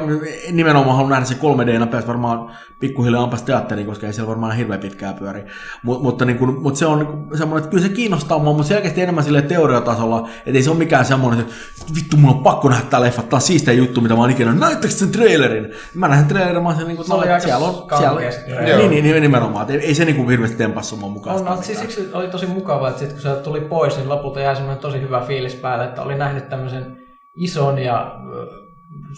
nimenomaan 0.53 0.97
haluan 0.97 1.11
nähdä 1.11 1.24
se 1.24 1.34
3D, 1.34 1.87
päästä 1.91 2.09
varmaan 2.09 2.51
pikkuhiljaa 2.80 3.22
ampas 3.22 3.43
teatteriin, 3.43 3.87
koska 3.87 4.07
ei 4.07 4.12
siellä 4.12 4.28
varmaan 4.28 4.57
hirveän 4.57 4.80
pitkään 4.80 5.14
pyöri. 5.14 5.45
Mut, 5.82 6.03
mutta 6.03 6.24
niinku, 6.24 6.47
mut 6.47 6.76
se 6.76 6.87
on 6.87 6.99
niinku, 6.99 7.37
semmoinen, 7.37 7.64
että 7.64 7.70
kyllä 7.70 7.82
se 7.89 7.93
kiinnostaa 7.95 8.39
mua, 8.39 8.53
mutta 8.53 8.68
selkeästi 8.68 9.03
enemmän 9.03 9.24
sille 9.24 9.43
teoriatasolla, 9.43 10.28
että 10.47 10.59
ei 10.59 10.62
se 10.62 10.70
ole 10.70 10.78
mikään 10.78 11.05
semmoinen, 11.05 11.41
että 11.41 11.55
vittu 11.97 12.16
mun 12.16 12.30
on 12.30 12.43
pakko 12.43 12.68
nähdä 12.68 12.84
tää 12.91 13.01
leffa, 13.01 13.22
tää 13.22 13.37
on 13.37 13.41
siistiä 13.41 13.74
juttu, 13.74 14.01
mitä 14.01 14.14
mä 14.14 14.20
oon 14.20 14.30
ikinä, 14.30 14.53
näittekö 14.55 14.95
sen 14.95 15.11
trailerin? 15.12 15.68
Mä 15.95 16.09
näin 16.09 16.20
sen 16.20 16.28
trailerin, 16.28 16.62
mä 16.62 16.68
oon 16.68 16.78
sen 16.78 16.87
niinku, 16.87 17.05
Se 17.05 17.14
oli 17.14 17.22
että 17.22 17.34
aika 17.34 17.47
siellä 17.47 17.66
on, 17.66 17.87
siellä, 17.99 18.20
niin, 18.78 18.91
niin, 18.91 19.05
niin, 19.05 19.22
nimenomaan, 19.22 19.70
ei, 19.70 19.78
ei 19.78 19.95
se 19.95 20.05
niinku 20.05 20.28
hirveästi 20.28 20.57
tempassu 20.57 20.97
mukaan. 20.97 21.37
On, 21.37 21.45
no, 21.45 21.59
siis. 21.62 21.78
Oli 22.27 22.33
tosi 22.33 22.47
mukavaa, 22.47 22.89
että 22.89 23.01
sit 23.01 23.12
kun 23.12 23.20
se 23.20 23.35
tuli 23.35 23.61
pois, 23.61 23.97
niin 23.97 24.09
lopulta 24.09 24.41
jäi 24.41 24.57
semmoinen 24.57 24.83
tosi 24.83 25.01
hyvä 25.01 25.20
fiilis 25.20 25.55
päälle, 25.55 25.85
että 25.85 26.03
oli 26.03 26.14
nähnyt 26.14 26.49
tämmöisen 26.49 26.97
ison 27.35 27.79
ja 27.79 28.16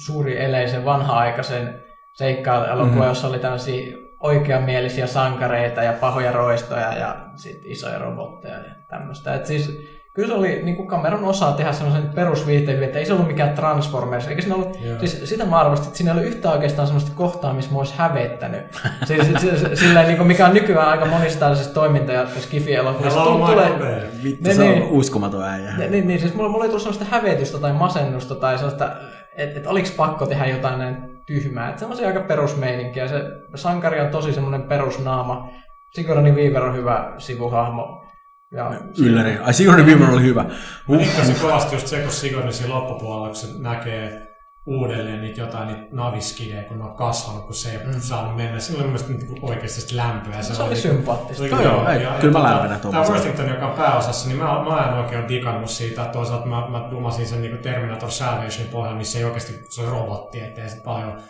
suuri 0.07 0.45
eleisen 0.45 0.85
vanha-aikaisen 0.85 1.83
seikkailuelokuvan, 2.13 2.87
Mhm. 2.89 2.95
mm-hmm. 2.95 3.09
jossa 3.09 3.29
oli 3.29 3.39
tämmöisiä 3.39 3.97
oikeamielisiä 4.21 5.07
sankareita 5.07 5.83
ja 5.83 5.93
pahoja 5.93 6.33
roistoja 6.33 6.99
ja 6.99 7.17
sitten 7.35 7.71
isoja 7.71 7.99
robotteja 7.99 8.59
ja 8.59 8.75
tämmöistä. 8.91 9.35
Et 9.35 9.47
siis 9.47 9.98
kyllä 10.19 10.29
se 10.29 10.35
oli 10.35 10.63
niin 10.63 10.77
kuin 10.77 10.89
kameran 10.89 11.25
osaa 11.25 11.53
tehdä 11.53 11.73
semmoisen 11.73 12.09
perusviihteen, 12.15 12.83
että 12.83 12.99
ei 12.99 13.07
se 13.07 13.13
ollut 13.13 13.27
mikään 13.27 13.55
Transformers, 13.55 14.29
eikä 14.29 14.43
siinä 14.43 14.55
ollut, 14.55 14.79
Joo. 14.81 14.99
siis 14.99 15.21
sitä 15.25 15.45
mä 15.45 15.57
arvostin, 15.57 15.87
että 15.87 15.97
siinä 15.99 16.13
ei 16.13 16.19
ollut 16.19 16.35
yhtään 16.35 16.55
oikeastaan 16.55 16.89
semmoista 16.89 17.11
kohtaa, 17.15 17.53
missä 17.53 17.73
mä 17.73 17.79
olisi 17.79 17.95
hävettänyt. 17.97 18.63
siis, 19.09 19.27
siis, 19.41 19.81
silleen, 19.81 20.07
niin 20.07 20.17
kuin 20.17 20.27
mikä 20.27 20.47
on 20.47 20.55
nykyään 20.55 20.89
aika 20.89 21.05
monista 21.05 21.41
tällaisista 21.41 21.75
toiminta- 21.75 22.13
ja 22.13 22.27
skifi-elokuvista. 22.39 23.21
Hänellä 23.21 23.35
on 23.35 23.41
Tul- 23.41 23.55
Michael 23.55 23.79
Bay. 23.79 24.01
Vittu, 24.25 24.49
Ne, 24.49 24.55
se 24.55 24.63
on 24.63 24.69
niin. 24.69 24.83
uskomaton 24.91 25.43
äijä. 25.43 25.77
Niin, 25.77 25.91
niin, 25.91 26.07
niin, 26.07 26.21
siis 26.21 26.35
mulla, 26.35 26.49
mulla 26.49 26.65
ei 26.65 26.69
tullut 26.71 26.83
sellaista 26.83 27.05
hävetystä 27.11 27.59
tai 27.59 27.73
masennusta 27.73 28.35
tai 28.35 28.59
sellaista, 28.59 28.91
että 29.37 29.61
et 29.61 29.67
oliko 29.67 29.89
pakko 29.97 30.27
tehdä 30.27 30.47
jotain 30.47 30.79
näin 30.79 30.97
tyhmää. 31.27 31.69
Että 31.69 31.81
semmoisia 31.81 32.07
aika 32.09 32.21
perusmeininkiä. 32.21 33.09
Se 33.09 33.23
sankari 33.55 34.01
on 34.01 34.11
tosi 34.11 34.33
semmoinen 34.33 34.63
perusnaama. 34.63 35.49
Sigourney 35.95 36.33
Weaver 36.33 36.63
on 36.63 36.77
hyvä 36.77 37.13
sivuhahmo. 37.19 38.08
Ja 38.53 38.81
Ylläri. 38.99 39.39
Ai 39.39 39.55
Sigourney 39.55 39.87
Weaver 39.87 40.11
oli 40.11 40.23
hyvä. 40.23 40.45
Mä 40.89 40.99
dikkasin 40.99 41.35
kovasti 41.41 41.75
just 41.75 41.87
se, 41.87 42.01
kun 42.01 42.13
Sigourney 42.13 42.53
siinä 42.53 42.75
loppupuolella, 42.75 43.27
kun 43.27 43.37
se 43.37 43.47
näkee 43.59 44.29
uudelleen 44.67 45.21
niitä 45.21 45.41
jotain 45.41 45.69
niitä 45.69 45.89
naviskidejä, 45.93 46.63
kun 46.63 46.79
ne 46.79 46.85
on 46.85 46.97
kasvanut, 46.97 47.45
kun 47.45 47.55
se 47.55 47.71
ei 47.71 47.87
mm. 47.87 48.01
saanut 48.01 48.37
mennä. 48.37 48.61
Sillä 48.61 48.79
oli 48.79 48.87
mielestäni 48.87 49.19
niin 49.19 49.39
oikeasti 49.43 49.81
sitä 49.81 49.97
lämpöä. 49.97 50.43
Se 50.43 50.63
oli 50.63 50.77
sympaattista. 50.77 51.43
oli 51.43 51.65
Joo, 51.65 51.89
ei, 51.89 52.07
kyllä 52.21 52.39
mä 52.39 52.45
lämpenän 52.45 52.69
Tämä 52.69 52.93
tuommoisen. 52.93 53.15
Worthington, 53.15 53.49
joka 53.49 53.69
on 53.69 53.77
pääosassa, 53.77 54.29
niin 54.29 54.39
mä, 54.39 54.45
mä 54.45 54.89
en 54.89 54.95
oikein 54.95 55.29
digannut 55.29 55.71
siitä. 55.71 56.05
Toisaalta 56.05 56.47
mä, 56.47 56.69
mä 56.69 56.89
dumasin 56.91 57.27
sen 57.27 57.43
niin 57.43 57.59
Terminator 57.59 58.11
Salvationin 58.11 58.73
pohjalla, 58.73 58.99
missä 58.99 59.19
ei 59.19 59.25
oikeasti 59.25 59.53
se 59.69 59.83
on 59.83 59.89
robotti, 59.89 60.41
ettei 60.41 60.69
se 60.69 60.81
paljon 60.85 61.21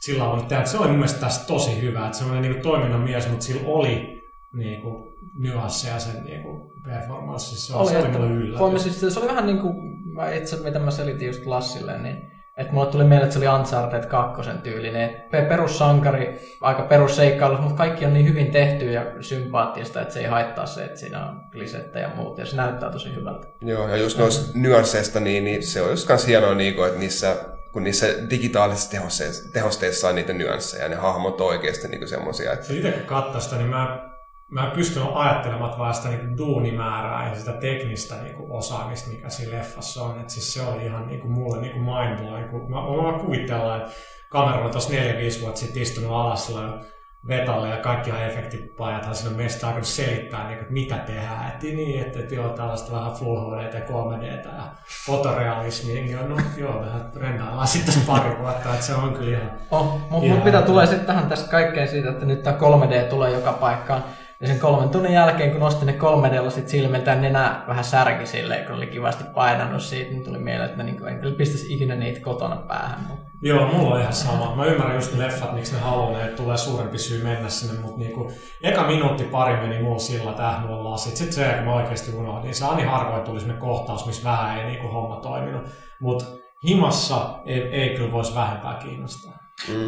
sillä 0.00 0.24
on 0.24 0.46
tehdä. 0.46 0.64
Se 0.64 0.78
oli 0.78 0.88
mun 0.88 0.96
mielestä 0.96 1.20
tässä 1.20 1.46
tosi 1.46 1.82
hyvä, 1.82 2.06
että 2.06 2.18
semmoinen 2.18 2.50
niin 2.50 2.62
toiminnan 2.62 3.00
mies, 3.00 3.28
mutta 3.28 3.44
sillä 3.44 3.62
oli 3.64 4.22
niin 4.52 4.82
kuin, 4.82 5.11
nyansseja 5.38 5.98
sen 5.98 6.24
niin 6.24 6.42
kuin, 6.42 6.62
performanssissa. 6.84 7.72
Se 7.72 7.78
oli, 7.78 7.90
se 7.90 7.98
oli 7.98 8.06
että 8.06 8.18
mulle 8.18 8.32
yllätys. 8.32 8.58
voimme 8.58 8.78
siis, 8.78 9.00
se 9.14 9.20
oli 9.20 9.28
vähän 9.28 9.46
niin 9.46 9.58
kuin, 9.58 9.74
mä 10.14 10.30
itse, 10.30 10.56
mitä 10.56 10.78
mä 10.78 10.90
selitin 10.90 11.26
just 11.26 11.46
Lassille, 11.46 11.98
niin 11.98 12.32
että 12.56 12.72
mulle 12.72 12.90
tuli 12.90 13.04
mieleen, 13.04 13.22
että 13.22 13.32
se 13.32 13.38
oli 13.38 13.58
Uncharted 13.58 14.04
2 14.04 14.50
tyylinen. 14.62 15.24
Perussankari, 15.48 16.38
aika 16.60 16.82
perusseikkailu, 16.82 17.56
mutta 17.56 17.76
kaikki 17.76 18.06
on 18.06 18.14
niin 18.14 18.28
hyvin 18.28 18.50
tehty 18.50 18.92
ja 18.92 19.06
sympaattista, 19.20 20.00
että 20.02 20.14
se 20.14 20.20
ei 20.20 20.26
haittaa 20.26 20.66
se, 20.66 20.84
että 20.84 21.00
siinä 21.00 21.26
on 21.26 21.40
klisettä 21.52 21.98
ja 21.98 22.10
muuta. 22.16 22.40
Ja 22.40 22.46
se 22.46 22.56
näyttää 22.56 22.90
tosi 22.90 23.14
hyvältä. 23.14 23.48
Joo, 23.60 23.88
ja 23.88 23.96
just 23.96 24.18
noista 24.18 24.58
nyansseista, 24.58 25.20
niin, 25.20 25.44
niin 25.44 25.62
se 25.62 25.82
on 25.82 25.90
just 25.90 26.08
kans 26.08 26.26
hienoa, 26.26 26.54
niin 26.54 26.74
kuin, 26.74 26.88
että 26.88 27.00
niissä, 27.00 27.36
kun 27.72 27.84
niissä 27.84 28.06
digitaalisissa 28.30 28.90
tehosteissa, 28.90 29.52
tehosteissa 29.52 30.08
on 30.08 30.14
niitä 30.14 30.32
nyansseja, 30.32 30.88
ne 30.88 30.96
hahmot 30.96 31.40
on 31.40 31.46
oikeasti 31.46 31.88
niin 31.88 32.08
semmoisia, 32.08 32.52
että 32.52 32.66
Se 32.66 32.74
itse 32.74 32.92
kun 32.92 33.06
katsoin 33.06 33.42
sitä, 33.42 33.56
niin 33.56 33.70
mä, 33.70 34.11
mä 34.52 34.66
en 34.66 34.70
pystynyt 34.70 35.08
ajattelemaan 35.14 35.78
vaan 35.78 35.94
sitä 35.94 36.08
niin 36.08 36.38
duunimäärää 36.38 37.28
ja 37.28 37.34
sitä 37.34 37.52
teknistä 37.52 38.14
niin 38.22 38.34
kuin 38.34 38.50
osaamista, 38.50 39.10
mikä 39.10 39.28
siinä 39.28 39.58
leffassa 39.58 40.02
on. 40.02 40.20
Et 40.20 40.30
siis 40.30 40.54
se 40.54 40.62
oli 40.62 40.84
ihan 40.84 41.06
niin 41.06 41.20
kuin 41.20 41.32
mulle 41.32 41.60
niin 41.60 41.72
kuin 41.72 41.84
mind 41.84 42.18
blowing. 42.18 42.50
Kun 42.50 42.70
mä, 42.70 42.76
mä 42.76 43.02
vaan 43.02 43.20
kuvitellaan, 43.20 43.80
että 43.80 43.92
kamera 44.30 44.64
on 44.64 44.70
tuossa 44.70 44.92
4-5 45.38 45.40
vuotta 45.40 45.60
sitten 45.60 45.82
istunut 45.82 46.12
alas 46.12 46.46
sillä 46.46 46.80
vetalle 47.28 47.68
ja 47.68 47.76
kaikki 47.76 48.10
ihan 48.10 48.22
efektipajathan 48.22 49.14
siinä 49.14 49.30
on 49.30 49.36
meistä 49.36 49.66
alkanut 49.66 49.86
selittää, 49.86 50.48
niin 50.48 50.58
kuin, 50.58 50.62
että 50.62 50.72
mitä 50.72 50.96
tehdään. 50.96 51.48
Että 51.48 51.66
niin, 51.66 52.00
että, 52.00 52.18
että 52.18 52.34
joo, 52.34 52.48
tällaista 52.48 52.92
vähän 52.92 53.12
Full 53.12 53.50
HD 53.50 53.74
ja 53.74 53.80
3D 53.80 54.24
ja 54.56 54.64
fotorealismia. 55.06 55.94
Niin 55.94 56.28
no 56.28 56.36
joo, 56.56 56.80
vähän 56.80 57.10
rendaillaan 57.16 57.66
sitten 57.66 57.94
pari 58.06 58.38
vuotta, 58.38 58.72
että 58.72 58.86
se 58.86 58.94
on 58.94 59.14
kyllä 59.14 59.38
ihan... 59.38 59.50
Oh, 59.70 60.00
mutta 60.10 60.28
mut 60.28 60.44
mitä 60.44 60.62
tulee 60.62 60.86
sitten 60.86 61.06
tähän 61.06 61.28
tässä 61.28 61.50
kaikkeen 61.50 61.88
siitä, 61.88 62.10
että 62.10 62.24
nyt 62.24 62.42
tämä 62.42 62.56
3D 62.56 63.08
tulee 63.10 63.30
joka 63.30 63.52
paikkaan. 63.52 64.04
Ja 64.42 64.48
sen 64.48 64.58
kolmen 64.58 64.88
tunnin 64.88 65.12
jälkeen, 65.12 65.50
kun 65.50 65.60
nostin 65.60 65.86
ne 65.86 65.98
3D 65.98 66.50
sit 66.50 66.68
silmiltä, 66.68 67.12
niin 67.12 67.22
nenä 67.22 67.64
vähän 67.68 67.84
särki 67.84 68.26
silleen, 68.26 68.66
kun 68.66 68.74
oli 68.74 68.86
kivasti 68.86 69.24
painanut 69.34 69.82
siitä, 69.82 70.10
niin 70.10 70.24
tuli 70.24 70.38
mieleen, 70.38 70.64
että 70.64 70.76
mä 70.76 70.82
niinku 70.82 71.04
en 71.04 71.18
kyllä 71.18 71.34
pistäisi 71.36 71.74
ikinä 71.74 71.94
niitä 71.94 72.20
kotona 72.20 72.56
päähän. 72.56 73.00
Mut 73.08 73.18
Joo, 73.42 73.72
mulla 73.72 73.94
on 73.94 74.00
ihan 74.00 74.12
sama. 74.12 74.56
Mä 74.56 74.64
ymmärrän 74.64 74.96
just 74.96 75.14
ne 75.14 75.24
leffat, 75.26 75.54
miksi 75.54 75.74
ne 75.74 75.80
haluaa, 75.80 76.22
että 76.22 76.36
tulee 76.36 76.56
suurempi 76.56 76.98
syy 76.98 77.22
mennä 77.22 77.48
sinne, 77.48 77.80
mutta 77.80 77.98
niinku, 77.98 78.32
eka 78.62 78.86
minuutti 78.86 79.24
pari 79.24 79.68
meni 79.68 79.82
mulla 79.82 79.98
sillä, 79.98 80.30
että 80.30 80.48
äh, 80.48 80.62
mulla 80.62 80.76
on 80.76 80.90
lasit. 80.90 81.16
Sitten 81.16 81.34
se, 81.34 81.54
kun 81.54 81.64
mä 81.64 81.74
oikeasti 81.74 82.16
unohdin, 82.16 82.54
se 82.54 82.64
ani 82.64 82.82
harvoin 82.82 83.22
tuli 83.22 83.40
sinne 83.40 83.54
kohtaus, 83.54 84.06
missä 84.06 84.30
vähän 84.30 84.58
ei 84.58 84.64
niinku 84.64 84.88
homma 84.88 85.16
toiminut. 85.16 85.62
Mutta 86.00 86.24
himassa 86.68 87.40
ei, 87.46 87.60
ei 87.62 87.96
kyllä 87.96 88.12
voisi 88.12 88.34
vähempää 88.34 88.74
kiinnostaa. 88.74 89.32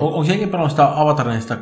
On, 0.00 0.12
onko 0.12 0.22
jengi 0.22 0.46
pelannut 0.46 0.70
sitä 0.70 1.00
Avatarin 1.00 1.42
sitä 1.42 1.58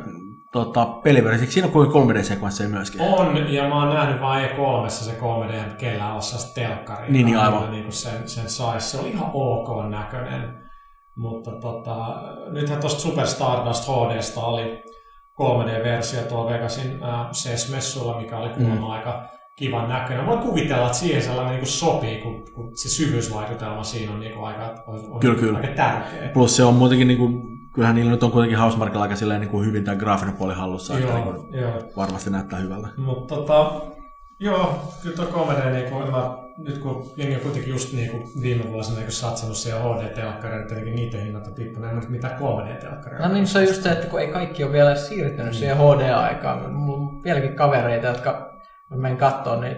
tota, 0.53 0.85
peliversiota? 0.85 1.51
Siinä 1.51 1.67
on 1.67 1.73
kuin 1.73 1.89
3D-sekvensseja 1.89 2.69
myöskin. 2.69 3.01
On, 3.01 3.53
ja 3.53 3.67
mä 3.69 3.79
oon 3.79 3.93
nähnyt 3.93 4.21
vain 4.21 4.49
E3 4.49 4.89
se 4.89 5.11
3D, 5.11 5.59
mutta 5.59 5.75
kellään 5.77 6.15
osaa 6.15 6.39
sitä 6.39 6.61
telkkaria. 6.61 7.11
Niin, 7.11 7.25
niin, 7.25 7.37
aivan. 7.37 7.71
Niin 7.71 7.83
kuin 7.83 7.93
sen, 7.93 8.29
sen 8.29 8.49
saisi. 8.49 8.89
Se 8.89 8.99
oli 8.99 9.09
ihan 9.09 9.31
ok 9.33 9.89
näköinen. 9.89 10.63
Mutta 11.15 11.51
tota, 11.51 12.23
nythän 12.51 12.79
tuosta 12.79 13.01
Super 13.01 13.27
Stardust 13.27 13.89
HDsta 13.89 14.41
oli 14.41 14.83
3D-versio 15.41 16.21
tuolla 16.29 16.51
Vegasin 16.51 17.03
äh, 17.03 17.31
CES-messuilla, 17.31 18.21
mikä 18.21 18.37
oli 18.37 18.49
kuulemma 18.49 18.85
mm. 18.85 18.91
aika 18.91 19.29
kivan 19.55 19.89
näköinen. 19.89 20.25
Voin 20.25 20.39
kuvitella, 20.39 20.85
että 20.85 20.97
siihen 20.97 21.23
sellainen 21.23 21.55
niin 21.55 21.67
sopii, 21.67 22.21
kun, 22.21 22.43
kun 22.55 22.71
se 22.77 22.89
syvyysvaikutelma 22.89 23.83
siinä 23.83 24.11
on 24.11 24.19
niin 24.19 24.33
kuin 24.33 24.45
aika, 24.45 24.83
on, 24.87 24.99
on 25.11 25.19
Kyllä, 25.19 25.39
kyllä. 25.39 25.57
aika 25.57 25.73
tärkeä. 25.75 26.29
Plus 26.33 26.55
se 26.55 26.63
on 26.63 26.73
muutenkin, 26.73 27.07
niin 27.07 27.17
kuin, 27.17 27.52
kyllähän 27.73 27.95
niillä 27.95 28.11
nyt 28.11 28.23
on 28.23 28.31
kuitenkin 28.31 28.59
Housemarkilla 28.59 29.03
aika 29.03 29.15
silleen, 29.15 29.41
niin 29.41 29.51
kuin 29.51 29.65
hyvin 29.65 29.83
tämä 29.83 29.97
graafinen 29.97 30.35
puoli 30.35 30.53
hallussa, 30.53 30.97
että 30.97 31.13
niin 31.13 31.25
Joo, 31.25 31.33
kuin, 31.33 31.53
joo. 31.53 31.91
varmasti 31.97 32.29
näyttää 32.29 32.59
hyvältä. 32.59 32.87
Mutta 32.97 33.35
tota, 33.35 33.71
joo, 34.39 34.93
kyllä 35.03 35.15
tuo 35.15 35.25
komedi, 35.25 35.71
niin 35.71 35.91
kuin, 35.91 36.11
mä, 36.11 36.37
nyt 36.57 36.77
kun 36.77 37.11
jengi 37.17 37.35
on 37.35 37.41
kuitenkin 37.41 37.69
just 37.69 37.93
niin 37.93 38.11
kuin 38.11 38.23
viime 38.41 38.71
vuosina 38.71 38.99
niin 38.99 39.11
satsannut 39.11 39.57
siihen 39.57 39.81
HD-telkkariin, 39.81 40.61
että 40.61 40.67
tietenkin 40.67 40.95
niiden 40.95 41.25
hinnat 41.25 41.47
on 41.47 41.53
tippunut, 41.53 41.89
en 41.89 42.11
mitään 42.11 42.39
3D-telkkaria. 42.39 43.27
No 43.27 43.33
niin, 43.33 43.47
se 43.47 43.59
on 43.59 43.65
just 43.65 43.83
se, 43.83 43.91
että 43.91 44.07
kun 44.07 44.19
ei 44.19 44.27
kaikki 44.27 44.63
ole 44.63 44.71
vielä 44.71 44.95
siirtynyt 44.95 45.53
siihen 45.53 45.77
HD-aikaan. 45.77 46.73
Mulla 46.73 46.97
on 46.97 47.23
vieläkin 47.23 47.55
kavereita, 47.55 48.07
jotka 48.07 48.49
mä 48.89 48.97
menen 48.97 49.17
katsoa, 49.17 49.61
niin 49.61 49.77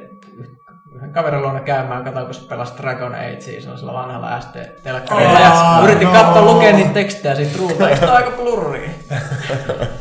yhden 0.95 1.13
kaverin 1.13 1.41
luona 1.41 1.59
käymään, 1.59 2.03
katsoin, 2.03 2.25
kun 2.25 2.35
se 2.35 2.47
pelasi 2.47 2.73
Dragon 2.77 3.15
Age, 3.15 3.61
se 3.61 3.69
on 3.69 3.77
sillä 3.77 3.93
vanhalla 3.93 4.39
SD-telkkarilla. 4.39 5.39
Ja 5.39 5.81
yritin 5.83 6.07
katsoa 6.07 6.41
lukea 6.41 6.73
niitä 6.73 6.93
tekstejä 6.93 7.35
siitä 7.35 7.57
ruuta, 7.57 7.89
eikö 7.89 8.11
aika 8.11 8.31
blurri? 8.31 8.89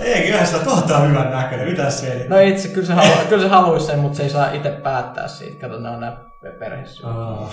Ei, 0.00 0.22
kyllähän 0.22 0.46
sitä 0.46 0.64
tohtaa 0.64 1.00
hyvän 1.00 1.30
näköinen, 1.30 1.68
mitä 1.68 1.90
se 1.90 2.26
No 2.28 2.38
itse, 2.38 2.68
kyllä 2.68 2.86
se, 2.86 2.92
halu, 2.92 3.08
kyllä 3.28 3.42
se 3.42 3.48
haluaisi 3.48 3.86
sen, 3.86 3.98
mutta 3.98 4.16
se 4.16 4.22
ei 4.22 4.30
saa 4.30 4.52
itse 4.52 4.70
päättää 4.70 5.28
siitä. 5.28 5.60
Kato, 5.60 5.80
ne 5.80 5.90
on 5.90 6.00
nämä 6.00 6.16
perheessä. 6.50 7.08
Oh, 7.08 7.50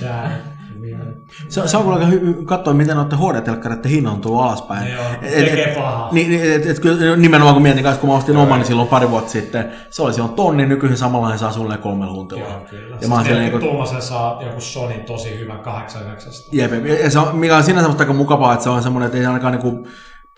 tää, 0.00 0.40
viimeinen. 0.80 1.16
Se, 1.48 1.68
se 1.68 1.76
on 1.76 1.82
kyllä 1.82 1.96
aika 1.96 2.08
hy- 2.08 2.44
katsoa, 2.44 2.74
miten 2.74 2.96
noiden 2.96 3.18
HD-telkkareiden 3.18 3.90
hinnan 3.90 4.12
on 4.12 4.20
tullut 4.20 4.42
alaspäin. 4.42 4.86
Tekee 5.20 5.74
pahaa. 5.74 6.08
Niin, 6.12 6.30
niin, 6.30 6.52
et, 6.52 6.66
et, 6.66 6.78
kyllä 6.78 7.16
nimenomaan 7.16 7.54
kun 7.54 7.62
mietin 7.62 7.82
kanssa, 7.82 8.00
kun 8.00 8.10
mä 8.10 8.16
ostin 8.16 8.36
oman, 8.36 8.58
niin 8.58 8.66
silloin 8.66 8.88
pari 8.88 9.10
vuotta 9.10 9.30
sitten, 9.30 9.72
se 9.90 10.02
oli 10.02 10.12
silloin 10.12 10.34
tonni, 10.34 10.66
nykyisin 10.66 10.98
samanlainen 10.98 11.38
saa 11.38 11.52
sulle 11.52 11.76
kolmella 11.76 12.12
huntilla. 12.12 12.44
Joo, 12.44 12.60
kyllä. 12.70 12.96
Ja 13.00 13.08
mä 13.08 13.14
oon 13.14 13.24
silleen, 13.24 13.52
niin 13.52 13.60
Tuomasen 13.60 14.02
saa 14.02 14.42
joku 14.42 14.60
Sonin 14.60 15.00
tosi 15.00 15.38
hyvän 15.38 15.58
89. 15.58 16.32
Jep, 16.52 16.72
ja 17.02 17.10
se 17.10 17.18
on, 17.18 17.36
mikä 17.36 17.56
on 17.56 17.62
sinänsä 17.62 17.88
musta 17.88 18.02
aika 18.02 18.12
mukavaa, 18.12 18.52
että 18.52 18.64
se 18.64 18.70
on 18.70 18.82
semmoinen, 18.82 19.06
että 19.06 19.18
ei 19.18 19.26
ainakaan 19.26 19.52
niin 19.52 19.62
kuin, 19.62 19.86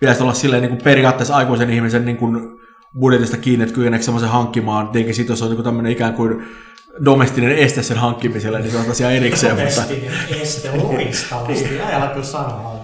pitäisi 0.00 0.22
olla 0.22 0.34
silleen 0.34 0.62
niin 0.62 0.70
kuin 0.70 0.84
periaatteessa 0.84 1.36
aikuisen 1.36 1.70
ihmisen 1.70 2.04
niin 2.04 2.16
kuin, 2.16 2.56
budjetista 3.00 3.36
kiinni, 3.36 3.62
että 3.62 3.74
kykeneekö 3.74 4.04
semmoisen 4.04 4.30
hankkimaan. 4.30 4.88
Tietenkin 4.88 5.14
sitten 5.14 5.32
jos 5.32 5.42
on 5.42 5.50
niin 5.50 5.64
tämmöinen 5.64 5.92
ikään 5.92 6.14
kuin 6.14 6.46
domestinen 7.04 7.56
este 7.58 7.82
sen 7.82 7.96
hankkimiselle, 7.96 8.58
niin 8.60 8.70
se 8.70 8.78
on 8.78 8.84
tosiaan 8.84 9.12
erikseen. 9.12 9.56
mutta 9.56 9.82
Domestinen 9.82 10.42
este 10.42 10.70
loistavasti. 10.76 11.80
Ajalla 11.80 12.06
kyllä 12.06 12.24
sanaa. 12.26 12.76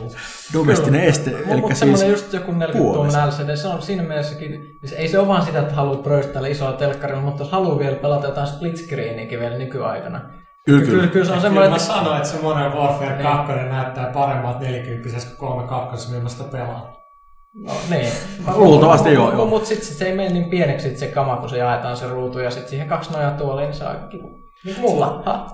domestinen 0.52 1.00
este, 1.00 1.30
Mutta 1.30 1.50
eli 1.50 1.60
mut 1.60 1.68
siis 1.68 1.78
semmoinen 1.78 2.10
just 2.10 2.32
joku 2.32 2.52
40 2.52 2.78
puolesta. 2.78 3.18
tuuman 3.20 3.28
LCD, 3.28 3.56
se 3.56 3.68
on 3.68 3.82
siinä 3.82 4.02
mielessäkin, 4.02 4.76
siis 4.80 4.92
ei 4.92 5.08
se 5.08 5.18
ole 5.18 5.28
vaan 5.28 5.44
sitä, 5.46 5.58
että 5.60 5.74
haluaa 5.74 6.02
pröystäällä 6.02 6.48
isoa 6.48 6.72
telkkarilla, 6.72 7.22
mutta 7.22 7.42
jos 7.42 7.52
haluaa 7.52 7.78
vielä 7.78 7.96
pelata 7.96 8.26
jotain 8.26 8.46
split 8.46 8.76
screeniäkin 8.76 9.40
vielä 9.40 9.58
nykyaikana. 9.58 10.20
Kyllä, 10.66 10.80
kyllä. 10.80 10.92
kyllä, 10.92 11.06
kyllä 11.06 11.24
se 11.26 11.32
on 11.32 11.38
Kyllä 11.38 11.42
semmoinen, 11.42 11.70
mä 11.70 11.76
että 11.76 11.88
sanoin, 11.88 12.16
että 12.16 12.28
se 12.28 12.42
Modern 12.42 12.72
Warfare 12.72 13.16
Niin. 13.16 13.22
2 13.22 13.52
näyttää 13.52 14.06
paremmat 14.06 14.60
40 14.60 15.08
kuin 15.26 15.36
32, 15.36 16.10
millä 16.10 16.22
mä 16.22 16.28
sitä 16.28 16.44
pelaan. 16.44 17.01
No 17.55 17.72
niin. 17.90 18.12
Luultavasti 18.57 19.12
joo, 19.12 19.32
joo. 19.32 19.46
Mutta 19.46 19.68
sitten 19.68 19.86
sit 19.86 19.96
se 19.96 20.05
ei 20.05 20.16
mene 20.16 20.30
niin 20.30 20.50
pieneksi 20.50 20.88
sit 20.88 20.98
se 20.98 21.07
kama, 21.07 21.36
kun 21.36 21.48
se 21.48 21.59
jaetaan 21.59 21.96
se 21.96 22.07
ruutu 22.07 22.38
ja 22.38 22.50
sitten 22.50 22.70
siihen 22.70 22.88
kaksi 22.88 23.12
nojaa 23.12 23.30
tuoliin, 23.30 23.66
niin 23.66 23.78
se 23.78 23.84
on 23.84 24.09
kivu. 24.11 24.30
Niin 24.64 24.76
kuin 24.76 24.90
mulla. 24.90 25.22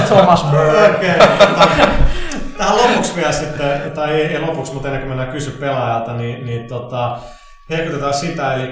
Thomas 0.08 0.44
Bird. 0.44 0.94
Okei. 0.94 1.18
Tähän 2.56 2.76
lopuksi 2.76 3.16
vielä 3.16 3.32
sitten, 3.32 3.90
tai 3.94 4.12
ei, 4.12 4.26
ei 4.26 4.40
lopuksi, 4.40 4.72
mutta 4.72 4.88
ennen 4.88 5.02
kuin 5.02 5.08
mennään 5.08 5.32
kysy 5.32 5.50
pelaajalta, 5.50 6.12
niin, 6.12 6.46
niin 6.46 6.68
tota, 6.68 7.18
hehkutetaan 7.70 8.14
sitä, 8.14 8.54
eli 8.54 8.68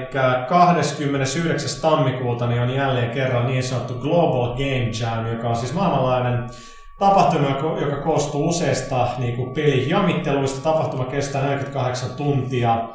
29. 0.49 1.80
tammikuuta 1.82 2.47
niin 2.47 2.62
on 2.62 2.70
jälleen 2.70 3.11
kerran 3.11 3.47
niin 3.47 3.62
sanottu 3.62 3.95
Global 3.95 4.49
Game 4.49 4.90
Jam, 5.01 5.26
joka 5.26 5.49
on 5.49 5.57
siis 5.57 5.72
maailmanlainen 5.72 6.51
tapahtuma, 6.99 7.49
joka- 7.80 8.03
koostuu 8.03 8.49
useista 8.49 9.09
niin 9.18 9.36
kuin 9.36 9.55
pelijamitteluista. 9.55 10.70
Tapahtuma 10.72 11.05
kestää 11.05 11.42
48 11.42 12.11
tuntia. 12.16 12.88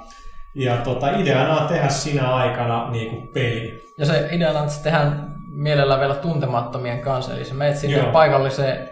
Ja 0.56 0.78
tota, 0.78 1.18
ideana 1.18 1.58
on 1.62 1.68
tehdä 1.68 1.89
sinä 1.89 2.36
aikana 2.36 2.91
niin 2.91 3.10
kuin 3.10 3.28
peli. 3.28 3.82
Ja 3.97 4.06
se 4.06 4.30
ideana 4.32 4.60
on, 4.60 4.66
että 4.66 4.78
se 4.78 4.84
tehdään 4.84 5.36
mielellään 5.52 6.00
vielä 6.00 6.16
tuntemattomien 6.16 7.00
kanssa. 7.02 7.34
Eli 7.36 7.45
sä 7.45 7.54
menet 7.54 7.78
sinne 7.78 8.04
paikalliseen 8.04 8.89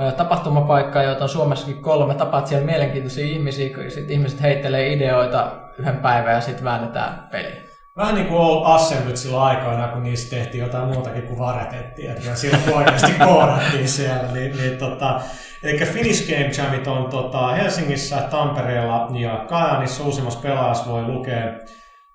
ö, 0.00 0.12
tapahtumapaikkaan, 0.12 1.04
joita 1.04 1.24
on 1.24 1.28
Suomessakin 1.28 1.82
kolme. 1.82 2.14
Tapaat 2.14 2.46
siellä 2.46 2.66
mielenkiintoisia 2.66 3.24
ihmisiä, 3.24 3.74
kun 3.74 3.90
sit 3.90 4.10
ihmiset 4.10 4.42
heittelee 4.42 4.92
ideoita 4.92 5.52
yhden 5.78 5.96
päivän 5.96 6.34
ja 6.34 6.40
sitten 6.40 6.64
väännetään 6.64 7.28
peli. 7.32 7.73
Vähän 7.96 8.14
niin 8.14 8.26
kuin 8.26 8.40
Old 8.40 8.62
Assemblyt 8.66 9.16
silloin 9.16 9.42
aikoina, 9.42 9.88
kun 9.88 10.02
niistä 10.02 10.36
tehtiin 10.36 10.64
jotain 10.64 10.88
muutakin 10.88 11.22
kuin 11.22 11.38
varetettiin. 11.38 12.10
Että 12.10 12.34
silloin 12.34 12.62
kun 12.62 12.74
oikeasti 12.74 13.12
koodattiin 13.24 13.88
siellä. 13.88 14.32
Niin, 14.32 14.56
niin 14.56 14.78
tota, 14.78 15.20
eli 15.62 15.78
Finnish 15.78 16.30
Game 16.30 16.50
Jamit 16.58 16.86
on 16.86 17.10
tota, 17.10 17.48
Helsingissä, 17.48 18.16
Tampereella 18.16 19.08
ja 19.18 19.44
Kajaanissa 19.48 20.04
uusimmassa 20.04 20.40
pelaajassa 20.40 20.90
voi 20.90 21.02
lukea, 21.02 21.44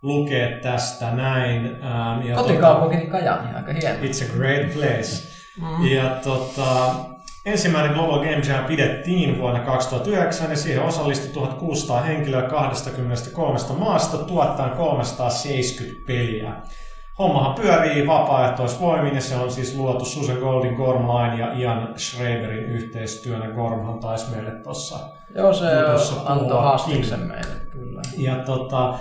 lukea 0.02 0.60
tästä 0.62 1.12
näin. 1.12 1.66
Ähm, 1.66 2.28
ja 2.28 2.36
Kotikaupunkini 2.36 3.08
Kajani, 3.08 3.56
aika 3.56 3.74
hieno. 3.74 4.00
It's 4.00 4.26
a 4.26 4.38
great 4.38 4.74
place. 4.74 5.28
Mm. 5.62 5.88
Ja 5.88 6.10
tota, 6.10 6.96
ensimmäinen 7.52 7.94
Global 7.94 8.20
Game 8.20 8.42
Jam 8.48 8.66
pidettiin 8.66 9.40
vuonna 9.40 9.60
2009 9.60 10.50
ja 10.50 10.58
siihen 10.58 10.84
osallistui 10.84 11.34
1600 11.34 12.02
henkilöä 12.02 12.42
23 12.42 13.60
maasta 13.78 14.18
tuottaen 14.18 14.72
370 14.72 16.02
peliä. 16.08 16.54
Hommahan 17.20 17.56
pyörii 17.56 18.08
vapaaehtoisvoimin 18.08 19.16
ja 19.16 19.22
se 19.22 19.36
on 19.36 19.52
siis 19.52 19.76
luotu 19.76 20.06
Susan 20.06 20.38
Goldin 20.38 20.74
Gorm 20.74 21.08
Line 21.08 21.40
ja 21.40 21.54
Ian 21.54 21.94
Schreiberin 21.98 22.66
yhteistyönä. 22.66 23.52
Gormhan 23.52 24.00
taisi 24.00 24.32
meille 24.32 24.52
tuossa 24.52 25.00
Joo, 25.36 25.54
se 25.54 25.66
antoi 26.26 26.62
haastiksen 26.62 27.20
meille, 27.20 27.56
kyllä. 27.72 28.02
ja 28.18 28.36
tota, 28.36 28.94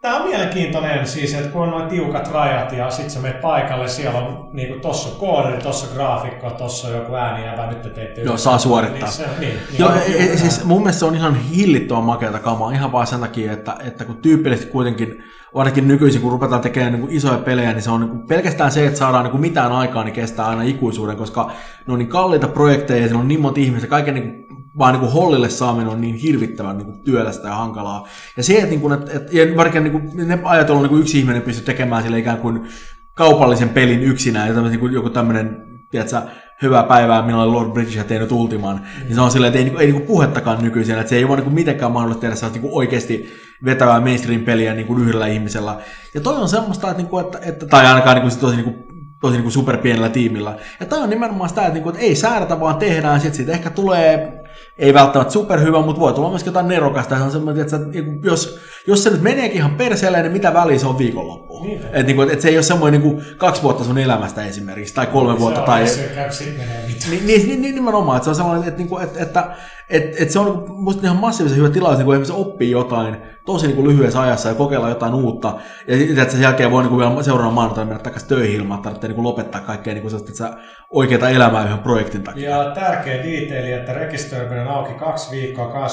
Tämä 0.00 0.16
on 0.16 0.28
mielenkiintoinen 0.28 1.06
siis, 1.06 1.34
että 1.34 1.48
kun 1.48 1.62
on 1.62 1.70
noin 1.70 1.88
tiukat 1.88 2.32
rajat 2.32 2.72
ja 2.72 2.90
sitten 2.90 3.10
sä 3.10 3.20
menet 3.20 3.40
paikalle, 3.40 3.88
siellä 3.88 4.18
on 4.18 4.48
niinku 4.52 4.80
tossa 4.80 5.08
on 5.08 5.16
koodari, 5.16 5.62
tossa 5.62 5.94
graafikko, 5.94 6.50
tossa 6.50 6.88
on 6.88 6.94
joku 6.94 7.14
ääni 7.14 7.46
ja 7.46 7.66
nyt 7.66 7.82
te 7.82 7.90
teette 7.90 8.20
Joo, 8.20 8.36
saa 8.36 8.58
suorittaa. 8.58 9.08
Niin, 9.08 9.12
se, 9.12 9.26
niin, 9.40 9.54
niin 9.70 9.78
Joo, 9.78 9.92
ei, 9.92 10.12
juuri 10.12 10.28
ei, 10.28 10.38
siis 10.38 10.64
mun 10.64 10.82
mielestä 10.82 10.98
se 10.98 11.04
on 11.04 11.14
ihan 11.14 11.34
hillittömän 11.34 12.04
makeata 12.04 12.38
kamaa, 12.38 12.72
ihan 12.72 12.92
vaan 12.92 13.06
sen 13.06 13.20
takia, 13.20 13.52
että, 13.52 13.76
että 13.84 14.04
kun 14.04 14.16
tyypillisesti 14.16 14.72
kuitenkin, 14.72 15.24
varsinkin 15.54 15.88
nykyisin, 15.88 16.20
kun 16.20 16.32
ruvetaan 16.32 16.60
tekemään 16.60 16.92
niin 16.92 17.00
kuin 17.00 17.12
isoja 17.12 17.38
pelejä, 17.38 17.72
niin 17.72 17.82
se 17.82 17.90
on 17.90 18.00
niin 18.00 18.10
kuin 18.10 18.26
pelkästään 18.26 18.70
se, 18.70 18.86
että 18.86 18.98
saadaan 18.98 19.24
niin 19.24 19.30
kuin 19.30 19.40
mitään 19.40 19.72
aikaa, 19.72 20.04
niin 20.04 20.14
kestää 20.14 20.46
aina 20.46 20.62
ikuisuuden, 20.62 21.16
koska 21.16 21.50
ne 21.86 21.92
on 21.92 21.98
niin 21.98 22.08
kalliita 22.08 22.48
projekteja 22.48 23.00
ja 23.00 23.06
siellä 23.06 23.20
on 23.20 23.28
niin 23.28 23.40
monta 23.40 23.60
ihmistä, 23.60 23.88
kaiken 23.88 24.14
niin 24.14 24.30
kuin, 24.30 24.47
vaan 24.78 24.92
niin 24.92 25.00
kuin 25.00 25.12
hollille 25.12 25.48
saaminen 25.48 25.88
on 25.88 26.00
niin 26.00 26.14
hirvittävän 26.14 26.78
niin 26.78 26.86
kuin 26.86 27.04
työlästä 27.04 27.48
ja 27.48 27.54
hankalaa. 27.54 28.08
Ja 28.36 28.42
se, 28.42 28.54
että, 28.54 28.66
niin 28.66 28.80
kuin, 28.80 28.94
että, 28.94 29.12
että 29.12 29.36
ja 29.36 29.56
varsinkin 29.56 29.84
niin 29.84 29.92
kuin, 29.92 30.28
ne 30.28 30.38
ajatellaan, 30.44 30.82
niin 30.82 30.90
kuin 30.90 31.00
yksi 31.00 31.18
ihminen 31.18 31.42
pystyy 31.42 31.64
tekemään 31.64 32.02
sille 32.02 32.18
ikään 32.18 32.38
kuin 32.38 32.68
kaupallisen 33.14 33.68
pelin 33.68 34.02
yksinään, 34.02 34.48
ja 34.48 34.62
niin 34.62 34.80
kuin 34.80 34.92
joku 34.92 35.10
tämmöinen, 35.10 35.56
tiedätkö, 35.90 36.20
hyvää 36.62 36.82
päivää, 36.82 37.22
minä 37.22 37.38
olen 37.38 37.52
Lord 37.52 37.70
British 37.70 37.96
ja 37.96 38.04
tehnyt 38.04 38.32
Ultiman, 38.32 38.76
mm. 38.76 39.04
niin 39.04 39.14
se 39.14 39.20
on 39.20 39.30
silleen, 39.30 39.48
että 39.48 39.58
ei, 39.58 39.64
niinku, 39.64 39.80
ei 39.80 39.86
niinku 39.86 40.06
puhettakaan 40.06 40.62
nykyisin, 40.62 40.98
että 40.98 41.10
se 41.10 41.16
ei 41.16 41.24
ole 41.24 41.36
niinku 41.36 41.50
mitenkään 41.50 41.92
mahdollista 41.92 42.20
tehdä 42.20 42.34
sellaista 42.34 42.60
niinku 42.60 42.78
oikeasti 42.78 43.28
vetävää 43.64 44.00
mainstream-peliä 44.00 44.74
niinku 44.74 44.98
yhdellä 44.98 45.26
ihmisellä. 45.26 45.76
Ja 46.14 46.20
toi 46.20 46.36
on 46.36 46.48
semmoista, 46.48 46.90
että, 46.90 47.02
niinku, 47.02 47.18
että, 47.18 47.38
että 47.42 47.66
tai 47.66 47.86
ainakaan 47.86 48.16
niinku, 48.16 48.30
se 48.30 48.38
tosi 48.38 48.56
niinku, 48.56 48.74
tosi 49.20 49.36
niinku 49.36 49.50
superpienellä 49.50 50.08
tiimillä. 50.08 50.56
Ja 50.80 50.86
toi 50.86 50.98
on 50.98 51.10
nimenomaan 51.10 51.48
sitä, 51.48 51.60
että, 51.60 51.74
niinku, 51.74 51.88
että 51.88 52.00
ei 52.00 52.14
säädetä, 52.14 52.60
vaan 52.60 52.76
tehdään, 52.76 53.20
sitten 53.20 53.36
siitä 53.36 53.52
ehkä 53.52 53.70
tulee 53.70 54.37
ei 54.78 54.94
välttämättä 54.94 55.32
superhyvä, 55.32 55.82
mutta 55.82 56.00
voi 56.00 56.12
tulla 56.12 56.30
myöskin 56.30 56.50
jotain 56.50 56.68
nerokasta. 56.68 57.16
Se 57.16 57.22
on 57.22 57.30
semmoinen, 57.30 57.62
että 57.62 57.78
niinku, 57.78 58.26
jos, 58.26 58.58
jos 58.86 59.04
se 59.04 59.10
nyt 59.10 59.22
meneekin 59.22 59.56
ihan 59.56 59.74
perseelle, 59.74 60.22
niin 60.22 60.32
mitä 60.32 60.54
väliä 60.54 60.78
se 60.78 60.86
on 60.86 60.98
viikonloppu. 60.98 61.62
Niin. 61.62 61.80
Että 61.82 62.02
niinku, 62.02 62.22
et 62.22 62.40
se 62.40 62.48
ei 62.48 62.56
ole 62.56 62.62
semmoinen 62.62 63.00
niinku, 63.00 63.22
kaksi 63.36 63.62
vuotta 63.62 63.84
sun 63.84 63.98
elämästä 63.98 64.44
esimerkiksi, 64.44 64.94
tai 64.94 65.06
kolme 65.06 65.38
vuotta. 65.38 65.60
se 65.60 65.66
tai, 65.66 65.82
on, 65.82 65.88
se 65.88 66.02
käy 66.14 66.30
niin, 67.10 67.26
niin, 67.26 67.48
niin, 67.48 67.62
niin 67.62 67.74
nimenomaan, 67.74 68.16
että 68.16 68.24
se 68.24 68.30
on 68.30 68.36
sellainen, 68.36 68.68
että, 68.68 68.82
että, 68.82 69.22
että, 69.22 69.22
että, 69.22 69.56
että, 69.90 70.22
että 70.22 70.32
se 70.32 70.38
on 70.38 70.46
niinku 70.46 70.72
musta 70.72 71.02
ihan 71.02 71.16
massiivisen 71.16 71.58
hyvä 71.58 71.70
tilaus, 71.70 71.96
niin 71.96 72.04
kun 72.04 72.14
ihmiset 72.14 72.36
oppii 72.36 72.70
jotain 72.70 73.16
tosi 73.44 73.66
niin 73.66 73.76
kuin 73.76 73.88
lyhyessä 73.88 74.20
ajassa 74.20 74.48
ja 74.48 74.54
kokeilla 74.54 74.88
jotain 74.88 75.14
uutta. 75.14 75.54
Ja 75.86 76.22
että 76.22 76.32
sen 76.32 76.42
jälkeen 76.42 76.70
voi 76.70 76.82
niin 76.82 76.90
kuin 76.90 76.98
vielä 76.98 77.22
seuraavana 77.22 77.54
maanantaina 77.54 77.88
mennä 77.88 78.02
takaisin 78.02 78.28
töihin 78.28 78.56
ilman, 78.56 78.76
että 78.76 78.84
tarvitsee 78.84 79.08
niin 79.08 79.14
kuin 79.14 79.24
lopettaa 79.24 79.60
kaikkea 79.60 79.94
niin 79.94 80.02
kuin 80.02 80.10
sellaista, 80.10 80.44
että 80.46 80.58
sä 80.58 80.64
oikeata 80.90 81.28
elämää 81.28 81.64
yhden 81.64 81.78
projektin 81.78 82.22
takia. 82.22 82.50
Ja 82.50 82.70
tärkeä 82.74 83.22
detaili, 83.22 83.72
että 83.72 83.92
rekisteröiminen 83.92 84.68
auki 84.68 84.94
kaksi 84.94 85.30
viikkoa 85.30 85.88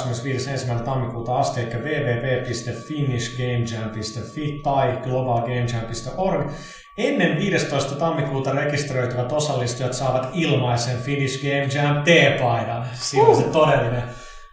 25.1. 0.76 0.80
tammikuuta 0.84 1.38
asti, 1.38 1.61
eli 1.61 1.69
www.finishgamejam.fi 1.69 4.59
tai 4.63 4.97
globalgamejam.org. 5.03 6.51
Ennen 6.97 7.38
15. 7.38 7.95
tammikuuta 7.95 8.51
rekisteröityvät 8.51 9.31
osallistujat 9.31 9.93
saavat 9.93 10.30
ilmaisen 10.34 11.01
Finnish 11.01 11.41
Game 11.43 11.67
Jam 11.73 12.03
T-paidan. 12.03 12.85
Siinä 12.93 13.27
on 13.27 13.35
se 13.35 13.43
todellinen, 13.43 14.03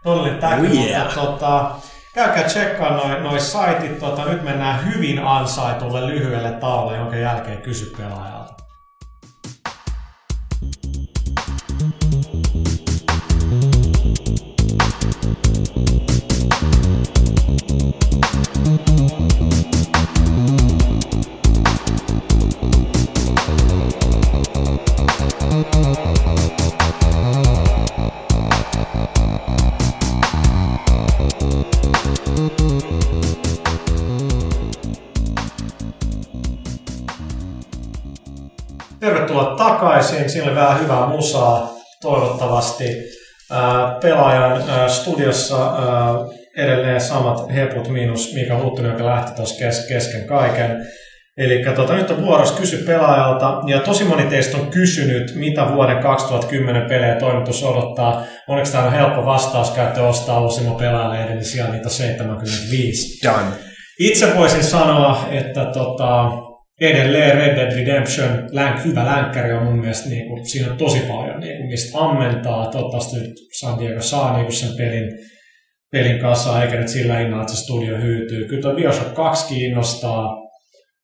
todellinen 0.03 0.41
täky, 0.41 0.67
Oh 0.67 0.73
yeah. 0.73 1.05
mutta 1.05 1.21
tota, 1.21 1.71
käykää 2.15 2.45
tsekkaa 2.45 2.97
noin 2.97 3.23
noi 3.23 3.41
saitit. 3.41 3.99
Tota, 3.99 4.25
nyt 4.25 4.43
mennään 4.45 4.85
hyvin 4.85 5.19
ansaitulle 5.19 6.07
lyhyelle 6.07 6.51
tauolle, 6.53 6.97
jonka 6.97 7.17
jälkeen 7.17 7.63
kysy 7.63 7.93
pelaajalta. 7.97 8.42
Takaisin. 39.83 40.43
Oli 40.43 40.55
vähän 40.55 40.81
hyvää 40.81 41.07
musaa 41.07 41.75
toivottavasti. 42.03 42.85
Pelaajan 44.03 44.63
studiossa 44.91 45.73
edelleen 46.57 47.01
samat 47.01 47.55
heput 47.55 47.89
miinus 47.89 48.35
Mika 48.35 48.59
Huttunen, 48.63 48.93
joka 48.93 49.05
lähti 49.05 49.35
tuossa 49.37 49.65
kes- 49.65 49.87
kesken 49.89 50.27
kaiken. 50.27 50.77
Eli 51.37 51.65
tota, 51.77 51.95
nyt 51.95 52.11
on 52.11 52.23
vuorossa 52.23 52.61
kysy 52.61 52.77
pelaajalta, 52.77 53.61
ja 53.67 53.81
tosi 53.81 54.05
moni 54.05 54.23
teistä 54.23 54.57
on 54.57 54.67
kysynyt, 54.67 55.35
mitä 55.35 55.75
vuoden 55.75 56.03
2010 56.03 56.89
pelejä 56.89 57.15
toimitus 57.15 57.65
odottaa. 57.65 58.25
Onneksi 58.49 58.73
tämä 58.73 58.85
on 58.85 58.93
helppo 58.93 59.25
vastaus, 59.25 59.71
käytte 59.71 60.01
ostaa 60.01 60.41
uusimman 60.41 60.77
pelaajalehden, 60.77 61.37
niin 61.37 61.45
siellä 61.45 61.73
niitä 61.73 61.87
on 61.87 61.91
75. 61.91 63.29
Done. 63.29 63.57
Itse 63.99 64.37
voisin 64.37 64.65
sanoa, 64.65 65.29
että 65.31 65.65
tota, 65.65 66.31
edelleen 66.83 67.37
Red 67.37 67.57
Dead 67.57 67.77
Redemption, 67.77 68.49
länk, 68.51 68.85
hyvä 68.85 69.07
länkkäri 69.07 69.53
on 69.53 69.65
mun 69.65 69.81
mielestä, 69.81 70.09
niin 70.09 70.29
kuin, 70.29 70.47
siinä 70.47 70.71
on 70.71 70.79
tosi 70.79 70.99
paljon, 70.99 71.41
niin 71.41 71.57
kuin, 71.57 71.69
mistä 71.69 71.99
ammentaa. 71.99 72.71
Toivottavasti 72.71 73.17
nyt 73.17 73.33
San 73.61 73.79
Diego 73.79 74.01
saa 74.01 74.37
niin 74.37 74.47
kuin 74.47 74.57
sen 74.57 74.77
pelin, 74.77 75.19
pelin 75.93 76.19
kanssa, 76.19 76.63
eikä 76.63 76.77
nyt 76.77 76.89
sillä 76.89 77.19
hinnalla, 77.19 77.43
että 77.43 77.55
se 77.55 77.63
studio 77.63 77.97
hyytyy. 77.99 78.49
Kyllä 78.49 78.63
tuo 78.63 78.75
Bioshock 78.75 79.15
2 79.15 79.55
kiinnostaa, 79.55 80.43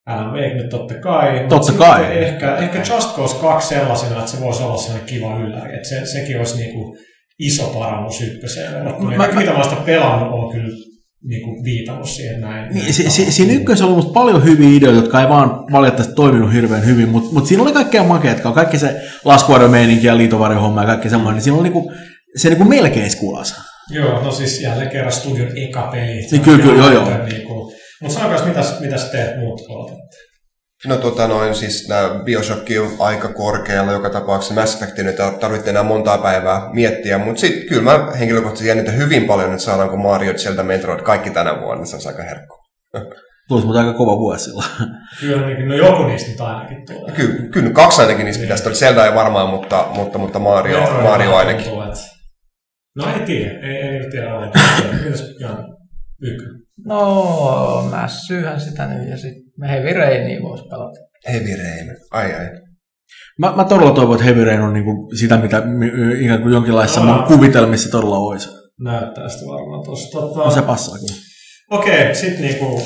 Alan 0.07 0.33
Wake 0.33 0.55
nyt 0.55 0.69
totta 0.69 0.95
kai. 0.95 1.47
Totta 1.49 1.73
kai. 1.73 2.19
Ehkä, 2.19 2.57
ehkä 2.57 2.79
Just 2.79 3.17
Cause 3.17 3.37
2 3.41 3.69
sellaisena, 3.69 4.19
että 4.19 4.31
se 4.31 4.41
voisi 4.41 4.63
olla 4.63 4.77
sellainen 4.77 5.09
kiva 5.09 5.41
ylläri. 5.41 5.75
Että 5.75 5.89
se, 5.89 6.07
sekin 6.07 6.39
olisi 6.39 6.59
niinku 6.59 6.97
iso 7.39 7.65
parannus 7.65 8.21
ykköseen 8.21 8.75
verrattuna. 8.75 9.17
Mä, 9.17 9.29
mitä 9.29 9.53
mä 9.53 9.63
sitä 9.63 9.77
pelannut, 9.87 10.33
on 10.33 10.53
kyllä 10.53 10.88
niin 11.25 11.43
kuin 11.43 11.65
viitannut 11.65 12.09
siihen 12.09 12.41
näin. 12.41 12.75
Niin, 12.75 12.95
si, 12.95 13.11
si, 13.11 13.33
siinä 13.33 13.53
ykkössä 13.53 13.85
on 13.85 13.93
ollut 13.93 14.13
paljon 14.13 14.45
hyviä 14.45 14.77
ideoita, 14.77 15.01
jotka 15.01 15.21
ei 15.21 15.29
vaan 15.29 15.51
valitettavasti 15.73 16.15
toiminut 16.15 16.53
hirveän 16.53 16.87
hyvin, 16.87 17.09
mutta 17.09 17.33
mut 17.33 17.47
siinä 17.47 17.63
oli 17.63 17.73
kaikkea 17.73 18.05
makeet, 18.05 18.41
kaikki 18.41 18.79
se 18.79 19.03
laskuvarjomeininki 19.25 20.07
ja 20.07 20.17
liitovarjohomma 20.17 20.81
ja 20.81 20.87
kaikki 20.87 21.11
semmoinen, 21.11 21.35
niin 21.35 21.43
siinä 21.43 21.59
oli 21.59 21.63
niinku, 21.63 21.93
se 22.37 22.49
niinku 22.49 22.65
melkein 22.65 23.11
skulas. 23.11 23.55
Joo, 23.91 24.23
no 24.23 24.33
siis 24.33 24.63
jälleen 24.63 24.91
kerran 24.91 25.13
studion 25.13 25.53
eka 25.57 25.83
peli. 25.93 26.27
Niin, 26.31 26.41
kyllä, 26.41 26.63
kyllä, 26.63 26.79
joo, 26.79 26.93
joo. 26.93 27.25
Niinku, 27.25 27.73
mutta 28.03 28.19
sanokaa, 28.19 28.47
mitäs, 28.47 28.81
mitäs 28.81 29.05
teet 29.05 29.39
muut 29.39 29.61
odotatte? 29.69 30.17
No 30.87 30.97
tota 30.97 31.29
noin, 31.29 31.55
siis 31.55 31.89
nämä 31.89 32.21
Bioshock 32.25 32.67
on 32.81 32.97
aika 32.99 33.29
korkealla 33.29 33.93
joka 33.93 34.11
tapauksessa. 34.11 34.55
Mass 34.55 34.83
Effect 34.83 34.99
nyt 34.99 35.17
tarvitse 35.41 35.71
enää 35.71 35.83
montaa 35.83 36.19
päivää 36.19 36.71
miettiä, 36.73 37.19
mutta 37.19 37.41
sitten 37.41 37.69
kyllä 37.69 37.83
mä 37.83 38.11
henkilökohtaisesti 38.19 38.69
jännitän 38.69 38.97
hyvin 38.97 39.25
paljon, 39.25 39.51
että 39.51 39.63
saadaanko 39.63 39.97
Mario 39.97 40.35
Zelda 40.35 40.63
Metroid 40.63 41.01
kaikki 41.01 41.31
tänä 41.31 41.61
vuonna, 41.61 41.85
se 41.85 41.97
on 41.97 42.03
aika 42.07 42.23
herkku. 42.23 42.59
Tulisi 43.49 43.67
mutta 43.67 43.81
aika 43.81 43.93
kova 43.93 44.19
vuosi 44.19 44.45
sillä. 44.45 44.65
Kyllä, 45.21 45.67
no 45.67 45.75
joku 45.75 46.03
niistä 46.03 46.31
nyt 46.31 46.41
ainakin 46.41 46.87
tulee. 46.87 47.15
Kyllä, 47.15 47.51
kyllä 47.51 47.71
kaksi 47.71 48.03
ainakin 48.03 48.25
niistä 48.25 48.43
pitäisi 48.43 48.65
tulla. 48.65 48.77
Zelda 48.77 49.07
ei 49.07 49.15
varmaan, 49.15 49.49
mutta, 49.49 49.87
mutta, 49.95 50.19
mutta 50.19 50.39
Mario, 50.39 50.81
Metroid 50.81 51.03
Mario 51.03 51.35
ainakin. 51.35 51.65
Tuntuu, 51.65 51.83
että... 51.83 52.01
No 52.97 53.15
ei 53.15 53.21
tiedä, 53.21 53.61
ei, 53.61 53.77
ei 53.77 53.99
nyt 53.99 54.11
tiedä 54.11 54.35
ole. 54.35 54.51
Mitäs 55.05 55.25
Jan? 55.41 55.77
Ykkönen. 56.23 56.63
No, 56.87 57.89
mä 57.91 58.09
syyhän 58.09 58.61
sitä 58.61 58.87
nyt 58.87 59.09
ja 59.09 59.17
sitten 59.17 59.48
Heavy 59.67 59.93
Rain 59.93 60.43
voisi 60.43 60.65
pelata. 60.71 61.01
Heavy 61.33 61.57
Rain, 61.57 61.97
ai 62.11 62.35
ai. 62.35 62.47
Mä, 63.39 63.53
mä 63.57 63.65
todella 63.65 63.93
toivon, 63.93 64.15
että 64.15 64.25
Heavy 64.25 64.45
Rain 64.45 64.61
on 64.61 64.73
niinku 64.73 65.11
sitä, 65.19 65.37
mitä 65.37 65.63
ikään 66.21 66.43
kuin 66.43 66.53
jonkinlaisessa 66.53 67.05
no, 67.05 67.25
kuvitelmissa 67.29 67.91
todella 67.91 68.19
olisi. 68.19 68.49
Näyttää 68.81 69.29
sitä 69.29 69.47
varmaan 69.47 69.85
tuossa. 69.85 70.21
Tota... 70.21 70.39
No 70.39 70.51
se 70.51 70.63
passaa 70.63 70.99
kyllä. 70.99 71.21
Okei, 71.71 72.03
okay, 72.03 72.15
sitten 72.15 72.43
niinku 72.43 72.83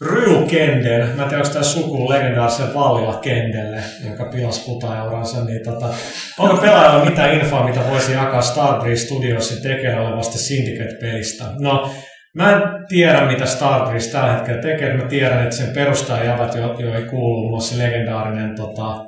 Ryu 0.00 0.46
Kendel, 0.46 1.06
mä 1.06 1.22
en 1.22 1.28
tiedä, 1.28 1.42
onko 1.42 1.52
tämä 1.52 1.62
suku 1.62 2.08
legendaarisen 2.08 2.74
Vallilla 2.74 3.14
Kendelle, 3.14 3.82
joka 4.10 4.24
pilasi 4.24 4.64
putaeuransa, 4.64 5.44
niin 5.44 5.60
tota, 5.64 5.94
onko 6.38 6.56
pelaajalla 6.56 7.04
mitään 7.04 7.34
infoa, 7.34 7.66
mitä 7.66 7.80
voisi 7.90 8.12
jakaa 8.12 8.42
Starbreeze 8.42 9.04
Studiosin 9.04 9.62
tekeillä 9.62 10.08
olevasta 10.08 10.38
Syndicate-pelistä? 10.38 11.44
No, 11.58 11.90
Mä 12.34 12.52
en 12.52 12.62
tiedä, 12.88 13.26
mitä 13.26 13.46
Starbreeze 13.46 14.10
tällä 14.10 14.32
hetkellä 14.32 14.62
tekee. 14.62 14.96
Mä 14.96 15.02
tiedän, 15.08 15.42
että 15.42 15.56
sen 15.56 15.74
perustajajävät, 15.74 16.54
jo, 16.54 16.74
jo 16.78 16.94
ei 16.94 17.02
kuulu 17.02 17.38
muun 17.38 17.50
muassa 17.50 17.78
legendaarinen 17.78 18.56
tota, 18.56 19.04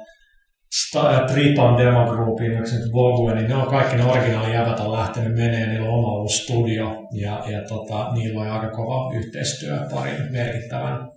Triton 1.32 1.78
Demo 1.78 2.05
Groupin, 2.05 2.52
Vogue, 2.92 3.34
niin 3.34 3.48
ne 3.48 3.55
on 3.55 3.66
kaikki 3.66 3.96
ne 3.96 4.05
originaalijävät 4.05 4.80
on 4.80 4.92
lähtenyt 4.92 5.36
menee, 5.36 5.66
niillä 5.66 5.88
on 5.88 5.94
oma 5.94 6.22
uusi 6.22 6.42
studio 6.42 7.09
ja, 7.12 7.42
ja 7.51 7.62
tota, 7.68 8.12
niillä 8.12 8.40
on 8.40 8.51
aika 8.51 8.70
kova 8.70 9.14
yhteistyö 9.14 9.78
parin 9.94 10.32
merkittävän 10.32 11.09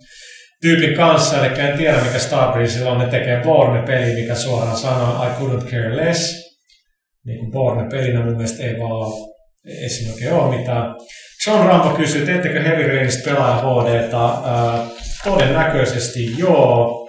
tyypin 0.62 0.96
kanssa, 0.96 1.46
eli 1.46 1.60
en 1.60 1.78
tiedä 1.78 2.04
mikä 2.04 2.18
Starbreeze 2.18 2.84
on, 2.84 2.98
ne 2.98 3.06
tekee 3.06 3.42
Borne-peli, 3.42 4.20
mikä 4.20 4.34
suoraan 4.34 4.76
sanoo 4.76 5.26
I 5.26 5.28
couldn't 5.28 5.70
care 5.70 5.96
less, 5.96 6.48
niin 7.26 7.38
kuin 7.38 7.52
Borne-pelinä 7.52 8.24
mun 8.24 8.36
mielestä 8.36 8.62
ei 8.62 8.78
vaan 8.78 9.12
ei 9.64 9.88
siinä 9.88 10.12
oikein 10.12 10.32
ole 10.32 10.58
mitään. 10.58 10.94
Sean 11.48 11.66
Rambo 11.66 11.96
kysyy, 11.96 12.26
teettekö 12.26 12.62
Heavy 12.62 12.88
Rainista 12.88 13.30
pelaaja 13.30 13.56
HD? 13.56 14.12
Äh, 14.12 14.90
todennäköisesti 15.24 16.38
joo. 16.38 17.08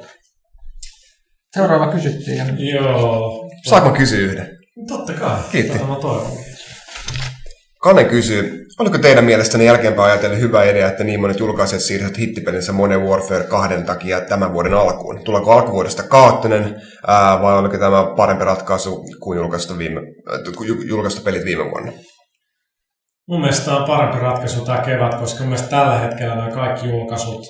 Seuraava 1.55 1.91
kysyttiin. 1.91 2.69
Joo. 2.73 3.49
Saanko 3.69 3.89
kysyä 3.89 4.19
yhden? 4.19 4.57
Totta 4.87 5.13
kai. 5.13 5.37
Kiitti. 5.51 5.77
Mä 5.77 5.95
toivon. 5.95 6.31
Kane 7.81 8.03
kysyy, 8.03 8.65
oliko 8.79 8.97
teidän 8.97 9.25
mielestäni 9.25 9.65
jälkeenpäin 9.65 10.11
ajatellen 10.11 10.39
hyvä 10.39 10.63
idea, 10.63 10.87
että 10.87 11.03
niin 11.03 11.21
monet 11.21 11.39
julkaisijat 11.39 11.81
siirtyvät 11.81 12.17
hittipelinsä 12.17 12.71
Modern 12.71 13.03
Warfare 13.03 13.43
2 13.43 13.75
takia 13.85 14.21
tämän 14.21 14.53
vuoden 14.53 14.73
alkuun? 14.73 15.23
Tuleeko 15.23 15.51
alkuvuodesta 15.51 16.03
kaoottinen 16.03 16.75
ää, 17.07 17.41
vai 17.41 17.57
oliko 17.57 17.77
tämä 17.77 18.13
parempi 18.17 18.45
ratkaisu 18.45 19.03
kuin 19.19 19.37
julkaista, 19.37 19.77
viime, 19.77 20.01
äh, 20.01 20.87
julkaista 20.87 21.21
pelit 21.21 21.45
viime 21.45 21.63
vuonna? 21.63 21.91
Mun 23.29 23.41
mielestä 23.41 23.65
tämä 23.65 23.77
on 23.77 23.87
parempi 23.87 24.19
ratkaisu 24.19 24.65
tämä 24.65 24.77
kevät, 24.77 25.15
koska 25.15 25.39
mun 25.39 25.49
mielestä 25.49 25.69
tällä 25.69 25.99
hetkellä 25.99 26.35
nämä 26.35 26.51
kaikki 26.51 26.89
julkaisut, 26.89 27.45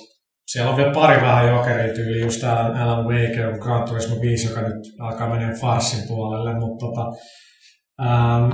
siellä 0.46 0.70
on 0.70 0.76
vielä 0.76 0.92
pari 0.92 1.22
vähän 1.22 1.48
jokeria 1.48 1.94
tyyli, 1.94 2.20
just 2.20 2.44
Alan, 2.44 2.76
Alan 2.76 3.06
Wake 3.06 3.58
Gran 3.60 3.88
Turismo 3.88 4.20
5, 4.20 4.48
joka 4.48 4.60
nyt 4.60 4.76
alkaa 5.00 5.28
mennä 5.28 5.54
farsin 5.60 6.08
puolelle, 6.08 6.54
mutta 6.54 6.86
tota, 6.86 7.04
ähm, 8.00 8.50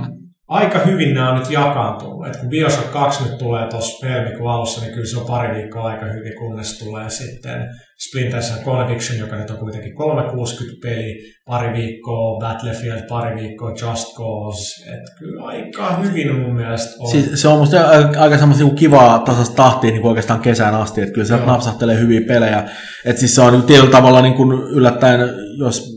aika 0.47 0.79
hyvin 0.79 1.13
nämä 1.13 1.31
on 1.31 1.39
nyt 1.39 1.51
jakaantunut. 1.51 2.27
Et 2.27 2.37
kun 2.37 2.49
Bioshock 2.49 2.91
2 2.91 3.23
nyt 3.23 3.37
tulee 3.37 3.67
tuossa 3.69 4.07
helmikuun 4.07 4.51
alussa, 4.51 4.81
niin 4.81 4.93
kyllä 4.93 5.07
se 5.07 5.17
on 5.17 5.25
pari 5.25 5.55
viikkoa 5.55 5.83
aika 5.83 6.05
hyvin, 6.05 6.35
kunnes 6.39 6.79
tulee 6.79 7.09
sitten 7.09 7.67
Splinter 8.07 8.41
Cell 8.41 8.63
Conviction, 8.65 9.19
joka 9.19 9.35
nyt 9.35 9.49
on 9.49 9.57
kuitenkin 9.57 9.95
360 9.95 10.87
peli, 10.87 11.33
pari 11.45 11.73
viikkoa 11.73 12.39
Battlefield, 12.39 13.07
pari 13.09 13.35
viikkoa 13.35 13.69
Just 13.69 14.15
Cause. 14.15 14.93
Et 14.93 15.03
kyllä 15.19 15.43
aika 15.43 15.95
hyvin 15.95 16.35
mun 16.35 16.55
mielestä 16.55 16.95
on. 16.99 17.11
Siis 17.11 17.41
se 17.41 17.47
on 17.47 17.59
musta 17.59 17.77
aika 18.19 18.37
semmoista 18.37 18.63
niinku 18.63 18.79
kivaa 18.79 19.19
tasasta 19.19 19.55
tahtia 19.55 19.91
niin 19.91 20.05
oikeastaan 20.05 20.39
kesään 20.39 20.75
asti, 20.75 21.01
että 21.01 21.13
kyllä 21.13 21.27
se 21.27 21.37
napsahtelee 21.37 21.99
hyviä 21.99 22.21
pelejä. 22.27 22.63
Et 23.05 23.17
siis 23.17 23.35
se 23.35 23.41
on 23.41 23.63
tietyllä 23.63 23.91
tavalla 23.91 24.21
niin 24.21 24.33
kuin 24.33 24.51
yllättäen, 24.51 25.19
jos 25.57 25.96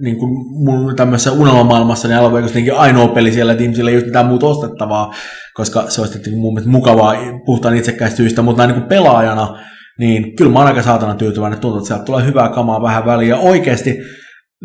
niin 0.00 0.18
kuin 0.18 0.30
mun 0.64 0.96
tämmöisessä 0.96 1.32
unelmamaailmassa, 1.32 2.08
niin 2.08 2.18
Alan 2.18 2.32
Wake 2.32 2.70
ainoa 2.72 3.08
peli 3.08 3.32
siellä, 3.32 3.52
että 3.52 3.64
ihmisillä 3.64 3.90
ei 3.90 3.96
ole 3.96 4.04
mitään 4.04 4.26
muuta 4.26 4.46
ostettavaa, 4.46 5.14
koska 5.54 5.84
se 5.88 6.00
olisi 6.00 6.36
mun 6.36 6.54
mielestä 6.54 6.70
mukavaa 6.70 7.14
puhtaan 7.44 7.76
itsekkäistä 7.76 8.16
syistä, 8.16 8.42
mutta 8.42 8.66
näin 8.66 8.78
niin 8.78 8.88
pelaajana, 8.88 9.58
niin 9.98 10.36
kyllä 10.36 10.52
mä 10.52 10.58
oon 10.58 10.68
aika 10.68 10.82
saatana 10.82 11.14
tyytyväinen, 11.14 11.58
tuntuu, 11.58 11.78
että 11.78 11.88
sieltä 11.88 12.04
tulee 12.04 12.26
hyvää 12.26 12.48
kamaa 12.48 12.82
vähän 12.82 13.06
väliin, 13.06 13.28
ja 13.28 13.36
oikeasti 13.36 13.98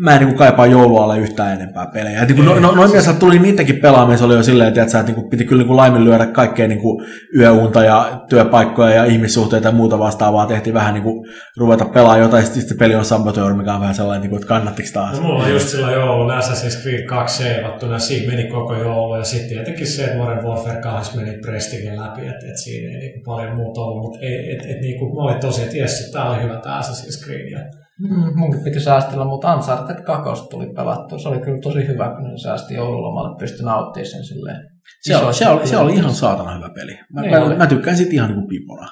mä 0.00 0.14
en 0.14 0.26
niin 0.26 0.36
kaipaa 0.36 0.66
joulualle 0.66 1.18
yhtään 1.18 1.52
enempää 1.52 1.86
pelejä. 1.86 2.22
Et, 2.22 2.28
niin 2.28 2.44
no, 2.44 2.60
no, 2.60 2.72
noin 2.72 2.90
mielessä 2.90 3.12
tuli 3.12 3.38
niidenkin 3.38 3.80
pelaaminen, 3.80 4.18
se 4.18 4.24
oli 4.24 4.34
jo 4.34 4.42
silleen, 4.42 4.68
että, 4.68 4.82
että 4.82 5.02
niin 5.02 5.14
kuin, 5.14 5.30
piti 5.30 5.44
kyllä 5.44 5.62
niin 5.62 5.76
laiminlyödä 5.76 6.26
kaikkea 6.26 6.68
niin 6.68 6.80
kuin 6.80 7.06
yöunta 7.38 7.84
ja 7.84 8.24
työpaikkoja 8.28 8.94
ja 8.94 9.04
ihmissuhteita 9.04 9.68
ja 9.68 9.74
muuta 9.74 9.98
vastaavaa. 9.98 10.46
Tehtiin 10.46 10.74
vähän 10.74 10.94
niin 10.94 11.02
kuin, 11.02 11.26
ruveta 11.56 11.84
pelaamaan 11.84 12.20
jotain, 12.20 12.44
ja 12.44 12.50
sitten 12.50 12.78
peli 12.78 12.94
on 12.94 13.04
Saboteur, 13.04 13.54
mikä 13.54 13.74
on 13.74 13.80
vähän 13.80 13.94
sellainen, 13.94 14.22
niin 14.22 14.30
kuin, 14.30 14.38
että 14.38 14.48
kannattiko 14.48 14.88
taas. 14.92 15.20
No, 15.20 15.26
mulla 15.26 15.44
on 15.44 15.52
just 15.52 15.68
sillä 15.68 15.90
joulun 15.90 16.30
Assassin's 16.30 16.82
Creed 16.82 17.06
2 17.06 17.42
seivattuna, 17.42 17.98
siinä 17.98 18.32
meni 18.32 18.48
koko 18.48 18.74
joulu, 18.74 19.16
ja 19.16 19.24
sitten 19.24 19.48
tietenkin 19.48 19.86
se, 19.86 20.04
että 20.04 20.16
Modern 20.16 20.46
Warfare 20.46 20.80
2 20.80 21.16
meni 21.16 21.38
Prestigin 21.38 22.00
läpi, 22.00 22.20
että, 22.20 22.46
että 22.46 22.60
siinä 22.60 22.88
ei 22.88 22.98
niin 22.98 23.12
kuin, 23.12 23.22
paljon 23.24 23.56
muuta 23.56 23.80
ollut, 23.80 24.02
mutta 24.02 24.18
ei, 24.20 24.52
et, 24.52 24.70
et, 24.70 24.80
niin 24.80 24.98
kuin, 24.98 25.14
mä 25.14 25.22
olin 25.22 25.40
tosi, 25.40 25.62
että 25.62 25.76
jes, 25.76 26.10
tämä 26.12 26.30
oli 26.30 26.42
hyvä 26.42 26.56
tämä 26.56 26.80
Assassin's 26.80 27.24
Creed. 27.24 27.50
Ja 27.50 27.83
Mm, 28.00 28.38
munkin 28.38 28.64
piti 28.64 28.80
säästellä, 28.80 29.24
mutta 29.24 29.54
Uncharted 29.54 30.04
2 30.04 30.48
tuli 30.50 30.66
pelattua. 30.76 31.18
Se 31.18 31.28
oli 31.28 31.40
kyllä 31.40 31.58
tosi 31.62 31.88
hyvä, 31.88 32.14
kun 32.16 32.38
se 32.38 32.42
säästi 32.42 32.74
joululomalle, 32.74 33.36
pystyi 33.38 33.64
nauttimaan 33.64 34.06
sen 34.06 34.24
silleen. 34.24 34.56
Se, 35.00 35.16
oli, 35.16 35.34
se, 35.34 35.48
oli, 35.48 35.66
se 35.66 35.76
oli 35.76 35.94
ihan 35.94 36.14
saatana 36.14 36.54
hyvä 36.54 36.68
peli. 36.74 36.98
Mä, 37.12 37.20
niin 37.20 37.32
mä, 37.32 37.56
mä 37.56 37.66
tykkään 37.66 37.96
siitä 37.96 38.12
ihan 38.12 38.30
niin 38.30 38.48
pipona. 38.48 38.88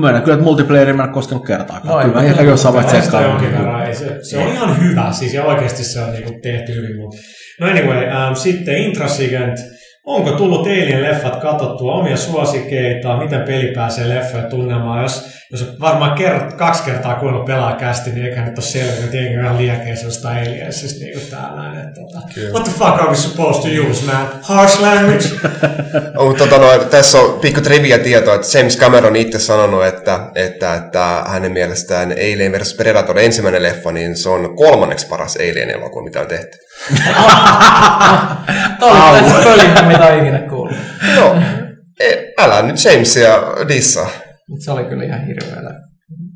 Myönnän 0.00 0.22
kyllä, 0.22 0.34
että 0.34 0.44
multiplayerin 0.44 0.96
mä 0.96 1.04
en 1.04 1.12
koskenut 1.12 1.46
kertaakaan. 1.46 2.06
No, 2.06 2.12
kyllä, 2.12 2.22
ehkä 2.22 2.42
jossain 2.42 2.74
vaiheessa 2.74 3.18
tsekkaa. 3.18 3.94
Se, 3.94 4.18
se 4.22 4.38
on 4.38 4.48
ihan 4.48 4.80
hyvä, 4.80 5.12
siis 5.12 5.34
ja 5.34 5.44
oikeasti 5.44 5.84
se 5.84 6.00
on 6.00 6.12
niin 6.12 6.24
kuin 6.24 6.42
tehty 6.42 6.74
hyvin. 6.74 7.00
Mutta... 7.00 7.16
No 7.60 7.66
anyway, 7.66 8.28
um, 8.28 8.34
sitten 8.34 8.76
Intrasigent 8.76 9.58
Onko 10.08 10.30
tullut 10.30 10.66
Alien-leffat 10.66 11.36
katsottua, 11.36 11.94
omia 11.94 12.16
suosikeita, 12.16 13.16
miten 13.16 13.42
peli 13.42 13.72
pääsee 13.74 14.08
leffoja 14.08 14.42
tunnemaan? 14.42 15.02
Jos, 15.02 15.26
jos 15.50 15.80
varmaan 15.80 16.18
kert, 16.18 16.54
kaksi 16.54 16.82
kertaa 16.82 17.14
kuunnut 17.14 17.44
pelaa 17.44 17.76
kästi, 17.76 18.10
niin 18.10 18.26
eikä 18.26 18.44
nyt 18.44 18.58
ole 18.58 18.66
selvä, 18.66 19.04
että 19.04 19.16
jengi 19.16 19.38
vähän 19.38 19.58
liekeissä 19.58 20.06
jostain 20.06 20.38
Aliensista 20.38 21.04
niin 21.04 21.12
kuin 21.12 21.30
täällä. 21.30 21.80
Että, 21.82 22.00
tota, 22.00 22.18
what 22.52 22.64
the 22.64 22.72
fuck 22.72 23.02
are 23.02 23.08
we 23.08 23.16
supposed 23.16 23.62
to 23.62 23.90
use, 23.90 24.04
man? 24.04 24.28
Harsh 24.42 24.80
language? 24.80 25.24
oh, 26.18 26.36
tota, 26.36 26.58
no, 26.58 26.78
tässä 26.90 27.18
on 27.18 27.40
pikku 27.40 27.60
trivia 27.60 27.98
tietoa, 27.98 28.34
että 28.34 28.58
James 28.58 28.78
Cameron 28.78 29.16
itse 29.16 29.38
sanonut, 29.38 29.86
että, 29.86 30.20
että, 30.34 30.74
että 30.74 31.22
hänen 31.26 31.52
mielestään 31.52 32.12
Alien 32.12 32.52
vs. 32.52 32.74
Predator 32.74 33.18
ensimmäinen 33.18 33.62
leffa, 33.62 33.92
niin 33.92 34.16
se 34.16 34.28
on 34.28 34.56
kolmanneksi 34.56 35.06
paras 35.06 35.36
Alien-elokuva, 35.36 36.04
mitä 36.04 36.20
on 36.20 36.26
tehty. 36.26 36.67
Tämä 38.80 39.10
oli 39.10 39.44
pölintä, 39.44 39.82
mitä 39.82 40.14
ikinä 40.14 40.38
kuullut. 40.38 40.76
No, 41.16 41.42
e, 42.00 42.14
älä 42.38 42.62
nyt 42.62 42.84
Jamesia 42.84 43.30
dissa. 43.68 44.06
Mutta 44.48 44.64
se 44.64 44.70
oli 44.70 44.84
kyllä 44.84 45.04
ihan 45.04 45.26
hirveä 45.26 45.72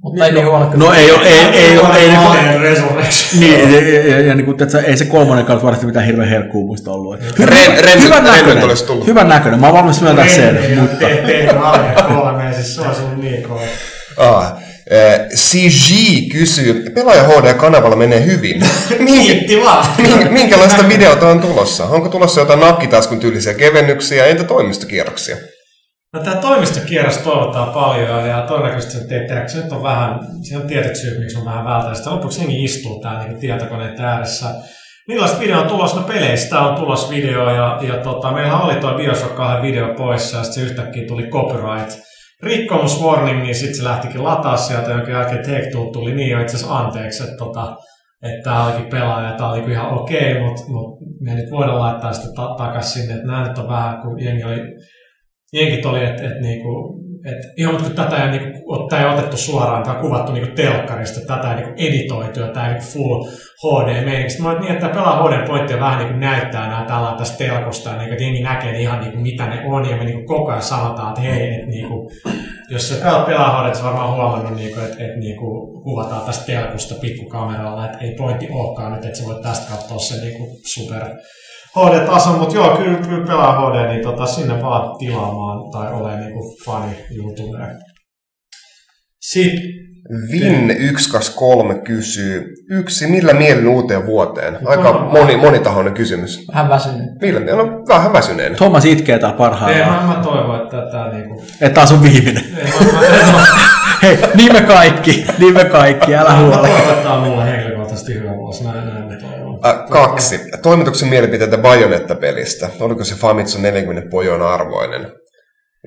Mutta 0.02 0.27
ei 0.27 0.32
niin 0.32 0.47
huono 0.47 0.66
kyllä. 0.66 0.85
No 0.85 0.93
ei 0.93 1.12
ole, 1.12 1.23
ei, 1.23 1.39
ei, 1.39 1.78
ole, 1.78 1.97
ei, 1.97 2.10
ei, 2.10 2.77
niin, 3.39 3.73
ja, 3.73 3.81
ja, 3.81 4.09
ja, 4.09 4.20
ja 4.20 4.35
niin 4.35 4.44
kuin, 4.44 4.56
tiedätkö, 4.56 4.81
ei 4.81 4.97
se 4.97 5.05
kolmonen 5.05 5.44
kautta 5.44 5.64
varmasti 5.64 5.86
mitään 5.86 6.06
hirveän 6.06 6.28
herkkuu 6.28 6.66
muista 6.66 6.90
ollut. 6.90 7.20
Hy, 7.39 7.44
Ren- 7.44 7.78
Ren- 7.81 8.02
hyvän 8.02 8.23
Ren- 8.23 8.31
näköinen, 8.31 8.64
olisi 8.64 8.85
tullut. 8.85 9.06
hyvän 9.06 9.28
näköinen, 9.28 9.60
mä 9.60 9.66
oon 9.66 9.77
valmis 9.77 10.01
myöntää 10.01 10.28
sen, 10.28 10.81
mutta 10.81 11.06
Alien 11.62 11.94
kolmeen, 12.14 12.55
siis 12.55 12.74
se 12.74 12.81
on 12.81 12.94
sun 12.94 13.20
niin 13.20 13.43
kova. 13.43 13.60
Eh, 14.93 15.28
CG 15.35 15.89
kysyy, 16.32 16.90
pelaaja 16.94 17.23
HD-kanavalla 17.23 17.97
menee 17.97 18.24
hyvin. 18.24 18.62
Kiitti 19.06 19.60
vaan. 19.64 19.86
minkä- 19.98 20.31
minkälaista 20.31 20.89
videota 20.89 21.28
on 21.28 21.40
tulossa? 21.40 21.85
Onko 21.85 22.09
tulossa 22.09 22.40
jotain 22.40 22.60
nakkitaskun 22.60 23.20
tyylisiä 23.20 23.55
kevennyksiä, 23.55 24.27
entä 24.27 24.44
toimistokierroksia? 24.44 25.36
No 26.14 26.20
tämä 26.23 26.36
toimistokierros 26.36 27.19
toivottaa 27.19 27.66
paljon 27.66 28.28
ja 28.28 28.43
todennäköisesti 28.43 28.98
sen 28.98 29.09
teette, 29.09 29.48
se 29.48 29.59
nyt 29.59 29.73
on 29.73 29.82
vähän, 29.82 30.20
se 30.48 30.56
on 30.56 30.66
tietyt 30.66 30.97
syyt, 30.97 31.19
miksi 31.19 31.39
on 31.39 31.44
vähän 31.44 31.64
vältää. 31.64 31.94
Sitten 31.94 32.12
lopuksi 32.12 32.40
jengi 32.40 32.64
istuu 32.64 33.01
täällä 33.02 33.23
niin 33.24 33.40
tietokoneen 33.40 34.01
ääressä. 34.01 34.47
Millaista 35.09 35.40
video 35.40 35.60
on 35.60 35.69
tulossa? 35.69 35.97
No 35.97 36.02
peleistä 36.02 36.60
on 36.60 36.74
tulossa 36.74 37.10
video 37.10 37.51
ja, 37.51 37.78
ja 37.82 37.94
tota, 37.94 38.32
meillä 38.32 38.60
oli 38.60 38.74
tuo 38.74 38.94
Bioshock 38.94 39.36
2 39.36 39.62
video 39.62 39.94
poissa 39.94 40.36
ja 40.36 40.44
sitten 40.44 40.64
se 40.64 40.70
yhtäkkiä 40.70 41.06
tuli 41.06 41.23
copyright 41.23 42.11
rikkomus 42.43 43.02
warning, 43.02 43.43
niin 43.43 43.55
sitten 43.55 43.74
se 43.74 43.85
lähtikin 43.85 44.24
lataa 44.24 44.56
sieltä, 44.56 44.90
jonka 44.90 45.10
jälkeen 45.10 45.44
Take 45.44 45.70
tuli 45.93 46.14
niin 46.14 46.31
jo 46.31 46.40
itse 46.40 46.56
asiassa 46.56 46.78
anteeksi, 46.78 47.23
että 47.23 47.36
tota, 47.36 47.77
että 48.23 48.43
tämä 48.44 48.66
olikin 48.66 48.90
pelaaja 48.90 49.28
ja 49.28 49.36
tämä 49.36 49.51
oli 49.51 49.73
ihan 49.73 49.98
okei, 49.98 50.40
mutta 50.40 50.62
mut 50.69 50.98
me 51.20 51.35
nyt 51.35 51.51
voida 51.51 51.78
laittaa 51.78 52.12
sitä 52.12 52.32
ta- 52.36 52.55
takaisin 52.59 52.93
sinne, 52.93 53.14
että 53.14 53.27
nämä 53.27 53.48
nyt 53.48 53.59
on 53.59 53.69
vähän, 53.69 54.02
kun 54.02 54.24
jengi 54.24 54.44
oli 54.44 54.60
jenkit 55.52 55.86
oli, 55.86 56.05
että 56.05 56.23
et 56.23 56.40
niinku, 56.40 57.01
et 57.24 57.53
ihan 57.57 57.77
kun 57.77 57.93
tätä 57.93 58.24
ei, 58.24 58.31
niinku, 58.31 58.86
tää 58.89 59.01
ei 59.01 59.15
otettu 59.15 59.36
suoraan, 59.36 59.82
tämä 59.82 59.97
on 59.97 60.03
kuvattu 60.03 60.32
niinku 60.32 60.55
telkkarista, 60.55 61.20
tätä 61.20 61.51
ei 61.51 61.57
niinku 61.57 61.73
editoitu 61.77 62.40
ja 62.40 62.49
tämä 62.49 62.66
ei 62.66 62.73
niinku 62.73 62.86
full 62.93 63.24
HD 63.62 64.05
meiniksi. 64.05 64.43
Mä 64.43 64.51
olin 64.51 64.61
niin, 64.61 64.73
että 64.73 64.89
tämä 64.89 64.94
pelaa 64.94 65.28
HD 65.28 65.47
pointti 65.47 65.81
vähän 65.81 65.99
niinku 65.99 66.19
näyttää 66.19 66.69
nämä 66.69 66.85
tällä 66.85 67.15
tästä 67.19 67.39
telkosta, 67.39 67.90
ja 67.90 67.97
niinku, 67.97 68.12
että 68.12 68.24
jengi 68.24 68.43
näkee 68.43 68.81
ihan 68.81 69.01
niinku, 69.01 69.19
mitä 69.19 69.47
ne 69.47 69.62
on, 69.66 69.90
ja 69.90 69.97
me 69.97 70.05
niinku 70.05 70.35
koko 70.35 70.51
ajan 70.51 70.62
sanotaan, 70.62 71.09
että 71.09 71.20
hei, 71.20 71.55
että 71.55 71.66
niinku, 71.66 72.11
jos 72.70 72.89
se 72.89 72.94
pelaa, 72.94 73.27
pelaa 73.27 73.69
HD, 73.69 73.74
sä 73.74 73.85
varmaan 73.85 74.15
huomannut, 74.15 74.57
niinku, 74.57 74.81
että 74.81 75.05
et, 75.05 75.16
niinku, 75.16 75.81
kuvataan 75.85 76.23
tästä 76.27 76.47
telkusta 76.47 76.94
pikkukameralla, 76.94 77.86
että 77.86 77.99
ei 77.99 78.15
pointti 78.15 78.49
olekaan 78.53 78.93
nyt, 78.93 79.05
että 79.05 79.19
sä 79.19 79.27
voit 79.27 79.43
tästä 79.43 79.70
katsoa 79.70 79.99
se 79.99 80.20
niinku, 80.20 80.59
super 80.74 81.03
HD-tason, 81.77 82.39
mutta 82.39 82.55
joo, 82.55 82.77
kyllä, 82.77 82.99
kyllä 82.99 83.27
pelaa 83.27 83.70
HD, 83.70 83.89
niin 83.93 84.03
tota, 84.03 84.27
sinne 84.27 84.62
vaan 84.62 84.99
tilaamaan 84.99 85.70
tai 85.73 85.93
ole 85.93 86.16
niinku 86.20 86.57
fani 86.65 86.97
YouTubeen. 87.16 87.77
Sitten 89.20 89.62
Vin123 90.32 91.82
kysyy, 91.85 92.44
yksi, 92.70 93.07
millä 93.07 93.32
mielin 93.32 93.69
uuteen 93.69 94.07
vuoteen? 94.07 94.59
Aika 94.66 94.89
on- 94.90 95.12
moni, 95.12 95.36
monitahoinen 95.36 95.94
kysymys. 95.94 96.47
Vähän 96.49 96.69
väsynyt. 96.69 97.07
Millä 97.20 97.40
mielin? 97.40 97.66
No, 97.66 97.82
vähän 97.89 98.12
väsyneen. 98.12 98.57
Thomas 98.57 98.85
itkee 98.85 99.19
täällä 99.19 99.35
ei, 99.35 99.39
parhaillaan, 99.39 100.07
mä, 100.09 100.15
mä 100.16 100.23
toivon, 100.23 100.62
että 100.62 100.77
tämä 100.93 101.09
niinku... 101.12 101.43
että 101.61 101.74
taas 101.74 101.93
on 101.93 102.03
viimeinen. 102.03 102.44
Ei, 102.57 102.73
mä, 102.93 102.93
mä, 102.93 103.32
mä, 103.32 103.47
Hei, 104.03 104.19
niin 104.35 104.53
me 104.53 104.61
kaikki, 104.61 105.24
niin 105.39 105.55
me 105.55 105.65
kaikki, 105.65 106.15
älä 106.15 106.31
mä 106.31 106.39
huole. 106.39 106.57
toivon, 106.69 106.81
että 106.90 107.03
tämä 107.03 107.15
on 107.15 107.28
mulle 107.28 107.44
henkilökohtaisesti 107.44 108.15
hyvä 108.15 108.31
vuosi. 108.36 108.65
Näin, 108.65 108.86
näin 108.89 109.09
toivon. 109.20 109.31
Äh, 109.66 109.89
kaksi. 109.90 110.40
Toimituksen 110.62 111.09
mielipiteitä 111.09 111.59
Bayonetta-pelistä. 111.59 112.68
Oliko 112.80 113.05
se 113.05 113.14
Famitsu 113.14 113.59
40 113.60 114.10
pojon 114.10 114.43
arvoinen? 114.43 115.06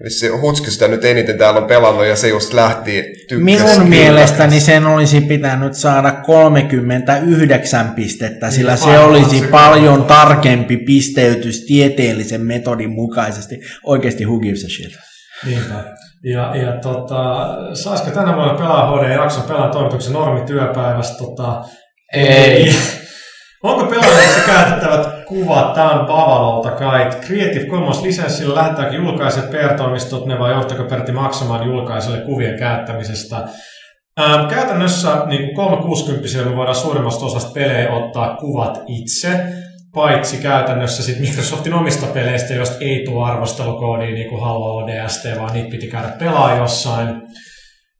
Se 0.08 0.28
Hutski 0.28 0.72
sitä 0.72 0.88
nyt 0.88 1.06
eniten 1.06 1.38
täällä 1.38 1.60
on 1.60 1.68
pelannut 1.68 2.06
ja 2.06 2.16
se 2.16 2.28
just 2.28 2.54
lähti 2.54 3.02
tykkäs 3.30 3.44
Minun 3.46 3.70
kyllä. 3.72 3.84
mielestäni 3.84 4.60
sen 4.60 4.86
olisi 4.86 5.22
pitänyt 5.22 5.74
saada 5.74 6.12
39 6.12 7.90
pistettä, 7.96 8.52
sillä 8.52 8.72
Niin, 8.72 8.84
se 8.84 8.90
aivan, 8.90 9.06
olisi 9.06 9.40
se 9.40 9.48
paljon 9.48 9.86
kannattaa. 9.86 10.26
tarkempi 10.26 10.78
pisteytys 10.78 11.66
tieteellisen 11.66 12.42
metodin 12.42 12.90
mukaisesti. 12.90 13.60
Oikeasti 13.86 14.26
who 14.26 14.40
gives 14.40 14.64
a 14.66 14.68
shit? 14.68 14.94
Niinpä. 15.46 15.84
Ja, 16.24 16.56
ja 16.56 16.72
tota, 16.82 17.48
saisiko 17.74 18.10
tänä 18.12 18.36
vuonna 18.36 18.54
pelaa 18.54 18.98
HD-jakson 18.98 19.44
pelaa 19.44 19.70
toimituksen 19.72 20.14
normityöpäivästä? 20.14 21.18
Tota, 21.18 21.64
Ei. 22.14 22.76
Onko 23.66 23.86
pelaajiksi 23.86 24.42
käytettävät 24.46 25.26
kuvat? 25.28 25.74
Tämä 25.74 25.92
on 25.92 26.06
Pavalolta 26.06 26.72
kai. 26.72 27.10
Creative 27.10 27.66
Commons 27.66 28.02
lisenssillä 28.02 28.56
lähettääkö 28.56 28.96
julkaisijat 28.96 29.50
PR-toimistot 29.50 30.26
ne 30.26 30.40
vai 30.40 30.52
joudutteko 30.52 30.84
Pertti 30.84 31.12
maksamaan 31.12 31.66
julkaiselle 31.66 32.18
kuvien 32.18 32.60
käyttämisestä? 32.60 33.38
Ähm, 34.20 34.48
käytännössä 34.50 35.24
niin 35.26 35.56
360 35.56 36.50
me 36.50 36.56
voidaan 36.56 36.76
suurimmasta 36.76 37.26
osasta 37.26 37.52
pelejä 37.54 37.92
ottaa 37.92 38.36
kuvat 38.36 38.84
itse, 38.88 39.40
paitsi 39.94 40.38
käytännössä 40.38 41.04
sit 41.04 41.20
Microsoftin 41.20 41.74
omista 41.74 42.06
peleistä, 42.06 42.54
joista 42.54 42.78
ei 42.82 43.04
tule 43.06 43.26
arvostelukoodia 43.26 44.16
niin 44.16 44.30
kuin 44.30 44.42
Halo 44.42 44.76
ODST, 44.76 45.26
vaan 45.40 45.54
niitä 45.54 45.70
piti 45.70 45.88
käydä 45.88 46.10
pelaa 46.20 46.56
jossain. 46.56 47.22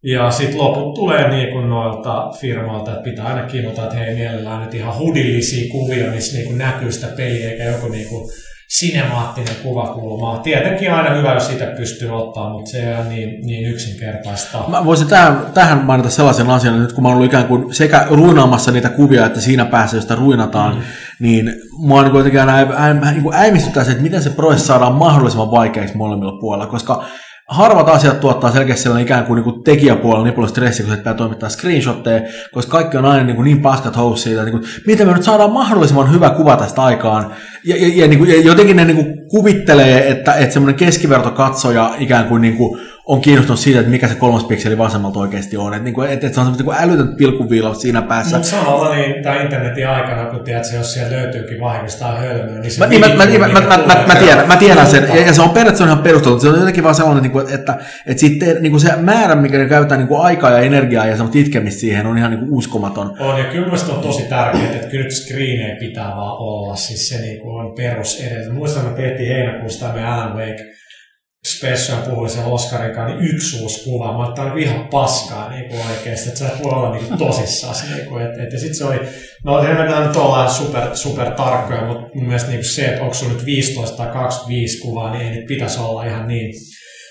Ja 0.04 0.32
sitten 0.32 0.58
loput 0.58 0.94
tulee 0.94 1.30
niin 1.30 1.54
kuin 1.54 1.70
noilta 1.70 2.32
firmoilta, 2.40 2.92
että 2.92 3.04
pitää 3.04 3.26
aina 3.26 3.48
kimota, 3.48 3.84
että 3.84 3.96
hei 3.96 4.16
mielellään 4.16 4.62
nyt 4.62 4.74
ihan 4.74 4.98
hudillisia 4.98 5.72
kuvia, 5.72 6.12
missä 6.12 6.38
niin 6.38 6.48
kuin 6.48 6.58
näkyy 6.58 6.92
sitä 6.92 7.08
peliä, 7.08 7.52
eikä 7.52 7.64
joku 7.64 7.88
niin 7.88 8.08
kuin 8.08 8.32
sinemaattinen 8.70 9.56
kuvakulma. 9.64 10.38
Tietenkin 10.38 10.94
aina 10.94 11.16
hyvä, 11.16 11.34
jos 11.34 11.48
sitä 11.48 11.66
pystyy 11.66 12.10
ottaa, 12.10 12.50
mutta 12.50 12.72
se 12.72 12.78
ei 12.78 12.98
ole 12.98 13.10
niin, 13.10 13.46
niin 13.46 13.70
yksinkertaista. 13.70 14.64
Mä 14.68 14.86
voisin 14.86 15.08
tähän, 15.08 15.46
tähän 15.54 15.86
mainita 15.86 16.10
sellaisen 16.10 16.50
asian, 16.50 16.74
että 16.74 16.84
nyt 16.84 16.94
kun 16.94 17.04
mä 17.04 17.08
oon 17.08 17.16
ollut 17.16 17.30
ikään 17.30 17.48
kuin 17.48 17.74
sekä 17.74 18.08
ruinaamassa 18.10 18.72
niitä 18.72 18.90
kuvia, 18.90 19.26
että 19.26 19.42
siinä 19.42 19.66
päässä, 19.66 19.98
josta 19.98 20.16
ruinataan, 20.16 20.76
mm. 20.76 20.82
niin 21.20 21.54
mua 21.78 22.02
niin 22.04 22.12
kuitenkin 22.12 22.40
aina 22.40 22.56
äi, 22.56 22.66
äi, 23.06 23.22
kuin 23.22 23.36
äimistyttää 23.36 23.84
se, 23.84 23.92
että 23.92 24.04
miten 24.04 24.24
se 24.24 24.30
prosessi 24.30 24.68
saadaan 24.68 24.96
mahdollisimman 24.96 25.52
vaikeaksi 25.52 25.98
molemmilla 25.98 26.40
puolilla, 26.40 26.68
koska 26.68 27.06
harvat 27.50 27.90
asiat 27.90 28.20
tuottaa 28.20 28.52
selkeästi 28.52 28.84
sellainen 28.84 29.06
ikään 29.06 29.26
kuin, 29.26 29.36
niin 29.36 29.44
kuin 29.44 29.64
tekijäpuolella 29.64 30.24
niin 30.24 30.34
paljon 30.34 30.50
stressiä, 30.50 30.86
kun 30.86 30.94
se 30.94 30.98
pitää 30.98 31.14
toimittaa 31.14 31.50
screenshotteja, 31.50 32.22
koska 32.54 32.72
kaikki 32.72 32.98
on 32.98 33.06
aina 33.06 33.24
niin, 33.24 33.36
kuin 33.36 33.44
niin 33.44 33.62
paskat 33.62 33.98
housut 33.98 34.24
siitä, 34.24 34.44
niin 34.44 34.60
kuin, 34.60 34.64
miten 34.88 35.08
me 35.08 35.14
nyt 35.14 35.24
saadaan 35.24 35.52
mahdollisimman 35.52 36.14
hyvä 36.14 36.30
kuva 36.30 36.58
tästä 36.58 36.84
aikaan. 36.84 37.32
Ja, 37.66 37.76
ja, 37.76 37.92
ja, 37.96 38.08
niin 38.08 38.20
kuin, 38.20 38.32
ja 38.32 38.42
jotenkin 38.42 38.76
ne 38.76 38.86
niin 38.86 38.96
kuin 38.96 39.30
kuvittelee, 39.30 40.12
että, 40.12 40.34
että 40.34 40.54
semmoinen 40.54 40.80
keskivertokatsoja 40.80 41.96
ikään 42.00 42.26
kuin, 42.26 42.42
niin 42.42 42.58
kuin 42.58 42.82
on 43.06 43.22
kiinnostunut 43.22 43.60
siitä, 43.60 43.80
että 43.80 43.92
mikä 43.92 44.08
se 44.08 44.16
kolmas 44.16 44.44
pikseli 44.44 44.78
vasemmalta 44.78 45.20
oikeasti 45.20 45.58
on. 45.58 45.74
Että, 45.74 45.84
niin 45.84 45.94
kuin, 45.94 46.10
että, 46.10 46.28
että 46.28 46.36
se 46.36 46.42
on 46.42 46.56
semmoinen 46.56 46.76
niin 46.82 46.92
älytön 46.92 47.16
pilkkuviilaus 47.16 47.82
siinä 47.82 48.02
päässä. 48.02 48.38
Mutta 48.38 48.50
samalla 48.50 48.96
niin 48.96 49.24
tämän 49.24 49.42
internetin 49.42 49.88
aikana, 49.88 50.26
kun 50.26 50.44
tiedät, 50.44 50.64
jos 50.74 50.94
siellä 50.94 51.12
löytyykin 51.18 51.60
vahingosta 51.60 52.06
hölmöä, 52.06 52.60
niin 52.60 52.72
se 52.72 52.80
Mä, 52.80 52.88
niin, 52.88 53.02
mä, 53.02 53.08
mä, 53.08 53.26
mä, 53.26 53.48
mä, 53.48 53.78
mä, 53.88 54.04
mä, 54.08 54.16
tiedän, 54.16 54.48
mä 54.48 54.58
tiedän 54.58 54.88
sen, 54.88 55.08
ja, 55.10 55.26
ja 55.26 55.34
se 55.34 55.42
on 55.42 55.50
periaatteessa 55.50 55.86
ihan 55.86 56.04
perusteltu, 56.04 56.40
se 56.40 56.50
on 56.50 56.60
jotenkin 56.60 56.84
vaan 56.84 56.96
sellainen, 56.96 57.24
niin 57.24 57.32
kuin, 57.32 57.54
että, 57.54 57.78
että 58.06 58.22
sitten 58.22 58.58
niin 58.62 58.72
kuin 58.72 58.82
se 58.82 58.96
määrä, 58.96 59.36
mikä 59.36 59.58
ne 59.58 59.66
käyttää 59.66 59.98
niin 59.98 60.08
aikaa 60.22 60.52
ja 60.52 60.60
energiaa 60.60 61.06
ja 61.06 61.18
semmoista 61.18 61.40
itkemistä 61.40 61.80
siihen, 61.80 62.06
on 62.06 62.18
ihan 62.18 62.32
niin 62.32 62.40
kuin 62.40 62.54
uskomaton. 62.54 63.18
On, 63.20 63.40
ja 63.40 63.46
kyllä 63.46 63.66
mielestäni 63.66 63.98
on 63.98 64.04
tosi 64.04 64.24
tärkeää, 64.24 64.72
että 64.72 64.88
kyllä 64.88 65.04
nyt 65.04 65.14
screenejä 65.14 65.76
pitää 65.76 66.08
vaan 66.08 66.38
olla, 66.38 66.76
siis 66.76 67.10
se 67.10 67.22
niin 67.22 67.40
kuin 67.40 67.66
on 67.66 67.76
perus 67.76 68.22
edelleen. 68.22 68.54
Muistan, 68.54 68.86
että 68.86 69.02
me 69.02 69.08
tehtiin 69.08 69.36
heinäkuussa 69.36 69.88
tämä 69.88 70.16
Alan 70.16 70.38
Wake 70.38 70.76
Special 71.46 71.98
puhui 72.10 72.30
sen 72.30 72.46
Oscarin 72.46 72.96
kanssa, 72.96 73.16
niin 73.16 73.32
yksi 73.36 73.62
uusi 73.62 73.84
kuva. 73.84 74.12
Mä 74.12 74.18
oon 74.18 74.34
niinku 74.38 74.58
ihan 74.58 74.88
paskaa 74.88 75.50
niin 75.50 75.70
kuin 75.70 75.82
oikeasti, 75.92 76.28
että 76.28 76.40
sä 76.40 76.48
et 76.48 76.64
voi 76.64 76.72
olla 76.72 76.92
niin 76.92 77.06
kuin 77.06 77.18
tosissaan. 77.18 77.76
Niin 77.96 78.06
kuin, 78.06 78.26
et, 78.26 78.38
et, 78.40 78.54
ja 78.54 78.60
sitten 78.60 78.76
se 78.76 78.86
oli, 78.86 79.00
no 79.44 79.60
eihän 79.60 79.78
me 79.92 80.06
nyt 80.08 80.16
olla 80.16 80.50
super, 80.50 80.84
super 80.94 81.32
tarkkoja, 81.32 81.86
mutta 81.86 82.10
mun 82.16 82.26
mielestä 82.26 82.50
niin 82.50 82.60
kuin 82.60 82.70
se, 82.70 82.86
että 82.86 83.02
onko 83.02 83.14
sulla 83.14 83.34
nyt 83.34 83.46
15 83.46 83.98
tai 83.98 84.14
25 84.14 84.82
kuvaa, 84.82 85.12
niin 85.12 85.28
ei 85.28 85.36
nyt 85.36 85.46
pitäisi 85.46 85.80
olla 85.80 86.06
ihan 86.06 86.28
niin 86.28 86.54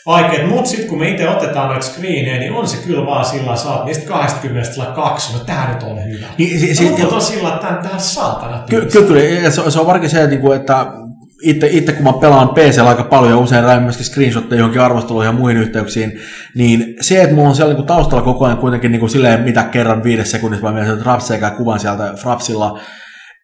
vaikeet. 0.06 0.48
Mutta 0.48 0.70
sitten 0.70 0.88
kun 0.88 0.98
me 0.98 1.10
itse 1.10 1.28
otetaan 1.28 1.68
noita 1.68 1.86
screenejä, 1.86 2.38
niin 2.38 2.52
on 2.52 2.68
se 2.68 2.76
kyllä 2.76 3.06
vaan 3.06 3.24
sillä 3.24 3.46
lailla, 3.46 3.62
saat 3.62 3.84
niistä 3.84 4.06
20 4.06 4.70
sillä 4.72 4.86
kaksi, 4.86 5.32
no 5.32 5.38
tää 5.38 5.72
nyt 5.74 5.82
on 5.82 6.04
hyvä. 6.04 6.26
Niin, 6.38 6.60
si- 6.60 6.74
si- 6.74 6.90
loput 6.90 7.12
on 7.12 7.22
sillä 7.22 7.42
lailla, 7.42 7.56
että 7.56 7.80
tää- 7.82 7.90
tää 7.90 7.98
saatana. 7.98 8.64
Kyllä, 8.70 8.86
kyllä. 8.90 9.50
Se, 9.50 9.70
se 9.70 9.80
on 9.80 9.86
varsinkin 9.86 10.10
se, 10.10 10.22
että 10.22 10.86
itse, 11.42 11.68
itse 11.70 11.92
kun 11.92 12.04
mä 12.04 12.12
pelaan 12.12 12.48
PC 12.48 12.78
aika 12.78 13.04
paljon 13.04 13.30
ja 13.30 13.38
usein 13.38 13.64
räin 13.64 13.82
myöskin 13.82 14.06
screenshotteja 14.06 14.58
johonkin 14.58 14.80
arvosteluihin 14.80 15.28
ja 15.28 15.32
muihin 15.32 15.62
yhteyksiin, 15.62 16.20
niin 16.54 16.96
se, 17.00 17.22
että 17.22 17.34
mulla 17.34 17.48
on 17.48 17.56
siellä 17.56 17.74
niin 17.74 17.86
taustalla 17.86 18.24
koko 18.24 18.44
ajan 18.44 18.58
kuitenkin 18.58 18.92
niin 18.92 19.00
kuin 19.00 19.10
silleen, 19.10 19.40
mitä 19.40 19.62
kerran 19.62 20.04
viides 20.04 20.30
sekunnissa 20.30 20.66
mä 20.66 20.72
menen 20.72 20.88
sen 20.88 20.98
Frapseekä 20.98 21.50
kuvan 21.50 21.80
sieltä 21.80 22.14
Frapsilla, 22.22 22.80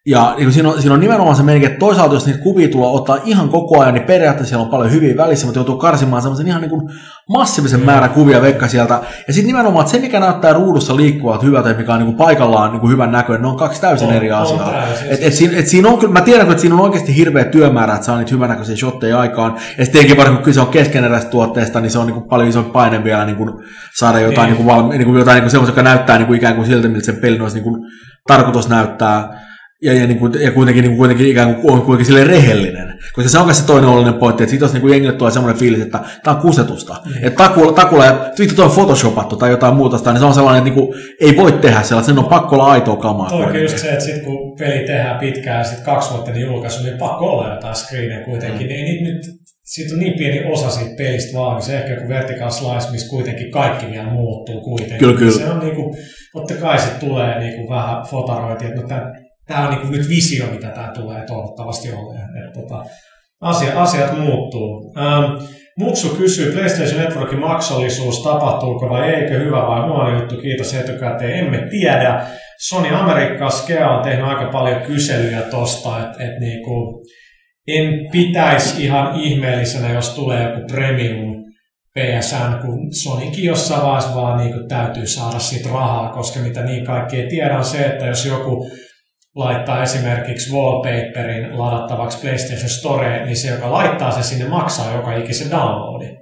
Ja 0.05 0.35
niin 0.37 0.53
siinä, 0.53 0.69
on, 0.69 0.81
siinä 0.81 0.93
on 0.93 0.99
nimenomaan 0.99 1.35
se 1.35 1.43
meininki, 1.43 1.65
että 1.65 1.79
toisaalta 1.79 2.13
jos 2.13 2.25
niitä 2.25 2.39
kuvia 2.39 2.67
tulee 2.69 2.89
ottaa 2.89 3.17
ihan 3.25 3.49
koko 3.49 3.79
ajan, 3.81 3.93
niin 3.93 4.03
periaatteessa 4.03 4.49
siellä 4.49 4.63
on 4.65 4.71
paljon 4.71 4.91
hyviä 4.91 5.17
välissä, 5.17 5.45
mutta 5.45 5.57
joutuu 5.59 5.77
karsimaan 5.77 6.21
semmoisen 6.21 6.47
ihan 6.47 6.61
niin 6.61 6.69
kuin 6.69 6.89
massiivisen 7.29 7.79
mm. 7.79 7.85
määrän 7.85 8.09
kuvia 8.09 8.41
vekka 8.41 8.67
sieltä. 8.67 9.01
Ja 9.27 9.33
sitten 9.33 9.47
nimenomaan, 9.47 9.83
että 9.83 9.91
se 9.91 9.99
mikä 9.99 10.19
näyttää 10.19 10.53
ruudussa 10.53 10.95
liikkuvalta 10.95 11.45
hyvältä 11.45 11.69
ja 11.69 11.75
mikä 11.77 11.93
on 11.93 11.99
niin 11.99 12.05
kuin 12.05 12.17
paikallaan 12.17 12.71
niin 12.71 12.79
kuin 12.79 12.91
hyvän 12.91 13.11
näköinen, 13.11 13.41
ne 13.41 13.47
on 13.47 13.57
kaksi 13.57 13.81
täysin 13.81 14.07
On- 14.07 14.13
eri 14.13 14.31
on 14.31 14.41
asiaa. 14.41 14.71
täysin. 14.71 15.07
Et, 15.11 15.19
et 15.23 15.33
siinä, 15.33 15.57
et 15.59 15.67
siinä 15.67 15.89
on 15.89 15.97
kyllä, 15.99 16.13
mä 16.13 16.21
tiedän, 16.21 16.47
että 16.51 16.61
siinä 16.61 16.75
on 16.75 16.81
oikeasti 16.81 17.15
hirveä 17.15 17.43
työmäärä, 17.45 17.93
että 17.93 18.05
saa 18.05 18.17
niitä 18.17 18.31
hyvännäköisiä 18.35 18.75
shotteja 18.75 19.19
aikaan. 19.19 19.51
Ja 19.55 19.59
sitten 19.59 19.91
tietenkin 19.91 20.17
varsinkin 20.17 20.37
kun 20.37 20.45
kyse 20.45 20.61
on 20.61 20.67
keskeneräisestä 20.67 21.31
tuotteesta, 21.31 21.81
niin 21.81 21.91
se 21.91 21.99
on 21.99 22.05
niin 22.05 22.15
kuin 22.15 22.29
paljon 22.29 22.49
isompi 22.49 22.71
paine 22.71 23.03
vielä 23.03 23.25
niin 23.25 23.37
kuin 23.37 23.51
saada 23.99 24.19
jotain, 24.19 24.35
Niin. 24.35 24.41
niin. 24.41 24.47
Niin 24.57 24.65
kuin 24.65 24.75
valmi, 24.75 24.97
niin 24.97 25.05
kuin 25.07 25.19
jotain 25.19 25.35
niin 25.35 25.43
kuin 25.43 25.51
semmoista, 25.51 25.71
joka 25.79 25.89
näyttää 25.89 26.17
niin 26.17 26.27
kuin 26.27 26.37
ikään 26.37 26.55
kuin 26.55 26.67
siltä, 26.67 26.87
miltä 26.87 27.05
sen 27.05 27.15
pelin 27.21 27.41
olisi 27.41 27.55
niin 27.55 27.63
kuin 27.63 27.81
tarkoitus 28.27 28.69
näyttää. 28.69 29.50
Ja, 29.83 29.93
ja, 29.93 30.07
niin 30.07 30.19
kuin, 30.19 30.33
ja 30.41 30.51
kuitenkin, 30.51 30.81
niin 30.81 30.91
kuin, 30.91 30.97
kuitenkin 30.97 31.27
ikään 31.27 31.55
kuin, 31.55 31.73
on 31.73 31.81
kuitenkin 31.81 32.05
sille 32.05 32.23
rehellinen. 32.23 32.99
Koska 33.13 33.29
se 33.29 33.39
on 33.39 33.45
myös 33.45 33.57
se 33.57 33.65
toinen 33.65 33.89
oleellinen 33.89 34.19
pointti, 34.19 34.43
että 34.43 34.49
siitä 34.49 34.65
olisi 34.65 34.75
niin 34.75 34.81
kuin 34.81 34.91
jengille 34.91 35.13
tulee 35.13 35.31
semmoinen 35.31 35.59
fiilis, 35.59 35.81
että 35.81 35.99
tämä 36.23 36.35
on 36.35 36.41
kusetusta. 36.41 36.95
Mm. 37.05 37.13
Että 37.15 37.43
takulla, 37.43 37.71
takulla 37.71 38.05
ja 38.05 38.31
vittu 38.39 38.55
tuo 38.55 38.65
on 38.65 38.71
photoshopattu 38.71 39.35
tai 39.35 39.51
jotain 39.51 39.75
muuta, 39.75 40.11
niin 40.11 40.19
se 40.19 40.25
on 40.25 40.33
sellainen, 40.33 40.67
että 40.67 40.75
niin 40.75 40.87
kuin, 40.87 41.01
ei 41.21 41.37
voi 41.37 41.51
tehdä 41.51 41.81
sellaista, 41.81 42.11
sen 42.11 42.19
on 42.19 42.29
pakko 42.29 42.55
olla 42.55 42.71
aitoa 42.71 42.95
kamaa. 42.95 43.29
Kuitenkin. 43.29 43.61
just 43.61 43.77
se, 43.77 43.91
että 43.91 44.05
sit 44.05 44.23
kun 44.23 44.55
peli 44.59 44.87
tehdään 44.87 45.19
pitkään 45.19 45.57
ja 45.57 45.63
sitten 45.63 45.85
kaksi 45.85 46.09
vuotta 46.09 46.31
niin 46.31 46.45
julkaisu, 46.45 46.83
niin 46.83 46.97
pakko 46.97 47.25
olla 47.25 47.53
jotain 47.53 47.75
screenejä 47.75 48.25
kuitenkin. 48.25 48.67
Mm. 48.67 48.71
Ei 48.71 48.83
niitä 48.83 49.03
nyt, 49.03 49.21
siitä 49.63 49.93
on 49.93 49.99
niin 49.99 50.17
pieni 50.17 50.51
osa 50.53 50.69
siitä 50.69 50.95
pelistä 50.97 51.37
vaan, 51.37 51.55
niin 51.55 51.65
se 51.65 51.77
ehkä 51.77 51.93
joku 51.93 52.07
vertical 52.07 52.51
slice, 52.51 52.91
missä 52.91 53.09
kuitenkin 53.09 53.51
kaikki 53.51 53.85
vielä 53.91 54.13
muuttuu 54.13 54.61
kuitenkin. 54.61 54.97
Kyllä, 54.97 55.19
kyllä. 55.19 55.31
Se 55.31 55.49
on 55.49 55.59
niinku, 55.59 55.95
totta 56.33 56.53
kai 56.53 56.79
se 56.79 56.89
tulee 56.99 57.39
niinku 57.39 57.69
vähän 57.69 58.05
fotarointia, 58.05 58.67
että 58.67 58.81
no 58.81 58.87
tämä 59.51 59.67
on 59.67 59.73
niinku 59.73 59.87
nyt 59.87 60.09
visio, 60.09 60.45
mitä 60.45 60.67
tämä 60.67 60.91
tulee 60.93 61.25
toivottavasti 61.25 61.91
olemaan. 61.91 62.37
Että 62.37 62.61
tota, 62.61 62.85
asia, 63.41 63.81
asiat 63.81 64.17
muuttuu. 64.17 64.93
Ähm, 64.97 65.43
Muksu 65.77 66.09
kysyy, 66.09 66.51
PlayStation 66.51 67.01
Networkin 67.01 67.39
maksullisuus, 67.39 68.23
tapahtuuko 68.23 68.89
vai 68.89 69.09
eikö, 69.09 69.39
hyvä 69.39 69.67
vai 69.67 69.81
huono 69.81 70.19
juttu, 70.19 70.37
kiitos 70.37 70.73
etukäteen, 70.73 71.45
emme 71.45 71.67
tiedä. 71.69 72.25
Sony 72.67 72.95
Amerikka 72.95 73.49
Skea 73.49 73.89
on 73.89 74.03
tehnyt 74.03 74.25
aika 74.25 74.45
paljon 74.51 74.81
kyselyjä 74.81 75.41
tosta, 75.41 75.99
että 75.99 76.23
et 76.23 76.39
niinku, 76.39 77.03
en 77.67 78.11
pitäisi 78.11 78.83
ihan 78.83 79.15
ihmeellisenä, 79.15 79.93
jos 79.93 80.09
tulee 80.09 80.43
joku 80.43 80.67
premium 80.71 81.43
PSN, 81.99 82.59
kun 82.61 82.93
Sonykin 83.03 83.45
jossain 83.45 83.83
vaiheessa 83.83 84.15
vaan 84.15 84.37
niinku 84.37 84.59
täytyy 84.67 85.07
saada 85.07 85.39
siitä 85.39 85.69
rahaa, 85.69 86.13
koska 86.13 86.39
mitä 86.39 86.63
niin 86.63 86.85
kaikki 86.85 87.17
ei 87.17 87.27
tiedä 87.27 87.63
se, 87.63 87.85
että 87.85 88.05
jos 88.05 88.25
joku 88.25 88.71
laittaa 89.35 89.83
esimerkiksi 89.83 90.53
wallpaperin 90.53 91.59
ladattavaksi 91.59 92.21
PlayStation 92.21 92.69
Storeen, 92.69 93.25
niin 93.25 93.37
se, 93.37 93.49
joka 93.49 93.71
laittaa 93.71 94.11
se 94.11 94.23
sinne, 94.23 94.45
maksaa 94.45 94.95
joka 94.95 95.15
ikisen 95.15 95.51
downloadin. 95.51 96.17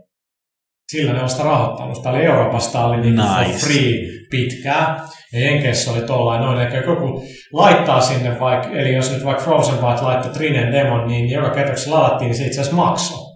Sillä 0.91 1.13
ne 1.13 1.23
on 1.23 1.29
sitä 1.29 1.43
rahoittanut. 1.43 2.01
Tämä 2.03 2.15
oli 2.15 2.25
Euroopasta 2.25 2.85
oli 2.85 3.01
niin 3.01 3.15
nice. 3.15 3.59
Free 3.65 3.93
pitkään. 4.31 5.01
Ja 5.33 5.39
Jenkeissä 5.39 5.91
oli 5.91 6.01
tollain 6.01 6.41
noin. 6.41 6.67
Eli 6.67 6.85
joku 6.85 7.23
laittaa 7.53 8.01
sinne 8.01 8.39
vaikka, 8.39 8.69
eli 8.69 8.93
jos 8.93 9.11
nyt 9.11 9.25
vaikka 9.25 9.43
Frozen 9.43 9.75
Byte 9.75 10.01
laittoi 10.01 10.33
Trinen 10.33 10.71
demon, 10.71 11.07
niin 11.07 11.29
joka 11.29 11.49
kerta 11.49 11.71
kun 11.71 11.81
se 11.81 11.89
ladattiin, 11.89 12.29
niin 12.29 12.37
se 12.37 12.45
itse 12.45 12.61
asiassa 12.61 12.75
maksoi. 12.75 13.29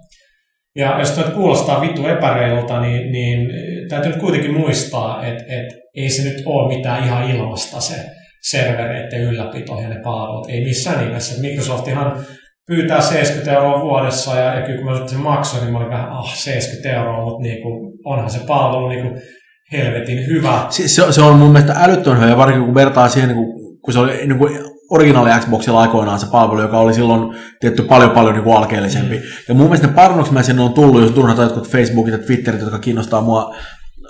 Ja 0.75 0.99
jos 0.99 1.11
tämä 1.11 1.31
kuulostaa 1.31 1.81
vittu 1.81 2.07
epäreilulta, 2.07 2.81
niin, 2.81 3.11
niin 3.11 3.49
täytyy 3.89 4.11
nyt 4.11 4.21
kuitenkin 4.21 4.53
muistaa, 4.53 5.25
että, 5.25 5.43
että 5.47 5.75
ei 5.95 6.09
se 6.09 6.29
nyt 6.29 6.43
ole 6.45 6.77
mitään 6.77 7.03
ihan 7.03 7.31
ilmasta 7.31 7.79
se 7.79 7.95
servereiden 8.49 9.21
ylläpito 9.21 9.79
ja 9.81 9.89
ne 9.89 9.99
palvelut. 10.03 10.49
Ei 10.49 10.63
missään 10.63 11.05
nimessä. 11.05 11.41
Microsoftihan 11.41 12.25
pyytää 12.67 13.01
70 13.01 13.51
euroa 13.51 13.81
vuodessa 13.81 14.35
ja, 14.35 14.53
ja 14.53 14.65
kyllä 14.65 14.77
kun 14.77 14.91
mä 14.91 15.07
sen 15.07 15.19
maksoin, 15.19 15.63
niin 15.63 15.71
mä 15.71 15.77
olin 15.77 15.89
vähän, 15.89 16.09
ah 16.09 16.35
70 16.35 16.99
euroa, 16.99 17.25
mutta 17.25 17.41
niinku, 17.41 17.69
onhan 18.05 18.29
se 18.29 18.39
palvelu 18.47 18.87
niinku 18.87 19.19
helvetin 19.71 20.27
hyvä. 20.27 20.65
Se, 20.69 20.87
se, 20.87 21.11
se 21.11 21.21
on 21.21 21.39
mun 21.39 21.51
mielestä 21.51 21.75
älyttömän 21.79 22.21
hyvä, 22.21 22.37
varsinkin 22.37 22.65
kun 22.65 22.75
vertaa 22.75 23.09
siihen, 23.09 23.29
niin 23.29 23.45
kuin, 23.45 23.79
kun 23.81 23.93
se 23.93 23.99
oli 23.99 24.27
niin 24.27 24.37
kuin 24.37 24.59
originaali 24.89 25.39
Xboxilla 25.39 25.81
aikoinaan 25.81 26.19
se 26.19 26.27
palvelu, 26.31 26.61
joka 26.61 26.79
oli 26.79 26.93
silloin 26.93 27.35
tietty 27.59 27.83
paljon 27.83 28.11
paljon 28.11 28.33
niin 28.33 28.43
kuin 28.43 28.57
alkeellisempi. 28.57 29.15
Mm. 29.15 29.21
Ja 29.47 29.53
mun 29.53 29.65
mielestä 29.65 29.87
ne 29.87 29.93
parannukset, 29.93 30.33
mitä 30.33 30.43
sinne 30.43 30.61
on 30.61 30.73
tullut, 30.73 31.01
jos 31.01 31.11
turhataan 31.11 31.45
jotkut 31.45 31.69
Facebookit 31.69 32.13
ja 32.13 32.19
Twitterit, 32.19 32.61
jotka 32.61 32.79
kiinnostaa 32.79 33.21
mua 33.21 33.55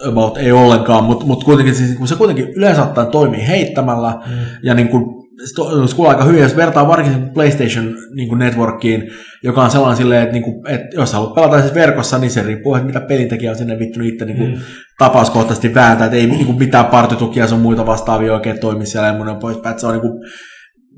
about 0.08 0.38
ei 0.38 0.52
ollenkaan, 0.52 1.04
mutta 1.04 1.26
mut 1.26 1.44
kuitenkin 1.44 1.76
siis, 1.76 1.98
kun 1.98 2.08
se 2.08 2.16
kuitenkin 2.16 2.54
yleensä 2.56 2.84
ottaen 2.84 3.08
toimii 3.08 3.48
heittämällä, 3.48 4.10
mm. 4.26 4.34
ja 4.64 4.74
niin 4.74 4.88
kuin, 4.88 5.24
se 5.46 5.56
to- 5.56 5.88
se 5.88 5.96
kuulee 5.96 6.10
aika 6.10 6.24
hyvin, 6.24 6.42
jos 6.42 6.56
vertaa 6.56 6.88
varsinkin 6.88 7.30
PlayStation 7.30 7.96
niin 8.16 8.30
kuin 8.30 8.40
Networkiin, 8.40 9.12
joka 9.44 9.64
on 9.64 9.72
sellainen 9.72 9.98
silleen, 9.98 10.22
että, 10.22 10.34
niin 10.34 10.44
kuin, 10.44 10.68
että 10.68 10.96
jos 10.96 11.14
haluat 11.14 11.34
pelata 11.34 11.62
siis 11.62 11.74
verkossa, 11.74 12.18
niin 12.18 12.32
se 12.32 12.42
riippuu, 12.44 12.76
että 12.76 12.86
mitä 12.86 13.02
pelintekijä 13.02 13.52
on 13.52 13.58
sinne 13.58 13.80
vittu 13.80 14.00
itse 14.04 14.26
niin 14.26 14.38
kuin, 14.38 14.52
mm. 14.52 14.58
tapauskohtaisesti 14.98 15.76
vääntää, 15.76 16.06
että 16.06 16.18
ei 16.18 16.28
niin 16.28 16.46
kuin, 16.46 16.58
mitään 16.58 16.86
partitukia 16.86 17.48
sun 17.48 17.60
muita 17.60 17.86
vastaavia 17.86 18.34
oikein 18.34 18.60
toimi 18.60 18.86
siellä 18.86 19.08
ja 19.08 19.14
muun 19.14 19.40
poispäin, 19.40 19.72
että 19.72 19.82
se 19.82 19.88
on 19.88 19.94
niin 19.94 20.02
kuin, 20.02 20.20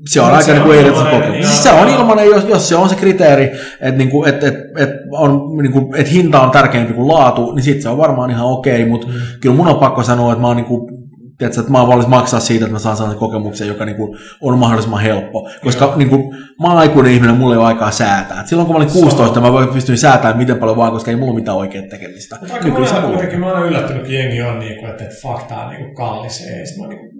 se 0.08 0.20
on 0.20 0.34
aika 0.34 0.52
niin 0.52 1.46
Siis 1.46 1.62
se 1.62 1.70
on 1.70 1.88
ilmainen, 1.88 2.26
jos, 2.26 2.44
jos 2.48 2.68
se 2.68 2.76
on 2.76 2.88
se 2.88 2.94
kriteeri, 2.94 3.44
että, 3.80 3.98
niin 3.98 4.10
kuin, 4.10 4.28
että, 4.28 4.48
että, 4.48 4.82
että, 4.82 4.96
on, 5.12 5.56
niin 5.62 5.72
kuin, 5.72 5.94
että 5.94 6.12
hinta 6.12 6.40
on 6.40 6.50
tärkeämpi 6.50 6.92
kuin 6.92 7.08
laatu, 7.08 7.52
niin 7.52 7.62
sitten 7.62 7.82
se 7.82 7.88
on 7.88 7.98
varmaan 7.98 8.30
ihan 8.30 8.46
okei, 8.46 8.84
mutta 8.84 9.06
mm. 9.06 9.14
kyllä 9.40 9.56
mun 9.56 9.68
on 9.68 9.78
pakko 9.78 10.02
sanoa, 10.02 10.32
että 10.32 10.40
mä 10.40 10.46
oon 10.46 10.56
niin 10.56 10.66
kuin, 10.66 11.06
tiedätkö, 11.38 11.60
että 11.60 11.72
mä 11.72 11.78
oon 11.78 11.88
valmis 11.88 12.06
maksaa 12.06 12.40
siitä, 12.40 12.64
että 12.64 12.72
mä 12.72 12.78
saan 12.78 12.96
sellaisen 12.96 13.18
kokemuksen, 13.18 13.68
joka 13.68 13.84
niin 13.84 13.96
kuin, 13.96 14.18
on 14.40 14.58
mahdollisimman 14.58 15.02
helppo. 15.02 15.48
Koska 15.64 15.92
niin 15.96 16.08
kuin, 16.08 16.34
mä 16.62 16.68
oon 16.68 16.78
aikuinen 16.78 17.12
ihminen, 17.12 17.36
mulla 17.36 17.54
ei 17.54 17.58
ole 17.58 17.66
aikaa 17.66 17.90
säätää. 17.90 18.40
Et 18.40 18.46
silloin 18.46 18.66
kun 18.66 18.76
mä 18.76 18.76
olin 18.76 18.92
16, 18.92 19.40
mä 19.40 19.66
pystyin 19.72 19.98
säätämään 19.98 20.36
miten 20.36 20.58
paljon 20.58 20.76
vaan, 20.76 20.92
koska 20.92 21.10
ei 21.10 21.16
mulla 21.16 21.34
mitään 21.34 21.56
oikeaa 21.56 21.86
tekemistä. 21.90 22.36
Mutta 22.40 22.54
aika 22.54 22.68
monella 22.68 23.02
kuitenkin 23.02 23.40
mä 23.40 23.52
oon 23.52 23.66
yllättynyt, 23.66 24.02
kun 24.02 24.12
jengi 24.12 24.42
on 24.42 24.58
niin 24.58 24.78
kuin, 24.78 24.90
että, 24.90 25.04
että 25.04 25.16
tää 25.48 25.64
on 25.64 25.70
niin 25.70 25.84
kuin 25.84 25.94
kallis. 25.94 26.40
Ei, 26.40 26.64
mä 26.80 26.88
niin 26.88 27.15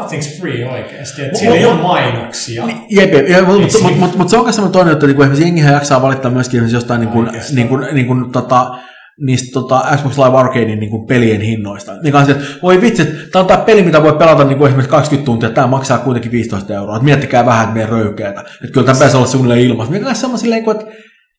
nothing's 0.00 0.40
free 0.40 0.70
oikeasti. 0.70 1.22
Että 1.22 1.38
siellä 1.38 1.56
ei 1.56 1.64
ole 1.64 1.82
mainoksia. 1.82 2.64
Jep, 2.90 3.12
jep, 3.12 3.28
jep 3.28 3.46
mutta 3.46 3.78
Ei 3.78 3.82
mut, 3.82 3.98
mut, 3.98 4.16
mut, 4.16 4.28
se 4.28 4.36
on 4.36 4.44
myös 4.44 4.56
sellainen 4.56 4.72
toinen 4.72 4.92
juttu, 4.92 5.06
että 5.06 5.14
niin 5.16 5.22
esimerkiksi 5.22 5.44
jengihän 5.44 5.74
jaksaa 5.74 6.02
valittaa 6.02 6.30
myöskin 6.30 6.70
jostain 6.70 7.00
niin 7.00 7.10
kuin, 7.10 7.26
Oikeastaan. 7.26 7.56
niin 7.56 7.68
kuin, 7.68 7.86
niin 7.92 8.06
kuin, 8.06 8.32
tota, 8.32 8.78
niistä 9.20 9.52
tota, 9.52 9.84
Xbox 9.96 10.18
Live 10.18 10.38
Arcadein 10.38 10.80
niin 10.80 11.06
pelien 11.06 11.40
hinnoista. 11.40 11.92
On 11.92 12.26
se, 12.26 12.32
että 12.32 12.44
voi 12.62 12.80
vitsi, 12.80 13.04
tämä 13.04 13.40
on 13.40 13.46
tämä 13.46 13.62
peli, 13.62 13.82
mitä 13.82 14.02
voi 14.02 14.12
pelata 14.12 14.44
niin 14.44 14.58
kuin 14.58 14.68
esimerkiksi 14.68 14.90
20 14.90 15.26
tuntia, 15.26 15.50
tämä 15.50 15.66
maksaa 15.66 15.98
kuitenkin 15.98 16.32
15 16.32 16.74
euroa. 16.74 16.96
Et 16.96 17.02
miettikää 17.02 17.46
vähän, 17.46 17.62
että 17.64 17.74
meidän 17.74 17.90
röykeätä. 17.90 18.40
Että 18.40 18.72
kyllä 18.72 18.86
tämä 18.86 18.94
pitäisi 18.94 19.16
olla 19.16 19.26
suunnilleen 19.26 19.60
ilmassa. 19.60 19.92
Mikä 19.92 20.06
on 20.08 20.64
kuin, 20.64 20.76
että 20.76 20.92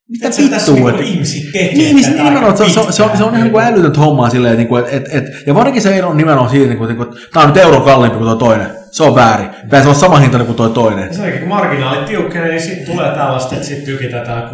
mitä 0.09 0.31
se 0.31 0.43
vittua, 0.43 0.91
niin 0.91 1.03
ihmisiä 1.03 1.51
tekee 1.51 1.73
niin, 1.73 1.95
niin, 1.95 2.09
nimenomaan, 2.09 2.45
aika 2.45 2.57
se, 2.57 2.69
se, 2.69 2.91
se, 2.91 3.03
on, 3.03 3.17
se 3.17 3.23
on 3.23 3.29
ihan 3.29 3.43
niin 3.43 3.51
kuin 3.51 3.65
älytöntä 3.65 3.99
hommaa 3.99 4.29
silleen, 4.29 4.59
että, 4.59 4.75
niin 4.75 4.85
että 4.85 5.17
et, 5.17 5.23
et, 5.23 5.47
ja 5.47 5.55
varsinkin 5.55 5.81
se 5.81 5.97
ero 5.97 6.13
nimenomaan 6.13 6.49
siitä, 6.49 6.67
niin 6.67 6.77
kuin, 6.77 6.91
että 6.91 7.05
tämä 7.34 7.43
on 7.43 7.49
nyt 7.49 7.57
euro 7.57 7.81
kalliimpi 7.81 8.17
kuin 8.17 8.27
tuo 8.27 8.35
toinen. 8.35 8.69
Se 8.91 9.03
on 9.03 9.15
väärin. 9.15 9.49
Pitäisi 9.63 9.88
olla 9.88 9.99
sama 9.99 10.17
hintainen 10.17 10.45
kuin 10.45 10.55
tuo 10.55 10.69
toinen. 10.69 11.13
Sen 11.13 11.21
jälkeen 11.21 11.39
kun 11.39 11.49
marginaalit 11.49 12.05
tiukkenee, 12.05 12.49
niin 12.49 12.61
sitten 12.61 12.85
tulee 12.85 13.15
tällaista, 13.15 13.55
että 13.55 13.67
sitten 13.67 13.85
tykitetään 13.85 14.49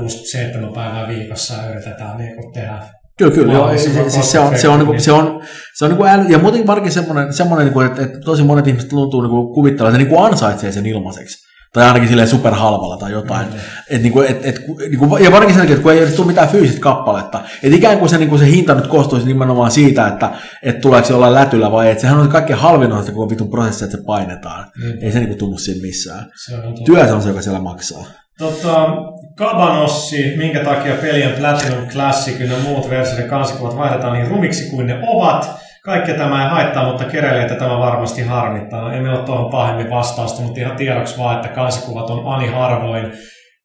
6-7 0.69 0.73
päivää 0.73 1.07
viikossa 1.07 1.53
ja 1.53 1.69
yritetään 1.69 2.17
niin 2.17 2.35
kuin 2.35 2.53
tehdä 2.53 2.77
Kyllä, 3.17 3.31
kyllä. 3.31 3.53
Joo, 3.53 3.61
Mahdollisimman 3.61 4.03
siis, 4.03 4.13
siis 4.13 4.31
se 4.31 4.39
on, 4.39 4.59
se 4.59 4.69
on, 4.69 4.79
niinku, 4.79 4.95
se 4.97 5.11
on, 5.11 5.41
se 5.75 5.85
on 5.85 5.91
niinku 5.91 6.05
äly, 6.05 6.25
ja 6.29 6.39
muutenkin 6.39 6.67
varsinkin 6.67 6.91
semmoinen, 6.91 7.33
semmoinen 7.33 7.65
niinku, 7.65 7.79
että, 7.79 8.01
että, 8.01 8.19
tosi 8.19 8.43
monet 8.43 8.67
ihmiset 8.67 8.89
tuntuu 8.89 9.21
niinku 9.21 9.53
kuvittelemaan, 9.53 9.95
että 9.95 10.03
ne 10.03 10.09
niinku 10.09 10.23
ansaitsee 10.23 10.71
sen 10.71 10.85
ilmaiseksi. 10.85 11.52
Tai 11.73 11.87
ainakin 11.87 12.09
silleen 12.09 12.27
superhalvalla 12.27 12.97
tai 12.97 13.11
jotain. 13.11 13.47
Mm. 13.47 13.53
Et, 13.89 14.01
niinku, 14.01 14.21
et, 14.21 14.45
et, 14.45 14.61
niinku, 14.89 15.17
ja 15.17 15.31
varsinkin 15.31 15.55
sen 15.55 15.61
takia, 15.61 15.75
että 15.75 15.83
kun 15.83 15.91
ei 15.91 15.99
edes 15.99 16.13
tule 16.13 16.27
mitään 16.27 16.47
fyysistä 16.47 16.81
kappaletta. 16.81 17.41
Et 17.63 17.73
ikään 17.73 17.99
kuin 17.99 18.09
se, 18.09 18.17
niinku, 18.17 18.37
se 18.37 18.45
hinta 18.45 18.75
nyt 18.75 18.87
koostuisi 18.87 19.27
nimenomaan 19.27 19.71
siitä, 19.71 20.07
että 20.07 20.31
et 20.63 20.81
tuleeko 20.81 21.07
se 21.07 21.13
jollain 21.13 21.33
lätyllä 21.33 21.71
vai 21.71 21.87
ei. 21.87 21.99
Sehän 21.99 22.19
on 22.19 22.29
kaikkein 22.29 22.59
halvin 22.59 22.91
osa, 22.91 23.11
kun 23.11 23.29
vitun 23.29 23.49
prosessi, 23.49 23.83
että 23.83 23.97
se 23.97 24.03
painetaan. 24.03 24.71
Mm. 24.83 24.97
Ei 25.01 25.11
se 25.11 25.19
niinku 25.19 25.35
tunnu 25.35 25.57
siinä 25.57 25.81
missään. 25.81 26.31
Se 26.45 26.55
on. 26.55 26.75
Työ 26.85 27.05
se 27.05 27.13
on 27.13 27.21
se, 27.21 27.29
joka 27.29 27.41
siellä 27.41 27.59
maksaa. 27.59 28.05
Tota, 28.37 28.87
Kabanossi, 29.35 30.33
minkä 30.37 30.63
takia 30.63 30.95
pelien 30.95 31.31
Platinum 31.31 31.87
Classic 31.87 32.39
ja 32.39 32.57
muut 32.63 32.89
versioiden 32.89 33.29
kansikuvat 33.29 33.77
vaihdetaan 33.77 34.13
niin 34.13 34.27
rumiksi 34.27 34.69
kuin 34.69 34.87
ne 34.87 34.99
ovat. 35.07 35.49
Kaikkea 35.85 36.15
tämä 36.15 36.43
ei 36.43 36.49
haittaa, 36.49 36.89
mutta 36.89 37.05
keräilijöitä 37.05 37.55
tämä 37.55 37.79
varmasti 37.79 38.21
harmittaa. 38.21 38.93
Emme 38.93 39.09
ole 39.09 39.25
tuohon 39.25 39.51
pahemmin 39.51 39.89
vastausta, 39.89 40.41
mutta 40.41 40.59
ihan 40.59 40.75
tiedoksi 40.75 41.17
vaan, 41.17 41.35
että 41.35 41.47
kansikuvat 41.47 42.09
on 42.09 42.33
ani 42.33 42.47
harvoin 42.47 43.11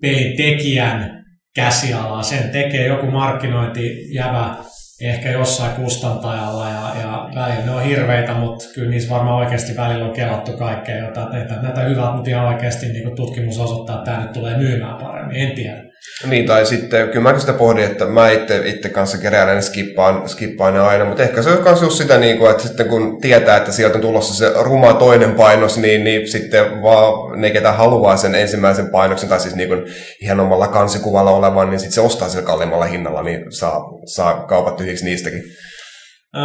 pelin 0.03 0.36
tekijän 0.36 1.24
käsialaa. 1.55 2.23
Sen 2.23 2.51
tekee 2.51 2.86
joku 2.86 3.07
markkinointijävä 3.07 4.55
ehkä 5.03 5.31
jossain 5.31 5.73
kustantajalla 5.73 6.69
ja, 6.69 7.01
ja 7.01 7.28
välillä 7.35 7.65
ne 7.65 7.70
on 7.70 7.82
hirveitä, 7.82 8.35
mutta 8.35 8.65
kyllä 8.74 8.90
niissä 8.90 9.15
varmaan 9.15 9.36
oikeasti 9.36 9.77
välillä 9.77 10.05
on 10.05 10.15
kelattu 10.15 10.53
kaikkea, 10.53 10.97
jota 10.97 11.28
näitä, 11.28 11.55
näitä 11.55 11.81
hyvät, 11.81 12.15
mutta 12.15 12.31
ihan 12.31 12.47
oikeasti 12.47 12.86
niin 12.86 13.16
tutkimus 13.16 13.59
osoittaa, 13.59 13.99
että 13.99 14.11
tämä 14.11 14.23
nyt 14.23 14.32
tulee 14.32 14.57
myymään 14.57 14.97
paremmin. 14.97 15.36
En 15.36 15.53
tiedä. 15.53 15.88
Niin, 16.26 16.47
tai 16.47 16.66
sitten 16.66 17.09
kyllä 17.09 17.32
mä 17.32 17.39
sitä 17.39 17.52
pohdin, 17.52 17.85
että 17.85 18.06
mä 18.06 18.30
itse, 18.30 18.62
itse 18.64 18.89
kanssa 18.89 19.18
keräilen 19.18 19.62
skippaan, 19.62 20.28
skippaan 20.28 20.74
ne 20.74 20.80
aina, 20.80 21.05
mutta 21.05 21.22
ehkä 21.22 21.43
se 21.43 21.51
on 21.51 21.62
myös 21.62 21.82
just 21.82 21.98
sitä, 21.98 22.18
niin 22.18 22.39
kuin, 22.39 22.51
että 22.51 22.62
sitten 22.62 22.89
kun 22.89 23.20
tietää, 23.20 23.56
että 23.56 23.72
sieltä 23.72 23.94
on 23.94 24.02
tulossa 24.02 24.35
se 24.35 24.52
ruma 24.62 24.94
toinen 24.94 25.35
painos, 25.35 25.78
niin, 25.78 26.05
niin 26.05 26.28
sitten 26.28 26.82
vaan 26.82 27.40
ne, 27.40 27.51
ketä 27.51 27.72
haluaa 27.72 28.16
sen 28.16 28.35
ensimmäisen 28.35 28.90
painoksen, 28.90 29.28
tai 29.28 29.40
siis 29.40 29.55
niin 29.55 29.68
kuin 29.68 29.82
ihan 30.20 30.40
omalla 30.40 30.68
kansikuvalla 30.68 31.30
olevan, 31.30 31.70
niin 31.70 31.80
sitten 31.80 31.94
se 31.94 32.01
ostaa 32.01 32.28
sillä 32.28 32.44
kalliimmalla 32.44 32.86
hinnalla, 32.86 33.22
niin 33.22 33.52
saa, 33.52 33.82
saa 34.06 34.47
kaupat 34.47 34.76
tyhjiksi 34.76 35.05
niistäkin. 35.05 35.43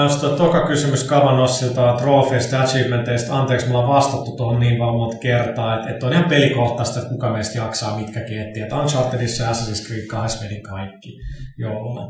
Sitten 0.08 0.36
toka 0.38 0.68
kysymys 0.68 1.04
Kavanossilta 1.04 1.96
trofeista 1.98 2.56
ja 2.56 2.62
achievementeista. 2.62 3.40
Anteeksi, 3.40 3.68
me 3.68 3.78
ollaan 3.78 3.96
vastattu 3.96 4.36
tuohon 4.38 4.60
niin 4.60 4.80
vaan 4.80 4.96
monta 4.96 5.18
kertaa, 5.18 5.76
että, 5.76 5.90
että 5.90 6.06
on 6.06 6.14
ihan 6.14 6.30
pelikohtaista, 6.30 7.00
että 7.00 7.12
kuka 7.12 7.30
meistä 7.30 7.58
jaksaa 7.58 7.98
mitkäkin 7.98 8.42
etsiä. 8.42 8.64
Että 8.64 8.76
Unchartedissa 8.76 9.44
ja 9.44 9.50
Assassin's 9.50 9.88
Creed 9.88 10.08
2 10.08 10.46
vedin 10.46 10.64
kaikki 10.64 11.10
jouluna. 11.58 12.08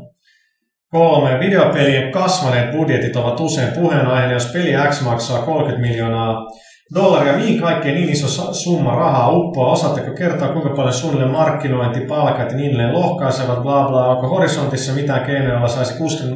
Kolme. 0.90 1.40
Videopelien 1.40 2.12
kasvaneet 2.12 2.72
budjetit 2.72 3.16
ovat 3.16 3.40
usein 3.40 3.72
puheenaiheena. 3.72 4.32
Jos 4.32 4.46
peli 4.52 4.72
X 4.90 5.00
maksaa 5.00 5.42
30 5.42 5.88
miljoonaa 5.88 6.46
dollaria, 6.94 7.36
mihin 7.36 7.60
kaikkeen 7.60 7.94
niin 7.94 8.08
iso 8.08 8.52
summa 8.52 8.94
rahaa 8.94 9.30
uppoaa? 9.30 9.72
Osaatteko 9.72 10.14
kertoa, 10.18 10.48
kuinka 10.48 10.70
paljon 10.70 10.94
suunnilleen 10.94 11.32
markkinointi, 11.32 12.00
palkat 12.00 12.50
ja 12.50 12.56
niin 12.56 12.68
edelleen 12.70 12.92
lohkaisevat, 12.92 13.62
bla 13.62 13.88
bla, 13.88 14.08
onko 14.08 14.28
horisontissa 14.28 14.92
mitään 14.92 15.26
keinoja, 15.26 15.52
joilla 15.52 15.68
saisi 15.68 15.94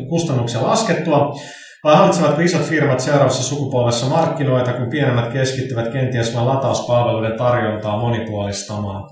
kustannuksia 0.09 0.63
laskettua? 0.63 1.33
Vai 1.85 1.97
hallitsevatko 1.97 2.41
isot 2.41 2.63
firmat 2.63 3.01
seuraavassa 3.01 3.43
sukupolvessa 3.43 4.07
markkinoita, 4.07 4.73
kun 4.73 4.91
pienemmät 4.91 5.33
keskittyvät 5.33 5.93
kenties 5.93 6.35
vain 6.35 6.47
latauspalveluiden 6.47 7.39
tarjontaa 7.39 8.01
monipuolistamaan? 8.01 9.11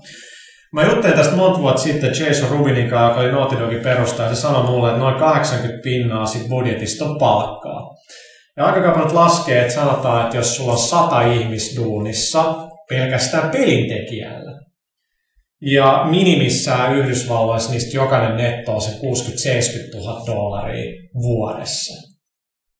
Mä 0.73 0.83
juttelin 0.83 1.17
tästä 1.17 1.35
monta 1.35 1.59
vuotta 1.59 1.81
sitten 1.81 2.09
Jason 2.09 2.49
Rubinin 2.49 2.89
kanssa, 2.89 3.07
joka 3.07 3.19
oli 3.19 3.31
Naughty 3.31 3.59
Dogin 3.59 3.83
perustaja, 3.83 4.29
ja 4.29 4.35
se 4.35 4.41
sanoi 4.41 4.63
mulle, 4.63 4.87
että 4.89 4.99
noin 4.99 5.15
80 5.15 5.83
pinnaa 5.83 6.25
sit 6.25 6.47
budjetista 6.49 7.05
on 7.05 7.17
palkkaa. 7.17 7.81
Ja 8.57 8.65
aika 8.65 8.81
kauan 8.81 9.15
laskee, 9.15 9.61
että 9.61 9.73
sanotaan, 9.73 10.25
että 10.25 10.37
jos 10.37 10.55
sulla 10.55 10.71
on 10.71 10.77
sata 10.77 11.21
ihmisduunissa 11.21 12.67
pelkästään 12.89 13.49
pelintekijällä, 13.49 14.59
ja 15.61 16.05
minimissään 16.09 16.97
Yhdysvalloissa 16.97 17.71
niistä 17.71 17.97
jokainen 17.97 18.37
netto 18.37 18.75
on 18.75 18.81
se 18.81 18.91
60-70 18.91 18.97
000 19.99 20.25
dollaria 20.25 20.91
vuodessa. 21.21 22.07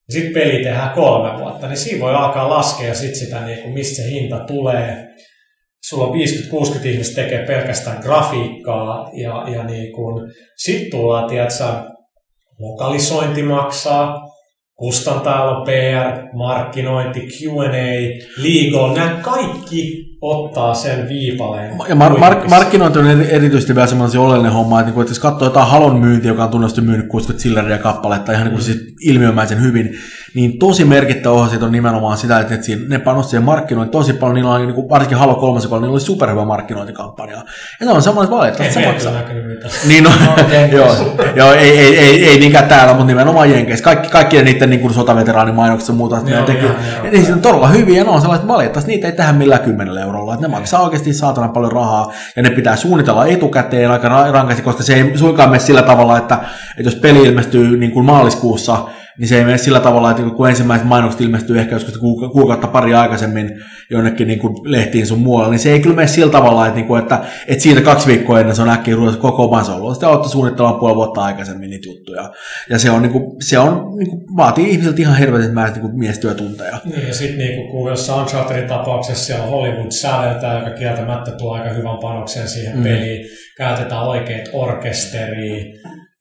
Sitten 0.09 0.33
peli 0.33 0.63
tehdään 0.63 0.93
kolme 0.95 1.39
vuotta, 1.39 1.67
niin 1.67 1.77
siinä 1.77 2.01
voi 2.01 2.15
alkaa 2.15 2.49
laskea 2.49 2.95
sit 2.95 3.15
sitä, 3.15 3.45
niin 3.45 3.61
kuin 3.61 3.73
mistä 3.73 3.95
se 3.95 4.09
hinta 4.09 4.39
tulee. 4.39 5.07
Sulla 5.89 6.07
on 6.07 6.13
50-60 6.13 6.85
ihmistä 6.87 7.21
tekee 7.21 7.45
pelkästään 7.45 7.99
grafiikkaa 8.01 9.09
ja, 9.13 9.45
ja 9.49 9.63
niin 9.63 9.93
sitten 10.57 10.91
tullaan, 10.91 11.29
tiedätkö, 11.29 11.63
lokalisointi 12.59 13.43
maksaa, 13.43 14.26
kustantajalla 14.77 15.65
PR, 15.65 16.37
markkinointi, 16.37 17.19
Q&A, 17.19 18.19
legal, 18.37 18.95
nämä 18.95 19.19
kaikki 19.21 20.07
ottaa 20.21 20.73
sen 20.73 21.09
viipaleen. 21.09 21.77
Ja 21.89 21.95
mar- 21.95 22.17
mar- 22.17 22.49
markkinointi 22.49 22.99
on 22.99 23.21
erityisesti 23.21 23.75
vielä 23.75 23.87
semmoinen 23.87 24.19
oleellinen 24.19 24.53
homma, 24.53 24.79
että, 24.79 24.91
niin 24.91 25.01
että 25.01 25.11
jos 25.11 25.19
katsoo 25.19 25.47
jotain 25.47 25.67
Halon 25.67 25.99
myyntiä, 25.99 26.31
joka 26.31 26.43
on 26.43 26.49
tunnetusti 26.49 26.81
myynyt 26.81 27.07
60 27.07 27.43
silleriä 27.43 27.77
kappaletta 27.77 28.31
ihan 28.31 28.43
niin 28.43 28.51
kuin 28.51 28.61
mm. 28.61 28.65
siis 28.65 28.93
ilmiömäisen 29.01 29.61
hyvin, 29.61 29.97
niin 30.37 30.59
tosi 30.59 30.85
merkittävä 30.85 31.35
osa 31.35 31.49
siitä 31.49 31.65
on 31.65 31.71
nimenomaan 31.71 32.17
sitä, 32.17 32.39
että 32.39 32.55
ne 32.87 32.99
panosti 32.99 33.29
siihen 33.29 33.43
markkinointiin 33.43 33.91
tosi 33.91 34.13
paljon, 34.13 34.35
niillä 34.35 34.51
on 34.51 34.61
niin 34.61 34.75
kuin, 34.75 34.89
varsinkin 34.89 35.17
Halo 35.17 35.35
3, 35.35 35.59
niillä 35.59 35.89
oli 35.89 35.99
superhyvä 35.99 36.45
markkinointikampanja. 36.45 37.37
Ja 37.79 37.85
se 37.85 37.91
on 37.91 38.01
semmoinen 38.01 38.31
valitettava, 38.31 38.67
että 38.67 38.79
se 38.79 38.87
maksaa. 38.87 39.13
Niin, 39.87 40.03
no, 40.03 40.09
joo, 40.77 40.95
joo, 41.35 41.53
ei, 41.53 41.79
ei, 41.79 41.99
ei, 41.99 42.29
ei, 42.29 42.39
niinkään 42.39 42.67
täällä, 42.67 42.93
mutta 42.93 43.07
nimenomaan 43.07 43.51
Jenkeissä. 43.51 43.83
Kaikki, 43.83 44.09
kaikki 44.09 44.43
niiden 44.43 44.69
niin 44.69 44.81
veteraanimainokset 45.15 45.87
ja 45.87 45.93
muuta, 45.93 46.17
että 46.17 46.31
ne 46.31 46.41
tekee. 46.41 46.75
Niin 47.11 47.33
on 47.33 47.41
todella 47.41 47.67
hyviä, 47.67 48.03
ne 48.03 48.09
on 48.09 48.21
sellaiset 48.21 48.47
valitettavasti, 48.47 48.91
niitä 48.91 49.07
ei 49.07 49.13
tehdä 49.13 49.33
millään 49.33 49.61
kymmenellä 49.61 50.01
eurolla. 50.01 50.33
Että 50.33 50.47
ne 50.47 50.51
maksaa 50.51 50.83
oikeasti 50.83 51.13
saatana 51.13 51.47
paljon 51.47 51.71
rahaa 51.71 52.11
ja 52.35 52.43
ne 52.43 52.49
pitää 52.49 52.75
suunnitella 52.75 53.25
etukäteen 53.25 53.91
aika 53.91 54.09
rankasti, 54.31 54.61
koska 54.61 54.83
se 54.83 54.93
ei 54.93 55.17
suinkaan 55.17 55.49
mene 55.49 55.59
sillä 55.59 55.81
tavalla, 55.81 56.17
että, 56.17 56.35
että 56.77 56.91
jos 56.91 56.95
peli 56.95 57.19
ilmestyy 57.19 57.77
niin 57.77 57.91
kuin 57.91 58.05
maaliskuussa, 58.05 58.87
niin 59.17 59.27
se 59.27 59.37
ei 59.37 59.45
mene 59.45 59.57
sillä 59.57 59.79
tavalla, 59.79 60.11
että 60.11 60.23
kun 60.23 60.49
ensimmäiset 60.49 60.87
mainokset 60.87 61.21
ilmestyy 61.21 61.59
ehkä 61.59 61.75
joskus 61.75 61.97
kuukautta 62.31 62.67
pari 62.67 62.93
aikaisemmin 62.93 63.51
jonnekin 63.89 64.27
niin 64.27 64.39
kuin 64.39 64.55
lehtiin 64.63 65.07
sun 65.07 65.19
muualla, 65.19 65.49
niin 65.49 65.59
se 65.59 65.71
ei 65.71 65.79
kyllä 65.79 65.95
mene 65.95 66.07
sillä 66.07 66.31
tavalla, 66.31 66.67
että, 66.67 66.75
niin 66.75 66.87
kuin, 66.87 67.01
että, 67.01 67.23
että 67.47 67.63
siitä 67.63 67.81
kaksi 67.81 68.07
viikkoa 68.07 68.39
ennen 68.39 68.55
se 68.55 68.61
on 68.61 68.69
äkkiä 68.69 68.95
ruveta 68.95 69.17
koko 69.17 69.47
mansolo. 69.47 69.93
Sitä 69.93 70.09
olette 70.09 70.29
suunnittelemaan 70.29 70.79
puoli 70.79 70.95
vuotta 70.95 71.21
aikaisemmin 71.21 71.69
niitä 71.69 71.87
juttuja. 71.87 72.31
Ja 72.69 72.79
se, 72.79 72.91
on, 72.91 73.01
niin 73.01 73.11
kuin, 73.11 73.23
se 73.41 73.59
on, 73.59 73.97
niin 73.97 74.09
kuin, 74.09 74.21
vaatii 74.37 74.69
ihmisiltä 74.69 75.01
ihan 75.01 75.17
hirveästi 75.17 75.53
määrät 75.53 75.75
niin 75.75 75.99
miestyötunteja. 75.99 76.79
Niin, 76.85 77.07
ja 77.07 77.13
sitten 77.13 77.37
niin 77.37 77.71
kun 77.71 77.89
jossain 77.89 78.21
Unchartedin 78.21 78.69
tapauksessa 78.69 79.25
siellä 79.25 79.43
on 79.43 79.49
Hollywood 79.49 79.91
säveltää, 79.91 80.59
joka 80.59 80.71
kieltämättä 80.71 81.31
tuo 81.31 81.53
aika 81.53 81.69
hyvän 81.69 81.97
panoksen 81.97 82.47
siihen 82.47 82.77
mm. 82.77 82.83
peliin. 82.83 83.25
Käytetään 83.57 84.03
oikeat 84.03 84.49
orkesteria, 84.53 85.65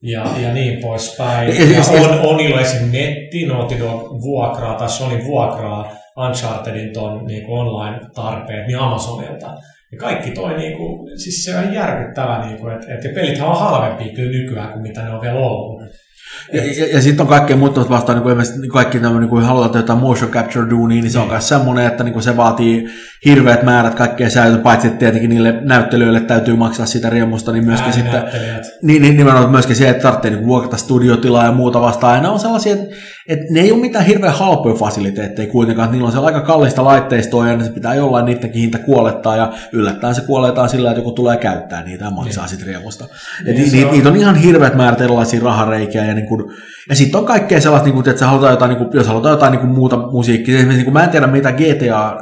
ja, 0.03 0.25
ja 0.41 0.53
niin 0.53 0.79
poispäin. 0.79 1.49
Ja, 1.49 1.77
ja 1.77 2.01
on, 2.01 2.19
on 2.19 2.39
ilmeisesti 2.39 2.85
netti, 2.85 3.45
Naughty 3.45 3.79
Dog 3.79 4.21
vuokraa 4.21 4.75
tai 4.75 4.89
Sony 4.89 5.23
vuokraa 5.25 5.95
Unchartedin 6.17 6.93
ton 6.93 7.25
niin 7.25 7.45
online-tarpeet 7.47 8.67
niin 8.67 8.79
Amazonilta. 8.79 9.53
Ja 9.91 9.97
kaikki 9.97 10.31
toi, 10.31 10.57
niin 10.57 10.77
kuin, 10.77 11.19
siis 11.19 11.43
se 11.43 11.57
on 11.57 11.73
järkyttävää, 11.73 12.45
niin 12.45 12.57
kuin, 12.57 12.73
että, 12.73 12.93
että 12.93 13.09
pelithän 13.15 13.49
on 13.49 13.59
halvempia 13.59 14.13
kyllä 14.13 14.31
nykyään 14.31 14.71
kuin 14.73 14.81
mitä 14.81 15.03
ne 15.03 15.11
on 15.11 15.21
vielä 15.21 15.39
ollut. 15.39 15.81
Ja, 16.53 16.61
ja, 16.63 16.87
ja 16.93 17.01
sitten 17.01 17.21
on 17.21 17.27
kaikkea 17.27 17.57
muuta 17.57 17.89
vastaan, 17.89 18.17
niin 18.17 18.23
kuin 18.23 18.61
niin 18.61 18.71
kaikki 18.71 18.99
tämmöinen, 18.99 19.21
niin 19.21 19.29
kuin 19.29 19.43
halutaan 19.43 19.83
jotain 19.83 19.99
motion 19.99 20.31
capture 20.31 20.69
duunia, 20.69 21.01
niin 21.01 21.11
se 21.11 21.19
on 21.19 21.27
myös 21.27 21.49
semmoinen, 21.49 21.87
että 21.87 22.03
niin 22.03 22.13
kuin 22.13 22.23
se 22.23 22.37
vaatii 22.37 22.87
hirveät 23.25 23.63
määrät 23.63 23.95
kaikkea 23.95 24.29
säilyä, 24.29 24.57
paitsi 24.57 24.87
että 24.87 24.99
tietenkin 24.99 25.29
niille 25.29 25.59
näyttelijöille 25.61 26.19
täytyy 26.19 26.55
maksaa 26.55 26.85
sitä 26.85 27.09
riemusta, 27.09 27.51
niin 27.51 27.65
myöskin 27.65 27.93
sitten, 27.93 28.23
niin, 28.81 29.01
niin, 29.01 29.17
nimenomaan 29.17 29.51
myöskin 29.51 29.75
se, 29.75 29.89
että 29.89 30.01
tarvitsee 30.01 30.31
niin 30.31 30.47
vuokrata 30.47 30.77
studiotilaa 30.77 31.45
ja 31.45 31.51
muuta 31.51 31.81
vastaan. 31.81 32.13
Aina 32.13 32.31
on 32.31 32.39
sellaisia, 32.39 32.73
että, 32.73 32.95
että 33.27 33.45
ne 33.49 33.59
ei 33.59 33.71
ole 33.71 33.81
mitään 33.81 34.05
hirveän 34.05 34.33
halpoja 34.33 34.75
fasiliteetteja 34.75 35.51
kuitenkaan, 35.51 35.91
niillä 35.91 36.05
on 36.05 36.11
siellä 36.11 36.25
aika 36.25 36.41
kallista 36.41 36.83
laitteistoa 36.83 37.47
ja 37.47 37.63
se 37.63 37.71
pitää 37.71 37.95
jollain 37.95 38.25
niidenkin 38.25 38.61
hinta 38.61 38.79
kuolettaa 38.79 39.35
ja 39.35 39.53
yllättäen 39.71 40.15
se 40.15 40.21
kuoletaan 40.21 40.69
sillä, 40.69 40.89
että 40.89 40.99
joku 40.99 41.11
tulee 41.11 41.37
käyttää 41.37 41.83
niitä 41.83 42.05
ja 42.05 42.11
maksaa 42.11 42.43
niin. 42.43 42.49
sitten 42.49 42.67
riemusta. 42.67 43.05
Niin, 43.45 43.71
niitä, 43.71 43.87
on... 43.87 43.93
niitä 43.93 44.09
on 44.09 44.15
ihan 44.15 44.35
hirveät 44.35 44.75
määrät 44.75 45.01
erilaisia 45.01 45.43
rahareikiä 45.43 46.05
ja, 46.05 46.13
niin 46.13 46.27
kuin, 46.27 46.43
ja 46.89 46.95
sitten 46.95 47.19
on 47.19 47.25
kaikkea 47.25 47.61
sellaista, 47.61 47.85
niin 47.85 47.95
kuin, 47.95 48.09
että 48.09 48.27
halutaan 48.27 48.53
jotain, 48.53 48.69
niin 48.69 48.77
kuin, 48.77 48.89
jos 48.93 49.07
halutaan 49.07 49.33
jotain 49.33 49.51
niin 49.53 49.67
muuta 49.67 49.97
musiikkia, 49.97 50.57
esimerkiksi 50.57 50.83
niin 50.83 50.93
mä 50.93 51.03
en 51.03 51.09
tiedä 51.09 51.27
mitä 51.27 51.51
GTA 51.51 52.17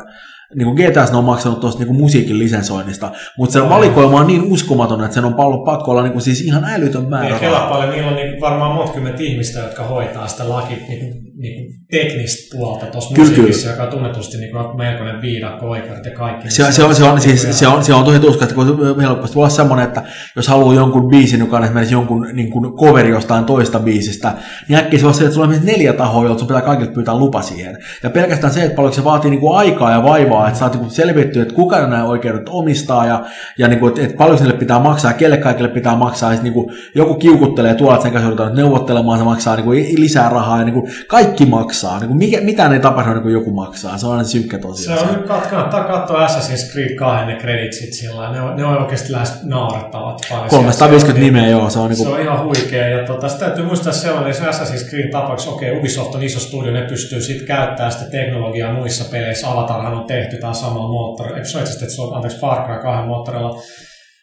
niin 0.55 0.65
kuin 0.65 0.75
GTS 0.75 1.13
on 1.13 1.23
maksanut 1.23 1.59
tuosta 1.59 1.83
niin 1.83 1.95
musiikin 1.95 2.39
lisensoinnista, 2.39 3.11
mutta 3.37 3.53
se 3.53 3.69
valikoima 3.69 4.19
on 4.19 4.27
niin 4.27 4.43
uskomaton, 4.43 5.03
että 5.03 5.15
sen 5.15 5.25
on 5.25 5.35
ollut 5.37 5.63
pakko 5.63 5.91
olla 5.91 6.03
niin 6.03 6.11
kuin, 6.11 6.21
siis 6.21 6.41
ihan 6.41 6.63
älytön 6.65 7.09
määrä. 7.09 7.39
Niin, 7.39 7.51
paljon, 7.69 7.89
niillä 7.89 8.09
on 8.09 8.15
niin 8.15 8.41
varmaan 8.41 8.75
monta 8.75 8.93
ihmistä, 9.19 9.59
jotka 9.59 9.83
hoitaa 9.83 10.27
sitä 10.27 10.49
laki, 10.49 10.75
niin 10.75 11.13
niin 11.45 11.55
kuin 11.55 11.75
teknistä 11.91 12.57
puolta 12.57 12.85
tuossa 12.85 13.15
musiikissa, 13.17 13.61
kyllä. 13.61 13.73
joka 13.73 13.83
on 13.83 13.89
tunnetusti 13.89 14.37
niin 14.37 14.51
kuin 14.51 14.77
melkoinen 14.77 15.21
viidakko, 15.21 15.69
oikeudet 15.69 16.05
ja 16.05 16.11
kaikki. 16.11 16.51
Se, 16.51 16.71
se, 16.71 16.83
on, 16.83 16.95
se, 16.95 17.03
on, 17.03 17.21
siis, 17.21 17.59
se, 17.59 17.67
on, 17.67 17.83
se 17.83 17.93
on 17.93 18.05
tosi 18.05 18.19
tuska, 18.19 18.43
että 18.43 18.55
kun 18.55 19.01
helposti 19.01 19.35
voi 19.35 19.41
olla 19.41 19.49
semmoinen, 19.49 19.87
että 19.87 20.03
jos 20.35 20.47
haluaa 20.47 20.75
jonkun 20.75 21.09
biisin, 21.09 21.39
joka 21.39 21.57
on 21.57 21.63
esimerkiksi 21.63 21.95
jonkun 21.95 22.27
niin 22.33 22.51
kuin 22.51 22.77
coveri 22.77 23.09
jostain 23.09 23.45
toista 23.45 23.79
biisistä, 23.79 24.33
niin 24.67 24.79
äkkiä 24.79 24.99
se 24.99 25.07
on 25.07 25.13
se, 25.13 25.23
että 25.23 25.33
sulla 25.33 25.47
on 25.47 25.55
neljä 25.63 25.93
tahoa, 25.93 26.23
joilta 26.23 26.39
sun 26.39 26.47
pitää 26.47 26.61
kaikilta 26.61 26.91
pyytää 26.91 27.17
lupa 27.17 27.41
siihen. 27.41 27.77
Ja 28.03 28.09
pelkästään 28.09 28.53
se, 28.53 28.63
että 28.63 28.75
paljonko 28.75 28.95
se 28.95 29.03
vaatii 29.03 29.31
niin 29.31 29.39
kuin 29.39 29.57
aikaa 29.57 29.91
ja 29.91 30.03
vaivaa, 30.03 30.47
että 30.47 30.59
saat 30.59 30.81
niin 30.81 30.91
selvittyä, 30.91 31.41
että 31.41 31.55
kuka 31.55 31.87
nämä 31.87 32.03
oikeudet 32.03 32.49
omistaa 32.49 33.05
ja, 33.05 33.25
ja 33.57 33.67
niin 33.67 33.79
kuin, 33.79 33.89
että, 33.89 34.01
että 34.01 34.17
paljon 34.17 34.37
sille 34.37 34.53
pitää 34.53 34.79
maksaa, 34.79 35.13
kelle 35.13 35.37
kaikille 35.37 35.69
pitää 35.69 35.95
maksaa. 35.95 36.33
Ja 36.33 36.41
niin 36.41 36.53
kuin, 36.53 36.75
joku 36.95 37.13
kiukuttelee 37.13 37.75
tuolla, 37.75 37.95
että 37.95 38.03
sen 38.03 38.11
kanssa 38.11 38.29
joudutaan 38.29 38.55
neuvottelemaan, 38.55 39.19
se 39.19 39.25
maksaa 39.25 39.55
niin 39.55 39.65
kuin, 39.65 39.85
lisää 39.97 40.29
rahaa 40.29 40.59
ja 40.59 40.65
niin 40.65 40.73
kuin, 40.73 40.91
kaikki 41.07 41.34
maksaa. 41.45 41.99
Niin 41.99 42.07
kuin, 42.07 42.17
mikä, 42.17 42.41
mitään 42.41 42.73
ei 42.73 42.79
tapahdu, 42.79 43.13
niin 43.13 43.21
kuin 43.21 43.33
joku 43.33 43.51
maksaa. 43.51 43.97
Se 43.97 44.05
on 44.05 44.11
aina 44.11 44.23
synkkä 44.23 44.57
tosiaan. 44.57 44.99
Se 44.99 45.05
on 45.05 45.13
nyt 45.13 45.25
kannattaa 45.25 45.83
katsoa 45.83 46.27
Assassin's 46.27 46.71
Creed 46.71 46.95
2 46.95 47.25
ne 47.25 47.35
kreditsit 47.35 47.93
sillä 47.93 48.31
ne 48.31 48.41
on, 48.41 48.55
ne 48.55 48.65
on 48.65 48.81
oikeasti 48.81 49.11
lähes 49.11 49.43
naurettavat. 49.43 50.21
350 50.49 51.25
nimeä, 51.25 51.41
niin, 51.41 51.51
joo. 51.51 51.69
Se 51.69 51.79
on, 51.79 51.89
niin 51.89 51.97
kuin... 51.97 52.07
se 52.07 52.13
on 52.15 52.21
ihan 52.21 52.45
huikea. 52.45 52.87
Ja 52.87 53.05
tota, 53.05 53.29
sitä 53.29 53.45
täytyy 53.45 53.65
muistaa 53.65 53.93
sellainen, 53.93 54.31
että 54.31 54.49
Assassin's 54.49 54.89
Creed 54.89 55.11
tapauksessa, 55.11 55.51
okei, 55.51 55.69
okay, 55.69 55.79
Ubisoft 55.79 56.15
on 56.15 56.23
iso 56.23 56.39
studio, 56.39 56.71
ne 56.71 56.81
pystyy 56.81 57.21
sitten 57.21 57.47
käyttämään 57.47 57.91
sitä 57.91 58.05
teknologiaa 58.05 58.73
muissa 58.73 59.05
peleissä. 59.11 59.51
Avatarhan 59.51 59.93
on 59.93 60.07
tehty 60.07 60.37
taas 60.37 60.61
samalla 60.61 60.91
moottorilla. 60.91 61.37
Eikö 61.37 61.49
se 61.49 61.57
ole 61.57 61.63
että 61.63 61.89
se 61.89 62.01
on, 62.01 62.15
anteeksi, 62.15 62.39
Far 62.39 62.65
Cry 62.65 62.81
2 62.81 63.07
moottorilla. 63.07 63.61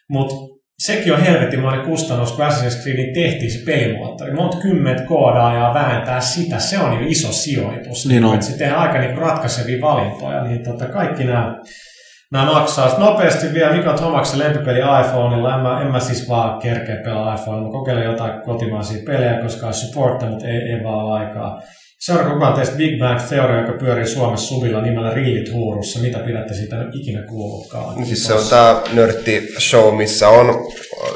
Mutta 0.09 0.52
sekin 0.85 1.13
on 1.13 1.21
helvettimainen 1.21 1.85
kustannus, 1.85 2.31
kun 2.31 2.45
Assassin's 2.45 2.81
Creedin 2.81 3.13
tehtiin 3.13 3.51
se 3.51 3.65
pelimoottori. 3.65 4.33
Monta 4.33 4.57
kymmentä 4.57 5.03
koodaajaa 5.03 5.73
vääntää 5.73 6.21
sitä, 6.21 6.59
se 6.59 6.79
on 6.79 6.93
jo 6.93 6.99
iso 7.07 7.31
sijoitus. 7.31 8.05
Niin 8.05 8.25
on. 8.25 8.33
Että 8.33 8.45
se 8.45 8.57
tehdään 8.57 8.79
aika 8.79 8.99
niin 8.99 9.17
ratkaisevia 9.17 9.81
valintoja, 9.81 10.43
niin 10.43 10.63
tota, 10.63 10.85
kaikki 10.85 11.23
nämä 11.23 11.55
Nämä 12.31 12.45
maksaa. 12.45 12.99
Nopeasti 12.99 13.53
vielä 13.53 13.75
Mika 13.75 13.93
Tomaksen 13.93 14.39
lempipeli 14.39 14.79
iPhoneilla. 14.79 15.55
En 15.55 15.61
mä, 15.61 15.81
en 15.81 15.91
mä 15.91 15.99
siis 15.99 16.29
vaan 16.29 16.59
kerkeä 16.59 16.95
pelaa 16.95 17.35
iPhoneilla. 17.35 17.67
Mä 17.67 17.71
kokeilen 17.71 18.03
jotain 18.03 18.41
kotimaisia 18.41 19.03
pelejä, 19.05 19.41
koska 19.41 19.67
on 19.67 19.73
supportta, 19.73 20.25
mutta 20.25 20.47
ei, 20.47 20.57
ei 20.57 20.83
vaan 20.83 21.11
aikaa. 21.11 21.61
Seuraava 22.05 22.33
kukaan 22.33 22.53
teistä 22.53 22.75
Big 22.75 22.99
Bang 22.99 23.21
Theory, 23.29 23.61
joka 23.61 23.73
pyörii 23.79 24.07
Suomessa 24.07 24.47
suvilla 24.47 24.81
nimellä 24.81 25.13
Rillit 25.13 25.53
huurussa. 25.53 25.99
Mitä 25.99 26.19
pidätte 26.19 26.53
siitä 26.53 26.75
ikinä 26.93 27.21
kuullutkaan? 27.21 28.05
Siis 28.05 28.23
se 28.23 28.33
on 28.33 28.47
tää 28.49 28.81
nörtti 28.93 29.53
show, 29.59 29.95
missä 29.95 30.29
on 30.29 30.67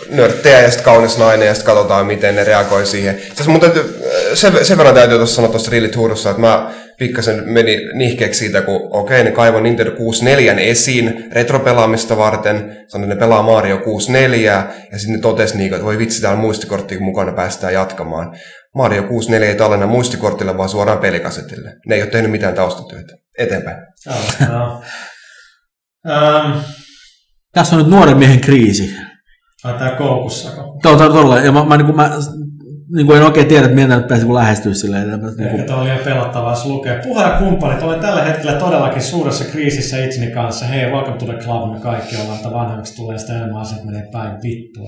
nörttejä 0.09 0.61
ja 0.61 0.69
sitten 0.69 0.85
kaunis 0.85 1.17
nainen 1.17 1.47
ja 1.47 1.53
sitten 1.53 1.75
katsotaan, 1.75 2.05
miten 2.05 2.35
ne 2.35 2.43
reagoi 2.43 2.85
siihen. 2.85 3.19
Siis 3.33 3.47
mun 3.47 3.59
täytyy, 3.59 4.01
sen, 4.33 4.65
sen 4.65 4.77
verran 4.77 4.95
täytyy 4.95 5.17
tuossa 5.17 5.35
sanoa 5.35 5.51
tuosta 5.51 5.71
Rillit 5.71 5.95
huurussa, 5.95 6.29
että 6.29 6.41
mä 6.41 6.71
pikkasen 6.97 7.43
meni 7.45 7.79
nihkeeksi 7.93 8.39
siitä, 8.39 8.61
kun 8.61 8.87
okei, 8.91 9.23
ne 9.23 9.31
kaivoi 9.31 9.61
Nintendo 9.61 9.91
64 9.91 10.53
esiin 10.53 11.25
retropelaamista 11.31 12.17
varten, 12.17 12.77
sanoin, 12.87 13.11
että 13.11 13.15
ne 13.15 13.27
pelaa 13.27 13.43
Mario 13.43 13.77
64, 13.77 14.67
ja 14.91 14.99
sitten 14.99 15.15
ne 15.15 15.21
totesi, 15.21 15.57
niin, 15.57 15.73
että 15.73 15.85
voi 15.85 15.97
vitsi, 15.97 16.21
täällä 16.21 16.39
muistikortti 16.39 16.99
mukana 16.99 17.31
päästään 17.31 17.73
jatkamaan. 17.73 18.37
Mario 18.77 19.03
64 19.03 19.47
ei 19.49 19.55
tallenna 19.55 19.87
muistikortille, 19.87 20.57
vaan 20.57 20.69
suoraan 20.69 20.99
pelikasetille. 20.99 21.73
Ne 21.87 21.95
ei 21.95 22.01
ole 22.01 22.09
tehnyt 22.09 22.31
mitään 22.31 22.53
taustatyötä. 22.53 23.13
Eteenpäin. 23.37 23.77
Joo, 24.05 24.15
joo. 24.51 24.81
Ähm, 26.09 26.57
Tässä 27.53 27.75
on 27.75 27.81
nyt 27.81 27.91
nuoren 27.91 28.17
miehen 28.17 28.41
kriisi. 28.41 28.95
ai 29.63 29.73
tää 29.73 29.95
koukussako? 29.95 30.79
Tuolla, 30.81 31.09
tuolla, 31.09 31.39
ja 31.39 31.51
mä, 31.51 31.65
mä, 31.65 31.77
niin 31.77 31.85
kuin, 31.85 31.95
mä 31.95 32.11
niin 32.95 33.07
kuin 33.07 33.17
en 33.17 33.25
oikein 33.25 33.47
tiedä, 33.47 33.65
että 33.65 33.75
miltä 33.75 33.95
nyt 33.95 34.03
pitäisi 34.03 34.33
lähestyä 34.33 34.73
silleen. 34.73 35.13
Että, 35.13 35.27
niin 35.27 35.41
Ehkä 35.41 35.55
kuin, 35.57 35.65
tuo 35.65 35.75
on 35.75 35.83
liian 35.83 35.99
pelottavaa, 36.03 36.51
jos 36.51 36.65
lukee. 36.65 37.01
Puheenkumppanit, 37.03 37.83
olen 37.83 37.99
tällä 37.99 38.23
hetkellä 38.23 38.59
todellakin 38.59 39.01
suuressa 39.01 39.45
kriisissä 39.45 40.05
itseni 40.05 40.31
kanssa. 40.31 40.65
Hei, 40.65 40.91
welcome 40.91 41.17
to 41.17 41.25
the 41.25 41.33
club, 41.33 41.73
me 41.73 41.79
kaikki 41.79 42.15
ollaan, 42.15 42.37
että 42.37 42.51
vanhemmaksi 42.51 42.95
tulee 42.95 43.17
sitä 43.19 43.33
enemmän 43.33 43.61
asiat 43.61 43.83
menee 43.83 44.07
päin 44.11 44.31
vittua. 44.43 44.87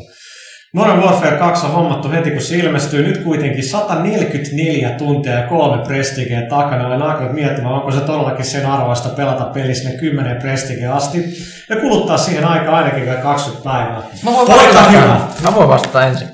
Modern 0.75 0.99
Warfare 0.99 1.37
2 1.37 1.65
on 1.65 1.71
hommattu 1.71 2.11
heti, 2.11 2.31
kun 2.31 2.41
se 2.41 2.55
ilmestyy. 2.55 3.07
Nyt 3.07 3.23
kuitenkin 3.23 3.63
144 3.63 4.89
tuntia 4.89 5.33
ja 5.33 5.47
kolme 5.47 5.83
prestigeä 5.83 6.41
takana. 6.41 6.87
Olen 6.87 7.01
alkanut 7.01 7.33
miettimään, 7.33 7.73
onko 7.73 7.91
se 7.91 7.99
todellakin 7.99 8.45
sen 8.45 8.65
arvoista 8.65 9.09
pelata 9.09 9.43
pelissä 9.43 9.89
ne 9.89 9.95
10 9.95 10.37
prestigeä 10.37 10.93
asti 10.93 11.25
ja 11.69 11.75
kuluttaa 11.75 12.17
siihen 12.17 12.45
aikaa 12.45 12.77
ainakin 12.77 13.05
vielä 13.05 13.21
20 13.21 13.69
päivää. 13.69 14.01
Mä 14.23 14.31
voin, 14.31 14.47
vastata, 14.47 14.89
hyvä. 14.89 15.21
mä 15.41 15.55
voin 15.55 15.69
vastata 15.69 16.07
ensin. 16.07 16.27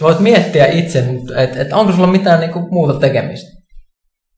Voit 0.00 0.20
miettiä 0.20 0.66
itse, 0.66 1.04
että 1.36 1.62
et 1.62 1.72
onko 1.72 1.92
sulla 1.92 2.06
mitään 2.06 2.40
niinku 2.40 2.68
muuta 2.70 3.00
tekemistä. 3.00 3.50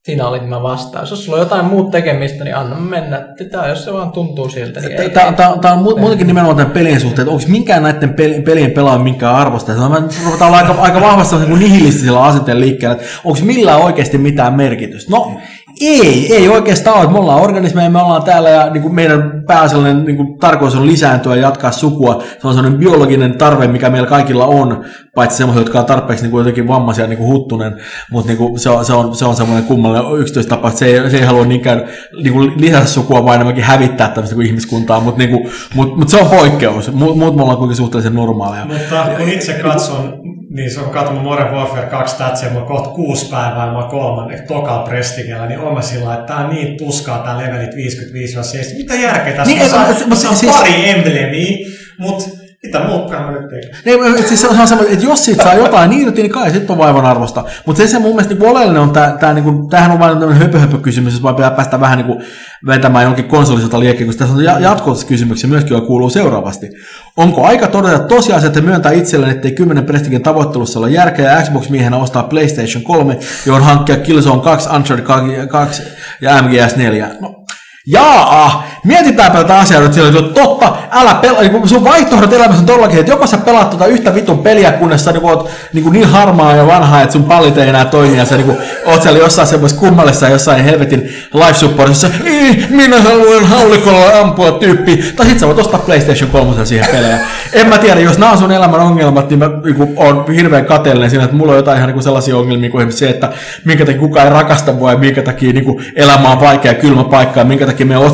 Siinä 0.09 0.29
oli 0.29 0.41
tämä 0.41 0.63
vastaus. 0.63 1.11
Jos 1.11 1.25
sulla 1.25 1.39
on 1.39 1.43
jotain 1.45 1.65
muuta 1.65 1.91
tekemistä, 1.91 2.45
niin 2.45 2.57
anna 2.57 2.77
mennä. 2.77 3.21
Tätä, 3.39 3.67
jos 3.67 3.85
se 3.85 3.93
vaan 3.93 4.13
tuntuu 4.13 4.49
siltä, 4.49 4.81
niin 4.81 5.11
Tämä, 5.11 5.73
on 5.73 5.85
mu- 5.85 6.01
muutenkin 6.01 6.27
nimenomaan 6.27 6.57
tämän 6.57 6.73
pelien 6.73 7.01
suhteen, 7.01 7.23
että 7.23 7.33
onko 7.33 7.45
minkään 7.49 7.83
näiden 7.83 8.11
pel- 8.11 8.43
pelien 8.43 8.71
pelaajia 8.71 9.05
minkään 9.05 9.35
arvosta. 9.35 9.73
Mä 9.73 10.03
ruvetaan 10.25 10.49
olla 10.49 10.59
aika, 10.59 10.75
aika 10.79 11.01
vahvasti 11.01 11.37
niin 11.37 11.59
nihilistisellä 11.59 12.25
asenteella 12.25 12.61
liikkeellä, 12.61 12.97
että 12.97 13.07
onko 13.25 13.39
millään 13.43 13.81
oikeasti 13.81 14.19
mitään 14.19 14.55
merkitystä. 14.55 15.11
No 15.13 15.33
ei, 15.81 16.35
ei 16.35 16.49
oikeastaan 16.49 17.01
ole. 17.01 17.13
Me 17.13 17.19
ollaan 17.19 17.43
organismeja, 17.43 17.91
me 17.91 18.03
ollaan 18.03 18.23
täällä 18.23 18.51
ja 18.51 18.71
niin 18.71 18.83
kuin 18.83 18.95
meidän 18.95 19.45
pääasiallinen 19.47 20.05
niin 20.05 20.17
kuin, 20.17 20.39
tarkoitus 20.39 20.79
on 20.79 20.87
lisääntyä 20.87 21.37
ja 21.37 21.43
jatkaa 21.43 21.73
sukua. 21.73 22.23
Se 22.39 22.49
on 22.49 22.55
sellainen 22.55 22.79
biologinen 22.79 23.39
tarve, 23.39 23.69
mikä 23.69 23.91
meillä 23.91 24.09
kaikilla 24.09 24.47
on, 24.47 24.85
paitsi 25.15 25.37
semmoisia, 25.37 25.61
jotka 25.61 25.81
on 25.81 25.87
tarpeeksi 25.87 26.25
niin 26.25 26.31
kuin, 26.31 26.41
jotenkin 26.41 26.69
vammaisia, 26.69 27.07
niin 27.07 27.19
kuin 27.19 27.29
huttunen. 27.29 27.77
Mutta 28.11 28.29
niin 28.29 28.39
kuin, 28.39 28.59
se, 28.59 28.71
on, 28.71 28.85
se, 28.85 28.93
on, 28.93 29.15
se 29.15 29.25
on 29.25 29.37
semmoinen 29.37 29.65
kummallinen 29.65 30.21
yksityistapa, 30.21 30.69
että 30.69 30.79
se 30.79 30.87
ei, 30.87 31.11
se 31.11 31.17
ei 31.17 31.25
halua 31.25 31.45
niinkään 31.45 31.85
niin 32.23 32.33
kuin, 32.33 32.53
lisätä 32.57 32.87
sukua, 32.87 33.25
vaan 33.25 33.35
enemmänkin 33.35 33.65
hävittää 33.65 34.09
tämmöistä 34.09 34.35
kuin 34.35 34.47
ihmiskuntaa. 34.47 35.01
Mutta 35.01 35.19
niin 35.19 35.31
kuin, 35.31 35.53
mut, 35.75 35.97
mut 35.97 36.09
se 36.09 36.17
on 36.17 36.27
poikkeus. 36.27 36.93
Muut 36.93 37.17
me 37.17 37.43
ollaan 37.43 37.57
kuitenkin 37.57 37.77
suhteellisen 37.77 38.15
normaaleja. 38.15 38.65
Mutta 38.65 39.07
kun 39.17 39.29
itse 39.29 39.53
katson, 39.53 40.21
niin 40.51 40.71
se 40.71 40.81
on 40.81 40.91
katsonut 40.91 41.23
Modern 41.23 41.55
Warfare 41.55 41.87
2 41.87 42.15
statsia, 42.15 42.49
on 42.51 42.67
kohta 42.67 42.89
kuusi 42.91 43.29
päivää 43.31 43.67
ja 43.67 43.73
mä 43.73 43.79
oon 43.79 43.91
kolmannen 43.91 44.47
tokalla 44.49 44.83
prestigellä, 44.83 45.47
niin 45.47 45.61
on 45.61 45.75
mä 45.75 45.83
sillä, 45.83 46.15
että 46.15 46.27
tää 46.27 46.37
on 46.45 46.51
niin 46.55 46.77
tuskaa 46.77 47.19
tää 47.19 47.39
levelit 47.39 47.71
55-70. 47.75 48.77
Mitä 48.77 48.95
järkeä 48.95 49.33
tässä? 49.33 49.55
Niin, 49.55 49.63
Niin, 49.63 50.09
mä 50.09 50.09
mä 50.09 50.35
siis- 50.35 50.53
pari 50.57 50.91
emblemiä, 50.91 51.57
mutta 51.99 52.25
mitä 52.63 52.81
muutkaan 52.81 53.25
mä 53.25 53.41
nyt? 53.41 53.51
Niin, 53.85 54.03
mutta 54.03 54.29
siis 54.29 54.41
se 54.41 54.49
on 54.49 54.69
semmoinen, 54.69 54.95
että 54.95 55.07
jos 55.07 55.25
siitä 55.25 55.43
saa 55.43 55.55
jotain 55.55 55.93
irti, 55.93 56.23
niin 56.23 56.33
kai 56.33 56.51
sitten 56.51 56.71
on 56.71 56.79
vaivan 56.79 57.05
arvosta. 57.07 57.45
Mutta 57.67 57.83
se, 57.83 57.89
se 57.89 57.99
mun 57.99 58.11
mielestä 58.11 58.35
niin 58.35 58.51
oleellinen 58.51 58.83
on, 58.83 58.91
tämä, 58.91 59.17
tämä, 59.21 59.35
niin 59.35 59.69
tämähän 59.71 59.91
on 59.91 59.99
vain 59.99 60.19
tämmöinen 60.19 60.43
höpö, 60.43 60.59
höpö 60.59 60.79
kysymys, 60.79 61.13
jos 61.13 61.23
vaan 61.23 61.35
pitää 61.35 61.51
päästä 61.51 61.81
vähän 61.81 61.99
niin 61.99 62.07
kuin 62.07 62.25
vetämään 62.67 63.05
jonkin 63.05 63.25
konsolisota 63.25 63.81
liekkiä, 63.81 64.07
koska 64.07 64.19
tässä 64.19 64.35
on 64.35 64.45
ja- 64.45 64.61
jatkokysymyksiä 64.61 65.51
myöskin, 65.51 65.75
joka 65.75 65.87
kuuluu 65.87 66.11
seuraavasti. 66.11 66.69
Onko 67.17 67.47
aika 67.47 67.67
todeta 67.67 67.99
tosiasiat 67.99 68.57
ja 68.57 68.63
myöntää 68.63 68.93
itselleen, 68.93 69.33
ettei 69.33 69.53
10 69.53 69.85
prestigin 69.85 70.23
tavoittelussa 70.23 70.79
ole 70.79 70.91
järkeä 70.91 71.33
ja 71.33 71.43
Xbox-miehenä 71.43 71.97
ostaa 71.97 72.23
PlayStation 72.23 72.85
3, 72.85 73.19
johon 73.47 73.63
hankkia 73.63 73.97
Killzone 73.97 74.43
2, 74.43 74.69
Uncharted 74.77 75.07
2 75.49 75.83
ja 76.21 76.43
MGS 76.43 76.77
4? 76.77 77.09
No, 77.21 77.45
Jaa, 77.91 78.65
mietitäänpä 78.85 79.39
tätä 79.39 79.59
asiaa 79.59 79.83
nyt 79.83 79.93
sillä, 79.93 80.09
että 80.09 80.41
totta, 80.41 80.77
älä 80.91 81.15
pelaa, 81.15 81.43
niin 81.43 81.69
sun 81.69 81.85
vaihtoehdot 81.85 82.33
elämässä 82.33 82.61
on 82.61 82.67
todellakin, 82.67 83.01
että 83.01 83.13
joko 83.13 83.27
sä 83.27 83.39
pelaat 83.39 83.71
tota 83.71 83.87
yhtä 83.87 84.15
vitun 84.15 84.39
peliä, 84.39 84.73
kunnes 84.73 85.05
sä 85.05 85.13
niin 85.13 85.25
oot 85.25 85.51
niin, 85.73 85.93
niin 85.93 86.09
harmaa 86.09 86.57
ja 86.57 86.67
vanha, 86.67 87.03
että 87.03 87.13
sun 87.13 87.25
pallit 87.25 87.59
ei 87.59 87.69
enää 87.69 87.85
toimi, 87.85 88.17
ja 88.17 88.25
sä 88.25 88.37
niin 88.37 88.47
kuin, 88.47 88.59
oot 88.87 89.03
siellä 89.03 89.19
jossain 89.19 89.49
semmoisessa 89.49 89.81
kummallisessa 89.81 90.29
jossain 90.29 90.65
helvetin 90.65 91.01
live 91.35 91.55
supportissa, 91.55 92.09
ei, 92.25 92.67
minä 92.71 93.03
haluan 93.03 93.45
haulikolla 93.45 94.21
ampua 94.21 94.53
tyyppi, 94.53 95.13
tai 95.17 95.27
sit 95.27 95.39
sä 95.39 95.47
voit 95.47 95.59
ostaa 95.59 95.81
PlayStation 95.81 96.31
3 96.31 96.67
siihen 96.67 96.87
pelejä. 96.93 97.19
En 97.53 97.69
mä 97.69 97.79
tiedä, 97.79 98.01
jos 98.01 98.19
nämä 98.19 98.33
on 98.33 98.39
sun 98.39 98.53
elämän 98.53 98.81
ongelmat, 98.81 99.31
niin 99.31 99.39
mä 99.39 99.51
niin 99.65 99.75
kuin, 99.75 99.93
oon 99.97 100.25
hirveän 100.35 100.65
kateellinen 100.65 101.11
siinä, 101.11 101.25
että 101.25 101.37
mulla 101.37 101.53
on 101.53 101.59
jotain 101.59 101.77
ihan 101.77 101.89
niin 101.89 101.95
kuin 101.95 102.05
sellaisia 102.05 102.37
ongelmia 102.37 102.71
kuin 102.71 102.93
se, 102.93 103.09
että 103.11 103.33
minkä 103.65 103.85
takia 103.85 104.01
kukaan 104.01 104.27
ei 104.27 104.33
rakasta 104.33 104.73
mua 104.73 104.93
ja 104.93 104.99
minkä 104.99 105.23
takia 105.23 105.53
niin 105.53 105.65
kuin, 105.65 105.85
elämä 105.97 106.29
on 106.29 106.41
vaikea 106.41 106.73
ja 106.73 106.79
kylmä 106.79 107.05
paikka 107.05 107.41
ja 107.41 107.45
minkä 107.45 107.67
takia 107.67 107.87
meidän 107.87 108.05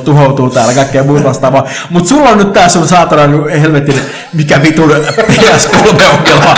otsoidikerros 0.00 0.02
tuhoutuu 0.02 0.50
täällä 0.50 0.74
kaikkea 0.74 1.04
muuta 1.04 1.24
vastaavaa. 1.24 1.68
Mutta 1.90 2.08
sulla 2.08 2.28
on 2.28 2.38
nyt 2.38 2.52
tää 2.52 2.68
sun 2.68 2.88
saatana 2.88 3.26
niin 3.26 3.60
helvetin, 3.60 3.94
mikä 4.34 4.62
vitun 4.62 4.90
PS3-ongelma, 4.90 6.54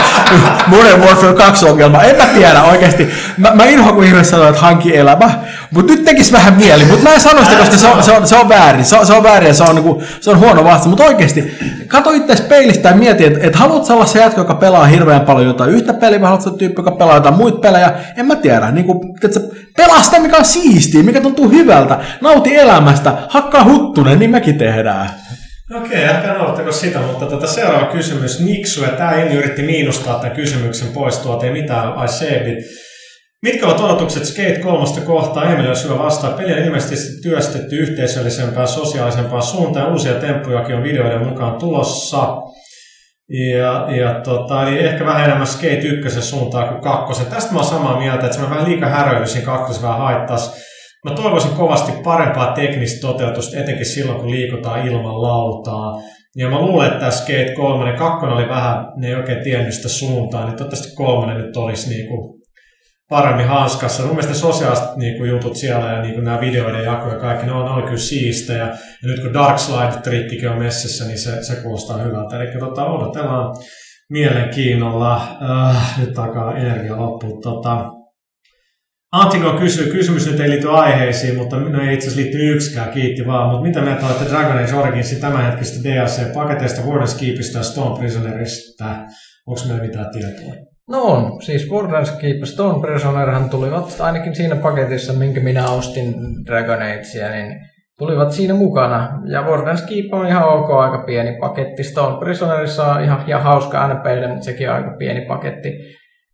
Modern 0.67 1.01
Warfare 1.01 1.33
2-ongelma. 1.33 2.03
En 2.03 2.17
mä 2.17 2.27
tiedä 2.27 2.63
oikeasti. 2.63 3.09
Mä, 3.37 3.51
mä 3.55 3.65
inhoan, 3.65 3.95
kun 3.95 4.05
ihmiset 4.05 4.27
sanoo, 4.27 4.49
että 4.49 4.61
hanki 4.61 4.97
elämä. 4.97 5.31
Mutta 5.71 5.93
nyt 5.93 6.05
tekis 6.05 6.33
vähän 6.33 6.55
mieli. 6.55 6.85
Mutta 6.85 7.05
mä 7.05 7.15
en 7.15 7.21
sano 7.21 7.45
sitä, 7.45 7.57
koska 7.57 7.77
se 7.77 7.89
on, 7.89 8.03
se 8.03 8.13
on, 8.13 8.29
se 8.29 8.37
on 8.37 8.49
väärin. 8.49 8.85
Se 8.85 8.97
on, 8.97 9.07
se 9.07 9.13
on 9.13 9.23
väärin 9.23 9.49
ja 9.49 9.55
se 9.55 9.65
on, 9.65 9.75
niinku, 9.75 10.03
se 10.21 10.31
on 10.31 10.39
huono 10.39 10.65
vastaus. 10.65 10.87
Mutta 10.87 11.05
oikeasti, 11.05 11.59
kato 11.89 12.11
itse 12.11 12.43
peilistä 12.43 12.89
ja 12.89 12.95
mieti, 12.95 13.25
että 13.25 13.39
et 13.43 13.57
haluat 13.57 13.91
olla 13.91 14.07
se 14.07 14.19
jätkä, 14.19 14.41
joka 14.41 14.55
pelaa 14.55 14.87
hirveän 14.87 15.21
paljon 15.21 15.47
jotain 15.47 15.71
yhtä 15.71 15.95
peliä, 15.95 16.21
vai 16.21 16.31
haluat 16.31 16.59
tyyppi, 16.59 16.81
joka 16.81 16.91
pelaa 16.91 17.15
jotain 17.15 17.35
muita 17.35 17.59
pelejä. 17.59 17.93
En 18.17 18.27
mä 18.27 18.37
tiedä. 18.37 18.71
Niin 18.71 18.87
kuin, 18.87 18.99
että 19.25 19.41
pelaa 19.77 20.03
sitä, 20.03 20.21
mikä 20.21 20.37
on 20.37 20.45
siistiä, 20.45 21.03
mikä 21.03 21.21
tuntuu 21.21 21.51
hyvältä. 21.51 21.99
Nauti 22.21 22.57
elämästä. 22.57 23.15
Hakkaa 23.33 23.65
huttunen, 23.65 24.19
niin 24.19 24.31
mekin 24.31 24.59
tehdään. 24.59 25.11
Okei, 25.75 26.05
älkää 26.09 26.39
nauttako 26.39 26.73
sitä, 26.73 26.99
mutta 26.99 27.27
tätä 27.27 27.47
seuraava 27.47 27.87
kysymys. 27.87 28.41
Niksu, 28.41 28.83
ja 28.83 28.89
tämä 28.89 29.13
Enni 29.13 29.35
yritti 29.35 29.63
miinustaa 29.63 30.19
tämän 30.19 30.37
kysymyksen 30.37 30.89
pois 30.89 31.19
tuolta, 31.19 31.47
ei 31.47 31.53
mitään, 31.53 32.05
I 32.05 32.09
saved 32.09 32.47
it. 32.47 32.65
Mitkä 33.43 33.67
ovat 33.67 33.81
odotukset 33.81 34.25
Skate 34.25 34.59
3 34.59 34.85
kohtaan? 35.07 35.53
Emil, 35.53 35.65
jos 35.65 35.85
hyvä 35.85 35.99
vastaa. 35.99 36.31
Peli 36.31 36.53
on 36.53 36.59
ilmeisesti 36.59 37.21
työstetty 37.23 37.77
yhteisöllisempään, 37.77 38.69
sosiaalisempaan 38.69 39.43
suuntaan. 39.43 39.93
Uusia 39.93 40.15
temppujakin 40.15 40.77
on 40.77 40.83
videoiden 40.83 41.29
mukaan 41.29 41.59
tulossa. 41.59 42.37
Ja, 43.51 43.87
ja 43.97 44.21
tota, 44.21 44.69
eli 44.69 44.79
ehkä 44.79 45.07
vähän 45.07 45.25
enemmän 45.25 45.47
Skate 45.47 45.79
1 45.79 46.23
suuntaan 46.23 46.69
kuin 46.69 46.81
kakkosen. 46.81 47.27
Tästä 47.27 47.53
mä 47.53 47.59
oon 47.59 47.69
samaa 47.69 47.99
mieltä, 47.99 48.27
että 48.27 48.37
se 48.37 48.45
on 48.45 48.51
vähän 48.51 48.69
liika 48.69 48.87
häröily 48.87 49.27
siinä 49.27 49.47
kakkosessa 49.47 49.89
vähän 49.89 50.01
haittaisi. 50.01 50.51
Mä 51.05 51.15
toivoisin 51.15 51.51
kovasti 51.51 51.93
parempaa 52.05 52.53
teknistä 52.53 53.07
toteutusta, 53.07 53.61
etenkin 53.61 53.87
silloin, 53.87 54.21
kun 54.21 54.31
liikutaan 54.31 54.87
ilman 54.87 55.23
lautaa. 55.23 56.03
Ja 56.37 56.51
mä 56.51 56.61
luulen, 56.61 56.87
että 56.87 56.99
tämä 56.99 57.11
Skate 57.11 57.55
3, 57.57 57.91
ja 57.91 57.97
kakkonen 57.97 58.37
oli 58.37 58.49
vähän, 58.49 58.87
ne 58.97 59.09
ei 59.09 59.15
oikein 59.15 59.45
tiennyt 59.45 59.75
sitä 59.75 59.89
suuntaa, 59.89 60.45
niin 60.45 60.57
toivottavasti 60.57 60.95
kolmonen 60.97 61.37
nyt 61.37 61.57
olisi 61.57 61.89
niinku 61.89 62.43
paremmin 63.09 63.49
hanskassa. 63.49 64.03
Mun 64.03 64.15
mielestä 64.15 64.35
sosiaaliset 64.35 64.97
niinku, 64.97 65.25
jutut 65.25 65.57
siellä 65.57 65.93
ja 65.93 66.03
niinku, 66.03 66.21
nämä 66.21 66.41
videoiden 66.41 66.85
jako 66.85 67.09
ja 67.09 67.19
kaikki, 67.19 67.47
ne 67.47 67.53
on, 67.53 67.77
ne 67.77 67.83
kyllä 67.83 67.99
siistejä. 67.99 68.59
Ja 68.59 68.77
nyt 69.03 69.21
kun 69.23 69.33
Dark 69.33 69.59
Slide-trikkikin 69.59 70.49
on 70.49 70.59
messissä, 70.59 71.05
niin 71.05 71.19
se, 71.19 71.43
se 71.43 71.57
kuulostaa 71.63 71.99
hyvältä. 71.99 72.43
Eli 72.43 72.59
tota, 72.59 72.87
odotellaan 72.87 73.57
mielenkiinnolla. 74.11 75.15
Äh, 75.17 76.01
nyt 76.01 76.19
alkaa 76.19 76.57
energia 76.57 76.97
loppua. 76.97 77.41
Tota, 77.43 78.02
Antiko 79.13 79.53
kysyy, 79.53 79.93
kysymys 79.93 80.31
nyt 80.31 80.41
ei 80.41 80.51
liity 80.51 80.71
aiheisiin, 80.71 81.37
mutta 81.37 81.57
no 81.61 81.83
ei 81.83 81.95
itse 81.95 82.07
asiassa 82.07 82.21
liittynyt 82.21 82.55
yksikään, 82.57 82.91
kiitti 82.91 83.27
vaan. 83.27 83.51
Mutta 83.51 83.63
mitä 83.63 83.81
mieltä 83.81 84.07
olette 84.07 84.25
Dragon 84.31 84.59
Age 84.59 84.75
Originsin 84.75 85.21
tämänhetkistä 85.21 85.89
DLC-paketeista, 85.89 86.81
Warden's 86.81 87.21
Keepistä 87.21 87.59
ja 87.59 87.63
Stone 87.63 87.99
Prisonerista? 87.99 88.85
Onko 89.47 89.61
meillä 89.69 89.83
mitään 89.83 90.11
tietoa? 90.13 90.55
No 90.89 91.03
on, 91.03 91.43
siis 91.43 91.69
Borderlands 91.69 92.11
Keep 92.11 92.45
Stone 92.45 92.81
Prisonerhan 92.81 93.51
tulivat 93.51 94.01
ainakin 94.01 94.35
siinä 94.35 94.57
paketissa, 94.57 95.13
minkä 95.13 95.41
minä 95.41 95.71
ostin 95.71 96.15
Dragon 96.47 96.83
Agea, 96.83 97.31
niin 97.31 97.61
tulivat 97.99 98.33
siinä 98.33 98.55
mukana. 98.55 99.09
Ja 99.27 99.43
Warden's 99.43 99.89
Keep 99.89 100.15
on 100.15 100.27
ihan 100.27 100.49
ok, 100.49 100.71
aika 100.71 101.05
pieni 101.07 101.39
paketti. 101.41 101.85
Stone 101.85 102.19
Prisonerissa 102.19 102.87
on 102.87 103.05
ihan, 103.05 103.25
ihan 103.27 103.43
hauska 103.43 103.89
NPL, 103.89 104.29
mutta 104.29 104.45
sekin 104.45 104.71
on 104.71 104.77
aika 104.77 104.97
pieni 104.99 105.21
paketti. 105.21 105.73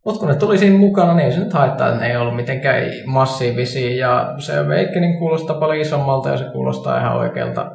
Mutta 0.09 0.19
kun 0.19 0.29
ne 0.29 0.35
tuli 0.35 0.57
siinä 0.57 0.77
mukana, 0.77 1.13
niin 1.13 1.25
ei 1.25 1.31
se 1.31 1.39
nyt 1.39 1.53
haittaa, 1.53 1.87
että 1.87 1.99
ne 1.99 2.07
ei 2.11 2.17
ollut 2.17 2.35
mitenkään 2.35 2.83
massiivisia. 3.05 3.95
Ja 3.95 4.33
se 4.37 4.57
Awakening 4.57 5.19
kuulostaa 5.19 5.59
paljon 5.59 5.81
isommalta 5.81 6.29
ja 6.29 6.37
se 6.37 6.43
kuulostaa 6.43 6.99
ihan 6.99 7.17
oikealta 7.17 7.71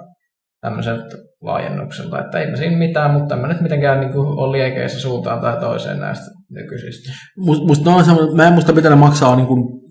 tämmöiseltä 0.60 1.16
laajennukselta. 1.42 2.20
Että 2.20 2.38
ei 2.38 2.56
siinä 2.56 2.76
mitään, 2.76 3.10
mutta 3.10 3.34
en 3.34 3.40
mä 3.40 3.48
nyt 3.48 3.60
mitenkään 3.60 4.00
niin 4.00 4.12
kuin 4.12 4.26
ole 4.26 4.52
liekeissä 4.58 5.00
suuntaan 5.00 5.40
tai 5.40 5.60
toiseen 5.60 5.98
näistä 5.98 6.26
nykyisistä. 6.50 7.12
Must, 7.38 7.64
musta 7.64 7.90
no, 7.90 7.96
mä 8.34 8.46
en 8.46 8.52
muista 8.52 8.72
mitä 8.72 8.90
ne 8.90 8.96
maksaa 8.96 9.36
niin 9.36 9.46
kuin 9.46 9.83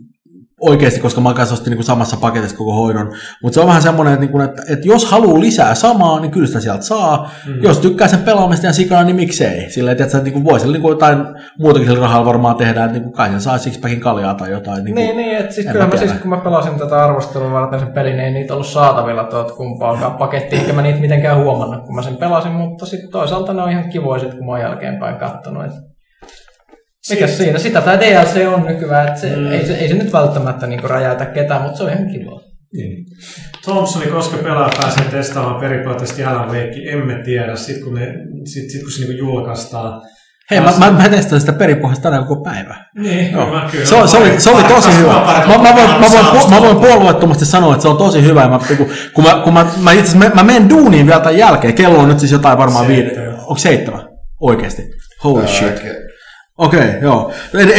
oikeasti, 0.70 1.00
koska 1.00 1.22
mä 1.22 1.34
kanssa 1.34 1.56
ostin 1.56 1.72
niin 1.72 1.84
samassa 1.84 2.18
paketissa 2.18 2.58
koko 2.58 2.74
hoidon. 2.74 3.12
Mutta 3.44 3.54
se 3.54 3.62
on 3.62 3.68
vähän 3.68 3.82
semmoinen, 3.82 4.14
että, 4.14 4.26
niin 4.26 4.32
kuin, 4.32 4.46
että, 4.46 4.62
että 4.70 4.88
jos 4.88 5.12
haluaa 5.12 5.40
lisää 5.40 5.76
samaa, 5.76 6.20
niin 6.20 6.32
kyllä 6.32 6.48
sitä 6.48 6.60
sieltä 6.60 6.82
saa. 6.82 7.32
Mm. 7.48 7.64
Jos 7.64 7.80
tykkää 7.80 8.08
sen 8.08 8.20
pelaamista 8.20 8.66
ja 8.66 8.74
sikana, 8.74 9.04
niin 9.04 9.16
miksei. 9.16 9.70
Sillä 9.70 9.92
että, 9.92 10.04
että 10.04 10.20
niin 10.20 10.34
kuin 10.34 10.44
voisi 10.44 10.68
niin 10.68 10.82
kuin 10.82 10.92
jotain 10.92 11.18
muutakin 11.60 11.88
sillä 11.88 12.02
rahalla 12.02 12.26
varmaan 12.26 12.56
tehdä, 12.56 12.84
että 12.84 12.94
niin 12.94 13.04
kuin 13.04 13.14
kai 13.14 13.30
sen 13.30 13.42
saa 13.42 13.58
sixpackin 13.58 14.00
kaljaa 14.00 14.34
tai 14.34 14.52
jotain. 14.52 14.84
Niin, 14.84 14.96
niin, 14.96 15.18
niin 15.18 15.38
että 15.38 15.56
siis 15.56 15.68
kyllä 15.68 15.88
mä, 15.88 15.98
siis, 15.98 16.12
kun 16.12 16.30
mä 16.30 16.38
pelasin 16.38 16.80
tätä 16.80 17.04
arvostelua 17.04 17.52
varten 17.52 17.80
sen 17.80 17.92
pelin, 17.92 18.18
niin 18.18 18.26
ei 18.26 18.32
niitä 18.32 18.54
ollut 18.54 18.68
saatavilla 18.68 19.24
tuot 19.24 19.52
kumpaakaan 19.52 20.14
pakettia, 20.14 20.60
enkä 20.60 20.74
mä 20.74 20.82
niitä 20.82 21.00
mitenkään 21.00 21.38
huomannut, 21.38 21.86
kun 21.86 21.96
mä 21.96 22.02
sen 22.02 22.18
pelasin, 22.18 22.52
mutta 22.52 22.86
sitten 22.86 23.12
toisaalta 23.12 23.54
ne 23.54 23.62
on 23.62 23.72
ihan 23.72 23.90
kivoiset, 23.90 24.34
kun 24.34 24.46
mä 24.46 24.52
oon 24.52 24.62
jälkeenpäin 24.62 25.16
katsonut. 25.16 25.66
Että 25.66 25.93
mikä 27.10 27.28
siinä? 27.28 27.60
Sitä 27.60 27.82
tämä 27.82 28.00
DLC 28.00 28.48
on 28.54 28.66
nykyään, 28.66 29.08
että 29.08 29.22
se, 29.22 29.36
mm. 29.36 29.52
ei, 29.52 29.66
se, 29.66 29.74
ei 29.74 29.88
se 29.88 29.94
nyt 29.94 30.14
välttämättä 30.14 30.68
niinku 30.68 30.88
räjäytä 30.88 31.26
ketään, 31.26 31.62
mutta 31.62 31.78
se 31.78 31.84
on 31.84 31.90
ihan 31.90 32.12
kiva. 32.12 32.42
Niin. 32.74 33.06
Thompsoni, 33.64 34.08
koska 34.08 34.38
pelaa 34.38 34.70
pääsee 34.82 35.06
testaamaan 35.12 35.62
periaatteessa 35.62 36.30
Alan 36.30 36.48
Wake, 36.48 36.92
emme 36.92 37.22
tiedä. 37.24 37.56
Sitten 37.56 37.84
kun, 37.84 37.94
ne, 37.94 38.14
sit, 38.46 38.70
sit, 38.70 38.82
kun 38.82 38.92
se 38.92 39.00
niinku 39.00 39.18
julkaistaan, 39.18 40.02
Hei, 40.52 40.62
mä, 40.62 40.74
mä, 40.80 40.92
mä 40.92 41.10
testaan 41.10 41.40
sitä 41.40 41.54
peripohjasta 41.54 42.04
tänään 42.04 42.26
koko 42.26 42.44
päivä. 42.44 42.76
Niin, 42.98 43.34
no. 43.34 43.46
mä 43.46 43.68
kyllä. 43.72 43.86
Se, 43.86 43.96
se, 44.08 44.18
oli, 44.18 44.42
se 44.42 44.50
oli 44.50 44.64
tosi 44.64 44.98
hyvä. 44.98 45.14
Mä, 45.14 45.58
mä, 45.58 45.76
voin, 45.76 45.90
mä, 45.90 46.08
voin, 46.12 46.50
mä 46.50 46.62
voin 46.62 46.78
puolueettomasti 46.78 47.46
sanoa, 47.46 47.74
että 47.74 47.82
se 47.82 47.88
on 47.88 47.98
tosi 47.98 48.24
hyvä. 48.24 48.50
Mä, 48.50 48.60
kun, 48.78 48.90
kun 49.14 49.24
mä, 49.24 49.42
kun 49.44 49.54
mä, 49.54 49.66
mä, 49.82 49.92
itse 49.92 50.18
mä, 50.18 50.32
mä 50.36 50.44
menen 50.44 50.70
duuniin 50.70 51.08
vielä 51.08 51.20
tämän 51.20 51.38
jälkeen. 51.38 51.74
Kello 51.74 52.00
on 52.00 52.10
nyt 52.10 52.20
siis 52.20 52.32
jotain 52.32 52.58
varmaan 52.58 52.88
viiden. 52.88 53.30
Onko 53.30 53.58
seitsemän? 53.58 54.02
Oikeesti. 54.42 54.82
Holy 55.24 55.48
shit. 55.48 55.82
Okei, 56.58 56.80
okay, 56.80 57.00
joo. 57.02 57.32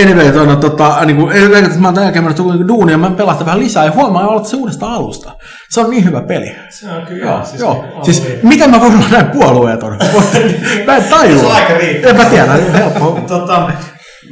Anyway, 0.02 0.32
tuona, 0.32 0.56
tota, 0.56 1.05
niin 1.05 1.16
kuin, 1.16 1.36
että 1.36 1.78
mä 1.78 1.88
oon 1.88 1.94
tämän 1.94 2.06
jälkeen 2.06 2.24
mennyt 2.24 2.68
duuni 2.68 2.92
ja 2.92 2.98
mä 2.98 3.10
pelaan 3.10 3.46
vähän 3.46 3.59
lisää 3.59 3.84
ja 3.84 3.90
huomaa, 3.92 4.36
että 4.36 4.48
se 4.48 4.56
uudesta 4.56 4.86
alusta. 4.86 5.32
Se 5.70 5.80
on 5.80 5.90
niin 5.90 6.05
hyvä 6.05 6.22
peli. 6.22 6.56
Se 6.68 6.90
on 6.90 7.06
kyllä, 7.06 7.26
joo. 7.26 7.44
Siis, 7.44 7.60
joo. 7.60 7.84
siis 8.02 8.28
miten 8.42 8.70
mä 8.70 8.80
voin 8.80 8.92
olla 8.92 9.05
näin 9.10 9.26
puolueeton? 9.30 9.98
mä 10.86 10.96
en 10.96 11.05
tajua. 11.05 11.40
se 11.40 11.46
on 11.46 11.52
aika 11.52 11.74
riittävä. 11.74 12.10
En 12.10 12.16
mä 12.16 12.24
tiedä, 12.24 12.52
helppo. 12.52 13.20
tota, 13.28 13.70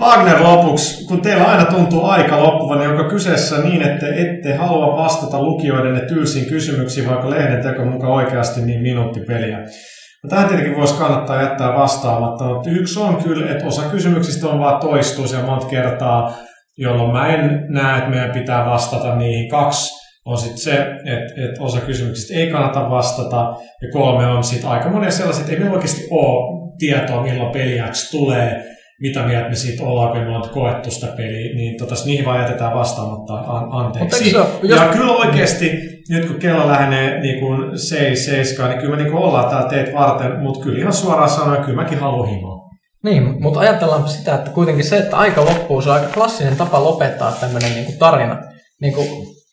Wagner 0.01 0.43
lopuksi, 0.43 1.05
kun 1.07 1.21
teillä 1.21 1.45
aina 1.45 1.65
tuntuu 1.65 2.05
aika 2.05 2.43
loppuvan, 2.43 2.79
niin 2.79 2.91
onko 2.91 3.05
kyseessä 3.05 3.59
niin, 3.59 3.83
että 3.83 4.07
ette 4.15 4.55
halua 4.55 4.97
vastata 4.97 5.43
lukijoiden 5.43 6.09
tylsiin 6.09 6.47
kysymyksiin, 6.47 7.09
vaikka 7.09 7.31
lehden 7.31 7.63
teko 7.63 7.85
mukaan 7.85 8.13
oikeasti 8.13 8.61
niin 8.61 8.83
minuuttipeliä. 8.83 9.59
No, 10.25 10.29
tähän 10.31 10.49
tietenkin 10.49 10.77
voisi 10.77 10.95
kannattaa 10.95 11.43
jättää 11.43 11.75
vastaamatta, 11.75 12.45
mutta 12.45 12.71
yksi 12.71 13.01
on 13.01 13.23
kyllä, 13.23 13.53
että 13.53 13.67
osa 13.67 13.83
kysymyksistä 13.83 14.49
on 14.49 14.59
vaan 14.59 14.81
toistuisia 14.81 15.43
monta 15.43 15.67
kertaa, 15.67 16.37
jolloin 16.79 17.13
mä 17.13 17.27
en 17.27 17.67
näe, 17.69 17.99
että 17.99 18.11
meidän 18.11 18.31
pitää 18.31 18.67
vastata 18.67 19.17
niihin. 19.17 19.51
Kaksi 19.51 20.03
on 20.25 20.39
sitten 20.39 20.59
se, 20.59 20.73
että, 21.05 21.45
että 21.45 21.63
osa 21.63 21.81
kysymyksistä 21.81 22.35
ei 22.39 22.51
kannata 22.51 22.91
vastata, 22.91 23.55
ja 23.83 23.89
kolme 23.93 24.27
on 24.27 24.45
sitten 24.45 24.71
aika 24.71 24.91
monia 24.91 25.11
sellaiset, 25.11 25.41
että 25.41 25.53
ei 25.53 25.59
meillä 25.59 25.75
oikeasti 25.75 26.09
ole 26.11 26.71
tietoa, 26.79 27.23
milloin 27.23 27.53
peliäksi 27.53 28.19
tulee, 28.19 28.72
mitä 29.03 29.23
mieltä 29.23 29.49
me 29.49 29.55
siitä 29.55 29.85
ollaan, 29.85 30.11
kun 30.11 30.21
me 30.21 30.37
ollaan 30.37 30.51
koettu 30.51 30.91
sitä 30.91 31.07
peliä, 31.07 31.55
niin 31.55 31.79
tota, 31.79 31.95
niihin 32.05 32.25
vaan 32.25 32.41
jätetään 32.41 32.75
vastaamatta 32.75 33.35
an- 33.35 33.69
anteeksi. 33.73 34.31
Se, 34.31 34.37
jos... 34.37 34.49
Ja 34.63 34.89
kyllä 34.93 35.13
oikeasti, 35.13 35.71
nyt 36.09 36.27
kun 36.27 36.37
kello 36.37 36.69
lähenee 36.69 37.21
niin 37.21 37.41
kuin 37.41 37.79
7, 37.79 38.71
niin 38.71 38.81
kyllä 38.81 38.97
me 38.97 39.03
niin 39.03 39.15
ollaan 39.15 39.51
täällä 39.51 39.69
teet 39.69 39.95
varten, 39.95 40.41
mutta 40.41 40.65
kyllä 40.65 40.79
ihan 40.79 40.93
suoraan 40.93 41.31
sanoen, 41.31 41.65
kyllä 41.65 41.83
mäkin 41.83 41.99
haluan 41.99 42.29
himoa. 42.29 42.63
Niin, 43.05 43.43
mutta 43.43 43.61
ajatellaan 43.61 44.09
sitä, 44.09 44.35
että 44.35 44.51
kuitenkin 44.51 44.85
se, 44.85 44.99
että 44.99 45.17
aika 45.17 45.45
loppuu, 45.45 45.83
se 45.83 45.91
on 45.91 45.95
aika 45.95 46.13
klassinen 46.15 46.57
tapa 46.57 46.85
lopettaa 46.85 47.33
tämmöinen 47.33 47.73
niin 47.73 47.99
tarina. 47.99 48.39
Niin 48.81 48.95
kuin 48.95 49.09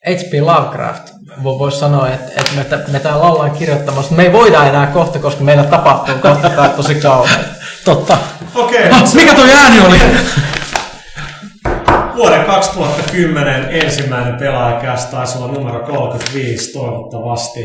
H.P. 0.05 0.34
Lovecraft 0.41 1.13
voisi 1.43 1.79
sanoa, 1.79 2.09
että, 2.09 2.31
että 2.37 2.51
me, 2.55 2.65
me 2.91 2.99
täällä 2.99 3.25
ollaan 3.25 3.51
kirjoittamassa, 3.51 4.15
me 4.15 4.23
ei 4.23 4.33
voida 4.33 4.65
enää 4.65 4.87
kohta, 4.87 5.19
koska 5.19 5.43
meillä 5.43 5.63
tapahtuu 5.63 6.15
kohta 6.15 6.49
tosi 6.77 6.95
kauan. 6.95 7.29
Totta. 7.85 8.17
Okei. 8.55 8.87
Okay, 8.87 8.91
ah, 9.03 9.13
mikä 9.13 9.33
tuo 9.33 9.43
ääni 9.43 9.79
oli? 9.87 9.97
Vuoden 12.15 12.45
2010 12.45 13.67
ensimmäinen 13.69 14.35
pelaajakäs 14.35 15.05
taisi 15.05 15.37
olla 15.37 15.53
numero 15.53 15.79
35 15.79 16.73
toivottavasti. 16.73 17.59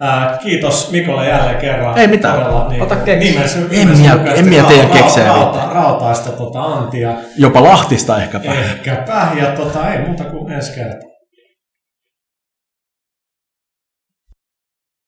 Ää, 0.00 0.38
kiitos 0.42 0.90
Mikolle 0.90 1.28
jälleen 1.28 1.56
kerran. 1.56 1.98
Ei 1.98 2.06
mitään. 2.06 2.38
Todella, 2.38 2.68
niin, 2.68 2.82
Ota 2.82 2.96
keksi. 2.96 3.38
En 3.70 3.88
minä, 3.88 4.18
en 4.34 4.48
minä 4.48 4.62
teidän 4.62 4.90
keksejä 4.90 5.26
rauta, 5.26 5.68
rautaista 5.72 6.30
tota 6.30 6.62
antia. 6.62 7.14
Jopa 7.36 7.62
Lahtista 7.62 8.22
ehkäpä. 8.22 8.52
Ehkäpä. 8.52 9.28
Ja 9.40 9.46
tota, 9.46 9.92
ei 9.92 10.06
muuta 10.06 10.24
kuin 10.24 10.52
ensi 10.52 10.72
kertaa. 10.74 11.11